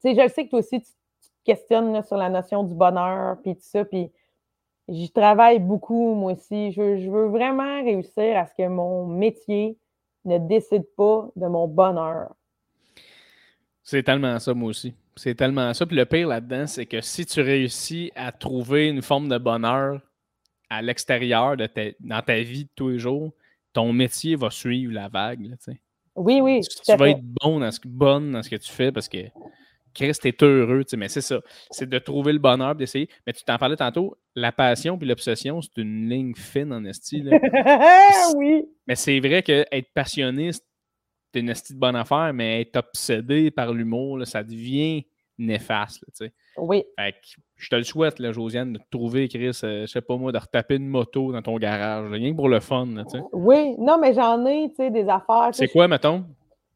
Tu 0.00 0.14
sais, 0.14 0.14
je 0.14 0.28
sais 0.32 0.44
que 0.44 0.50
toi 0.50 0.58
aussi, 0.58 0.80
tu, 0.80 0.90
te 0.90 1.44
questionnes 1.44 2.02
sur 2.02 2.16
la 2.16 2.28
notion 2.28 2.62
du 2.64 2.74
bonheur, 2.74 3.36
puis 3.42 3.54
tout 3.54 3.62
ça, 3.62 3.84
puis 3.84 4.10
j'y 4.88 5.10
travaille 5.10 5.58
beaucoup, 5.58 6.14
moi 6.14 6.32
aussi. 6.32 6.72
Je, 6.72 6.80
veux- 6.82 6.98
je 6.98 7.10
veux 7.10 7.26
vraiment 7.28 7.82
réussir 7.82 8.36
à 8.36 8.46
ce 8.46 8.54
que 8.56 8.66
mon 8.68 9.06
métier 9.06 9.76
ne 10.24 10.38
décide 10.38 10.84
pas 10.96 11.28
de 11.36 11.46
mon 11.46 11.66
bonheur. 11.68 12.34
C'est 13.82 14.02
tellement 14.02 14.38
ça, 14.38 14.52
moi 14.54 14.68
aussi. 14.70 14.94
C'est 15.16 15.34
tellement 15.34 15.72
ça. 15.74 15.86
Puis 15.86 15.96
le 15.96 16.04
pire 16.04 16.28
là-dedans, 16.28 16.66
c'est 16.66 16.86
que 16.86 17.00
si 17.00 17.24
tu 17.26 17.40
réussis 17.40 18.12
à 18.14 18.32
trouver 18.32 18.88
une 18.88 19.02
forme 19.02 19.28
de 19.28 19.38
bonheur 19.38 20.00
à 20.70 20.82
l'extérieur 20.82 21.56
de 21.56 21.66
ta, 21.66 21.82
dans 22.00 22.20
ta 22.22 22.40
vie 22.40 22.64
de 22.64 22.70
tous 22.74 22.88
les 22.90 22.98
jours, 22.98 23.32
ton 23.72 23.92
métier 23.92 24.36
va 24.36 24.50
suivre 24.50 24.92
la 24.92 25.08
vague. 25.08 25.46
là. 25.46 25.56
Oui, 26.16 26.40
oui. 26.42 26.60
tu, 26.84 26.96
vas 26.96 27.10
être 27.10 27.22
bon 27.22 27.60
dans 27.60 27.70
ce, 27.70 27.80
que- 27.80 27.88
bonne 27.88 28.32
dans 28.32 28.42
ce 28.42 28.50
que 28.50 28.56
tu 28.56 28.70
fais 28.70 28.92
parce 28.92 29.08
que 29.08 29.18
Chris, 29.94 30.12
t'es 30.20 30.34
heureux. 30.42 30.84
tu 30.84 30.90
sais, 30.90 30.96
Mais 30.96 31.08
c'est 31.08 31.20
ça. 31.20 31.40
C'est 31.70 31.88
de 31.88 31.98
trouver 31.98 32.32
le 32.32 32.38
bonheur, 32.38 32.74
d'essayer. 32.74 33.08
Mais 33.26 33.32
tu 33.32 33.44
t'en 33.44 33.58
parlais 33.58 33.76
tantôt, 33.76 34.16
la 34.34 34.52
passion 34.52 34.96
puis 34.98 35.08
l'obsession, 35.08 35.60
c'est 35.60 35.80
une 35.80 36.08
ligne 36.08 36.34
fine 36.34 36.72
en 36.72 36.84
esti. 36.84 37.22
là. 37.22 37.38
oui. 38.36 38.64
Mais 38.86 38.94
c'est 38.96 39.18
vrai 39.20 39.42
que 39.42 39.64
être 39.70 39.92
passionné, 39.94 40.52
c'est 40.52 41.40
une 41.40 41.48
esti 41.50 41.74
de 41.74 41.78
bonne 41.78 41.96
affaire, 41.96 42.32
mais 42.32 42.62
être 42.62 42.76
obsédé 42.76 43.50
par 43.50 43.72
l'humour, 43.72 44.26
ça 44.26 44.42
devient 44.42 45.04
néfaste. 45.38 46.04
tu 46.06 46.12
sais. 46.26 46.32
Oui. 46.56 46.84
Fait 46.98 47.12
que 47.12 47.40
je 47.56 47.68
te 47.68 47.76
le 47.76 47.84
souhaite, 47.84 48.18
là, 48.18 48.32
Josiane, 48.32 48.72
de 48.72 48.78
te 48.78 48.84
trouver, 48.90 49.28
Chris, 49.28 49.58
euh, 49.62 49.82
je 49.82 49.86
sais 49.86 50.00
pas 50.00 50.16
moi, 50.16 50.32
de 50.32 50.38
retaper 50.38 50.76
une 50.76 50.88
moto 50.88 51.32
dans 51.32 51.42
ton 51.42 51.56
garage. 51.58 52.10
Rien 52.10 52.32
que 52.32 52.36
pour 52.36 52.48
le 52.48 52.58
fun. 52.60 52.86
là, 52.86 53.04
tu 53.04 53.18
sais. 53.18 53.24
Oui, 53.32 53.76
non, 53.78 53.98
mais 54.00 54.12
j'en 54.14 54.44
ai, 54.46 54.68
tu 54.70 54.76
sais, 54.76 54.90
des 54.90 55.08
affaires. 55.08 55.50
C'est 55.52 55.68
quoi, 55.68 55.86
mettons? 55.86 56.24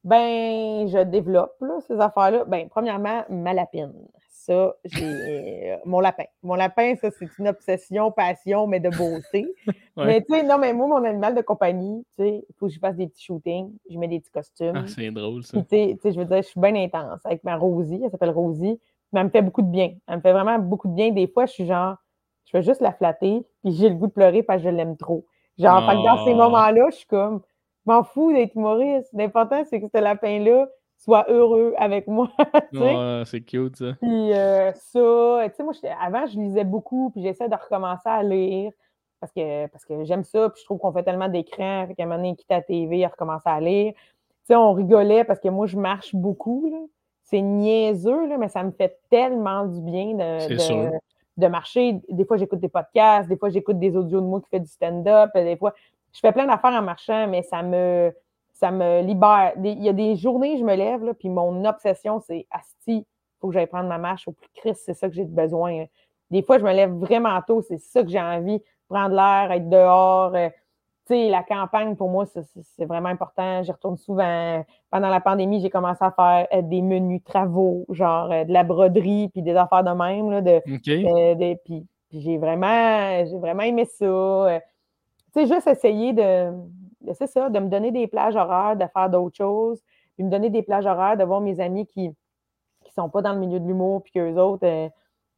Ben, 0.05 0.89
je 0.89 1.03
développe 1.05 1.55
là, 1.61 1.79
ces 1.87 2.01
affaires-là. 2.01 2.45
Ben, 2.47 2.69
premièrement, 2.69 3.23
ma 3.29 3.53
lapine. 3.55 3.93
Ça, 4.29 4.75
j'ai 4.85 5.73
euh, 5.73 5.77
mon 5.85 6.01
lapin. 6.01 6.25
Mon 6.43 6.57
lapin, 6.57 6.97
ça, 6.97 7.11
c'est 7.13 7.29
une 7.39 7.47
obsession, 7.47 8.11
passion, 8.11 8.67
mais 8.67 8.81
de 8.81 8.91
beauté. 8.91 9.47
Ouais. 9.95 10.07
Mais 10.07 10.21
tu 10.23 10.33
sais, 10.33 10.43
non, 10.43 10.57
mais 10.57 10.73
moi, 10.73 10.87
mon 10.87 11.05
animal 11.05 11.35
de 11.35 11.43
compagnie, 11.43 12.03
tu 12.17 12.25
sais, 12.25 12.47
il 12.49 12.55
faut 12.59 12.67
que 12.67 12.73
je 12.73 12.79
fasse 12.79 12.97
des 12.97 13.09
petits 13.09 13.25
shootings. 13.25 13.71
Je 13.91 13.99
mets 13.99 14.09
des 14.09 14.21
petits 14.21 14.31
costumes. 14.31 14.73
Ah, 14.75 14.85
c'est 14.87 15.11
drôle, 15.11 15.43
ça. 15.45 15.59
Puis, 15.59 15.67
tu 15.67 15.99
sais- 16.01 16.13
je 16.13 16.19
veux 16.19 16.25
dire, 16.25 16.39
je 16.39 16.49
suis 16.49 16.59
bien 16.59 16.75
intense 16.77 17.21
avec 17.27 17.45
ma 17.45 17.57
Rosie. 17.57 18.01
Elle 18.03 18.11
s'appelle 18.11 18.31
Rosie. 18.31 18.81
Mais 19.13 19.21
elle 19.21 19.27
me 19.27 19.31
fait 19.31 19.43
beaucoup 19.43 19.61
de 19.61 19.67
bien. 19.71 19.93
Elle 20.09 20.17
me 20.17 20.21
fait 20.23 20.33
vraiment 20.33 20.59
beaucoup 20.59 20.89
de 20.89 20.95
bien. 20.95 21.11
Des 21.11 21.27
fois, 21.27 21.45
je 21.45 21.53
suis 21.53 21.67
genre, 21.67 21.97
je 22.47 22.57
veux 22.57 22.63
juste 22.63 22.81
la 22.81 22.93
flatter, 22.93 23.45
puis 23.63 23.75
j'ai 23.75 23.91
le 23.91 23.95
goût 23.97 24.07
de 24.07 24.13
pleurer 24.13 24.43
parce 24.43 24.63
que 24.63 24.71
je 24.71 24.75
l'aime 24.75 24.97
trop. 24.97 25.27
Genre, 25.59 25.83
dans 25.83 26.25
ces 26.25 26.33
Oh. 26.33 26.37
moments-là, 26.37 26.87
je 26.91 26.97
suis 26.97 27.07
comme, 27.07 27.43
m'en 27.87 28.05
fous 28.05 28.33
d'être 28.33 28.55
humoriste. 28.55 29.09
L'important, 29.13 29.63
c'est 29.65 29.81
que 29.81 29.87
ce 29.93 30.01
lapin-là 30.01 30.69
soit 30.99 31.29
heureux 31.29 31.75
avec 31.79 32.07
moi. 32.07 32.31
Ouais, 32.73 33.23
c'est 33.27 33.41
cute, 33.43 33.77
ça. 33.77 33.93
Puis 34.01 34.33
euh, 34.33 34.73
ça, 34.73 35.49
tu 35.49 35.57
sais, 35.57 35.63
moi, 35.63 35.73
avant, 36.01 36.27
je 36.27 36.39
lisais 36.39 36.65
beaucoup, 36.65 37.11
puis 37.11 37.23
j'essaie 37.23 37.49
de 37.49 37.55
recommencer 37.55 38.09
à 38.09 38.23
lire 38.23 38.73
parce 39.21 39.33
que, 39.33 39.67
parce 39.69 39.85
que 39.85 40.05
j'aime 40.05 40.25
ça, 40.25 40.49
puis 40.49 40.61
je 40.61 40.65
trouve 40.65 40.79
qu'on 40.79 40.93
fait 40.93 41.03
tellement 41.05 41.29
d'écrans, 41.29 41.87
fait 41.87 41.95
qu'à 41.95 42.03
un 42.03 42.07
moment 42.07 42.19
donné, 42.19 42.35
quitte 42.35 42.51
la 42.51 42.63
TV, 42.63 42.99
il 42.99 43.07
recommence 43.07 43.43
à 43.45 43.61
lire. 43.61 43.93
Tu 43.95 44.01
sais, 44.49 44.57
on 44.57 44.73
rigolait 44.73 45.25
parce 45.25 45.39
que 45.39 45.49
moi, 45.49 45.67
je 45.67 45.77
marche 45.77 46.15
beaucoup, 46.15 46.69
là. 46.71 46.79
C'est 47.23 47.41
niaiseux, 47.41 48.27
là, 48.27 48.37
mais 48.37 48.49
ça 48.49 48.65
me 48.65 48.73
fait 48.73 48.99
tellement 49.09 49.65
du 49.65 49.81
bien 49.81 50.15
de, 50.15 50.55
de, 50.55 50.59
sûr. 50.59 50.91
de 51.37 51.47
marcher. 51.47 52.01
Des 52.11 52.25
fois, 52.25 52.37
j'écoute 52.37 52.59
des 52.59 52.69
podcasts, 52.69 53.29
des 53.29 53.37
fois, 53.37 53.49
j'écoute 53.49 53.79
des 53.79 53.97
audios 53.97 54.21
de 54.21 54.27
moi 54.27 54.41
qui 54.41 54.49
fait 54.51 54.61
du 54.61 54.67
stand-up, 54.67 55.31
des 55.35 55.57
fois, 55.57 55.73
je 56.13 56.21
fais 56.21 56.33
plein 56.33 56.47
d'affaires 56.47 56.73
en 56.73 56.83
marchant, 56.83 57.27
mais 57.29 57.43
ça 57.43 57.63
me, 57.63 58.13
ça 58.53 58.71
me 58.71 59.01
libère. 59.03 59.53
Il 59.63 59.83
y 59.83 59.89
a 59.89 59.93
des 59.93 60.17
journées, 60.17 60.59
je 60.59 60.65
me 60.65 60.75
lève, 60.75 61.03
là, 61.05 61.15
puis 61.15 61.29
mon 61.29 61.65
obsession, 61.65 62.21
c'est 62.21 62.47
Asti, 62.51 63.07
faut 63.41 63.49
que 63.49 63.55
j'aille 63.55 63.67
prendre 63.67 63.89
ma 63.89 63.99
marche 63.99 64.29
au 64.29 64.33
plus 64.33 64.49
Christ, 64.55 64.83
c'est 64.85 64.95
ça 64.95 65.09
que 65.09 65.15
j'ai 65.15 65.25
besoin. 65.25 65.85
Des 66.31 66.43
fois, 66.43 66.59
je 66.59 66.65
me 66.65 66.73
lève 66.73 66.93
vraiment 66.93 67.41
tôt, 67.47 67.61
c'est 67.63 67.79
ça 67.79 68.03
que 68.03 68.09
j'ai 68.09 68.21
envie, 68.21 68.61
prendre 68.89 69.15
l'air, 69.15 69.51
être 69.53 69.69
dehors. 69.69 70.35
euh, 70.35 70.49
tu 71.09 71.15
sais, 71.15 71.29
la 71.29 71.43
campagne, 71.43 71.97
pour 71.97 72.09
moi, 72.09 72.27
c'est- 72.27 72.85
vraiment 72.85 73.09
important. 73.09 73.61
J'y 73.65 73.73
retourne 73.73 73.97
souvent. 73.97 74.65
Pendant 74.91 75.09
la 75.09 75.21
pandémie, 75.21 75.61
j'ai 75.61 75.69
commencé 75.71 75.99
à 76.05 76.13
faire 76.13 76.47
euh, 76.53 76.63
des 76.63 76.81
menus 76.81 77.25
travaux, 77.25 77.85
genre 77.89 78.31
euh, 78.31 78.45
de 78.45 78.53
la 78.53 78.63
broderie, 78.63 79.29
puis 79.33 79.43
des 79.43 79.57
affaires 79.57 79.83
de 79.83 79.91
même, 79.91 80.31
là, 80.31 80.41
de, 80.41 80.59
OK. 80.59 81.37
des- 81.39 81.57
puis, 81.65 81.85
puis 82.09 82.21
j'ai 82.21 82.39
vraiment, 82.39 83.25
j'ai 83.25 83.37
vraiment 83.39 83.63
aimé 83.65 83.85
ça. 83.85 84.61
Tu 85.35 85.41
sais, 85.41 85.47
juste 85.55 85.67
essayer 85.67 86.13
de, 86.13 86.51
de- 87.01 87.13
c'est 87.15 87.27
ça, 87.27 87.49
de 87.49 87.59
me 87.59 87.69
donner 87.69 87.91
des 87.91 88.07
plages 88.07 88.37
horaires, 88.37 88.77
de 88.77 88.85
faire 88.93 89.09
d'autres 89.11 89.37
choses, 89.37 89.81
puis 90.15 90.25
me 90.25 90.31
donner 90.31 90.51
des 90.51 90.63
plages 90.63 90.87
horaires, 90.87 91.17
de 91.17 91.25
voir 91.25 91.41
mes 91.41 91.59
amis 91.61 91.87
qui 91.87 92.09
ne 92.09 92.15
sont 92.95 93.09
pas 93.09 93.23
dans 93.23 93.33
le 93.33 93.39
milieu 93.41 93.59
de 93.61 93.67
l'humour, 93.67 94.03
puis 94.03 94.13
qu'eux 94.13 94.37
autres, 94.37 94.67
euh, 94.67 94.89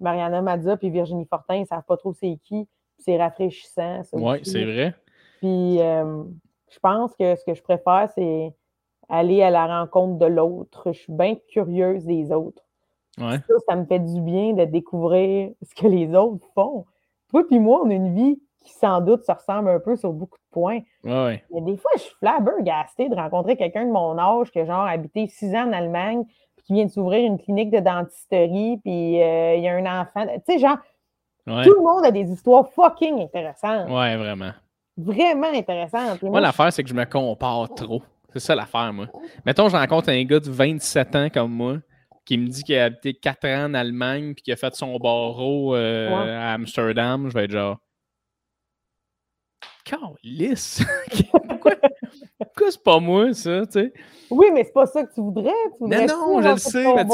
Mariana 0.00 0.42
Mazza 0.42 0.76
puis 0.76 0.90
Virginie 0.90 1.24
Fortin, 1.26 1.56
ils 1.56 1.60
ne 1.60 1.66
savent 1.66 1.84
pas 1.86 1.96
trop 1.96 2.12
c'est 2.12 2.36
qui. 2.42 2.64
puis 2.64 2.68
C'est 2.98 3.16
rafraîchissant, 3.16 4.02
aussi. 4.40 4.50
c'est 4.50 4.64
vrai. 4.64 4.94
Puis 5.38 5.80
euh, 5.80 6.24
je 6.70 6.78
pense 6.80 7.14
que 7.14 7.36
ce 7.36 7.44
que 7.44 7.54
je 7.54 7.62
préfère, 7.62 8.08
c'est 8.14 8.52
aller 9.08 9.42
à 9.42 9.50
la 9.50 9.66
rencontre 9.80 10.18
de 10.18 10.26
l'autre. 10.26 10.90
Je 10.92 10.98
suis 10.98 11.12
bien 11.12 11.36
curieuse 11.48 12.04
des 12.04 12.32
autres. 12.32 12.62
Ouais. 13.18 13.38
Ça, 13.46 13.54
ça 13.68 13.76
me 13.76 13.84
fait 13.84 14.00
du 14.00 14.20
bien 14.20 14.54
de 14.54 14.64
découvrir 14.64 15.50
ce 15.62 15.74
que 15.74 15.86
les 15.86 16.12
autres 16.16 16.48
font. 16.54 16.84
Toi 17.28 17.46
puis 17.46 17.60
moi, 17.60 17.82
on 17.84 17.90
a 17.90 17.94
une 17.94 18.14
vie 18.14 18.40
qui 18.64 18.72
sans 18.72 19.00
doute 19.00 19.24
se 19.24 19.30
ressemble 19.32 19.68
un 19.68 19.78
peu 19.78 19.94
sur 19.94 20.12
beaucoup 20.12 20.38
de 20.38 20.50
points. 20.50 20.80
Ouais. 21.04 21.44
Mais 21.52 21.60
des 21.60 21.76
fois, 21.76 21.90
je 21.96 22.00
suis 22.00 22.14
flabbergastée 22.18 23.08
de 23.08 23.14
rencontrer 23.14 23.56
quelqu'un 23.56 23.84
de 23.84 23.90
mon 23.92 24.18
âge 24.18 24.50
qui 24.50 24.58
a 24.60 24.64
genre 24.64 24.86
habité 24.86 25.26
six 25.28 25.54
ans 25.54 25.68
en 25.68 25.72
Allemagne, 25.72 26.24
puis 26.56 26.66
qui 26.66 26.72
vient 26.74 26.86
de 26.86 26.90
s'ouvrir 26.90 27.24
une 27.26 27.38
clinique 27.38 27.70
de 27.70 27.78
dentisterie, 27.80 28.78
puis 28.82 29.22
euh, 29.22 29.54
il 29.56 29.62
y 29.62 29.68
a 29.68 29.74
un 29.76 30.00
enfant. 30.02 30.26
Tu 30.26 30.54
sais, 30.54 30.58
genre, 30.58 30.78
Ouais, 31.46 31.62
tout 31.62 31.74
le 31.74 31.82
monde 31.82 32.06
a 32.06 32.10
des 32.10 32.30
histoires 32.32 32.66
fucking 32.72 33.20
intéressantes. 33.22 33.90
ouais 33.90 34.16
vraiment. 34.16 34.52
Vraiment 34.96 35.48
intéressantes. 35.52 36.22
Moi, 36.22 36.30
moi, 36.30 36.40
l'affaire, 36.40 36.72
c'est 36.72 36.82
que 36.82 36.88
je 36.88 36.94
me 36.94 37.04
compare 37.04 37.68
trop. 37.74 38.00
C'est 38.32 38.40
ça 38.40 38.54
l'affaire, 38.54 38.92
moi. 38.94 39.06
Mettons, 39.44 39.68
je 39.68 39.76
rencontre 39.76 40.08
un 40.08 40.24
gars 40.24 40.40
de 40.40 40.50
27 40.50 41.16
ans 41.16 41.28
comme 41.32 41.52
moi 41.52 41.76
qui 42.24 42.38
me 42.38 42.46
dit 42.48 42.62
qu'il 42.62 42.78
a 42.78 42.84
habité 42.84 43.12
4 43.12 43.46
ans 43.46 43.64
en 43.66 43.74
Allemagne 43.74 44.32
puis 44.34 44.42
qu'il 44.42 44.52
a 44.54 44.56
fait 44.56 44.74
son 44.74 44.96
barreau 44.96 45.74
euh, 45.74 46.08
Ouais. 46.08 46.30
à 46.32 46.52
Amsterdam. 46.54 47.28
Je 47.28 47.34
vais 47.34 47.44
être 47.44 47.50
genre. 47.50 47.76
Calisse! 49.84 50.82
pourquoi? 51.48 51.72
Pourquoi 52.38 52.70
c'est 52.70 52.82
pas 52.82 52.98
moi, 53.00 53.32
ça, 53.34 53.66
tu 53.66 53.72
sais? 53.72 53.92
Oui, 54.30 54.46
mais 54.52 54.64
c'est 54.64 54.72
pas 54.72 54.86
ça 54.86 55.04
que 55.04 55.12
tu 55.14 55.20
voudrais. 55.20 55.52
Tu 55.72 55.78
voudrais 55.80 56.06
non, 56.06 56.36
tout 56.36 56.42
je 56.42 56.48
le 56.48 56.56
sais, 56.56 56.94
mais 56.94 57.04
tu-. 57.04 57.10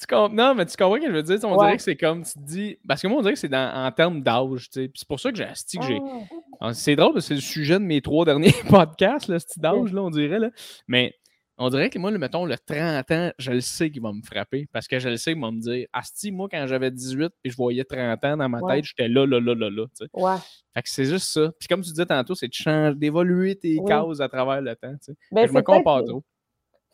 Tu 0.00 0.34
Non, 0.34 0.54
mais 0.54 0.66
tu 0.66 0.76
comprends 0.76 0.94
ce 0.96 1.00
que 1.00 1.06
je 1.08 1.12
veux 1.12 1.22
dire? 1.22 1.38
On 1.44 1.52
Ouais. 1.56 1.58
dirait 1.66 1.76
que 1.76 1.82
c'est 1.82 1.96
comme 1.96 2.22
tu 2.22 2.32
te 2.34 2.38
dis. 2.40 2.78
Parce 2.86 3.02
que 3.02 3.08
moi, 3.08 3.18
on 3.18 3.22
dirait 3.22 3.34
que 3.34 3.40
c'est 3.40 3.48
dans- 3.48 3.72
en 3.86 3.90
termes 3.92 4.22
d'âge, 4.22 4.70
tu 4.70 4.82
sais. 4.82 4.88
Puis 4.88 5.00
c'est 5.00 5.08
pour 5.08 5.18
ça 5.20 5.30
que 5.32 5.36
j'ai 5.36 5.44
que 5.44 5.84
j'ai. 5.86 6.00
Ah. 6.04 6.36
Ah, 6.60 6.74
C'est 6.74 6.94
drôle, 6.96 7.14
parce 7.14 7.24
que 7.24 7.28
c'est 7.28 7.34
le 7.34 7.40
sujet 7.40 7.74
de 7.74 7.84
mes 7.84 8.00
trois 8.00 8.24
derniers 8.24 8.52
podcasts, 8.68 9.28
là, 9.28 9.38
ce 9.38 9.46
petit 9.46 9.60
d'âge, 9.60 9.92
là, 9.92 10.02
on 10.02 10.10
dirait. 10.10 10.38
Là. 10.38 10.50
Mais 10.88 11.14
on 11.58 11.68
dirait 11.70 11.90
que 11.90 11.98
moi, 11.98 12.10
le, 12.10 12.18
mettons, 12.18 12.44
le 12.44 12.56
30 12.56 13.10
ans, 13.10 13.30
je 13.38 13.52
le 13.52 13.60
sais 13.60 13.90
qu'il 13.90 14.00
va 14.02 14.12
me 14.12 14.22
frapper. 14.22 14.66
Parce 14.72 14.86
que 14.86 14.98
je 14.98 15.08
le 15.08 15.16
sais 15.16 15.32
qu'il 15.32 15.42
va 15.42 15.50
me 15.50 15.60
dire 15.60 15.86
Asti, 15.92 16.30
moi, 16.30 16.48
quand 16.50 16.66
j'avais 16.66 16.90
18 16.90 17.30
puis 17.42 17.50
je 17.50 17.56
voyais 17.56 17.84
30 17.84 18.24
ans 18.24 18.36
dans 18.36 18.48
ma 18.48 18.60
Ouais. 18.60 18.76
tête, 18.76 18.84
j'étais 18.84 19.08
là, 19.08 19.26
là, 19.26 19.40
là, 19.40 19.54
là, 19.54 19.70
là. 19.70 19.84
Ouais. 20.14 20.36
Fait 20.74 20.82
que 20.82 20.88
c'est 20.88 21.04
juste 21.04 21.26
ça. 21.32 21.50
Puis 21.58 21.68
comme 21.68 21.80
tu 21.82 21.90
disais 21.90 22.06
tantôt, 22.06 22.34
c'est 22.34 22.48
de 22.48 22.52
changer, 22.54 22.94
d'évoluer 22.96 23.56
tes 23.56 23.78
Oui. 23.80 23.84
cases 23.86 24.20
à 24.20 24.28
travers 24.28 24.60
le 24.60 24.74
temps. 24.76 24.94
Ben, 25.32 25.46
je 25.48 25.52
me 25.52 25.62
compare 25.62 26.04
trop. 26.04 26.22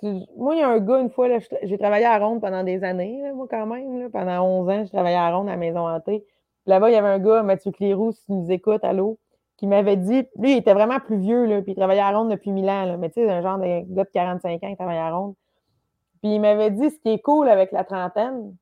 Moi, 0.03 0.55
il 0.57 0.59
y 0.59 0.62
a 0.62 0.69
un 0.69 0.81
gars, 0.81 1.01
une 1.01 1.11
fois, 1.11 1.29
j'ai 1.62 1.79
travaillé 1.79 2.05
à 2.05 2.19
Ronde 2.19 2.41
pendant 2.43 2.62
des 2.62 2.85
années, 2.85 3.23
là, 3.23 3.33
moi, 3.33 3.47
quand 3.49 3.67
même. 3.67 4.01
là. 4.01 4.09
Pendant 4.12 4.43
11 4.61 4.69
ans, 4.69 4.85
je 4.85 4.91
travaillais 4.91 5.17
à 5.17 5.35
Ronde 5.35 5.49
à 5.49 5.53
la 5.53 5.57
Maison 5.57 5.89
Hantée. 5.89 6.21
Puis 6.21 6.71
Là-bas, 6.71 6.91
il 6.91 6.93
y 6.93 6.97
avait 6.97 7.09
un 7.09 7.19
gars, 7.19 7.43
Mathieu 7.43 7.71
Clérou, 7.71 8.12
si 8.12 8.25
tu 8.27 8.33
nous 8.33 8.51
écoutes, 8.51 8.85
allô, 8.85 9.19
qui 9.57 9.67
m'avait 9.67 9.97
dit, 9.97 10.27
lui, 10.37 10.53
il 10.53 10.57
était 10.59 10.75
vraiment 10.75 10.99
plus 10.99 11.19
vieux, 11.19 11.63
puis 11.63 11.73
il 11.73 11.77
travaillait 11.77 12.03
à 12.03 12.11
Ronde 12.11 12.31
depuis 12.31 12.51
1000 12.51 12.65
ans, 12.69 12.85
là, 12.85 12.97
mais 12.97 13.09
tu 13.11 13.21
sais, 13.21 13.31
un 13.31 13.43
genre 13.43 13.59
de 13.59 13.83
gars 13.95 14.05
de 14.05 14.11
45 14.13 14.63
ans 14.63 14.71
qui 14.71 14.77
travaillait 14.77 15.01
à 15.01 15.17
Ronde. 15.17 15.35
Puis 16.23 16.35
il 16.35 16.41
m'avait 16.41 16.71
dit, 16.71 16.91
ce 16.91 16.99
qui 16.99 17.11
est 17.11 17.21
cool 17.21 17.49
avec 17.49 17.71
la 17.71 17.85
trentaine, 17.85 18.57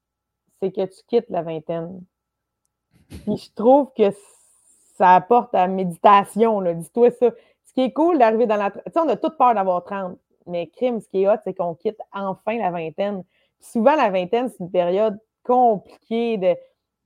c'est 0.61 0.71
que 0.71 0.85
tu 0.85 1.01
quittes 1.07 1.31
la 1.31 1.43
vingtaine. 1.43 2.03
Puis 3.09 3.37
je 3.37 3.55
trouve 3.55 3.91
que 3.97 4.11
ça 4.97 5.15
apporte 5.15 5.55
à 5.55 5.67
méditation, 5.67 6.61
dis-toi 6.61 7.11
ça. 7.11 7.31
Ce 7.65 7.73
qui 7.73 7.83
est 7.83 7.93
cool 7.93 8.19
d'arriver 8.19 8.47
dans 8.47 8.57
la... 8.57 8.71
Tu 8.71 8.81
sais, 8.87 9.01
on 9.01 9.09
a 9.09 9.17
toute 9.17 9.39
peur 9.39 9.55
d'avoir 9.55 9.83
30, 9.85 10.19
mais 10.47 10.67
crime, 10.67 11.01
ce 11.01 11.09
qui 11.09 11.23
est 11.23 11.29
hot, 11.29 11.39
c'est 11.45 11.55
qu'on 11.55 11.75
quitte 11.75 11.99
enfin 12.13 12.59
la 12.59 12.71
vingtaine. 12.71 13.25
Puis 13.59 13.69
souvent, 13.71 13.97
la 13.97 14.11
vingtaine, 14.11 14.49
c'est 14.51 14.61
une 14.61 14.71
période 14.71 15.19
compliquée 15.43 16.37
de... 16.37 16.55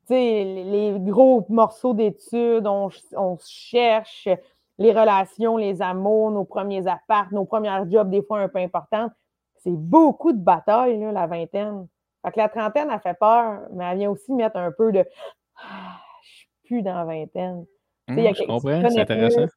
Tu 0.06 0.14
sais, 0.14 0.44
les 0.44 0.96
gros 1.00 1.44
morceaux 1.48 1.92
d'études, 1.94 2.66
on, 2.66 2.90
on 3.16 3.38
se 3.38 3.50
cherche, 3.50 4.28
les 4.78 4.92
relations, 4.92 5.56
les 5.56 5.82
amours, 5.82 6.30
nos 6.30 6.44
premiers 6.44 6.86
apparts, 6.86 7.28
nos 7.32 7.44
premières 7.44 7.90
jobs, 7.90 8.08
des 8.10 8.22
fois 8.22 8.40
un 8.40 8.48
peu 8.48 8.58
importantes. 8.58 9.12
C'est 9.56 9.72
beaucoup 9.76 10.32
de 10.32 10.38
batailles, 10.38 11.00
là, 11.00 11.10
la 11.12 11.26
vingtaine. 11.26 11.88
Fait 12.24 12.32
que 12.32 12.38
la 12.38 12.48
trentaine, 12.48 12.88
elle 12.92 13.00
fait 13.00 13.18
peur, 13.18 13.62
mais 13.72 13.84
elle 13.84 13.98
vient 13.98 14.10
aussi 14.10 14.32
mettre 14.32 14.56
un 14.56 14.70
peu 14.70 14.92
de 14.92 15.04
Ah, 15.56 15.98
je 16.22 16.28
suis 16.36 16.48
plus 16.64 16.82
dans 16.82 16.94
la 16.94 17.04
vingtaine. 17.04 17.66
Y 18.10 18.26
a 18.26 18.28
Hum, 18.30 18.34
je 18.34 18.42
comprends, 18.44 18.60
c'est 18.90 19.00
intéressant. 19.00 19.40
plus. 19.42 19.50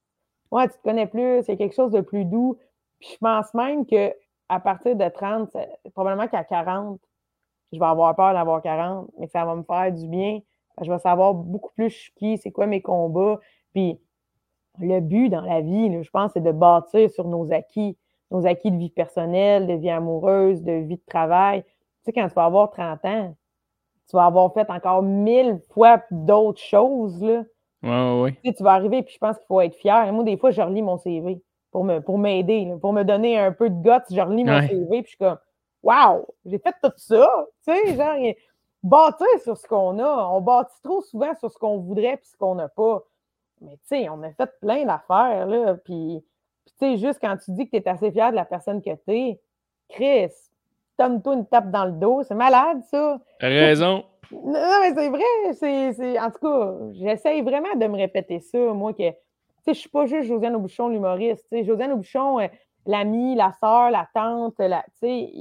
Ouais, 0.51 0.67
tu 0.67 0.73
te 0.77 0.81
connais 0.83 1.05
plus, 1.07 1.47
a 1.49 1.55
quelque 1.55 1.75
chose 1.75 1.91
de 1.91 2.01
plus 2.01 2.25
doux. 2.25 2.57
Puis 2.99 3.09
je 3.13 3.17
pense 3.19 3.53
même 3.53 3.85
que 3.85 4.13
à 4.47 4.59
partir 4.59 4.95
de 4.95 5.07
30, 5.09 5.49
c'est- 5.51 5.69
probablement 5.93 6.27
qu'à 6.27 6.43
40, 6.43 6.99
je 7.71 7.79
vais 7.79 7.85
avoir 7.85 8.15
peur 8.15 8.33
d'avoir 8.33 8.61
40, 8.61 9.09
mais 9.19 9.27
ça 9.27 9.45
va 9.45 9.55
me 9.55 9.63
faire 9.63 9.91
du 9.91 10.07
bien. 10.07 10.39
Je 10.81 10.89
vais 10.91 10.99
savoir 10.99 11.33
beaucoup 11.33 11.71
plus 11.75 11.89
je 11.89 11.97
suis 11.97 12.13
qui, 12.13 12.37
c'est 12.37 12.51
quoi 12.51 12.65
mes 12.65 12.81
combats. 12.81 13.39
Puis 13.73 13.99
le 14.79 14.99
but 15.01 15.29
dans 15.29 15.41
la 15.41 15.61
vie, 15.61 15.89
là, 15.89 16.01
je 16.01 16.09
pense, 16.09 16.31
c'est 16.33 16.43
de 16.43 16.51
bâtir 16.51 17.09
sur 17.09 17.27
nos 17.27 17.51
acquis, 17.51 17.97
nos 18.31 18.45
acquis 18.45 18.71
de 18.71 18.77
vie 18.77 18.89
personnelle, 18.89 19.67
de 19.67 19.73
vie 19.73 19.89
amoureuse, 19.89 20.63
de 20.63 20.73
vie 20.73 20.97
de 20.97 21.05
travail. 21.05 21.63
Tu 21.63 21.69
sais, 22.05 22.13
quand 22.13 22.27
tu 22.27 22.33
vas 22.33 22.45
avoir 22.45 22.71
30 22.71 23.05
ans, 23.05 23.35
tu 24.09 24.15
vas 24.15 24.25
avoir 24.25 24.53
fait 24.53 24.69
encore 24.69 25.03
mille 25.03 25.59
fois 25.73 26.01
d'autres 26.11 26.61
choses, 26.61 27.21
là. 27.21 27.43
Ouais, 27.81 27.89
ouais, 27.89 28.21
ouais. 28.21 28.31
Tu 28.31 28.49
sais, 28.49 28.53
tu 28.55 28.63
vas 28.63 28.73
arriver, 28.73 29.03
puis 29.03 29.13
je 29.13 29.19
pense 29.19 29.37
qu'il 29.37 29.45
faut 29.47 29.61
être 29.61 29.75
fier. 29.75 30.11
Moi, 30.11 30.23
des 30.23 30.37
fois, 30.37 30.51
je 30.51 30.61
relis 30.61 30.81
mon 30.81 30.97
CV 30.97 31.41
pour 31.71 31.83
me 31.83 31.99
pour 31.99 32.17
m'aider, 32.17 32.73
pour 32.81 32.91
me 32.93 33.03
donner 33.03 33.37
un 33.37 33.51
peu 33.51 33.69
de 33.69 33.75
guts. 33.75 34.13
Je 34.13 34.19
relis 34.19 34.43
mon. 34.43 34.61
CV, 34.61 34.87
puis 34.89 35.03
je 35.03 35.07
suis 35.09 35.17
comme, 35.17 35.37
Wow, 35.83 36.27
j'ai 36.45 36.59
fait 36.59 36.75
tout 36.83 36.91
ça. 36.97 37.47
Tu 37.65 37.73
sais, 37.73 37.95
genre, 37.95 38.17
bâtir 38.83 39.27
sur 39.43 39.57
ce 39.57 39.67
qu'on 39.67 39.99
a. 39.99 40.29
On 40.31 40.41
bâtit 40.41 40.81
trop 40.83 41.01
souvent 41.01 41.33
sur 41.35 41.51
ce 41.51 41.57
qu'on 41.57 41.77
voudrait 41.77 42.17
puis 42.17 42.27
ce 42.27 42.37
qu'on 42.37 42.55
n'a 42.55 42.69
pas. 42.69 43.03
Mais 43.61 43.73
tu 43.73 43.79
sais, 43.85 44.09
on 44.09 44.21
a 44.23 44.31
fait 44.31 44.51
plein 44.61 44.85
d'affaires, 44.85 45.45
là. 45.45 45.75
Puis, 45.75 46.23
puis 46.65 46.73
tu 46.79 46.85
sais, 46.85 46.97
juste 46.97 47.19
quand 47.21 47.35
tu 47.37 47.51
dis 47.51 47.65
que 47.65 47.77
tu 47.77 47.83
es 47.83 47.87
assez 47.87 48.11
fier 48.11 48.31
de 48.31 48.35
la 48.35 48.45
personne 48.45 48.81
que 48.81 48.91
tu 48.91 49.11
es, 49.11 49.41
Chris, 49.89 50.31
donne-toi 50.97 51.33
une 51.33 51.45
tape 51.45 51.71
dans 51.71 51.85
le 51.85 51.93
dos. 51.93 52.23
C'est 52.23 52.35
malade, 52.35 52.83
ça. 52.89 53.19
T'as 53.39 53.47
raison. 53.47 54.05
Non, 54.31 54.79
mais 54.81 54.93
c'est 54.93 55.09
vrai. 55.09 55.53
C'est, 55.93 56.19
En 56.19 56.31
tout 56.31 56.39
cas, 56.39 56.73
j'essaye 56.91 57.41
vraiment 57.41 57.75
de 57.75 57.87
me 57.87 57.97
répéter 57.97 58.39
ça, 58.39 58.57
moi, 58.57 58.93
que, 58.93 59.09
tu 59.09 59.15
sais, 59.65 59.73
je 59.73 59.79
suis 59.79 59.89
pas 59.89 60.05
juste 60.05 60.27
Josiane 60.27 60.55
Aubuchon, 60.55 60.89
l'humoriste. 60.89 61.45
Tu 61.49 61.57
sais, 61.57 61.63
Josiane 61.63 61.93
Aubuchon, 61.93 62.39
euh, 62.39 62.47
l'amie, 62.85 63.35
la 63.35 63.53
soeur, 63.59 63.89
la 63.89 64.07
tante, 64.13 64.59
la, 64.59 64.83
tu 65.01 65.07
sais, 65.07 65.31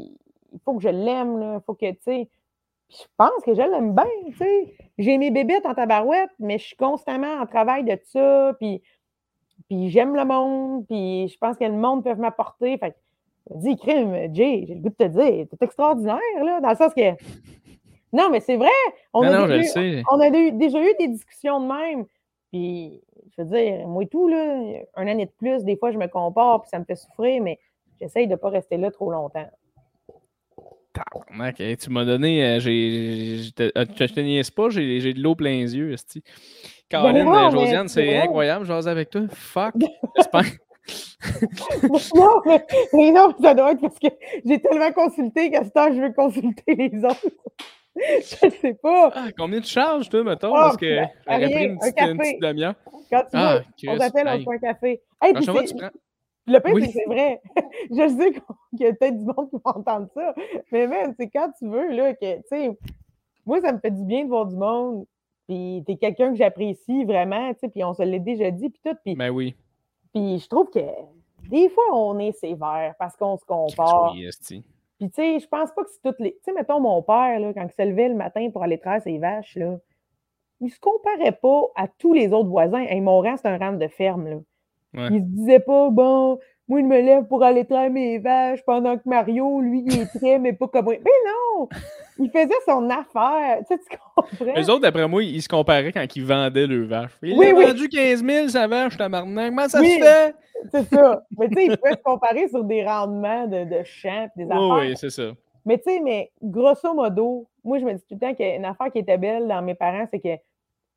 il 0.53 0.61
faut 0.65 0.75
que 0.75 0.83
je 0.83 0.89
l'aime, 0.89 1.39
là. 1.39 1.57
Il 1.57 1.65
faut 1.65 1.75
que, 1.75 1.91
tu 1.91 1.99
sais, 2.03 2.29
je 2.91 3.05
pense 3.17 3.43
que 3.45 3.55
je 3.55 3.63
l'aime 3.63 3.95
bien, 3.95 4.05
tu 4.27 4.37
sais. 4.37 4.75
J'ai 4.99 5.19
mes 5.19 5.31
bébites 5.31 5.67
en 5.67 5.75
tabarouette, 5.75 6.31
mais 6.39 6.59
je 6.59 6.67
suis 6.67 6.77
constamment 6.77 7.41
en 7.41 7.47
travail 7.47 7.85
de 7.85 7.99
ça, 8.05 8.55
puis, 8.59 8.83
puis 9.69 9.91
j'aime 9.91 10.17
le 10.17 10.25
monde, 10.25 10.87
puis 10.87 11.29
je 11.29 11.39
pense 11.39 11.57
que 11.57 11.65
le 11.65 11.73
monde 11.73 12.05
peut 12.05 12.15
m'apporter. 12.15 12.79
Fait 12.79 12.97
dis, 13.57 13.77
crime, 13.77 14.35
Jay, 14.35 14.65
j'ai 14.67 14.75
le 14.75 14.81
goût 14.81 14.91
de 14.91 14.95
te 14.95 15.05
dire, 15.05 15.47
t'es 15.49 15.65
extraordinaire, 15.65 16.19
là, 16.43 16.61
dans 16.61 16.71
le 16.71 16.77
sens 16.77 16.95
que. 16.95 17.01
Non, 18.11 18.31
mais 18.31 18.41
c'est 18.41 18.57
vrai. 18.57 18.71
On, 19.13 19.23
a, 19.23 19.47
déjà, 19.47 19.81
on 20.11 20.19
a 20.19 20.31
déjà 20.31 20.83
eu 20.83 20.95
des 20.99 21.09
discussions 21.09 21.61
de 21.61 21.67
même. 21.67 22.07
Puis, 22.51 23.03
je 23.37 23.43
veux 23.43 23.49
dire, 23.49 23.87
moi 23.87 24.03
et 24.03 24.07
tout, 24.07 24.29
là, 24.29 24.63
un 24.95 25.07
année 25.07 25.27
de 25.27 25.31
plus, 25.31 25.63
des 25.63 25.77
fois, 25.77 25.91
je 25.91 25.99
me 25.99 26.07
compare, 26.07 26.63
puis 26.63 26.71
ça 26.71 26.79
me 26.79 26.87
fait 26.87 26.97
souffrir, 26.97 27.43
mais 27.43 27.59
j'essaye 28.01 28.27
de 28.27 28.33
ne 28.33 28.37
pas 28.37 28.49
rester 28.49 28.79
là 28.79 28.91
trop 28.91 29.11
longtemps. 29.11 29.47
Tu 31.79 31.91
m'as 31.91 32.05
donné. 32.05 32.45
Euh, 32.45 32.61
j'ai, 32.61 33.39
je 33.43 33.51
te 33.53 34.21
niaise 34.21 34.51
pas, 34.51 34.69
j'ai, 34.71 35.13
de 35.13 35.21
l'eau 35.21 35.35
plein 35.35 35.51
les 35.51 35.77
yeux. 35.77 35.95
Caroline, 36.89 37.29
euh, 37.29 37.51
Josiane, 37.51 37.89
c'est 37.89 38.17
incroyable, 38.19 38.65
j'ose 38.65 38.89
avec 38.89 39.11
toi. 39.11 39.23
Fuck. 39.31 39.75
J'espère. 40.17 40.45
non, 42.15 42.41
mais, 42.47 43.11
non, 43.11 43.35
ça 43.43 43.55
doit 43.55 43.73
être 43.73 43.81
parce 43.81 43.99
que 43.99 44.09
j'ai 44.45 44.59
tellement 44.61 44.93
consulté 44.93 45.51
qu'à 45.51 45.65
ce 45.65 45.71
temps, 45.71 45.93
je 45.93 46.01
veux 46.01 46.13
consulter 46.13 46.75
les 46.75 47.05
autres. 47.05 47.29
je 48.21 48.51
sais 48.51 48.75
pas. 48.81 49.11
Ah, 49.15 49.27
combien 49.37 49.61
tu 49.61 49.69
charges, 49.69 50.09
toi, 50.09 50.23
mettons? 50.23 50.55
Ah, 50.55 50.61
parce 50.63 50.77
que 50.77 51.01
j'aurais 51.27 51.51
pris 51.51 51.65
une 51.65 51.79
petite, 51.79 52.01
une 52.01 52.19
petite 52.19 52.41
demi-heure. 52.41 52.75
Quand 53.11 53.23
tu 53.23 53.29
ah, 53.35 53.59
veux, 53.59 53.91
on 53.91 53.99
t'appelle, 53.99 54.45
on 54.47 54.53
un 54.53 54.59
café. 54.59 55.01
Hey, 55.21 55.35
tu 55.35 55.47
prends... 55.47 55.91
Le 56.49 56.61
pire, 56.61 56.91
c'est 56.93 57.05
vrai. 57.07 57.41
je 57.91 58.09
sais 58.09 58.33
qu'il 58.33 58.81
y 58.81 58.87
a 58.87 58.93
peut-être 58.95 59.19
du 59.19 59.25
monde 59.25 59.51
qui 59.51 59.57
va 59.65 59.77
entendre 59.77 60.09
ça. 60.15 60.35
Mais 60.73 60.87
même, 60.87 61.15
c'est 61.19 61.29
quand 61.29 61.51
tu 61.59 61.69
veux, 61.69 61.91
là, 61.91 62.15
que, 62.15 62.37
tu 62.37 62.43
sais, 62.49 62.79
moi, 63.47 63.61
ça 63.61 63.73
me 63.73 63.79
fait 63.79 63.91
du 63.91 64.05
bien 64.05 64.25
de 64.25 64.29
voir 64.29 64.47
du 64.47 64.57
monde. 64.57 65.07
Puis 65.47 65.83
t'es 65.87 65.97
quelqu'un 65.97 66.31
que 66.31 66.37
j'apprécie 66.37 67.05
vraiment, 67.05 67.53
tu 67.55 67.61
sais, 67.61 67.69
puis 67.69 67.83
on 67.83 67.95
se 67.95 68.03
l'est 68.03 68.19
déjà 68.19 68.51
dit, 68.51 68.69
puis 68.69 68.81
tout. 68.85 68.97
Puis, 69.05 69.15
ben 69.15 69.31
oui. 69.31 69.55
Puis 70.13 70.39
je 70.39 70.49
trouve 70.49 70.69
que 70.71 70.81
des 71.49 71.69
fois, 71.71 71.85
on 71.95 72.19
est 72.19 72.33
sévère 72.33 72.95
parce 72.99 73.17
qu'on 73.17 73.39
se 73.39 73.45
compare. 73.45 74.13
Puis 74.99 75.09
tu 75.11 75.15
sais, 75.15 75.39
je 75.39 75.47
pense 75.47 75.71
pas 75.73 75.85
que 75.85 75.91
c'est 75.91 76.03
toutes 76.03 76.21
les. 76.21 76.33
Tu 76.33 76.39
sais, 76.45 76.53
mettons 76.53 76.81
mon 76.81 77.03
père, 77.03 77.39
là, 77.39 77.53
quand 77.55 77.65
il 77.65 77.71
se 77.71 77.89
levait 77.89 78.09
le 78.09 78.17
matin 78.17 78.51
pour 78.51 78.63
aller 78.63 78.79
traire 78.79 79.01
ses 79.01 79.17
vaches, 79.19 79.57
là, 79.57 79.79
il 80.61 80.71
se 80.71 80.81
comparait 80.81 81.39
pas 81.41 81.69
à 81.77 81.87
tous 81.87 82.13
les 82.13 82.33
autres 82.33 82.49
voisins. 82.49 82.83
Hey, 82.83 83.01
mon 83.01 83.21
rang, 83.21 83.37
c'est 83.37 83.49
un 83.49 83.59
rang 83.59 83.73
de 83.73 83.89
ferme, 83.89 84.29
là. 84.29 84.37
Il 84.95 85.21
se 85.21 85.27
disait 85.27 85.61
pas, 85.61 85.91
bon, 85.91 86.39
moi, 86.69 86.81
je 86.81 86.85
me 86.85 87.01
lève 87.01 87.25
pour 87.25 87.43
aller 87.43 87.65
traire 87.65 87.91
mes 87.91 88.19
vaches 88.19 88.63
pendant 88.65 88.97
que 88.97 89.03
Mario, 89.07 89.61
lui, 89.61 89.85
il 89.87 90.01
est 90.01 90.19
très, 90.19 90.39
mais 90.39 90.53
pas 90.53 90.69
comme 90.69 90.85
moi. 90.85 90.95
Mais 91.03 91.11
non! 91.27 91.69
Il 92.19 92.31
faisait 92.31 92.49
son 92.67 92.91
affaire. 92.91 93.59
Tu 93.61 93.75
sais, 93.75 93.79
tu 93.79 93.97
comprends? 94.15 94.55
Les 94.55 94.69
autres, 94.69 94.81
d'après 94.81 95.09
moi, 95.09 95.23
ils 95.23 95.41
se 95.41 95.49
comparaient 95.49 95.93
quand 95.93 96.05
ils 96.15 96.25
vendaient 96.25 96.67
leurs 96.67 96.87
vaches. 96.87 97.17
Il 97.23 97.43
a 97.43 97.53
vendu 97.53 97.89
15 97.89 98.25
000 98.25 98.49
sa 98.49 98.67
vache, 98.67 98.97
tabarnak. 98.97 99.51
Comment 99.51 99.69
ça 99.69 99.79
se 99.79 99.85
fait? 99.85 100.35
C'est 100.71 100.95
ça. 100.95 101.23
Mais 101.39 101.49
tu 101.49 101.55
sais, 101.55 101.67
ils 101.67 101.77
pouvaient 101.79 101.93
se 101.93 102.03
comparer 102.03 102.49
sur 102.49 102.65
des 102.65 102.85
rendements 102.85 103.47
de, 103.47 103.65
de 103.65 103.85
champs 103.85 104.29
des 104.37 104.45
affaires. 104.45 104.79
Oui, 104.81 104.97
c'est 104.97 105.11
ça. 105.11 105.31
Mais 105.65 105.79
tu 105.79 105.85
sais, 105.85 106.01
mais 106.01 106.31
grosso 106.43 106.93
modo, 106.93 107.47
moi, 107.63 107.79
je 107.79 107.85
me 107.85 107.95
dis 107.95 108.03
tout 108.09 108.15
le 108.15 108.19
temps 108.21 108.35
qu'une 108.35 108.65
affaire 108.65 108.91
qui 108.91 108.99
était 108.99 109.19
belle 109.19 109.47
dans 109.47 109.63
mes 109.63 109.75
parents, 109.75 110.07
c'est 110.11 110.19
que, 110.21 110.35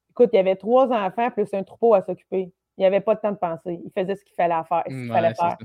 écoute, 0.10 0.30
il 0.34 0.36
y 0.36 0.39
avait 0.39 0.56
trois 0.56 0.88
enfants 0.92 1.30
plus 1.32 1.48
un 1.54 1.64
troupeau 1.64 1.94
à 1.94 2.02
s'occuper. 2.02 2.52
Il 2.78 2.82
n'y 2.82 2.86
avait 2.86 3.01
pas 3.01 3.15
de 3.15 3.19
temps 3.19 3.32
de 3.32 3.38
penser. 3.38 3.80
Il 3.84 3.91
faisait 3.91 4.15
ce 4.15 4.24
qu'il 4.24 4.36
fallait 4.36 4.63
faire. 4.67 4.84
Ce 4.88 4.93
qu'il 4.93 5.07
fallait 5.07 5.34
faire. 5.34 5.57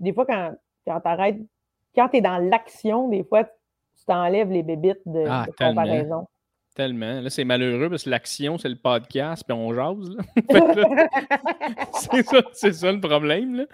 Des 0.00 0.12
fois, 0.12 0.26
quand, 0.26 0.54
quand 0.86 1.00
tu 1.00 1.46
quand 1.94 2.08
tu 2.08 2.16
es 2.16 2.20
dans 2.20 2.38
l'action, 2.38 3.08
des 3.08 3.22
fois, 3.22 3.44
tu 3.44 4.04
t'enlèves 4.06 4.50
les 4.50 4.62
bébites 4.62 5.00
de, 5.06 5.24
ah, 5.28 5.46
comparaison. 5.58 6.26
Tellement. 6.74 7.20
Là, 7.20 7.30
c'est 7.30 7.44
malheureux 7.44 7.88
parce 7.88 8.02
que 8.02 8.10
l'action, 8.10 8.58
c'est 8.58 8.68
le 8.68 8.76
podcast, 8.76 9.44
puis 9.46 9.56
on 9.56 9.72
jase. 9.72 10.16
c'est 12.52 12.72
ça, 12.72 12.90
le 12.90 13.00
problème. 13.00 13.54
Là. 13.54 13.66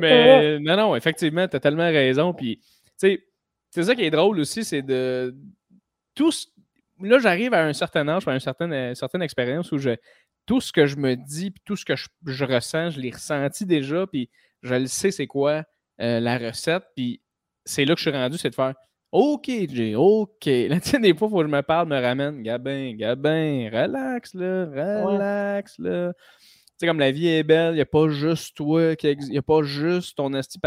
Mais 0.00 0.58
non, 0.58 0.76
non, 0.76 0.96
effectivement, 0.96 1.46
tu 1.46 1.54
as 1.54 1.60
tellement 1.60 1.86
raison. 1.86 2.34
Puis, 2.34 2.60
c'est 2.96 3.20
ça 3.70 3.94
qui 3.94 4.02
est 4.02 4.10
drôle 4.10 4.40
aussi, 4.40 4.64
c'est 4.64 4.82
de. 4.82 5.34
Tous. 6.14 6.52
Là, 7.00 7.18
j'arrive 7.20 7.54
à 7.54 7.64
un 7.64 7.72
certain 7.72 8.06
âge, 8.08 8.26
à 8.26 8.32
une 8.32 8.40
certaine, 8.40 8.72
une 8.72 8.94
certaine 8.94 9.22
expérience 9.22 9.70
où 9.72 9.78
je, 9.78 9.90
tout 10.46 10.60
ce 10.60 10.72
que 10.72 10.86
je 10.86 10.96
me 10.96 11.16
dis, 11.16 11.50
puis 11.50 11.62
tout 11.64 11.76
ce 11.76 11.84
que 11.84 11.94
je, 11.96 12.44
ressens, 12.44 12.90
je 12.90 13.00
l'ai 13.00 13.10
ressenti 13.10 13.66
déjà, 13.66 14.06
puis 14.06 14.30
je 14.62 14.74
le 14.74 14.86
sais 14.86 15.10
c'est 15.10 15.26
quoi 15.26 15.64
euh, 16.00 16.20
la 16.20 16.38
recette, 16.38 16.84
puis 16.96 17.22
c'est 17.64 17.84
là 17.84 17.94
que 17.94 18.00
je 18.00 18.10
suis 18.10 18.16
rendu, 18.16 18.38
c'est 18.38 18.50
de 18.50 18.54
faire 18.54 18.74
OK, 19.12 19.46
Jay, 19.46 19.94
OK. 19.94 20.46
Là, 20.46 20.80
tu 20.80 20.88
sais, 20.88 20.98
des 20.98 21.14
fois, 21.14 21.28
il 21.28 21.30
faut 21.30 21.38
que 21.38 21.44
je 21.44 21.50
me 21.50 21.60
parle, 21.60 21.86
me 21.86 22.00
ramène. 22.00 22.42
Gabin, 22.42 22.94
Gabin, 22.94 23.68
relax, 23.70 24.32
là, 24.32 24.64
relax, 24.64 25.78
là. 25.78 26.14
Tu 26.14 26.20
sais, 26.78 26.86
comme 26.86 26.98
la 26.98 27.10
vie 27.10 27.28
est 27.28 27.42
belle, 27.42 27.72
il 27.72 27.76
n'y 27.76 27.82
a 27.82 27.86
pas 27.86 28.08
juste 28.08 28.56
toi, 28.56 28.94
il 29.02 29.18
n'y 29.28 29.36
a 29.36 29.42
pas 29.42 29.62
juste 29.62 30.16
ton 30.16 30.32
esti. 30.32 30.58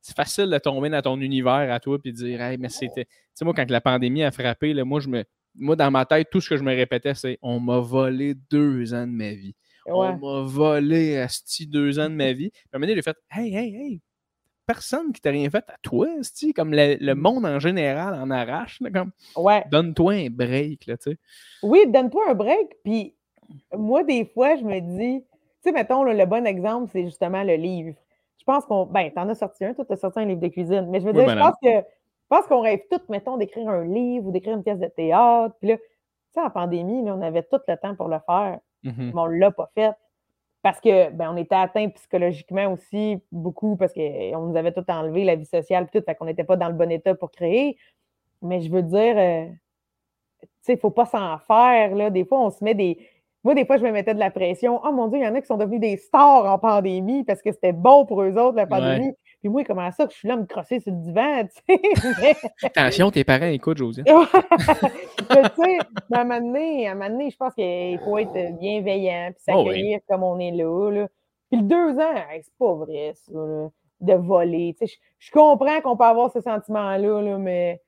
C'est 0.00 0.16
facile 0.16 0.50
de 0.50 0.58
tomber 0.58 0.88
dans 0.88 1.02
ton 1.02 1.20
univers 1.20 1.70
à 1.72 1.80
toi 1.80 1.98
puis 2.00 2.12
de 2.12 2.16
dire, 2.16 2.40
hey, 2.40 2.58
mais 2.58 2.68
c'était. 2.68 3.06
Tu 3.06 3.10
sais, 3.34 3.44
moi, 3.44 3.54
quand 3.54 3.68
la 3.68 3.80
pandémie 3.80 4.22
a 4.22 4.30
frappé, 4.30 4.72
là, 4.72 4.84
moi, 4.84 5.00
je 5.00 5.08
me 5.08 5.24
moi, 5.54 5.76
dans 5.76 5.90
ma 5.90 6.04
tête, 6.04 6.28
tout 6.30 6.40
ce 6.40 6.48
que 6.48 6.56
je 6.56 6.62
me 6.62 6.74
répétais, 6.74 7.14
c'est 7.14 7.38
on 7.42 7.60
m'a 7.60 7.78
volé 7.78 8.34
deux 8.50 8.94
ans 8.94 9.06
de 9.06 9.12
ma 9.12 9.32
vie. 9.32 9.54
On 9.86 10.16
m'a 10.16 10.42
volé 10.42 11.18
Asti 11.18 11.66
deux 11.66 11.98
ans 11.98 12.08
de 12.08 12.14
ma 12.14 12.32
vie. 12.32 12.50
Puis 12.50 12.60
à 12.72 12.76
un 12.76 12.78
moment 12.78 12.86
donné, 12.86 12.96
j'ai 12.96 13.02
fait 13.02 13.16
Hey, 13.30 13.54
hey, 13.54 13.74
hey, 13.74 14.00
personne 14.66 15.12
qui 15.12 15.20
t'a 15.20 15.30
rien 15.30 15.50
fait 15.50 15.64
à 15.68 15.76
toi, 15.82 16.06
Asti, 16.20 16.52
comme 16.52 16.72
le, 16.72 17.14
mm. 17.14 17.18
monde 17.18 17.46
en 17.46 17.58
général 17.58 18.14
en 18.14 18.30
arrache. 18.30 18.80
comme 18.94 19.10
ouais. 19.36 19.64
donne-toi 19.70 20.12
un 20.12 20.30
break, 20.30 20.86
là, 20.86 20.96
tu 20.96 21.10
sais. 21.10 21.18
Oui, 21.62 21.80
donne-toi 21.88 22.30
un 22.30 22.34
break. 22.34 22.76
Puis 22.84 23.14
moi, 23.76 24.04
des 24.04 24.24
fois, 24.26 24.56
je 24.56 24.62
me 24.62 24.80
dis, 24.80 25.20
tu 25.20 25.26
sais, 25.62 25.72
mettons, 25.72 26.04
le 26.04 26.26
bon 26.26 26.46
exemple, 26.46 26.90
c'est 26.92 27.04
justement 27.04 27.42
le 27.42 27.56
livre. 27.56 27.94
Je 28.38 28.44
pense 28.44 28.64
qu'on. 28.64 28.86
Ben, 28.86 29.10
t'en 29.10 29.28
as 29.28 29.34
sorti 29.34 29.64
un, 29.64 29.74
toi, 29.74 29.84
t'as 29.84 29.96
sorti 29.96 30.18
un 30.20 30.24
livre 30.24 30.40
de 30.40 30.48
cuisine. 30.48 30.86
Mais 30.88 31.00
je 31.00 31.06
veux 31.06 31.12
dire, 31.12 31.28
je 31.28 31.36
pense 31.36 31.54
que 31.62 31.84
je 32.30 32.36
pense 32.36 32.46
qu'on 32.46 32.60
rêve 32.60 32.80
tous, 32.88 33.00
mettons, 33.08 33.36
d'écrire 33.36 33.68
un 33.68 33.84
livre 33.84 34.28
ou 34.28 34.30
d'écrire 34.30 34.54
une 34.54 34.62
pièce 34.62 34.78
de 34.78 34.86
théâtre. 34.86 35.56
Puis 35.58 35.70
là, 35.70 35.76
tu 35.76 35.82
sais, 36.34 36.40
en 36.40 36.50
pandémie, 36.50 37.02
on 37.10 37.22
avait 37.22 37.42
tout 37.42 37.58
le 37.66 37.76
temps 37.76 37.96
pour 37.96 38.08
le 38.08 38.18
faire, 38.24 38.60
mmh 38.84 38.90
mais 38.96 39.12
on 39.14 39.26
ne 39.26 39.36
l'a 39.36 39.50
pas 39.50 39.68
fait. 39.74 39.92
Parce 40.62 40.80
que 40.80 41.10
ben, 41.10 41.32
on 41.32 41.36
était 41.36 41.56
atteint 41.56 41.88
psychologiquement 41.88 42.72
aussi 42.72 43.20
beaucoup 43.32 43.76
parce 43.76 43.92
qu'on 43.92 44.46
nous 44.46 44.56
avait 44.56 44.72
tout 44.72 44.84
enlevé, 44.88 45.24
la 45.24 45.34
vie 45.34 45.46
sociale, 45.46 45.88
tout, 45.92 46.02
fait 46.04 46.14
qu'on 46.14 46.26
n'était 46.26 46.44
pas 46.44 46.56
dans 46.56 46.68
le 46.68 46.74
bon 46.74 46.90
état 46.90 47.14
pour 47.14 47.32
créer. 47.32 47.76
Mais 48.42 48.60
je 48.60 48.70
veux 48.70 48.82
dire, 48.82 49.14
euh, 49.16 49.46
tu 50.40 50.48
sais, 50.60 50.72
il 50.74 50.76
ne 50.76 50.80
faut 50.80 50.90
pas 50.90 51.06
s'en 51.06 51.38
faire. 51.38 51.94
Là. 51.96 52.10
Des 52.10 52.24
fois, 52.24 52.44
on 52.44 52.50
se 52.50 52.62
met 52.62 52.74
des. 52.74 52.98
Moi, 53.42 53.54
des 53.54 53.64
fois, 53.64 53.78
je 53.78 53.82
me 53.82 53.90
mettais 53.90 54.14
de 54.14 54.20
la 54.20 54.30
pression. 54.30 54.80
Oh 54.84 54.92
mon 54.92 55.08
Dieu, 55.08 55.18
il 55.18 55.24
y 55.24 55.26
en 55.26 55.34
a 55.34 55.40
qui 55.40 55.46
sont 55.46 55.56
devenus 55.56 55.80
des 55.80 55.96
stars 55.96 56.44
en 56.44 56.58
pandémie 56.58 57.24
parce 57.24 57.40
que 57.42 57.50
c'était 57.50 57.72
bon 57.72 58.04
pour 58.04 58.22
eux 58.22 58.36
autres, 58.38 58.56
la 58.56 58.66
pandémie. 58.66 59.14
Puis 59.40 59.48
moi, 59.48 59.64
comment 59.64 59.90
ça 59.90 60.06
que 60.06 60.12
je 60.12 60.18
suis 60.18 60.28
là 60.28 60.34
à 60.34 60.36
me 60.36 60.44
crosser 60.44 60.80
sur 60.80 60.92
le 60.92 60.98
divan, 60.98 61.46
tu 61.46 61.74
sais? 61.74 62.36
Attention, 62.62 63.10
tes 63.10 63.24
parents 63.24 63.46
écoutent, 63.46 63.78
Josiane. 63.78 64.04
tu 64.06 64.12
sais, 64.12 65.78
à 66.12 66.20
un 66.20 66.24
moment 66.24 66.40
donné, 66.40 66.86
à 66.86 66.92
un 66.92 66.94
moment 66.94 67.08
donné, 67.08 67.30
je 67.30 67.36
pense 67.36 67.54
qu'il 67.54 67.98
faut 68.04 68.18
être 68.18 68.58
bienveillant, 68.58 69.30
puis 69.32 69.54
oh 69.54 69.64
s'accueillir 69.64 70.00
comme 70.08 70.24
on 70.24 70.38
est 70.38 70.50
là, 70.50 70.90
là. 70.90 71.08
Puis 71.50 71.60
le 71.60 71.66
deux 71.66 71.98
ans, 71.98 72.14
c'est 72.34 72.54
pas 72.58 72.74
vrai, 72.74 73.12
ça, 73.14 73.32
de 73.32 74.14
voler. 74.14 74.76
Tu 74.78 74.86
sais, 74.86 74.94
je, 75.18 75.30
comprends 75.30 75.80
qu'on 75.80 75.96
peut 75.96 76.04
avoir 76.04 76.30
ce 76.30 76.42
sentiment-là, 76.42 77.22
là, 77.22 77.38
mais 77.38 77.80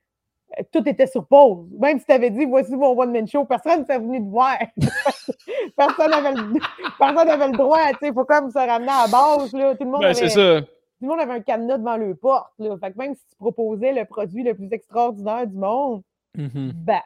euh, 0.59 0.63
tout 0.73 0.89
était 0.89 1.07
sur 1.07 1.27
pause. 1.27 1.69
Même 1.79 1.99
si 1.99 2.07
tu 2.07 2.13
avais 2.13 2.31
dit, 2.31 2.47
voici 2.47 2.75
mon 2.75 2.99
one-man 2.99 3.29
show, 3.29 3.45
personne 3.45 3.81
ne 3.81 3.85
s'est 3.85 3.99
venu 3.99 4.21
te 4.21 4.31
voir. 4.31 4.57
personne 5.77 6.11
n'avait 6.11 6.33
le, 6.33 7.53
le, 7.53 7.57
droit. 7.59 7.79
Il 8.01 8.13
faut 8.15 8.25
comme 8.25 8.51
se 8.51 8.59
ramener 8.59 8.91
à 8.91 9.05
la 9.05 9.13
base. 9.13 9.53
Là. 9.53 9.75
Tout 9.75 9.85
le 9.85 9.91
monde 9.91 10.01
ben, 10.01 10.15
c'est 10.15 10.31
ça 10.31 10.61
tout 11.03 11.09
le 11.09 11.17
monde 11.17 11.21
avait 11.21 11.41
un 11.41 11.41
cadenas 11.41 11.79
devant 11.79 11.97
le 11.97 12.15
porte. 12.15 12.53
Là. 12.61 12.77
Fait 12.79 12.93
que 12.93 12.99
même 12.99 13.17
si 13.17 13.23
tu 13.29 13.35
proposais 13.37 13.93
le 13.93 14.05
produit 14.05 14.45
le 14.45 14.55
plus 14.55 14.69
extraordinaire 14.71 15.49
du 15.49 15.57
monde, 15.57 16.03
mm 16.37 16.71
ben, 16.75 17.01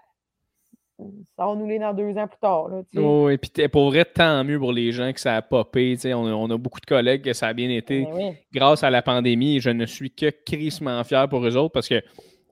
ça 0.99 1.47
va 1.47 1.55
nous 1.55 1.67
l'est 1.67 1.79
dans 1.79 1.95
deux 1.95 2.15
ans 2.19 2.29
plus 2.29 2.39
tard. 2.39 2.69
Là, 2.69 2.83
oh, 2.97 3.31
et 3.31 3.39
puis 3.39 3.51
pour 3.69 3.89
vrai, 3.89 4.05
tant 4.05 4.45
mieux 4.45 4.59
pour 4.59 4.73
les 4.73 4.93
gens 4.93 5.15
que 5.15 5.21
ça 5.21 5.37
a 5.37 5.43
popé. 5.43 5.97
On 6.07 6.27
on 6.27 6.51
a 6.51 6.59
beaucoup 6.59 6.81
de 6.81 6.85
collègues 6.85 7.23
que 7.23 7.33
ça 7.33 7.49
a 7.49 7.55
bien 7.55 7.71
été 7.71 8.05
ben 8.05 8.35
grâce 8.53 8.85
à 8.85 8.91
la 8.91 9.01
pandémie. 9.01 9.57
Et 9.57 9.61
je 9.61 9.71
ne 9.71 9.87
suis 9.87 10.11
que 10.11 10.31
crissement 10.45 11.03
fier 11.03 11.27
pour 11.29 11.47
eux 11.47 11.57
autres 11.57 11.73
parce 11.73 11.89
que 11.89 12.03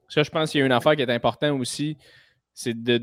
ça, 0.09 0.23
je 0.23 0.31
pense 0.31 0.51
qu'il 0.51 0.61
y 0.61 0.63
a 0.63 0.67
une 0.67 0.73
affaire 0.73 0.97
qui 0.97 1.03
est 1.03 1.11
importante 1.11 1.61
aussi, 1.61 1.99
c'est 2.55 2.75
de, 2.75 2.97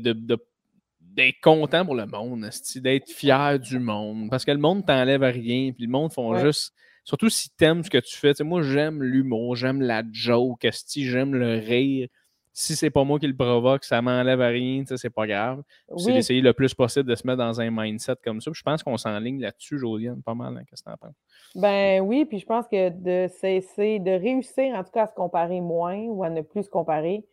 d'être 1.00 1.40
content 1.40 1.84
pour 1.84 1.94
le 1.94 2.06
monde, 2.06 2.48
d'être 2.76 3.08
fier 3.08 3.60
du 3.60 3.78
monde. 3.78 4.30
Parce 4.30 4.44
que 4.44 4.50
le 4.50 4.58
monde 4.58 4.84
t'enlève 4.84 5.22
rien, 5.22 5.72
puis 5.72 5.86
le 5.86 5.92
monde 5.92 6.12
font 6.12 6.36
juste 6.38 6.72
Surtout 7.04 7.28
si 7.28 7.50
t'aimes 7.56 7.82
ce 7.82 7.90
que 7.90 7.98
tu 7.98 8.16
fais. 8.16 8.32
moi, 8.44 8.62
j'aime 8.62 9.02
l'humour, 9.02 9.56
j'aime 9.56 9.80
la 9.82 10.02
joke, 10.12 10.66
j'aime 10.96 11.34
le 11.34 11.54
rire. 11.58 12.08
si 12.54 12.76
c'est 12.76 12.90
pas 12.90 13.02
moi 13.04 13.18
qui 13.18 13.26
le 13.26 13.34
provoque, 13.34 13.82
ça 13.84 14.02
m'enlève 14.02 14.40
à 14.40 14.48
rien, 14.48 14.84
c'est 14.86 15.08
pas 15.10 15.26
grave. 15.26 15.62
C'est 15.96 16.12
d'essayer 16.12 16.40
le 16.42 16.52
plus 16.52 16.74
possible 16.74 17.08
de 17.08 17.14
se 17.14 17.26
mettre 17.26 17.38
dans 17.38 17.60
un 17.60 17.70
mindset 17.70 18.16
comme 18.22 18.40
ça. 18.40 18.50
Puis 18.50 18.58
je 18.58 18.62
pense 18.62 18.82
qu'on 18.82 18.98
s'enligne 18.98 19.40
là-dessus, 19.40 19.78
Josiane, 19.78 20.22
pas 20.22 20.34
mal. 20.34 20.56
hein, 20.56 20.62
Qu'est-ce 20.68 20.82
que 20.82 20.90
t'en 20.90 20.96
penses? 20.96 21.14
ben 21.54 22.00
oui, 22.00 22.24
puis 22.24 22.38
je 22.38 22.46
pense 22.46 22.66
que 22.68 22.90
de 22.90 23.28
cesser, 23.28 23.98
de 23.98 24.10
réussir 24.10 24.74
en 24.74 24.84
tout 24.84 24.90
cas 24.90 25.04
à 25.04 25.06
se 25.06 25.14
comparer 25.14 25.60
moins 25.60 25.96
ou 25.96 26.22
à 26.24 26.30
ne 26.30 26.42
plus 26.42 26.64
se 26.64 26.70
comparer, 26.70 27.24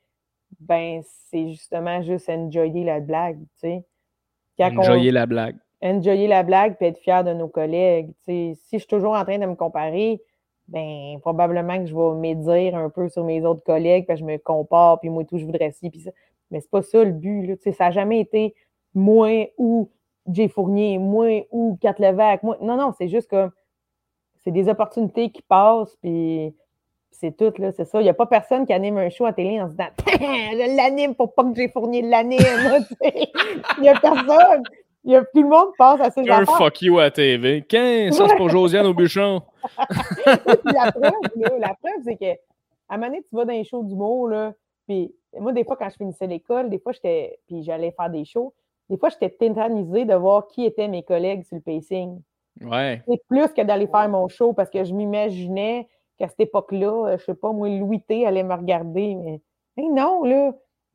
ben 0.59 1.01
c'est 1.29 1.49
justement 1.51 2.01
juste 2.01 2.27
enjoyer 2.29 2.83
la 2.83 2.99
blague, 2.99 3.39
tu 3.39 3.59
sais. 3.59 3.85
Quand 4.57 4.71
on- 4.75 4.79
Enjoyer 4.79 5.11
la 5.11 5.25
blague. 5.25 5.57
Enjoyer 5.81 6.27
la 6.27 6.43
blague 6.43 6.77
puis 6.77 6.87
être 6.87 6.99
fier 6.99 7.23
de 7.23 7.33
nos 7.33 7.47
collègues. 7.47 8.11
Si 8.25 8.57
je 8.71 8.77
suis 8.77 8.87
toujours 8.87 9.13
en 9.13 9.23
train 9.23 9.37
de 9.37 9.45
me 9.45 9.55
comparer, 9.55 10.21
ben 10.67 11.19
probablement 11.21 11.79
que 11.79 11.85
je 11.85 11.95
vais 11.95 12.15
médire 12.15 12.75
un 12.75 12.89
peu 12.89 13.09
sur 13.09 13.23
mes 13.23 13.43
autres 13.45 13.63
collègues, 13.63 14.05
puis 14.07 14.17
je 14.17 14.23
me 14.23 14.37
compare, 14.37 14.99
puis 14.99 15.09
moi 15.09 15.23
tout, 15.25 15.37
je 15.37 15.45
voudrais 15.45 15.71
ci, 15.71 15.89
puis 15.89 16.01
ça. 16.01 16.11
Mais 16.51 16.61
c'est 16.61 16.69
pas 16.69 16.81
ça 16.81 17.03
le 17.03 17.11
but. 17.11 17.59
Ça 17.71 17.85
n'a 17.85 17.91
jamais 17.91 18.19
été 18.19 18.55
moi 18.93 19.51
ou 19.57 19.89
Jay 20.27 20.47
Fournier, 20.47 20.97
moi 20.97 21.47
ou 21.51 21.77
Kat 21.81 21.95
Levac. 21.99 22.43
Moi... 22.43 22.57
Non, 22.61 22.77
non, 22.77 22.91
c'est 22.97 23.07
juste 23.07 23.29
comme 23.29 23.51
c'est 24.43 24.51
des 24.51 24.69
opportunités 24.69 25.31
qui 25.31 25.41
passent, 25.41 25.95
puis 26.01 26.55
c'est 27.11 27.35
tout, 27.35 27.53
là, 27.57 27.71
c'est 27.71 27.85
ça. 27.85 27.99
Il 27.99 28.03
n'y 28.03 28.09
a 28.09 28.13
pas 28.13 28.25
personne 28.25 28.65
qui 28.65 28.73
anime 28.73 28.97
un 28.97 29.09
show 29.09 29.25
à 29.25 29.33
télé 29.33 29.61
en 29.61 29.67
se 29.67 29.71
disant 29.71 29.89
Je 30.07 30.75
l'anime 30.75 31.15
pour 31.15 31.33
pas 31.33 31.43
que 31.43 31.55
Jay 31.55 31.67
Fournier 31.67 32.01
l'anime. 32.01 32.39
Il 33.77 33.81
n'y 33.81 33.89
a 33.89 33.99
personne. 33.99 34.63
Il 35.05 35.11
y 35.11 35.15
a, 35.15 35.21
tout 35.21 35.41
le 35.41 35.47
monde 35.47 35.69
pense 35.77 36.01
à 36.01 36.11
ces 36.11 36.29
Un 36.29 36.41
affaires. 36.43 36.57
fuck 36.57 36.81
you 36.81 36.99
à 36.99 37.03
la 37.03 37.11
TV. 37.11 37.61
15, 37.61 38.15
ça 38.15 38.27
c'est 38.27 38.35
pour 38.35 38.49
Josiane 38.49 38.85
au 38.85 38.93
bûchon. 38.93 39.41
La 40.25 40.91
preuve, 40.91 41.13
là, 41.35 41.49
la 41.59 41.73
preuve, 41.75 42.03
c'est 42.03 42.15
que 42.17 42.31
à 42.89 42.95
un 42.95 42.97
moment 42.97 43.07
donné, 43.07 43.23
tu 43.29 43.35
vas 43.35 43.45
dans 43.45 43.53
les 43.53 43.63
shows 43.63 43.83
d'humour, 43.83 44.27
là, 44.29 44.53
puis 44.87 45.13
moi, 45.39 45.53
des 45.53 45.63
fois, 45.63 45.77
quand 45.77 45.89
je 45.89 45.95
finissais 45.95 46.27
l'école, 46.27 46.69
des 46.69 46.79
fois, 46.79 46.91
j'étais, 46.91 47.39
puis 47.47 47.63
j'allais 47.63 47.91
faire 47.91 48.09
des 48.09 48.25
shows, 48.25 48.53
des 48.89 48.97
fois, 48.97 49.09
j'étais 49.09 49.29
tétanisée 49.29 50.05
de 50.05 50.15
voir 50.15 50.47
qui 50.47 50.65
étaient 50.65 50.87
mes 50.87 51.03
collègues 51.03 51.45
sur 51.45 51.57
le 51.57 51.61
pacing. 51.61 52.19
Ouais. 52.61 53.01
C'est 53.07 53.21
plus 53.27 53.47
que 53.53 53.61
d'aller 53.61 53.87
faire 53.87 54.09
mon 54.09 54.27
show 54.27 54.53
parce 54.53 54.69
que 54.69 54.83
je 54.83 54.93
m'imaginais 54.93 55.87
qu'à 56.17 56.27
cette 56.27 56.39
époque-là, 56.39 57.15
je 57.17 57.23
sais 57.23 57.35
pas, 57.35 57.51
moi, 57.51 57.69
Louis 57.69 58.01
T 58.01 58.25
allait 58.25 58.43
me 58.43 58.55
regarder, 58.55 59.15
mais 59.15 59.39
non, 59.77 60.23
là, 60.23 60.51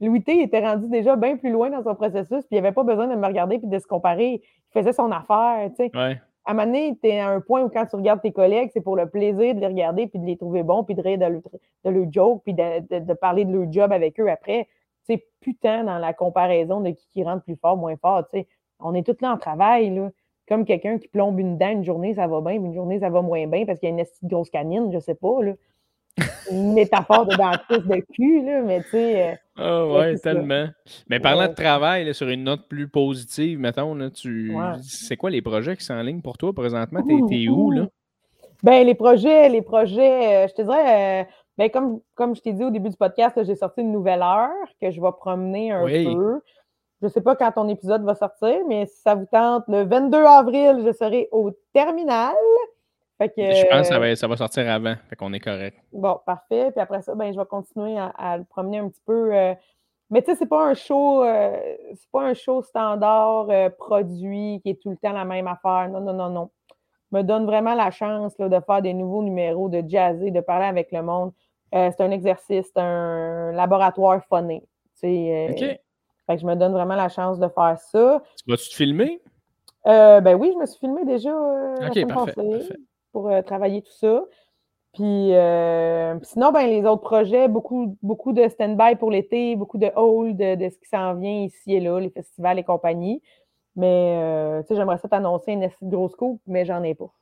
Louis 0.06 0.22
T 0.22 0.42
était 0.42 0.60
rendu 0.60 0.88
déjà 0.88 1.16
bien 1.16 1.36
plus 1.36 1.50
loin 1.50 1.70
dans 1.70 1.82
son 1.82 1.94
processus, 1.94 2.44
puis 2.46 2.48
il 2.52 2.56
n'avait 2.56 2.72
pas 2.72 2.82
besoin 2.84 3.06
de 3.06 3.14
me 3.14 3.26
regarder 3.26 3.58
puis 3.58 3.68
de 3.68 3.78
se 3.78 3.86
comparer. 3.86 4.42
Il 4.42 4.78
faisait 4.80 4.92
son 4.92 5.10
affaire, 5.10 5.68
tu 5.70 5.76
sais 5.76 5.90
Ouais. 5.94 6.20
à 6.44 6.50
un 6.50 6.54
moment 6.54 6.66
donné, 6.66 6.96
tu 7.02 7.08
es 7.08 7.20
à 7.20 7.28
un 7.28 7.40
point 7.40 7.62
où 7.62 7.68
quand 7.68 7.86
tu 7.86 7.96
regardes 7.96 8.20
tes 8.20 8.32
collègues, 8.32 8.70
c'est 8.72 8.80
pour 8.82 8.96
le 8.96 9.08
plaisir 9.08 9.54
de 9.54 9.60
les 9.60 9.66
regarder, 9.66 10.06
puis 10.06 10.18
de 10.18 10.26
les 10.26 10.36
trouver 10.36 10.62
bons, 10.62 10.84
puis 10.84 10.94
de 10.94 11.02
rire 11.02 11.18
de 11.18 11.24
leur, 11.26 11.40
de 11.84 11.90
leur 11.90 12.12
joke, 12.12 12.42
puis 12.44 12.54
de, 12.54 12.80
de- 12.90 13.04
de 13.04 13.12
parler 13.14 13.44
de 13.44 13.52
leur 13.56 13.70
job 13.72 13.92
avec 13.92 14.18
eux 14.20 14.28
après. 14.30 14.68
C'est 15.04 15.22
putain 15.40 15.84
dans 15.84 15.98
la 15.98 16.12
comparaison 16.12 16.80
de 16.80 16.90
qui, 16.90 17.06
qui 17.12 17.24
rentre 17.24 17.42
plus 17.44 17.56
fort, 17.56 17.76
moins 17.76 17.96
fort. 17.96 18.24
tu 18.32 18.40
sais. 18.40 18.46
On 18.80 18.94
est 18.94 19.02
tous 19.06 19.20
là 19.22 19.32
en 19.32 19.38
travail, 19.38 19.90
là. 19.94 20.10
Comme 20.46 20.66
quelqu'un 20.66 20.98
qui 20.98 21.08
plombe 21.08 21.38
une 21.40 21.56
dent 21.56 21.70
une 21.70 21.84
journée, 21.84 22.14
ça 22.14 22.26
va 22.26 22.40
bien, 22.42 22.58
puis 22.58 22.66
une 22.66 22.74
journée, 22.74 22.98
ça 23.00 23.08
va 23.08 23.22
moins 23.22 23.46
bien 23.46 23.64
parce 23.64 23.78
qu'il 23.78 23.88
y 23.88 23.92
a 23.92 23.94
une 23.98 24.28
grosse 24.28 24.50
canine, 24.50 24.90
je 24.92 24.98
sais 24.98 25.14
pas, 25.14 25.42
là. 25.42 25.52
Une 26.50 26.74
métaphore 26.74 27.26
de 27.26 27.34
dentiste 27.36 27.86
de 27.88 28.00
cul, 28.14 28.44
là, 28.44 28.62
mais 28.62 28.82
tu 28.84 28.90
sais. 28.90 29.28
euh, 29.32 29.34
Ah 29.56 29.86
Ouais, 29.86 29.92
ouais, 29.98 30.16
ça. 30.16 30.30
tellement. 30.32 30.66
Mais 31.08 31.18
parlant 31.20 31.42
Ouais. 31.42 31.48
de 31.48 31.54
travail, 31.54 32.04
là, 32.04 32.12
sur 32.12 32.28
une 32.28 32.44
note 32.44 32.68
plus 32.68 32.88
positive, 32.88 33.58
mettons, 33.58 33.94
là, 33.94 34.10
tu... 34.10 34.54
Ouais. 34.54 34.74
c'est 34.82 35.16
quoi 35.16 35.30
les 35.30 35.42
projets 35.42 35.76
qui 35.76 35.84
sont 35.84 35.94
en 35.94 36.02
ligne 36.02 36.20
pour 36.22 36.38
toi 36.38 36.52
présentement? 36.52 37.00
T'es 37.02 37.48
où, 37.48 37.70
là? 37.70 37.86
Ben, 38.62 38.86
les 38.86 38.94
projets, 38.94 39.48
les 39.48 39.62
projets, 39.62 40.44
euh, 40.44 40.48
je 40.48 40.54
te 40.54 40.62
dirais, 40.62 41.22
euh, 41.22 41.24
ben, 41.58 41.68
comme, 41.70 42.00
comme 42.14 42.34
je 42.34 42.40
t'ai 42.42 42.52
dit 42.52 42.64
au 42.64 42.70
début 42.70 42.88
du 42.90 42.96
podcast, 42.96 43.42
j'ai 43.44 43.56
sorti 43.56 43.80
une 43.82 43.92
nouvelle 43.92 44.22
heure 44.22 44.50
que 44.80 44.90
je 44.90 45.00
vais 45.00 45.12
promener 45.18 45.70
un 45.72 45.84
Oui. 45.84 46.04
peu. 46.04 46.40
Je 47.02 47.06
ne 47.06 47.10
sais 47.10 47.20
pas 47.20 47.36
quand 47.36 47.52
ton 47.52 47.68
épisode 47.68 48.02
va 48.04 48.14
sortir, 48.14 48.56
mais 48.66 48.86
si 48.86 49.00
ça 49.02 49.14
vous 49.14 49.26
tente, 49.30 49.64
le 49.68 49.84
22 49.84 50.24
avril, 50.24 50.82
je 50.86 50.92
serai 50.92 51.28
au 51.32 51.50
terminal. 51.74 52.34
Fait 53.18 53.28
que, 53.28 53.40
Je 53.40 53.66
pense 53.68 53.82
que 53.82 53.86
ça 53.88 53.96
euh, 53.96 54.00
va, 54.00 54.16
ça 54.16 54.26
va 54.26 54.36
sortir 54.36 54.68
avant, 54.70 54.94
fait 55.08 55.16
qu'on 55.16 55.32
est 55.32 55.40
correct. 55.40 55.78
Bon, 55.92 56.18
parfait. 56.26 56.70
Puis 56.72 56.80
après 56.80 57.00
ça, 57.02 57.14
ben, 57.14 57.32
je 57.32 57.38
vais 57.38 57.46
continuer 57.46 57.96
à, 57.98 58.06
à 58.06 58.38
le 58.38 58.44
promener 58.44 58.78
un 58.78 58.88
petit 58.88 59.02
peu. 59.06 59.34
euh, 59.34 59.54
Mais 60.10 60.20
tu 60.22 60.30
sais, 60.32 60.36
c'est 60.36 60.48
pas 60.48 60.66
un 60.66 60.74
show, 60.74 61.22
euh, 61.22 61.56
c'est 61.94 62.10
pas 62.10 62.22
un 62.22 62.34
show 62.34 62.62
standard 62.62 63.46
produit 63.78 64.60
qui 64.62 64.70
est 64.70 64.82
tout 64.82 64.90
le 64.90 64.96
temps 64.96 65.12
la 65.12 65.24
même 65.24 65.46
affaire. 65.46 65.88
Non, 65.90 66.00
non, 66.00 66.12
non, 66.12 66.28
non. 66.30 66.50
Me 67.12 67.22
donne 67.22 67.46
vraiment 67.46 67.74
la 67.74 67.92
chance 67.92 68.36
là, 68.40 68.48
de 68.48 68.58
faire 68.66 68.82
des 68.82 68.92
nouveaux 68.94 69.22
numéros, 69.22 69.68
de 69.68 69.82
jazzer, 69.86 70.32
de 70.32 70.40
parler 70.40 70.66
avec 70.66 70.90
le 70.90 71.02
monde. 71.02 71.32
Euh, 71.74 71.90
c'est 71.96 72.02
un 72.02 72.10
exercice, 72.10 72.66
c'est 72.74 72.80
un 72.80 73.52
laboratoire 73.52 74.20
phoné. 74.28 74.60
Tu 74.94 75.00
sais, 75.00 75.48
euh, 75.48 75.52
OK. 75.52 75.58
fait 75.58 76.34
que 76.34 76.40
je 76.40 76.46
me 76.46 76.54
donne 76.56 76.72
vraiment 76.72 76.94
la 76.96 77.08
chance 77.08 77.38
de 77.38 77.48
faire 77.48 77.78
ça. 77.78 78.22
Tu 78.44 78.50
vas-tu 78.50 78.68
te 78.68 78.74
filmer? 78.74 79.20
Euh, 79.86 80.20
ben 80.20 80.34
oui, 80.34 80.50
je 80.54 80.58
me 80.58 80.66
suis 80.66 80.78
filmée 80.80 81.04
déjà 81.04 81.30
OK, 81.32 82.08
parfait. 82.08 82.68
Pour 83.14 83.30
euh, 83.30 83.40
travailler 83.42 83.80
tout 83.82 83.92
ça. 83.92 84.24
Puis 84.92 85.34
euh, 85.34 86.16
puis 86.16 86.26
sinon, 86.28 86.52
ben, 86.52 86.66
les 86.68 86.84
autres 86.84 87.02
projets, 87.02 87.48
beaucoup, 87.48 87.96
beaucoup 88.02 88.32
de 88.32 88.48
stand-by 88.48 88.96
pour 88.96 89.10
l'été, 89.12 89.56
beaucoup 89.56 89.78
de 89.78 89.90
hold 89.96 90.36
de, 90.36 90.56
de 90.56 90.68
ce 90.70 90.78
qui 90.78 90.88
s'en 90.88 91.14
vient 91.14 91.44
ici 91.44 91.74
et 91.74 91.80
là, 91.80 92.00
les 92.00 92.10
festivals 92.10 92.58
et 92.58 92.64
compagnie. 92.64 93.22
Mais 93.76 94.16
euh, 94.18 94.62
tu 94.62 94.68
sais, 94.68 94.76
j'aimerais 94.76 94.98
ça 94.98 95.08
t'annoncer 95.08 95.52
une 95.52 95.68
grosse 95.82 96.16
coupe, 96.16 96.42
mais 96.46 96.66
j'en 96.66 96.82
ai 96.82 96.94
pas. 96.94 97.12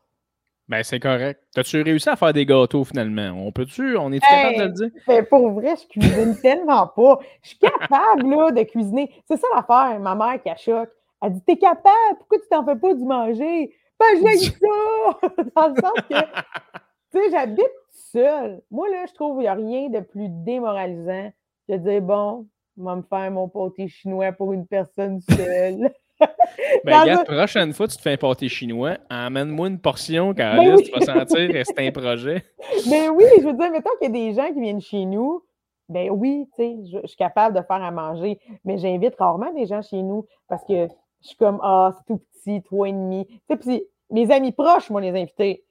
Ben, 0.69 0.83
c'est 0.83 1.01
correct. 1.01 1.43
T'as-tu 1.55 1.83
réussi 1.83 2.09
à 2.09 2.17
faire 2.17 2.33
des 2.33 2.47
gâteaux 2.47 2.85
finalement? 2.85 3.31
On 3.47 3.53
peut-tu? 3.53 3.97
On 3.97 4.13
est-tu 4.13 4.29
Hey! 4.29 4.29
capable 4.29 4.57
de 4.59 4.63
le 4.65 4.71
dire? 4.71 4.91
Mais 5.09 5.23
pour 5.25 5.51
vrai, 5.51 5.75
je 5.77 5.87
cuisine 5.89 6.39
tellement 6.43 6.87
pas. 6.89 7.19
Je 7.43 7.51
suis 7.51 7.59
capable 7.59 8.31
là, 8.31 8.53
de 8.53 8.63
cuisiner. 8.63 9.11
C'est 9.27 9.37
ça 9.39 9.47
l'affaire, 9.55 9.99
ma 10.01 10.15
mère 10.15 10.43
qui 10.43 10.51
a 10.51 10.57
choc. 10.57 10.89
Elle 11.23 11.33
dit 11.35 11.43
T'es 11.43 11.57
capable, 11.59 12.17
pourquoi 12.19 12.39
tu 12.39 12.49
t'en 12.51 12.65
fais 12.65 12.77
pas 12.77 12.95
du 12.95 13.05
manger? 13.05 13.75
Ben 14.03 14.21
j'ai 14.23 14.37
ça! 14.39 15.43
Dans 15.57 15.69
le 15.69 15.75
sens 15.81 15.93
que 16.09 16.15
tu 17.13 17.19
sais, 17.19 17.31
j'habite 17.31 17.71
seule. 17.91 18.63
Moi, 18.71 18.89
là, 18.89 19.05
je 19.09 19.13
trouve 19.15 19.35
qu'il 19.37 19.43
n'y 19.43 19.49
a 19.49 19.55
rien 19.55 19.89
de 19.91 20.01
plus 20.01 20.29
démoralisant 20.29 21.31
que 21.69 21.75
de 21.75 21.79
dire 21.79 22.01
bon, 22.03 22.47
je 22.77 22.83
vais 22.83 22.97
me 22.97 23.03
faire 23.03 23.31
mon 23.31 23.49
pâté 23.49 23.89
chinois 23.89 24.33
pour 24.33 24.53
une 24.53 24.67
personne 24.67 25.21
seule. 25.21 25.93
Ben, 26.85 27.01
regarde, 27.01 27.21
un- 27.29 27.37
prochaine 27.37 27.73
fois, 27.73 27.89
tu 27.89 27.97
te 27.97 28.03
fais 28.03 28.13
un 28.13 28.17
pâté 28.17 28.49
chinois, 28.49 28.97
emmène-moi 29.11 29.67
une 29.69 29.81
portion, 29.81 30.33
car 30.35 30.55
Ben 30.57 30.77
oui. 30.77 30.85
tu 30.85 30.93
vas 30.93 31.01
sentir 31.01 31.49
que 31.51 31.65
c'est 31.65 31.79
un 31.81 31.91
projet. 31.91 32.45
Mais 32.89 33.09
oui, 33.09 33.25
je 33.41 33.45
veux 33.47 33.55
dire, 33.55 33.71
mettons 33.73 33.91
qu'il 34.01 34.07
y 34.07 34.07
a 34.07 34.31
des 34.31 34.33
gens 34.35 34.53
qui 34.53 34.61
viennent 34.61 34.81
chez 34.81 35.05
nous, 35.05 35.43
ben 35.89 36.11
oui, 36.11 36.49
tu 36.55 36.63
sais, 36.63 36.77
je, 36.93 36.99
je 37.03 37.07
suis 37.09 37.17
capable 37.17 37.57
de 37.57 37.63
faire 37.63 37.83
à 37.83 37.91
manger, 37.91 38.39
mais 38.65 38.79
j'invite 38.79 39.17
rarement 39.17 39.53
des 39.53 39.67
gens 39.67 39.83
chez 39.83 40.01
nous 40.01 40.25
parce 40.49 40.65
que 40.65 40.87
je 41.23 41.27
suis 41.29 41.37
comme, 41.37 41.59
ah, 41.63 41.93
c'est 41.97 42.15
tout 42.15 42.21
petit, 42.35 42.63
trois 42.63 42.89
et 42.89 42.93
demi. 42.93 43.27
Tu 43.27 43.35
sais, 43.51 43.57
puis 43.57 43.83
mes 44.13 44.31
amis 44.31 44.53
proches, 44.53 44.91
moi, 44.91 45.01
les 45.01 45.11
inviter. 45.11 45.65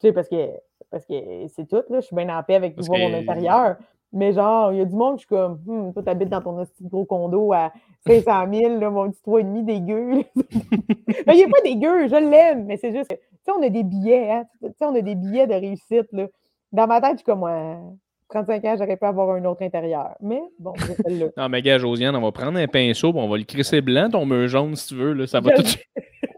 Tu 0.00 0.06
sais, 0.08 0.12
parce 0.12 0.28
que, 0.28 0.48
parce 0.90 1.04
que 1.06 1.14
c'est 1.48 1.66
tout, 1.68 1.82
là, 1.88 2.00
je 2.00 2.06
suis 2.06 2.16
bien 2.16 2.28
en 2.36 2.42
paix 2.42 2.54
avec 2.54 2.80
voir 2.80 2.98
mon 2.98 3.14
intérieur. 3.14 3.76
Mais 4.12 4.32
genre, 4.32 4.72
il 4.72 4.78
y 4.78 4.80
a 4.80 4.84
du 4.84 4.94
monde, 4.94 5.16
je 5.16 5.20
suis 5.20 5.28
comme, 5.28 5.60
hum, 5.68 5.92
toi, 5.92 6.02
t'habites 6.02 6.28
dans 6.30 6.40
ton 6.40 6.64
petit 6.64 6.84
gros 6.88 7.04
condo 7.04 7.52
à 7.52 7.72
500 8.08 8.52
000, 8.52 8.78
là, 8.80 8.90
mon 8.90 9.08
petit 9.10 9.22
trois 9.22 9.40
et 9.40 9.44
demi 9.44 9.62
dégueu. 9.62 10.24
mais 10.34 10.34
il 11.34 11.44
n'est 11.44 11.46
pas 11.48 11.60
dégueu, 11.62 12.08
je 12.08 12.16
l'aime, 12.16 12.64
mais 12.64 12.76
c'est 12.76 12.92
juste 12.92 13.08
que, 13.08 13.14
tu 13.14 13.20
sais, 13.44 13.52
on 13.56 13.62
a 13.62 13.68
des 13.68 13.84
billets, 13.84 14.30
hein, 14.32 14.44
tu 14.60 14.68
sais, 14.68 14.84
on 14.84 14.94
a 14.96 15.00
des 15.00 15.14
billets 15.14 15.46
de 15.46 15.54
réussite, 15.54 16.10
là. 16.12 16.26
Dans 16.72 16.86
ma 16.88 17.00
tête, 17.00 17.12
je 17.12 17.16
suis 17.18 17.24
comme, 17.24 17.42
ouais, 17.44 17.76
35 18.30 18.64
ans, 18.64 18.74
j'aurais 18.78 18.96
pu 18.96 19.04
avoir 19.04 19.30
un 19.30 19.44
autre 19.44 19.62
intérieur. 19.62 20.16
Mais 20.20 20.42
bon, 20.58 20.72
j'ai 20.76 20.94
celle-là. 20.94 21.26
Non, 21.36 21.48
mais 21.48 21.62
gars, 21.62 21.78
Josiane, 21.78 22.14
on 22.16 22.20
va 22.20 22.32
prendre 22.32 22.58
un 22.58 22.66
pinceau, 22.66 23.12
on 23.14 23.28
va 23.28 23.36
le 23.36 23.44
crisser 23.44 23.80
blanc, 23.80 24.08
ton 24.10 24.26
mur 24.26 24.48
jaune, 24.48 24.74
si 24.76 24.88
tu 24.88 24.94
veux. 24.96 25.12
Là. 25.12 25.26
Ça 25.26 25.40
va 25.40 25.50
Je- 25.56 25.62
tout. 25.62 25.68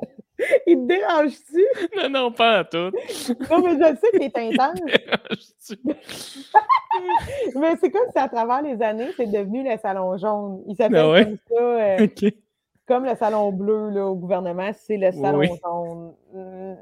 Il 0.67 0.77
te 0.77 0.87
dérange-tu? 0.87 1.65
non, 1.97 2.09
non, 2.11 2.33
pas 2.33 2.59
à 2.61 2.65
tout. 2.65 2.91
Non, 3.51 3.59
mais 3.63 3.73
je 3.79 3.97
sais 3.97 4.11
qu'il 4.13 4.23
est 4.23 4.39
intense. 4.39 4.81
Dérange-tu? 4.87 5.79
Mais 7.59 7.75
c'est 7.81 7.91
comme 7.91 8.07
si 8.13 8.19
à 8.19 8.29
travers 8.29 8.63
les 8.63 8.81
années, 8.83 9.11
c'est 9.17 9.27
devenu 9.31 9.65
le 9.69 9.77
salon 9.79 10.17
jaune. 10.19 10.63
Il 10.69 10.77
s'appelle 10.77 10.99
Ah 10.99 11.11
ouais? 11.11 11.25
comme 11.25 11.37
ça, 11.49 11.63
euh, 11.63 12.07
comme 12.87 13.05
le 13.05 13.15
salon 13.17 13.51
bleu 13.53 13.91
là, 13.91 14.07
au 14.07 14.15
gouvernement, 14.15 14.71
c'est 14.75 14.97
le 14.99 15.11
salon 15.13 15.39
Oui. 15.39 15.49
jaune. 15.65 16.13
Hum, 16.35 16.77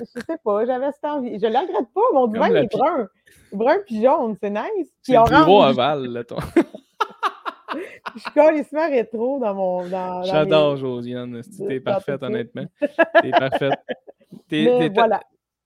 je 0.00 0.04
sais 0.20 0.38
pas, 0.44 0.66
j'avais 0.66 0.92
cette 0.92 1.04
envie. 1.04 1.38
Je 1.38 1.46
regrette 1.46 1.88
pas, 1.94 2.00
mon 2.12 2.26
divan, 2.26 2.46
il 2.46 2.56
est 2.56 2.72
brun. 2.72 3.08
Brun 3.52 3.76
puis 3.86 4.02
jaune, 4.02 4.36
c'est 4.40 4.50
nice. 4.50 4.92
C'est 5.02 5.12
le 5.14 5.28
bureau 5.28 5.62
ovale, 5.64 6.06
là, 6.06 6.24
ton. 6.24 6.36
Je 8.14 8.20
suis 8.20 8.30
carrément 8.32 8.88
rétro 8.90 9.38
dans 9.40 9.54
mon. 9.54 9.88
Dans, 9.88 10.20
dans 10.20 10.22
J'adore 10.24 10.74
mes- 10.74 10.80
Josiane. 10.80 11.40
T'es 11.68 11.80
parfaite, 11.80 12.22
honnêtement. 12.22 12.64
T'es 13.22 13.30
parfaite. 13.30 13.78
T'es, 14.48 14.88
voilà. 14.94 15.20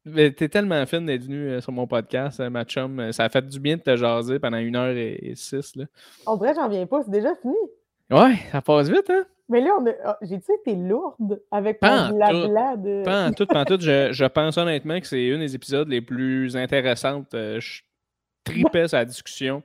mais 0.04 0.32
t'es 0.32 0.48
tellement 0.48 0.84
fine 0.86 1.06
d'être 1.06 1.22
venue 1.24 1.48
euh, 1.50 1.60
sur 1.60 1.72
mon 1.72 1.86
podcast, 1.86 2.40
euh, 2.40 2.50
ma 2.50 2.64
chum. 2.64 2.98
Euh, 3.00 3.12
Ça 3.12 3.24
a 3.24 3.28
fait 3.28 3.46
du 3.46 3.60
bien 3.60 3.76
de 3.76 3.82
te 3.82 3.96
jaser 3.96 4.38
pendant 4.38 4.58
une 4.58 4.74
heure 4.76 4.96
et, 4.96 5.18
et 5.22 5.34
six. 5.36 5.76
Là. 5.76 5.84
Dirait 6.36 6.50
que 6.54 6.56
j'en 6.60 6.68
viens 6.68 6.86
pas, 6.86 7.02
c'est 7.04 7.10
déjà 7.10 7.34
fini. 7.36 7.54
Ouais, 8.10 8.34
ça 8.50 8.60
passe 8.60 8.88
vite, 8.88 9.08
hein? 9.10 9.24
Mais 9.48 9.60
là, 9.60 9.70
on 9.80 9.86
a... 9.86 9.90
ah, 10.04 10.18
j'ai-tu 10.22 10.52
été 10.60 10.74
lourde 10.76 11.40
avec 11.50 11.78
Pas 11.80 12.06
en 12.06 12.08
mon 12.10 12.16
blabla 12.16 12.76
de. 12.76 13.02
Pas 13.04 13.26
en 13.28 13.32
tout, 13.32 13.46
pas 13.46 13.60
en 13.60 13.64
tout. 13.64 13.78
Je, 13.80 14.12
je 14.12 14.24
pense 14.24 14.56
honnêtement 14.58 14.98
que 15.00 15.06
c'est 15.06 15.32
un 15.32 15.38
des 15.38 15.54
épisodes 15.54 15.88
les 15.88 16.00
plus 16.00 16.56
intéressantes. 16.56 17.28
Je 17.32 17.82
tripais 18.44 18.88
sa 18.88 19.04
discussion. 19.04 19.62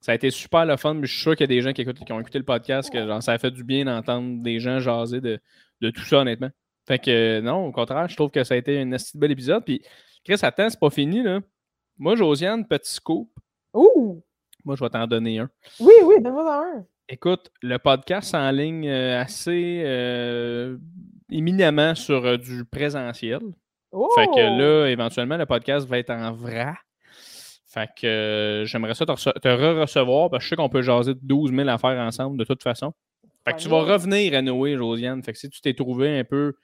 Ça 0.00 0.12
a 0.12 0.14
été 0.14 0.30
super 0.30 0.64
le 0.64 0.76
fun, 0.76 0.94
mais 0.94 1.06
je 1.06 1.12
suis 1.12 1.22
sûr 1.22 1.32
qu'il 1.34 1.42
y 1.42 1.44
a 1.44 1.54
des 1.54 1.60
gens 1.60 1.72
qui, 1.72 1.82
écoutent, 1.82 1.98
qui 2.04 2.12
ont 2.12 2.20
écouté 2.20 2.38
le 2.38 2.44
podcast, 2.44 2.90
que 2.90 3.04
genre, 3.04 3.22
ça 3.22 3.32
a 3.32 3.38
fait 3.38 3.50
du 3.50 3.64
bien 3.64 3.84
d'entendre 3.84 4.42
des 4.42 4.60
gens 4.60 4.78
jaser 4.78 5.20
de, 5.20 5.40
de 5.80 5.90
tout 5.90 6.04
ça, 6.04 6.18
honnêtement. 6.18 6.50
Fait 6.86 6.98
que 6.98 7.40
non, 7.40 7.66
au 7.66 7.72
contraire, 7.72 8.08
je 8.08 8.16
trouve 8.16 8.30
que 8.30 8.44
ça 8.44 8.54
a 8.54 8.56
été 8.56 8.80
un 8.80 8.92
assez 8.92 9.18
bel 9.18 9.30
épisode. 9.30 9.64
Puis, 9.64 9.82
Chris, 10.24 10.38
attends, 10.42 10.70
c'est 10.70 10.80
pas 10.80 10.90
fini, 10.90 11.22
là. 11.22 11.40
Moi, 11.98 12.14
Josiane, 12.14 12.66
petit 12.66 12.94
scoop. 12.94 13.28
Ouh! 13.74 14.22
Moi, 14.64 14.76
je 14.76 14.84
vais 14.84 14.90
t'en 14.90 15.06
donner 15.06 15.38
un. 15.38 15.50
Oui, 15.80 15.94
oui, 16.04 16.14
donne-moi 16.20 16.64
un. 16.64 16.84
Écoute, 17.08 17.50
le 17.62 17.78
podcast 17.78 18.34
en 18.34 18.50
ligne 18.50 18.88
euh, 18.88 19.20
assez 19.20 19.82
euh, 19.84 20.76
éminemment 21.30 21.94
sur 21.94 22.24
euh, 22.24 22.36
du 22.36 22.64
présentiel. 22.64 23.40
Oh! 23.92 24.08
Fait 24.14 24.26
que 24.26 24.40
là, 24.40 24.88
éventuellement, 24.88 25.36
le 25.36 25.46
podcast 25.46 25.88
va 25.88 25.98
être 25.98 26.10
en 26.10 26.32
vrai. 26.32 26.74
Fait 27.70 27.88
que 28.00 28.06
euh, 28.06 28.64
j'aimerais 28.64 28.94
ça 28.94 29.04
te, 29.04 29.12
rece- 29.12 29.38
te 29.40 29.48
re-recevoir 29.48 30.30
parce 30.30 30.42
que 30.42 30.44
je 30.44 30.48
sais 30.50 30.56
qu'on 30.56 30.68
peut 30.70 30.80
jaser 30.82 31.12
12 31.20 31.52
000 31.54 31.68
affaires 31.68 31.98
ensemble 32.00 32.38
de 32.38 32.44
toute 32.44 32.62
façon. 32.62 32.92
Fait 33.46 33.52
que 33.52 33.58
tu 33.58 33.68
vas 33.68 33.82
revenir 33.82 34.34
à 34.34 34.42
Noé, 34.42 34.76
Josiane. 34.76 35.22
Fait 35.22 35.32
que 35.32 35.38
si 35.38 35.48
tu 35.50 35.60
t'es 35.60 35.74
trouvé 35.74 36.18
un 36.18 36.24
peu 36.24 36.54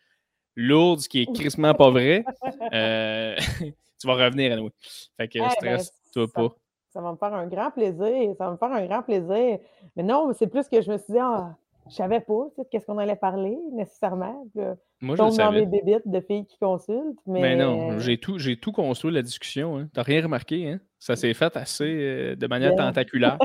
lourde, 0.57 1.01
ce 1.01 1.09
qui 1.09 1.23
est 1.23 1.33
crissement 1.33 1.75
pas 1.75 1.91
vrai, 1.91 2.25
euh, 2.73 3.35
tu 4.01 4.07
vas 4.07 4.15
revenir 4.15 4.53
à 4.53 4.57
Noé. 4.57 4.71
Fait 5.17 5.29
que 5.29 5.39
Eh 5.39 5.43
ben, 5.43 5.51
stresse-toi 5.51 6.27
ça- 6.27 6.33
pas. 6.33 6.49
Ça 6.91 7.01
va 7.01 7.11
me 7.13 7.17
faire 7.17 7.35
un 7.35 7.47
grand 7.49 7.71
plaisir. 7.73 8.35
Ça 8.39 8.45
va 8.47 8.51
me 8.53 8.57
faire 8.57 8.73
un 8.73 8.87
grand 8.87 9.03
plaisir. 9.03 9.59
Mais 9.97 10.03
non, 10.05 10.33
c'est 10.33 10.47
plus 10.47 10.69
que 10.69 10.81
je 10.81 10.91
me 10.93 10.97
suis 10.97 11.13
dit, 11.13 11.19
ah, 11.21 11.57
je 11.91 11.95
savais 11.95 12.21
pas, 12.21 12.47
tu 12.55 12.63
sais, 12.63 12.69
qu'est-ce 12.71 12.87
qu'on 12.87 12.99
allait 12.99 13.17
parler 13.17 13.59
nécessairement. 13.73 14.47
Là, 14.55 14.75
Moi, 15.03 15.17
Je 15.17 15.23
le 15.23 15.29
tombe 15.29 15.37
dans 15.39 15.53
mes 15.53 15.67
bébites 15.67 16.07
de 16.09 16.21
filles 16.21 16.47
qui 16.47 16.57
consultent. 16.59 17.19
Mais, 17.27 17.41
Mais 17.41 17.57
non, 17.57 17.99
j'ai 17.99 18.17
tout, 18.19 18.39
j'ai 18.39 18.57
tout 18.57 18.73
construit 18.73 19.13
la 19.13 19.23
discussion. 19.23 19.77
Hein. 19.79 19.89
T'as 19.93 20.03
rien 20.03 20.23
remarqué, 20.23 20.69
hein? 20.71 20.81
Ça 20.99 21.17
s'est 21.17 21.35
fait 21.35 21.55
assez 21.57 21.85
euh, 21.85 22.37
de 22.37 22.47
manière 22.47 22.75
Bien. 22.75 22.87
tentaculaire. 22.87 23.39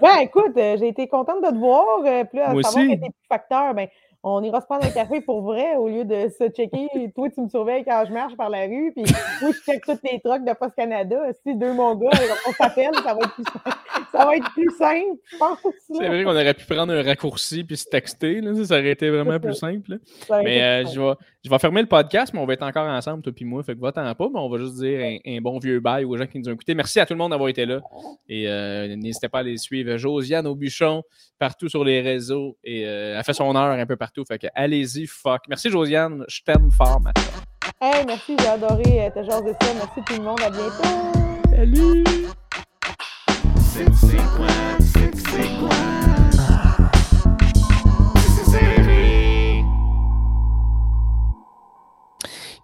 Ouais, 0.00 0.22
écoute, 0.24 0.56
euh, 0.56 0.76
j'ai 0.78 0.88
été 0.88 1.06
contente 1.08 1.42
de 1.44 1.50
te 1.50 1.56
voir. 1.58 1.84
euh, 2.06 2.24
là, 2.32 2.48
à 2.48 2.52
Moi 2.54 2.62
savoir 2.62 2.84
aussi. 2.84 2.94
que 2.96 3.00
t'es 3.02 3.10
plus 3.10 3.26
facteur, 3.28 3.74
ben, 3.74 3.88
on 4.22 4.42
ira 4.42 4.60
se 4.62 4.66
prendre 4.66 4.86
un 4.86 4.90
café 4.90 5.20
pour 5.20 5.42
vrai 5.42 5.76
au 5.76 5.88
lieu 5.88 6.04
de 6.06 6.28
se 6.30 6.48
checker. 6.50 6.88
Toi, 7.14 7.28
tu 7.30 7.42
me 7.42 7.48
surveilles 7.48 7.84
quand 7.84 8.04
je 8.06 8.12
marche 8.12 8.36
par 8.36 8.48
la 8.48 8.64
rue, 8.64 8.92
puis 8.96 9.04
moi, 9.42 9.50
je 9.52 9.58
check 9.70 9.82
toutes 9.84 10.02
les 10.10 10.20
trucks 10.20 10.44
de 10.44 10.52
Post 10.54 10.74
Canada. 10.76 11.20
Si 11.42 11.54
deux 11.54 11.74
mon 11.74 11.94
gars, 11.96 12.08
on 12.48 12.52
s'appelle, 12.52 12.94
ça 13.02 13.12
va 13.14 13.20
être 13.20 13.34
plus 13.34 13.44
simple. 13.44 13.76
Ça 14.18 14.24
va 14.24 14.36
être 14.36 14.50
plus 14.52 14.70
simple, 14.76 15.18
je 15.30 15.36
pense. 15.36 15.58
C'est 15.88 16.06
vrai 16.06 16.24
qu'on 16.24 16.30
aurait 16.30 16.54
pu 16.54 16.64
prendre 16.66 16.92
un 16.92 17.02
raccourci 17.02 17.64
puis 17.64 17.76
se 17.76 17.84
texter. 17.88 18.40
Là. 18.40 18.52
Ça, 18.64 18.78
aurait 18.78 18.90
été 18.90 19.10
vraiment 19.10 19.38
plus 19.38 19.54
simple. 19.54 19.98
Mais 20.42 20.62
euh, 20.62 20.84
je, 20.86 21.00
vais, 21.00 21.14
je 21.44 21.50
vais 21.50 21.58
fermer 21.58 21.82
le 21.82 21.86
podcast, 21.88 22.32
mais 22.34 22.40
on 22.40 22.46
va 22.46 22.54
être 22.54 22.62
encore 22.62 22.86
ensemble, 22.86 23.22
toi 23.22 23.32
puis 23.34 23.44
moi. 23.44 23.62
Fait 23.62 23.74
que 23.74 23.80
va-t'en 23.80 24.14
pas, 24.14 24.28
mais 24.32 24.40
on 24.40 24.48
va 24.48 24.58
juste 24.58 24.76
dire 24.76 25.00
un, 25.00 25.36
un 25.36 25.40
bon 25.40 25.58
vieux 25.58 25.80
bye 25.80 26.04
aux 26.04 26.16
gens 26.16 26.26
qui 26.26 26.38
nous 26.38 26.48
ont 26.48 26.52
écoutés. 26.52 26.74
Merci 26.74 27.00
à 27.00 27.06
tout 27.06 27.14
le 27.14 27.18
monde 27.18 27.30
d'avoir 27.30 27.48
été 27.48 27.66
là. 27.66 27.80
Et 28.28 28.48
euh, 28.48 28.96
n'hésitez 28.96 29.28
pas 29.28 29.40
à 29.40 29.42
les 29.42 29.58
suivre. 29.58 29.96
Josiane 29.96 30.46
Aubuchon, 30.46 31.02
partout 31.38 31.68
sur 31.68 31.84
les 31.84 32.00
réseaux. 32.00 32.56
Et 32.64 32.86
euh, 32.86 33.16
elle 33.16 33.24
fait 33.24 33.34
son 33.34 33.54
heure 33.54 33.78
un 33.78 33.86
peu 33.86 33.96
partout. 33.96 34.24
Fait 34.24 34.38
que 34.38 34.46
allez-y, 34.54 35.06
fuck. 35.06 35.42
Merci 35.48 35.70
Josiane, 35.70 36.24
je 36.28 36.40
t'aime 36.42 36.70
fort 36.70 37.00
maintenant. 37.00 37.40
Hey, 37.80 38.04
merci, 38.06 38.36
j'ai 38.38 38.48
adoré 38.48 39.06
euh, 39.06 39.10
te 39.10 39.24
jaser 39.24 39.54
ça. 39.60 39.74
Merci 39.74 40.02
tout 40.06 40.16
le 40.16 40.22
monde, 40.22 40.40
à 40.40 40.50
bientôt. 40.50 41.20
Salut! 41.50 42.04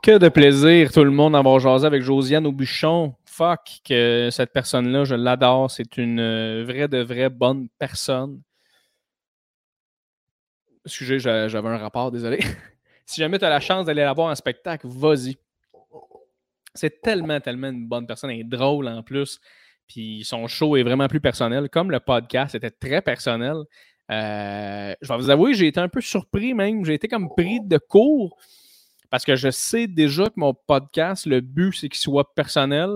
Que 0.03 0.19
de 0.19 0.29
plaisir, 0.29 0.93
tout 0.93 1.03
le 1.03 1.11
monde, 1.11 1.33
d'avoir 1.33 1.59
jasé 1.59 1.85
avec 1.85 2.03
Josiane 2.03 2.47
Aubuchon. 2.47 3.15
Fuck, 3.25 3.81
que 3.85 4.29
cette 4.31 4.53
personne-là, 4.53 5.05
je 5.05 5.15
l'adore. 5.17 5.69
C'est 5.71 5.97
une 5.97 6.21
euh, 6.21 6.65
vraie 6.65 6.87
de 6.87 6.99
vraie 6.99 7.29
bonne 7.29 7.69
personne. 7.79 8.41
Excusez, 10.85 11.19
j'a- 11.19 11.49
j'avais 11.49 11.69
un 11.69 11.79
rapport, 11.79 12.13
désolé. 12.13 12.39
si 13.05 13.21
jamais 13.21 13.39
tu 13.41 13.45
as 13.45 13.51
la 13.51 13.59
chance 13.59 13.87
d'aller 13.87 14.03
la 14.05 14.13
voir 14.13 14.31
en 14.31 14.35
spectacle, 14.37 14.87
vas-y. 14.87 15.37
C'est 16.73 17.01
tellement, 17.03 17.41
tellement 17.41 17.69
une 17.69 17.89
bonne 17.89 18.07
personne. 18.07 18.31
Elle 18.31 18.41
est 18.41 18.45
drôle 18.45 18.87
en 18.87 19.03
plus. 19.03 19.41
Puis 19.89 20.25
son 20.25 20.47
show 20.47 20.77
est 20.77 20.83
vraiment 20.83 21.09
plus 21.09 21.21
personnel. 21.21 21.69
Comme 21.71 21.91
le 21.91 22.01
podcast 22.01 22.55
était 22.55 22.71
très 22.71 23.03
personnel. 23.03 23.57
Euh, 24.11 24.95
je 25.01 25.09
vais 25.09 25.17
vous 25.17 25.31
avouer, 25.31 25.55
j'ai 25.55 25.67
été 25.67 25.81
un 25.81 25.89
peu 25.89 26.01
surpris 26.01 26.55
même. 26.55 26.85
J'ai 26.85 26.95
été 26.95 27.09
comme 27.09 27.29
pris 27.29 27.61
de 27.61 27.79
court 27.79 28.37
parce 29.11 29.25
que 29.25 29.37
je 29.37 29.51
sais 29.51 29.87
déjà 29.87 30.27
que 30.27 30.35
mon 30.37 30.55
podcast, 30.55 31.27
le 31.27 31.41
but, 31.41 31.73
c'est 31.73 31.89
qu'il 31.89 31.99
soit 31.99 32.35
personnel. 32.35 32.91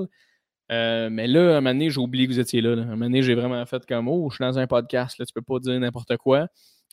Euh, 0.71 1.09
mais 1.11 1.27
là, 1.27 1.55
à 1.55 1.59
un 1.59 1.61
moment 1.61 1.71
donné, 1.71 1.91
j'ai 1.91 2.01
oublié 2.01 2.27
que 2.27 2.33
vous 2.33 2.41
étiez 2.41 2.61
là. 2.61 2.71
À 2.71 2.73
un 2.75 2.85
moment 2.85 3.07
donné, 3.07 3.23
j'ai 3.23 3.35
vraiment 3.35 3.65
fait 3.67 3.85
comme 3.87 4.09
Oh, 4.09 4.29
je 4.31 4.37
suis 4.37 4.43
dans 4.45 4.59
un 4.59 4.67
podcast, 4.67 5.19
là, 5.19 5.27
tu 5.27 5.33
peux 5.33 5.43
pas 5.43 5.59
dire 5.59 5.79
n'importe 5.81 6.17
quoi. 6.17 6.49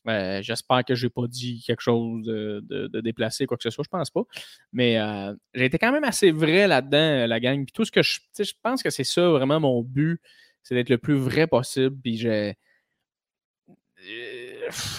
Euh, 0.08 0.42
J'espère 0.42 0.86
que 0.86 0.96
j'ai 0.96 1.10
pas 1.10 1.28
dit 1.28 1.64
quelque 1.66 1.82
chose 1.82 2.26
de, 2.26 3.02
déplacé, 3.02 3.46
quoi 3.46 3.58
que 3.58 3.64
ce 3.64 3.70
soit, 3.70 3.84
je 3.84 3.90
pense 3.90 4.10
pas. 4.10 4.24
Mais 4.72 4.98
euh, 5.00 5.34
j'ai 5.54 5.66
été 5.66 5.78
quand 5.78 5.92
même 5.92 6.04
assez 6.04 6.32
vrai 6.32 6.68
là-dedans, 6.68 6.98
euh, 6.98 7.28
la 7.28 7.40
gang. 7.40 7.64
Puis 7.66 7.74
tout 7.74 7.86
ce 7.86 7.92
que 7.92 8.02
je. 8.02 8.20
Je 8.38 8.54
pense 8.62 8.84
que 8.84 8.90
c'est 8.90 9.04
ça 9.04 9.28
vraiment 9.30 9.60
mon 9.60 9.82
but, 9.84 10.22
c'est 10.64 10.76
d'être 10.76 10.90
le 10.90 10.98
plus 10.98 11.16
vrai 11.16 11.48
possible. 11.48 11.96
Puis 12.02 12.18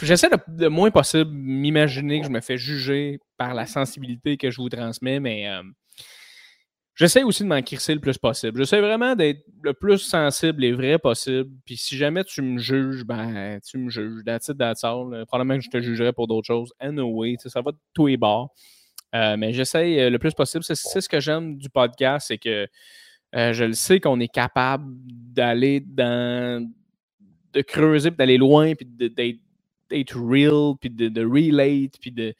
J'essaie 0.02 0.28
de, 0.48 0.68
moins 0.68 0.90
possible 0.90 1.30
m'imaginer 1.30 2.20
que 2.20 2.26
je 2.26 2.32
me 2.32 2.40
fais 2.40 2.58
juger 2.58 3.20
par 3.36 3.54
la 3.54 3.66
sensibilité 3.66 4.36
que 4.36 4.50
je 4.50 4.56
vous 4.56 4.68
transmets, 4.68 5.20
mais 5.20 5.46
j'essaie 6.98 7.22
aussi 7.22 7.44
de 7.44 7.48
m'en 7.48 7.56
le 7.56 7.98
plus 8.00 8.18
possible. 8.18 8.58
J'essaie 8.58 8.80
vraiment 8.80 9.14
d'être 9.14 9.40
le 9.62 9.72
plus 9.72 9.98
sensible 9.98 10.64
et 10.64 10.72
vrai 10.72 10.98
possible. 10.98 11.48
Puis 11.64 11.76
si 11.76 11.96
jamais 11.96 12.24
tu 12.24 12.42
me 12.42 12.58
juges, 12.58 13.04
ben 13.04 13.60
tu 13.64 13.78
me 13.78 13.88
juges. 13.88 14.22
That's 14.26 14.48
it, 14.48 14.58
that's. 14.58 14.82
Euh, 14.84 15.24
Probablement 15.26 15.58
que 15.58 15.64
je 15.64 15.70
te 15.70 15.80
jugerai 15.80 16.12
pour 16.12 16.26
d'autres 16.26 16.46
choses. 16.46 16.72
Anyway, 16.80 17.36
ça 17.38 17.62
va 17.62 17.70
de 17.72 17.78
tous 17.94 18.08
les 18.08 18.16
bords. 18.16 18.52
Euh, 19.14 19.36
mais 19.38 19.52
j'essaie 19.52 20.00
euh, 20.00 20.10
le 20.10 20.18
plus 20.18 20.34
possible. 20.34 20.64
C'est 20.64 20.74
ce 20.74 21.08
que 21.08 21.20
j'aime 21.20 21.56
du 21.56 21.70
podcast, 21.70 22.26
c'est 22.28 22.38
que 22.38 22.66
je 23.32 23.64
le 23.64 23.74
sais 23.74 24.00
qu'on 24.00 24.18
est 24.20 24.32
capable 24.32 24.84
d'aller 24.96 25.80
dans 25.80 26.68
de 27.52 27.62
creuser, 27.62 28.10
d'aller 28.10 28.36
loin, 28.38 28.74
puis 28.74 28.86
d'être 28.86 30.16
real, 30.16 30.74
puis 30.80 30.90
de, 30.90 31.08
de 31.08 31.24
relate, 31.24 31.98
puis 32.00 32.10
de. 32.10 32.34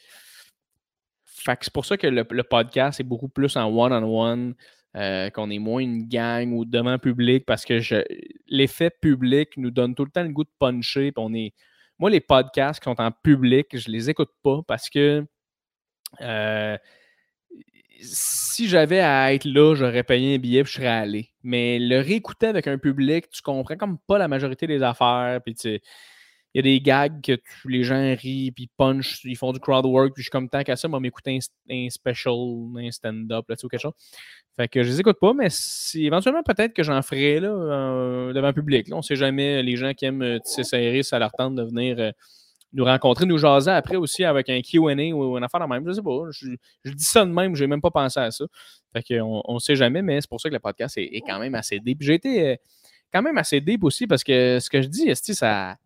C'est 1.45 1.73
pour 1.73 1.85
ça 1.85 1.97
que 1.97 2.07
le, 2.07 2.25
podcast 2.43 3.01
est 3.01 3.05
beaucoup 3.05 3.29
plus 3.29 3.57
en 3.57 3.67
one-on-one, 3.67 4.55
euh, 4.97 5.31
qu'on 5.31 5.51
est 5.51 5.59
moins 5.59 5.81
une 5.81 6.09
gang 6.09 6.53
ou 6.53 6.65
devant 6.65 6.99
public, 6.99 7.45
parce 7.47 7.65
que 7.65 7.81
l'effet 8.49 8.91
public 8.91 9.57
nous 9.57 9.71
donne 9.71 9.95
tout 9.95 10.05
le 10.05 10.11
temps 10.11 10.23
le 10.23 10.31
goût 10.31 10.45
de 10.45 10.51
puncher, 10.59 11.13
on 11.17 11.35
est. 11.35 11.55
Moi, 11.99 12.11
les 12.11 12.21
podcasts 12.21 12.81
qui 12.81 12.85
sont 12.85 13.01
en 13.01 13.11
public, 13.11 13.67
je 13.77 13.91
les 13.91 14.09
écoute 14.09 14.31
pas 14.43 14.61
parce 14.67 14.89
que 14.89 15.27
euh, 16.21 16.79
si 18.01 18.69
j'avais 18.69 19.01
à 19.01 19.35
être 19.35 19.45
là, 19.45 19.75
j'aurais 19.75 20.05
payé 20.05 20.37
un 20.37 20.39
billet 20.39 20.61
et 20.61 20.65
je 20.65 20.73
serais 20.73 20.87
allé. 20.87 21.31
Mais 21.43 21.79
le 21.79 22.01
réécouter 22.01 22.47
avec 22.47 22.67
un 22.67 22.79
public, 22.79 23.29
tu 23.31 23.43
comprends 23.43 23.77
comme 23.77 23.99
pas 23.99 24.19
la 24.19 24.29
majorité 24.29 24.67
des 24.67 24.83
affaires. 24.83 25.41
Puis 25.45 25.55
tu 25.55 25.81
il 26.55 26.59
y 26.59 26.61
a 26.61 26.63
des 26.63 26.81
gags 26.81 27.21
que 27.23 27.39
les 27.67 27.83
gens 27.85 28.15
rient, 28.17 28.53
puis 28.53 28.71
punchent, 28.77 29.21
ils 29.25 29.37
font 29.37 29.53
du 29.53 29.61
crowd 29.61 29.85
work, 29.85 30.15
puis 30.15 30.23
je 30.23 30.25
suis 30.25 30.31
comme 30.31 30.49
tant 30.49 30.63
qu'à 30.63 30.77
ça, 30.77 30.89
moi, 30.89 30.99
m'écouter 30.99 31.39
un, 31.39 31.75
un 31.75 31.91
special, 31.91 32.35
un 32.77 32.91
stand-up, 32.91 33.45
là, 33.49 33.57
ou 33.63 33.69
quelque 33.69 33.81
chose. 33.81 33.93
Fait 34.57 34.67
que 34.67 34.83
je 34.83 34.89
les 34.89 35.01
écoute 35.01 35.19
pas, 35.21 35.35
mais 35.35 35.49
si, 35.51 36.07
éventuellement, 36.07 36.43
peut-être 36.43 36.73
que 36.73 36.83
j'en 36.83 37.01
ferai 37.03 37.39
là, 37.39 37.49
euh, 37.49 38.33
devant 38.33 38.49
le 38.49 38.53
public. 38.55 38.89
Là. 38.89 38.97
On 38.97 39.03
sait 39.03 39.15
jamais, 39.15 39.63
les 39.63 39.77
gens 39.77 39.95
qui 39.95 40.05
aiment 40.05 40.23
euh, 40.23 40.41
tisser 40.41 40.65
serré, 40.65 41.05
ça 41.05 41.19
leur 41.21 41.31
tente 41.31 41.55
de 41.55 41.63
venir 41.63 41.97
euh, 42.01 42.11
nous 42.73 42.85
rencontrer, 42.85 43.25
nous 43.25 43.39
jaser 43.39 43.71
après 43.71 43.95
aussi 43.95 44.25
avec 44.25 44.49
un 44.49 44.61
QA 44.61 44.79
ou 45.15 45.37
une 45.37 45.45
affaire 45.45 45.61
de 45.61 45.67
même. 45.67 45.85
Je 45.87 45.93
sais 45.93 46.03
pas. 46.03 46.11
Je, 46.31 46.91
dis 46.93 47.05
ça 47.05 47.25
de 47.25 47.31
même, 47.31 47.55
j'ai 47.55 47.69
même 47.69 47.81
pas 47.81 47.93
pensé 47.93 48.19
à 48.19 48.33
ça. 48.33 48.47
Fait 48.93 49.03
qu'on 49.03 49.43
on 49.45 49.59
sait 49.61 49.77
jamais, 49.77 50.03
mais 50.03 50.21
c'est 50.21 50.29
pour 50.29 50.41
ça 50.41 50.49
que 50.49 50.55
le 50.55 50.61
podcast 50.61 50.99
est, 50.99 51.23
quand 51.27 51.39
même 51.39 51.55
assez 51.55 51.79
deep. 51.79 51.99
J'ai 52.01 52.15
été 52.15 52.59
quand 53.13 53.23
même 53.23 53.39
assez 53.39 53.61
deep 53.61 53.85
aussi 53.85 54.09
parce 54.09 54.25
que 54.25 54.59
ce 54.61 54.69
que 54.69 54.83
je 54.83 54.89
dis, 54.89 55.09
esti, 55.09 55.35
ça. 55.35 55.77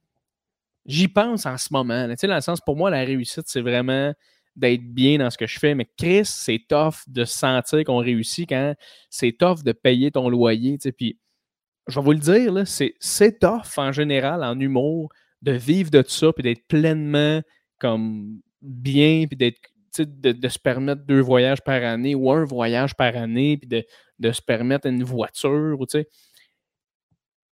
J'y 0.87 1.09
pense 1.09 1.47
en 1.47 1.57
ce 1.57 1.69
moment. 1.71 2.09
Tu 2.09 2.17
sais, 2.17 2.27
dans 2.27 2.35
le 2.35 2.41
sens, 2.41 2.61
pour 2.61 2.77
moi, 2.77 2.91
la 2.91 3.05
réussite, 3.05 3.45
c'est 3.47 3.61
vraiment 3.61 4.13
d'être 4.57 4.83
bien 4.83 5.19
dans 5.19 5.31
ce 5.31 5.39
que 5.39 5.47
je 5.47 5.59
fais. 5.59 5.75
Mais 5.75 5.89
Chris, 5.97 6.25
c'est 6.25 6.65
tough 6.69 7.07
de 7.07 7.25
sentir 7.25 7.85
qu'on 7.85 7.99
réussit 7.99 8.49
quand 8.49 8.75
c'est 9.09 9.33
tough 9.33 9.63
de 9.65 9.73
payer 9.73 10.11
ton 10.11 10.29
loyer. 10.29 10.79
tu 10.79 10.89
sais. 10.89 10.93
Puis, 10.93 11.19
je 11.89 11.99
vais 11.99 12.05
vous 12.05 12.13
le 12.13 12.19
dire, 12.19 12.67
c'est, 12.67 12.95
c'est 13.01 13.39
tough 13.41 13.79
en 13.79 13.93
général, 13.93 14.45
en 14.45 14.59
humour, 14.59 15.11
de 15.43 15.53
vivre 15.53 15.91
de 15.91 16.05
ça, 16.07 16.33
puis 16.33 16.43
d'être 16.43 16.67
pleinement 16.69 17.43
comme 17.79 18.41
bien, 18.61 19.27
puis 19.27 19.37
d'être, 19.37 19.61
de, 19.99 20.33
de 20.33 20.49
se 20.49 20.59
permettre 20.59 21.03
deux 21.03 21.21
voyages 21.21 21.61
par 21.63 21.83
année 21.83 22.15
ou 22.15 22.31
un 22.31 22.45
voyage 22.45 22.95
par 22.95 23.17
année, 23.17 23.57
puis 23.57 23.69
de, 23.69 23.85
de 24.21 24.33
se 24.33 24.41
permettre 24.41 24.87
une 24.87 25.03
voiture, 25.03 25.77
ou. 25.81 25.87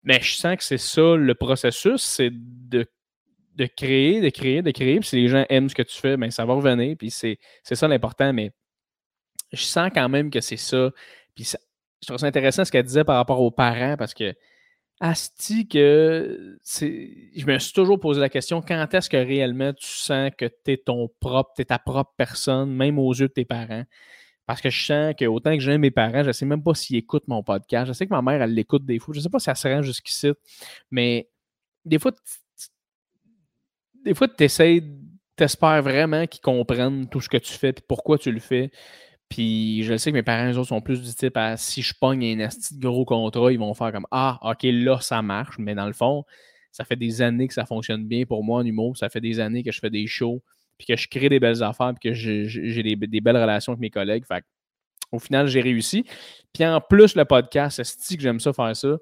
Mais 0.03 0.21
je 0.21 0.35
sens 0.35 0.55
que 0.55 0.63
c'est 0.63 0.77
ça 0.77 1.15
le 1.15 1.35
processus, 1.35 2.01
c'est 2.01 2.31
de, 2.31 2.85
de 3.55 3.65
créer, 3.65 4.21
de 4.21 4.29
créer, 4.29 4.61
de 4.61 4.71
créer. 4.71 4.99
Puis 4.99 5.09
si 5.09 5.15
les 5.17 5.27
gens 5.27 5.45
aiment 5.49 5.69
ce 5.69 5.75
que 5.75 5.81
tu 5.81 5.97
fais, 5.97 6.17
ben 6.17 6.31
ça 6.31 6.45
va 6.45 6.53
revenir. 6.53 6.95
Puis 6.97 7.11
c'est, 7.11 7.37
ça 7.63 7.87
l'important. 7.87 8.33
Mais 8.33 8.51
je 9.51 9.63
sens 9.63 9.89
quand 9.93 10.09
même 10.09 10.29
que 10.29 10.41
c'est 10.41 10.57
ça. 10.57 10.91
Puis 11.35 11.45
je 12.01 12.07
trouve 12.07 12.17
ça 12.17 12.27
intéressant 12.27 12.65
ce 12.65 12.71
qu'elle 12.71 12.85
disait 12.85 13.03
par 13.03 13.17
rapport 13.17 13.41
aux 13.41 13.51
parents 13.51 13.95
parce 13.97 14.13
que 14.13 14.33
Asti 15.01 15.67
que. 15.67 16.57
Je 16.69 17.45
me 17.45 17.57
suis 17.57 17.73
toujours 17.73 17.99
posé 17.99 18.19
la 18.19 18.29
question 18.29 18.61
quand 18.61 18.93
est-ce 18.93 19.09
que 19.09 19.17
réellement 19.17 19.73
tu 19.73 19.87
sens 19.87 20.31
que 20.37 20.45
tu 20.45 20.71
es 20.73 20.77
ton 20.77 21.09
propre, 21.19 21.63
ta 21.63 21.79
propre 21.79 22.13
personne, 22.17 22.71
même 22.73 22.99
aux 22.99 23.13
yeux 23.13 23.29
de 23.29 23.33
tes 23.33 23.45
parents? 23.45 23.85
Parce 24.45 24.61
que 24.61 24.69
je 24.69 24.83
sens 24.83 25.13
que 25.17 25.25
autant 25.25 25.53
que 25.53 25.59
j'aime 25.59 25.81
mes 25.81 25.91
parents, 25.91 26.23
je 26.23 26.27
ne 26.27 26.31
sais 26.31 26.45
même 26.45 26.63
pas 26.63 26.73
s'ils 26.73 26.97
écoutent 26.97 27.27
mon 27.27 27.43
podcast. 27.43 27.87
Je 27.87 27.93
sais 27.93 28.07
que 28.07 28.13
ma 28.13 28.21
mère, 28.21 28.41
elle 28.41 28.53
l'écoute 28.53 28.83
des 28.85 28.99
fois. 28.99 29.13
Je 29.13 29.19
ne 29.19 29.23
sais 29.23 29.29
pas 29.29 29.39
si 29.39 29.49
elle 29.49 29.55
se 29.55 29.67
rend 29.67 29.81
jusqu'ici. 29.83 30.31
Mais 30.91 31.29
des 31.85 31.99
fois, 31.99 32.11
des 34.03 34.13
fois, 34.13 34.27
tu 34.27 34.43
essaies, 34.43 34.83
espères 35.39 35.81
vraiment 35.81 36.27
qu'ils 36.27 36.41
comprennent 36.41 37.07
tout 37.07 37.21
ce 37.21 37.29
que 37.29 37.37
tu 37.37 37.53
fais 37.53 37.69
et 37.69 37.75
pourquoi 37.87 38.17
tu 38.17 38.31
le 38.31 38.39
fais. 38.39 38.71
Puis 39.29 39.83
je 39.83 39.95
sais 39.95 40.11
que 40.11 40.15
mes 40.15 40.23
parents, 40.23 40.51
eux 40.51 40.57
autres, 40.57 40.69
sont 40.69 40.81
plus 40.81 41.01
du 41.01 41.13
type 41.13 41.37
à 41.37 41.55
si 41.55 41.81
je 41.81 41.93
pogne 41.93 42.23
un 42.25 42.39
asti 42.41 42.77
gros 42.77 43.05
contrat, 43.05 43.51
ils 43.51 43.59
vont 43.59 43.73
faire 43.73 43.91
comme 43.91 44.07
Ah, 44.11 44.39
ok, 44.41 44.63
là, 44.63 44.99
ça 44.99 45.21
marche. 45.21 45.57
Mais 45.59 45.75
dans 45.75 45.85
le 45.85 45.93
fond, 45.93 46.25
ça 46.71 46.83
fait 46.83 46.95
des 46.95 47.21
années 47.21 47.47
que 47.47 47.53
ça 47.53 47.65
fonctionne 47.65 48.05
bien 48.05 48.25
pour 48.25 48.43
moi 48.43 48.59
en 48.59 48.65
humour. 48.65 48.97
Ça 48.97 49.09
fait 49.09 49.21
des 49.21 49.39
années 49.39 49.63
que 49.63 49.71
je 49.71 49.79
fais 49.79 49.89
des 49.89 50.07
shows, 50.07 50.41
puis 50.77 50.87
que 50.87 50.95
je 50.95 51.07
crée 51.07 51.29
des 51.29 51.39
belles 51.39 51.63
affaires, 51.63 51.93
puis 51.99 52.09
que 52.09 52.15
j'ai 52.15 52.83
des, 52.83 53.21
belles 53.21 53.37
relations 53.37 53.73
avec 53.73 53.81
mes 53.81 53.91
collègues. 53.91 54.25
Fait 54.27 54.43
au 55.11 55.19
final, 55.19 55.47
j'ai 55.47 55.61
réussi. 55.61 56.05
Puis 56.53 56.65
en 56.65 56.81
plus, 56.81 57.15
le 57.15 57.25
podcast, 57.25 57.81
c'est 57.83 58.15
que 58.15 58.21
j'aime 58.21 58.39
ça 58.39 58.53
faire 58.53 58.75
ça. 58.75 58.97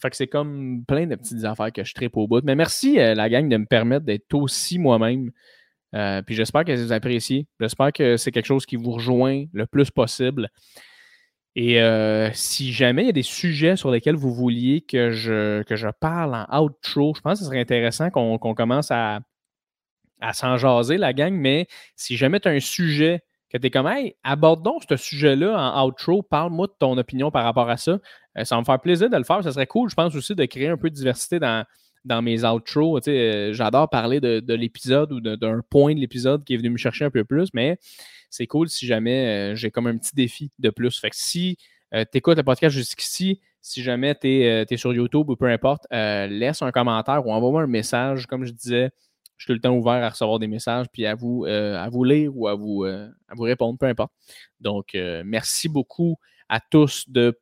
Fait 0.00 0.10
que 0.10 0.16
c'est 0.16 0.28
comme 0.28 0.84
plein 0.86 1.06
de 1.06 1.14
petites 1.16 1.44
affaires 1.44 1.72
que 1.72 1.84
je 1.84 1.94
tripe 1.94 2.16
au 2.16 2.28
bout. 2.28 2.44
Mais 2.44 2.54
merci, 2.54 2.98
euh, 2.98 3.14
la 3.14 3.28
gang, 3.28 3.48
de 3.48 3.56
me 3.56 3.66
permettre 3.66 4.04
d'être 4.04 4.32
aussi 4.34 4.78
moi-même. 4.78 5.30
Euh, 5.94 6.22
puis 6.22 6.34
j'espère 6.34 6.64
que 6.64 6.72
vous 6.72 6.92
appréciez. 6.92 7.46
J'espère 7.60 7.92
que 7.92 8.16
c'est 8.16 8.30
quelque 8.30 8.46
chose 8.46 8.66
qui 8.66 8.76
vous 8.76 8.92
rejoint 8.92 9.44
le 9.52 9.66
plus 9.66 9.90
possible. 9.90 10.50
Et 11.56 11.82
euh, 11.82 12.30
si 12.34 12.72
jamais 12.72 13.02
il 13.02 13.06
y 13.06 13.08
a 13.08 13.12
des 13.12 13.22
sujets 13.22 13.74
sur 13.74 13.90
lesquels 13.90 14.14
vous 14.14 14.32
vouliez 14.32 14.82
que 14.82 15.10
je, 15.10 15.62
que 15.64 15.74
je 15.74 15.88
parle 16.00 16.46
en 16.48 16.62
outro, 16.62 17.14
je 17.16 17.20
pense 17.20 17.38
que 17.38 17.38
ce 17.40 17.44
serait 17.46 17.60
intéressant 17.60 18.10
qu'on 18.10 18.38
commence 18.38 18.90
à, 18.92 19.20
à 20.20 20.32
s'en 20.34 20.56
jaser, 20.56 20.98
la 20.98 21.12
gang. 21.12 21.32
Mais 21.32 21.66
si 21.96 22.16
jamais 22.16 22.38
tu 22.38 22.48
as 22.48 22.52
un 22.52 22.60
sujet 22.60 23.22
que 23.50 23.58
tu 23.58 23.66
es 23.66 23.70
comme, 23.70 23.86
hey, 23.86 24.14
aborde 24.22 24.62
donc 24.62 24.82
ce 24.88 24.96
sujet-là 24.96 25.58
en 25.58 25.86
outro, 25.88 26.22
parle-moi 26.22 26.66
de 26.66 26.74
ton 26.78 26.96
opinion 26.98 27.30
par 27.30 27.44
rapport 27.44 27.70
à 27.70 27.76
ça. 27.76 27.98
Euh, 28.38 28.44
ça 28.44 28.54
va 28.54 28.60
me 28.60 28.64
faire 28.64 28.80
plaisir 28.80 29.10
de 29.10 29.16
le 29.16 29.24
faire. 29.24 29.42
Ça 29.42 29.52
serait 29.52 29.66
cool, 29.66 29.90
je 29.90 29.94
pense 29.94 30.14
aussi, 30.14 30.34
de 30.34 30.44
créer 30.44 30.68
un 30.68 30.76
peu 30.76 30.90
de 30.90 30.94
diversité 30.94 31.38
dans, 31.38 31.64
dans 32.04 32.22
mes 32.22 32.44
outros. 32.44 33.00
Euh, 33.08 33.52
j'adore 33.52 33.90
parler 33.90 34.20
de, 34.20 34.54
l'épisode 34.54 35.12
ou 35.12 35.20
d'un 35.20 35.60
point 35.68 35.94
de 35.94 36.00
l'épisode 36.00 36.44
qui 36.44 36.54
est 36.54 36.56
venu 36.56 36.70
me 36.70 36.76
chercher 36.76 37.04
un 37.04 37.10
peu 37.10 37.24
plus, 37.24 37.48
mais 37.52 37.78
c'est 38.30 38.46
cool 38.46 38.68
si 38.68 38.86
jamais 38.86 39.52
euh, 39.52 39.54
j'ai 39.54 39.70
comme 39.70 39.86
un 39.86 39.96
petit 39.96 40.14
défi 40.14 40.50
de 40.58 40.70
plus. 40.70 41.02
Si 41.12 41.56
tu 41.92 42.18
écoutes 42.18 42.36
le 42.36 42.42
podcast 42.42 42.76
jusqu'ici, 42.76 43.40
si 43.62 43.82
jamais 43.82 44.14
tu 44.14 44.28
es, 44.28 44.76
sur 44.76 44.92
YouTube 44.92 45.30
ou 45.30 45.36
peu 45.36 45.46
importe, 45.46 45.86
laisse 45.90 46.62
un 46.62 46.70
commentaire 46.70 47.26
ou 47.26 47.32
envoie-moi 47.32 47.62
un 47.62 47.66
message. 47.66 48.26
Comme 48.26 48.44
je 48.44 48.52
disais, 48.52 48.90
je 49.36 49.44
suis 49.44 49.46
tout 49.46 49.54
le 49.54 49.60
temps 49.60 49.74
ouvert 49.74 50.04
à 50.04 50.10
recevoir 50.10 50.38
des 50.38 50.48
messages, 50.48 50.86
puis 50.92 51.06
à 51.06 51.14
vous, 51.14 51.46
à 51.46 51.88
vous 51.88 52.04
lire 52.04 52.30
ou 52.36 52.46
à 52.46 52.54
vous, 52.54 52.84
à 52.84 53.34
vous 53.34 53.42
répondre, 53.42 53.78
peu 53.78 53.86
importe. 53.86 54.12
Donc, 54.60 54.96
merci 55.24 55.70
beaucoup 55.70 56.18
à 56.50 56.60
tous 56.60 57.08
de 57.08 57.38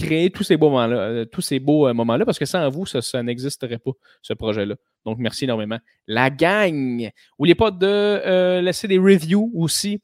créer 0.00 0.30
tous 0.30 0.42
ces 0.42 0.56
beaux 0.56 0.70
moments-là, 0.70 0.96
euh, 0.96 1.24
tous 1.24 1.40
ces 1.40 1.58
beaux 1.58 1.86
euh, 1.86 1.94
moments-là, 1.94 2.24
parce 2.24 2.38
que 2.38 2.44
sans 2.44 2.68
vous, 2.70 2.86
ça, 2.86 3.22
n'existerait 3.22 3.78
pas, 3.78 3.92
ce 4.22 4.32
projet-là. 4.32 4.76
Donc, 5.04 5.18
merci 5.18 5.44
énormément. 5.44 5.78
La 6.06 6.30
gang! 6.30 7.10
N'oubliez 7.38 7.54
pas 7.54 7.70
de 7.70 7.86
euh, 7.86 8.60
laisser 8.60 8.88
des 8.88 8.98
reviews 8.98 9.50
aussi. 9.54 10.00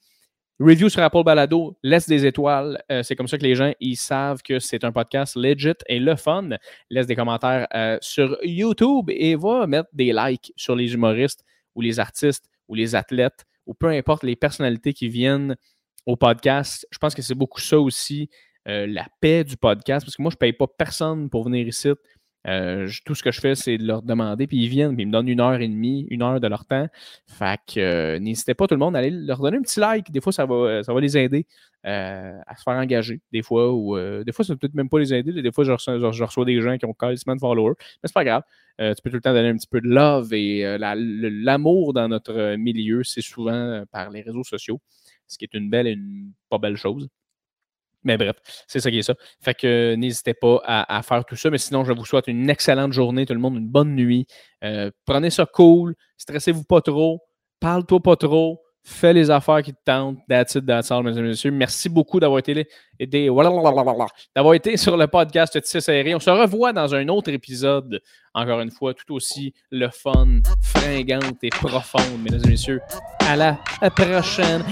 Review 0.59 0.89
sur 0.89 1.03
Apple 1.03 1.23
Balado, 1.23 1.77
laisse 1.83 2.09
des 2.09 2.25
étoiles. 2.25 2.83
c'est 3.03 3.15
comme 3.15 3.29
ça 3.29 3.37
que 3.37 3.43
les 3.43 3.55
gens 3.55 3.73
ils 3.79 3.97
savent 3.97 4.41
que 4.41 4.59
c'est 4.59 4.85
un 4.85 4.93
podcast 4.93 5.37
legit 5.37 5.75
et 5.87 5.99
le 5.99 6.17
fun. 6.17 6.49
Laisse 6.89 7.07
des 7.07 7.15
commentaires 7.15 7.69
sur 8.01 8.39
YouTube 8.43 9.11
et 9.11 9.37
va 9.37 9.67
mettre 9.67 9.91
des 9.93 10.15
likes 10.15 10.55
sur 10.57 10.75
les 10.75 10.95
humoristes 10.95 11.45
ou 11.75 11.83
les 11.83 12.01
artistes 12.01 12.49
ou 12.69 12.75
les 12.75 12.95
athlètes 12.95 13.45
ou 13.67 13.75
peu 13.75 13.89
importe 13.89 14.23
les 14.23 14.35
personnalités 14.35 14.95
qui 14.95 15.11
viennent 15.11 15.57
au 16.07 16.17
podcast. 16.17 16.87
Je 16.91 16.97
pense 16.97 17.15
que 17.15 17.21
c'est 17.21 17.35
beaucoup 17.35 17.61
ça 17.61 17.79
aussi 17.79 18.31
euh, 18.69 18.87
la 18.87 19.07
paix 19.21 19.45
du 19.45 19.57
podcast, 19.57 20.05
parce 20.05 20.17
que 20.17 20.23
moi, 20.23 20.31
je 20.31 20.37
ne 20.37 20.39
paye 20.39 20.53
pas 20.53 20.67
personne 20.67 21.31
pour 21.31 21.45
venir 21.45 21.67
ici. 21.67 21.91
Euh, 22.49 22.89
tout 23.05 23.15
ce 23.15 23.23
que 23.23 23.33
je 23.33 23.41
fais, 23.41 23.55
c'est 23.57 23.77
de 23.77 23.85
leur 23.85 24.03
demander, 24.03 24.47
puis 24.47 24.59
ils 24.59 24.69
viennent, 24.69 24.95
puis 24.95 25.03
ils 25.03 25.07
me 25.07 25.13
donnent 25.13 25.29
une 25.29 25.41
heure 25.41 25.61
et 25.61 25.69
demie, 25.69 26.07
une 26.11 26.23
heure 26.23 26.41
de 26.41 26.47
leur 26.47 26.65
temps. 26.65 26.87
Fait 27.27 27.59
que 27.67 27.81
euh, 27.81 28.19
n'hésitez 28.21 28.55
pas 28.55 28.67
tout 28.67 28.75
le 28.75 28.79
monde 28.79 28.95
à 28.95 29.01
aller 29.01 29.11
leur 29.11 29.41
donner 29.41 29.57
un 29.57 29.63
petit 29.63 29.81
like. 29.81 30.11
Des 30.13 30.21
fois, 30.21 30.33
ça 30.33 30.47
va, 30.47 30.83
ça 30.83 30.93
va 30.93 31.01
les 31.01 31.17
aider 31.17 31.47
à 31.85 32.57
se 32.57 32.63
faire 32.65 32.75
engager. 32.75 33.21
Des 33.33 33.43
fois, 33.43 33.73
ou 33.73 33.97
des 34.25 34.33
fois, 34.33 34.45
ça 34.45 34.55
peut 34.55 34.59
peut-être 34.59 34.75
même 34.75 34.89
pas 34.89 34.99
les 34.99 35.15
aider. 35.15 35.41
Des 35.41 35.53
fois, 35.53 35.63
je 35.65 35.71
reçois, 35.71 36.45
des 36.45 36.61
gens 36.61 36.77
qui 36.79 36.85
ont 36.85 36.95
quasiment 36.95 37.37
de 37.37 37.41
followers. 37.41 37.75
Mais 37.79 38.09
c'est 38.09 38.15
pas 38.15 38.25
grave. 38.25 38.43
tu 38.79 39.03
peux 39.03 39.11
tout 39.11 39.17
le 39.17 39.23
temps 39.23 39.33
donner 39.33 39.51
un 39.51 39.57
petit 39.57 39.69
peu 39.69 39.81
de 39.81 39.89
love 39.89 40.33
et 40.33 40.77
l'amour 40.79 41.93
dans 41.93 42.09
notre 42.09 42.57
milieu, 42.57 43.05
c'est 43.05 43.23
souvent 43.23 43.85
par 43.93 44.11
les 44.11 44.23
réseaux 44.23 44.45
sociaux, 44.45 44.81
ce 45.29 45.39
qui 45.39 45.45
est 45.45 45.55
une 45.55 45.71
belle 45.71 45.87
et 45.87 45.93
une 45.93 46.33
pas 46.49 46.59
belle 46.59 46.77
chose. 46.77 47.09
Mais 48.07 48.17
bref, 48.17 48.37
c'est 48.69 48.79
ça 48.79 48.91
qui 48.91 48.99
est 48.99 49.03
ça. 49.03 49.15
Fait 49.43 49.55
que 49.55 49.97
n'hésitez 49.97 50.33
pas 50.33 50.63
à, 50.65 51.03
faire 51.03 51.25
tout 51.25 51.35
ça. 51.35 51.51
Mais 51.51 51.59
sinon, 51.59 51.85
je 51.85 51.93
vous 51.93 52.05
souhaite 52.05 52.29
une 52.29 52.49
excellente 52.49 52.93
journée, 52.93 53.27
tout 53.27 53.35
le 53.35 53.41
monde, 53.41 53.57
une 53.57 53.69
bonne 53.69 53.95
nuit. 53.97 54.27
Euh, 54.65 54.91
prenez 55.05 55.31
ça 55.31 55.45
cool. 55.45 55.97
Stressez-vous 56.17 56.63
pas 56.63 56.81
trop. 56.81 57.21
Parle-toi 57.59 58.01
pas 58.01 58.15
trop. 58.17 58.63
Fais 58.85 59.13
les 59.13 59.33
affaires 59.33 59.61
qui 59.63 59.73
te 59.73 59.81
tentent. 59.85 60.19
That's 60.29 60.55
it, 60.55 60.63
mesdames 60.63 61.19
et 61.19 61.23
messieurs. 61.23 61.51
Merci 61.51 61.89
beaucoup 61.89 62.21
d'avoir 62.21 62.39
été, 62.39 62.55
d'avoir 63.01 64.55
été 64.55 64.77
sur 64.77 64.97
le 64.97 65.09
podcast 65.09 65.61
Serré. 65.65 66.15
On 66.15 66.21
se 66.21 66.31
revoit 66.31 66.73
dans 66.73 66.95
un 66.95 67.09
autre 67.09 67.31
épisode, 67.31 68.01
encore 68.33 68.61
une 68.61 68.71
fois, 68.71 68.95
tout 68.95 69.13
aussi 69.13 69.53
le 69.73 69.89
fun, 69.89 70.43
fringante 70.63 71.43
et 71.43 71.51
profonde, 71.51 72.23
mesdames 72.23 72.43
et 72.45 72.51
messieurs. 72.51 72.81
À 73.29 73.35
la 73.35 73.59
prochaine. 73.97 74.63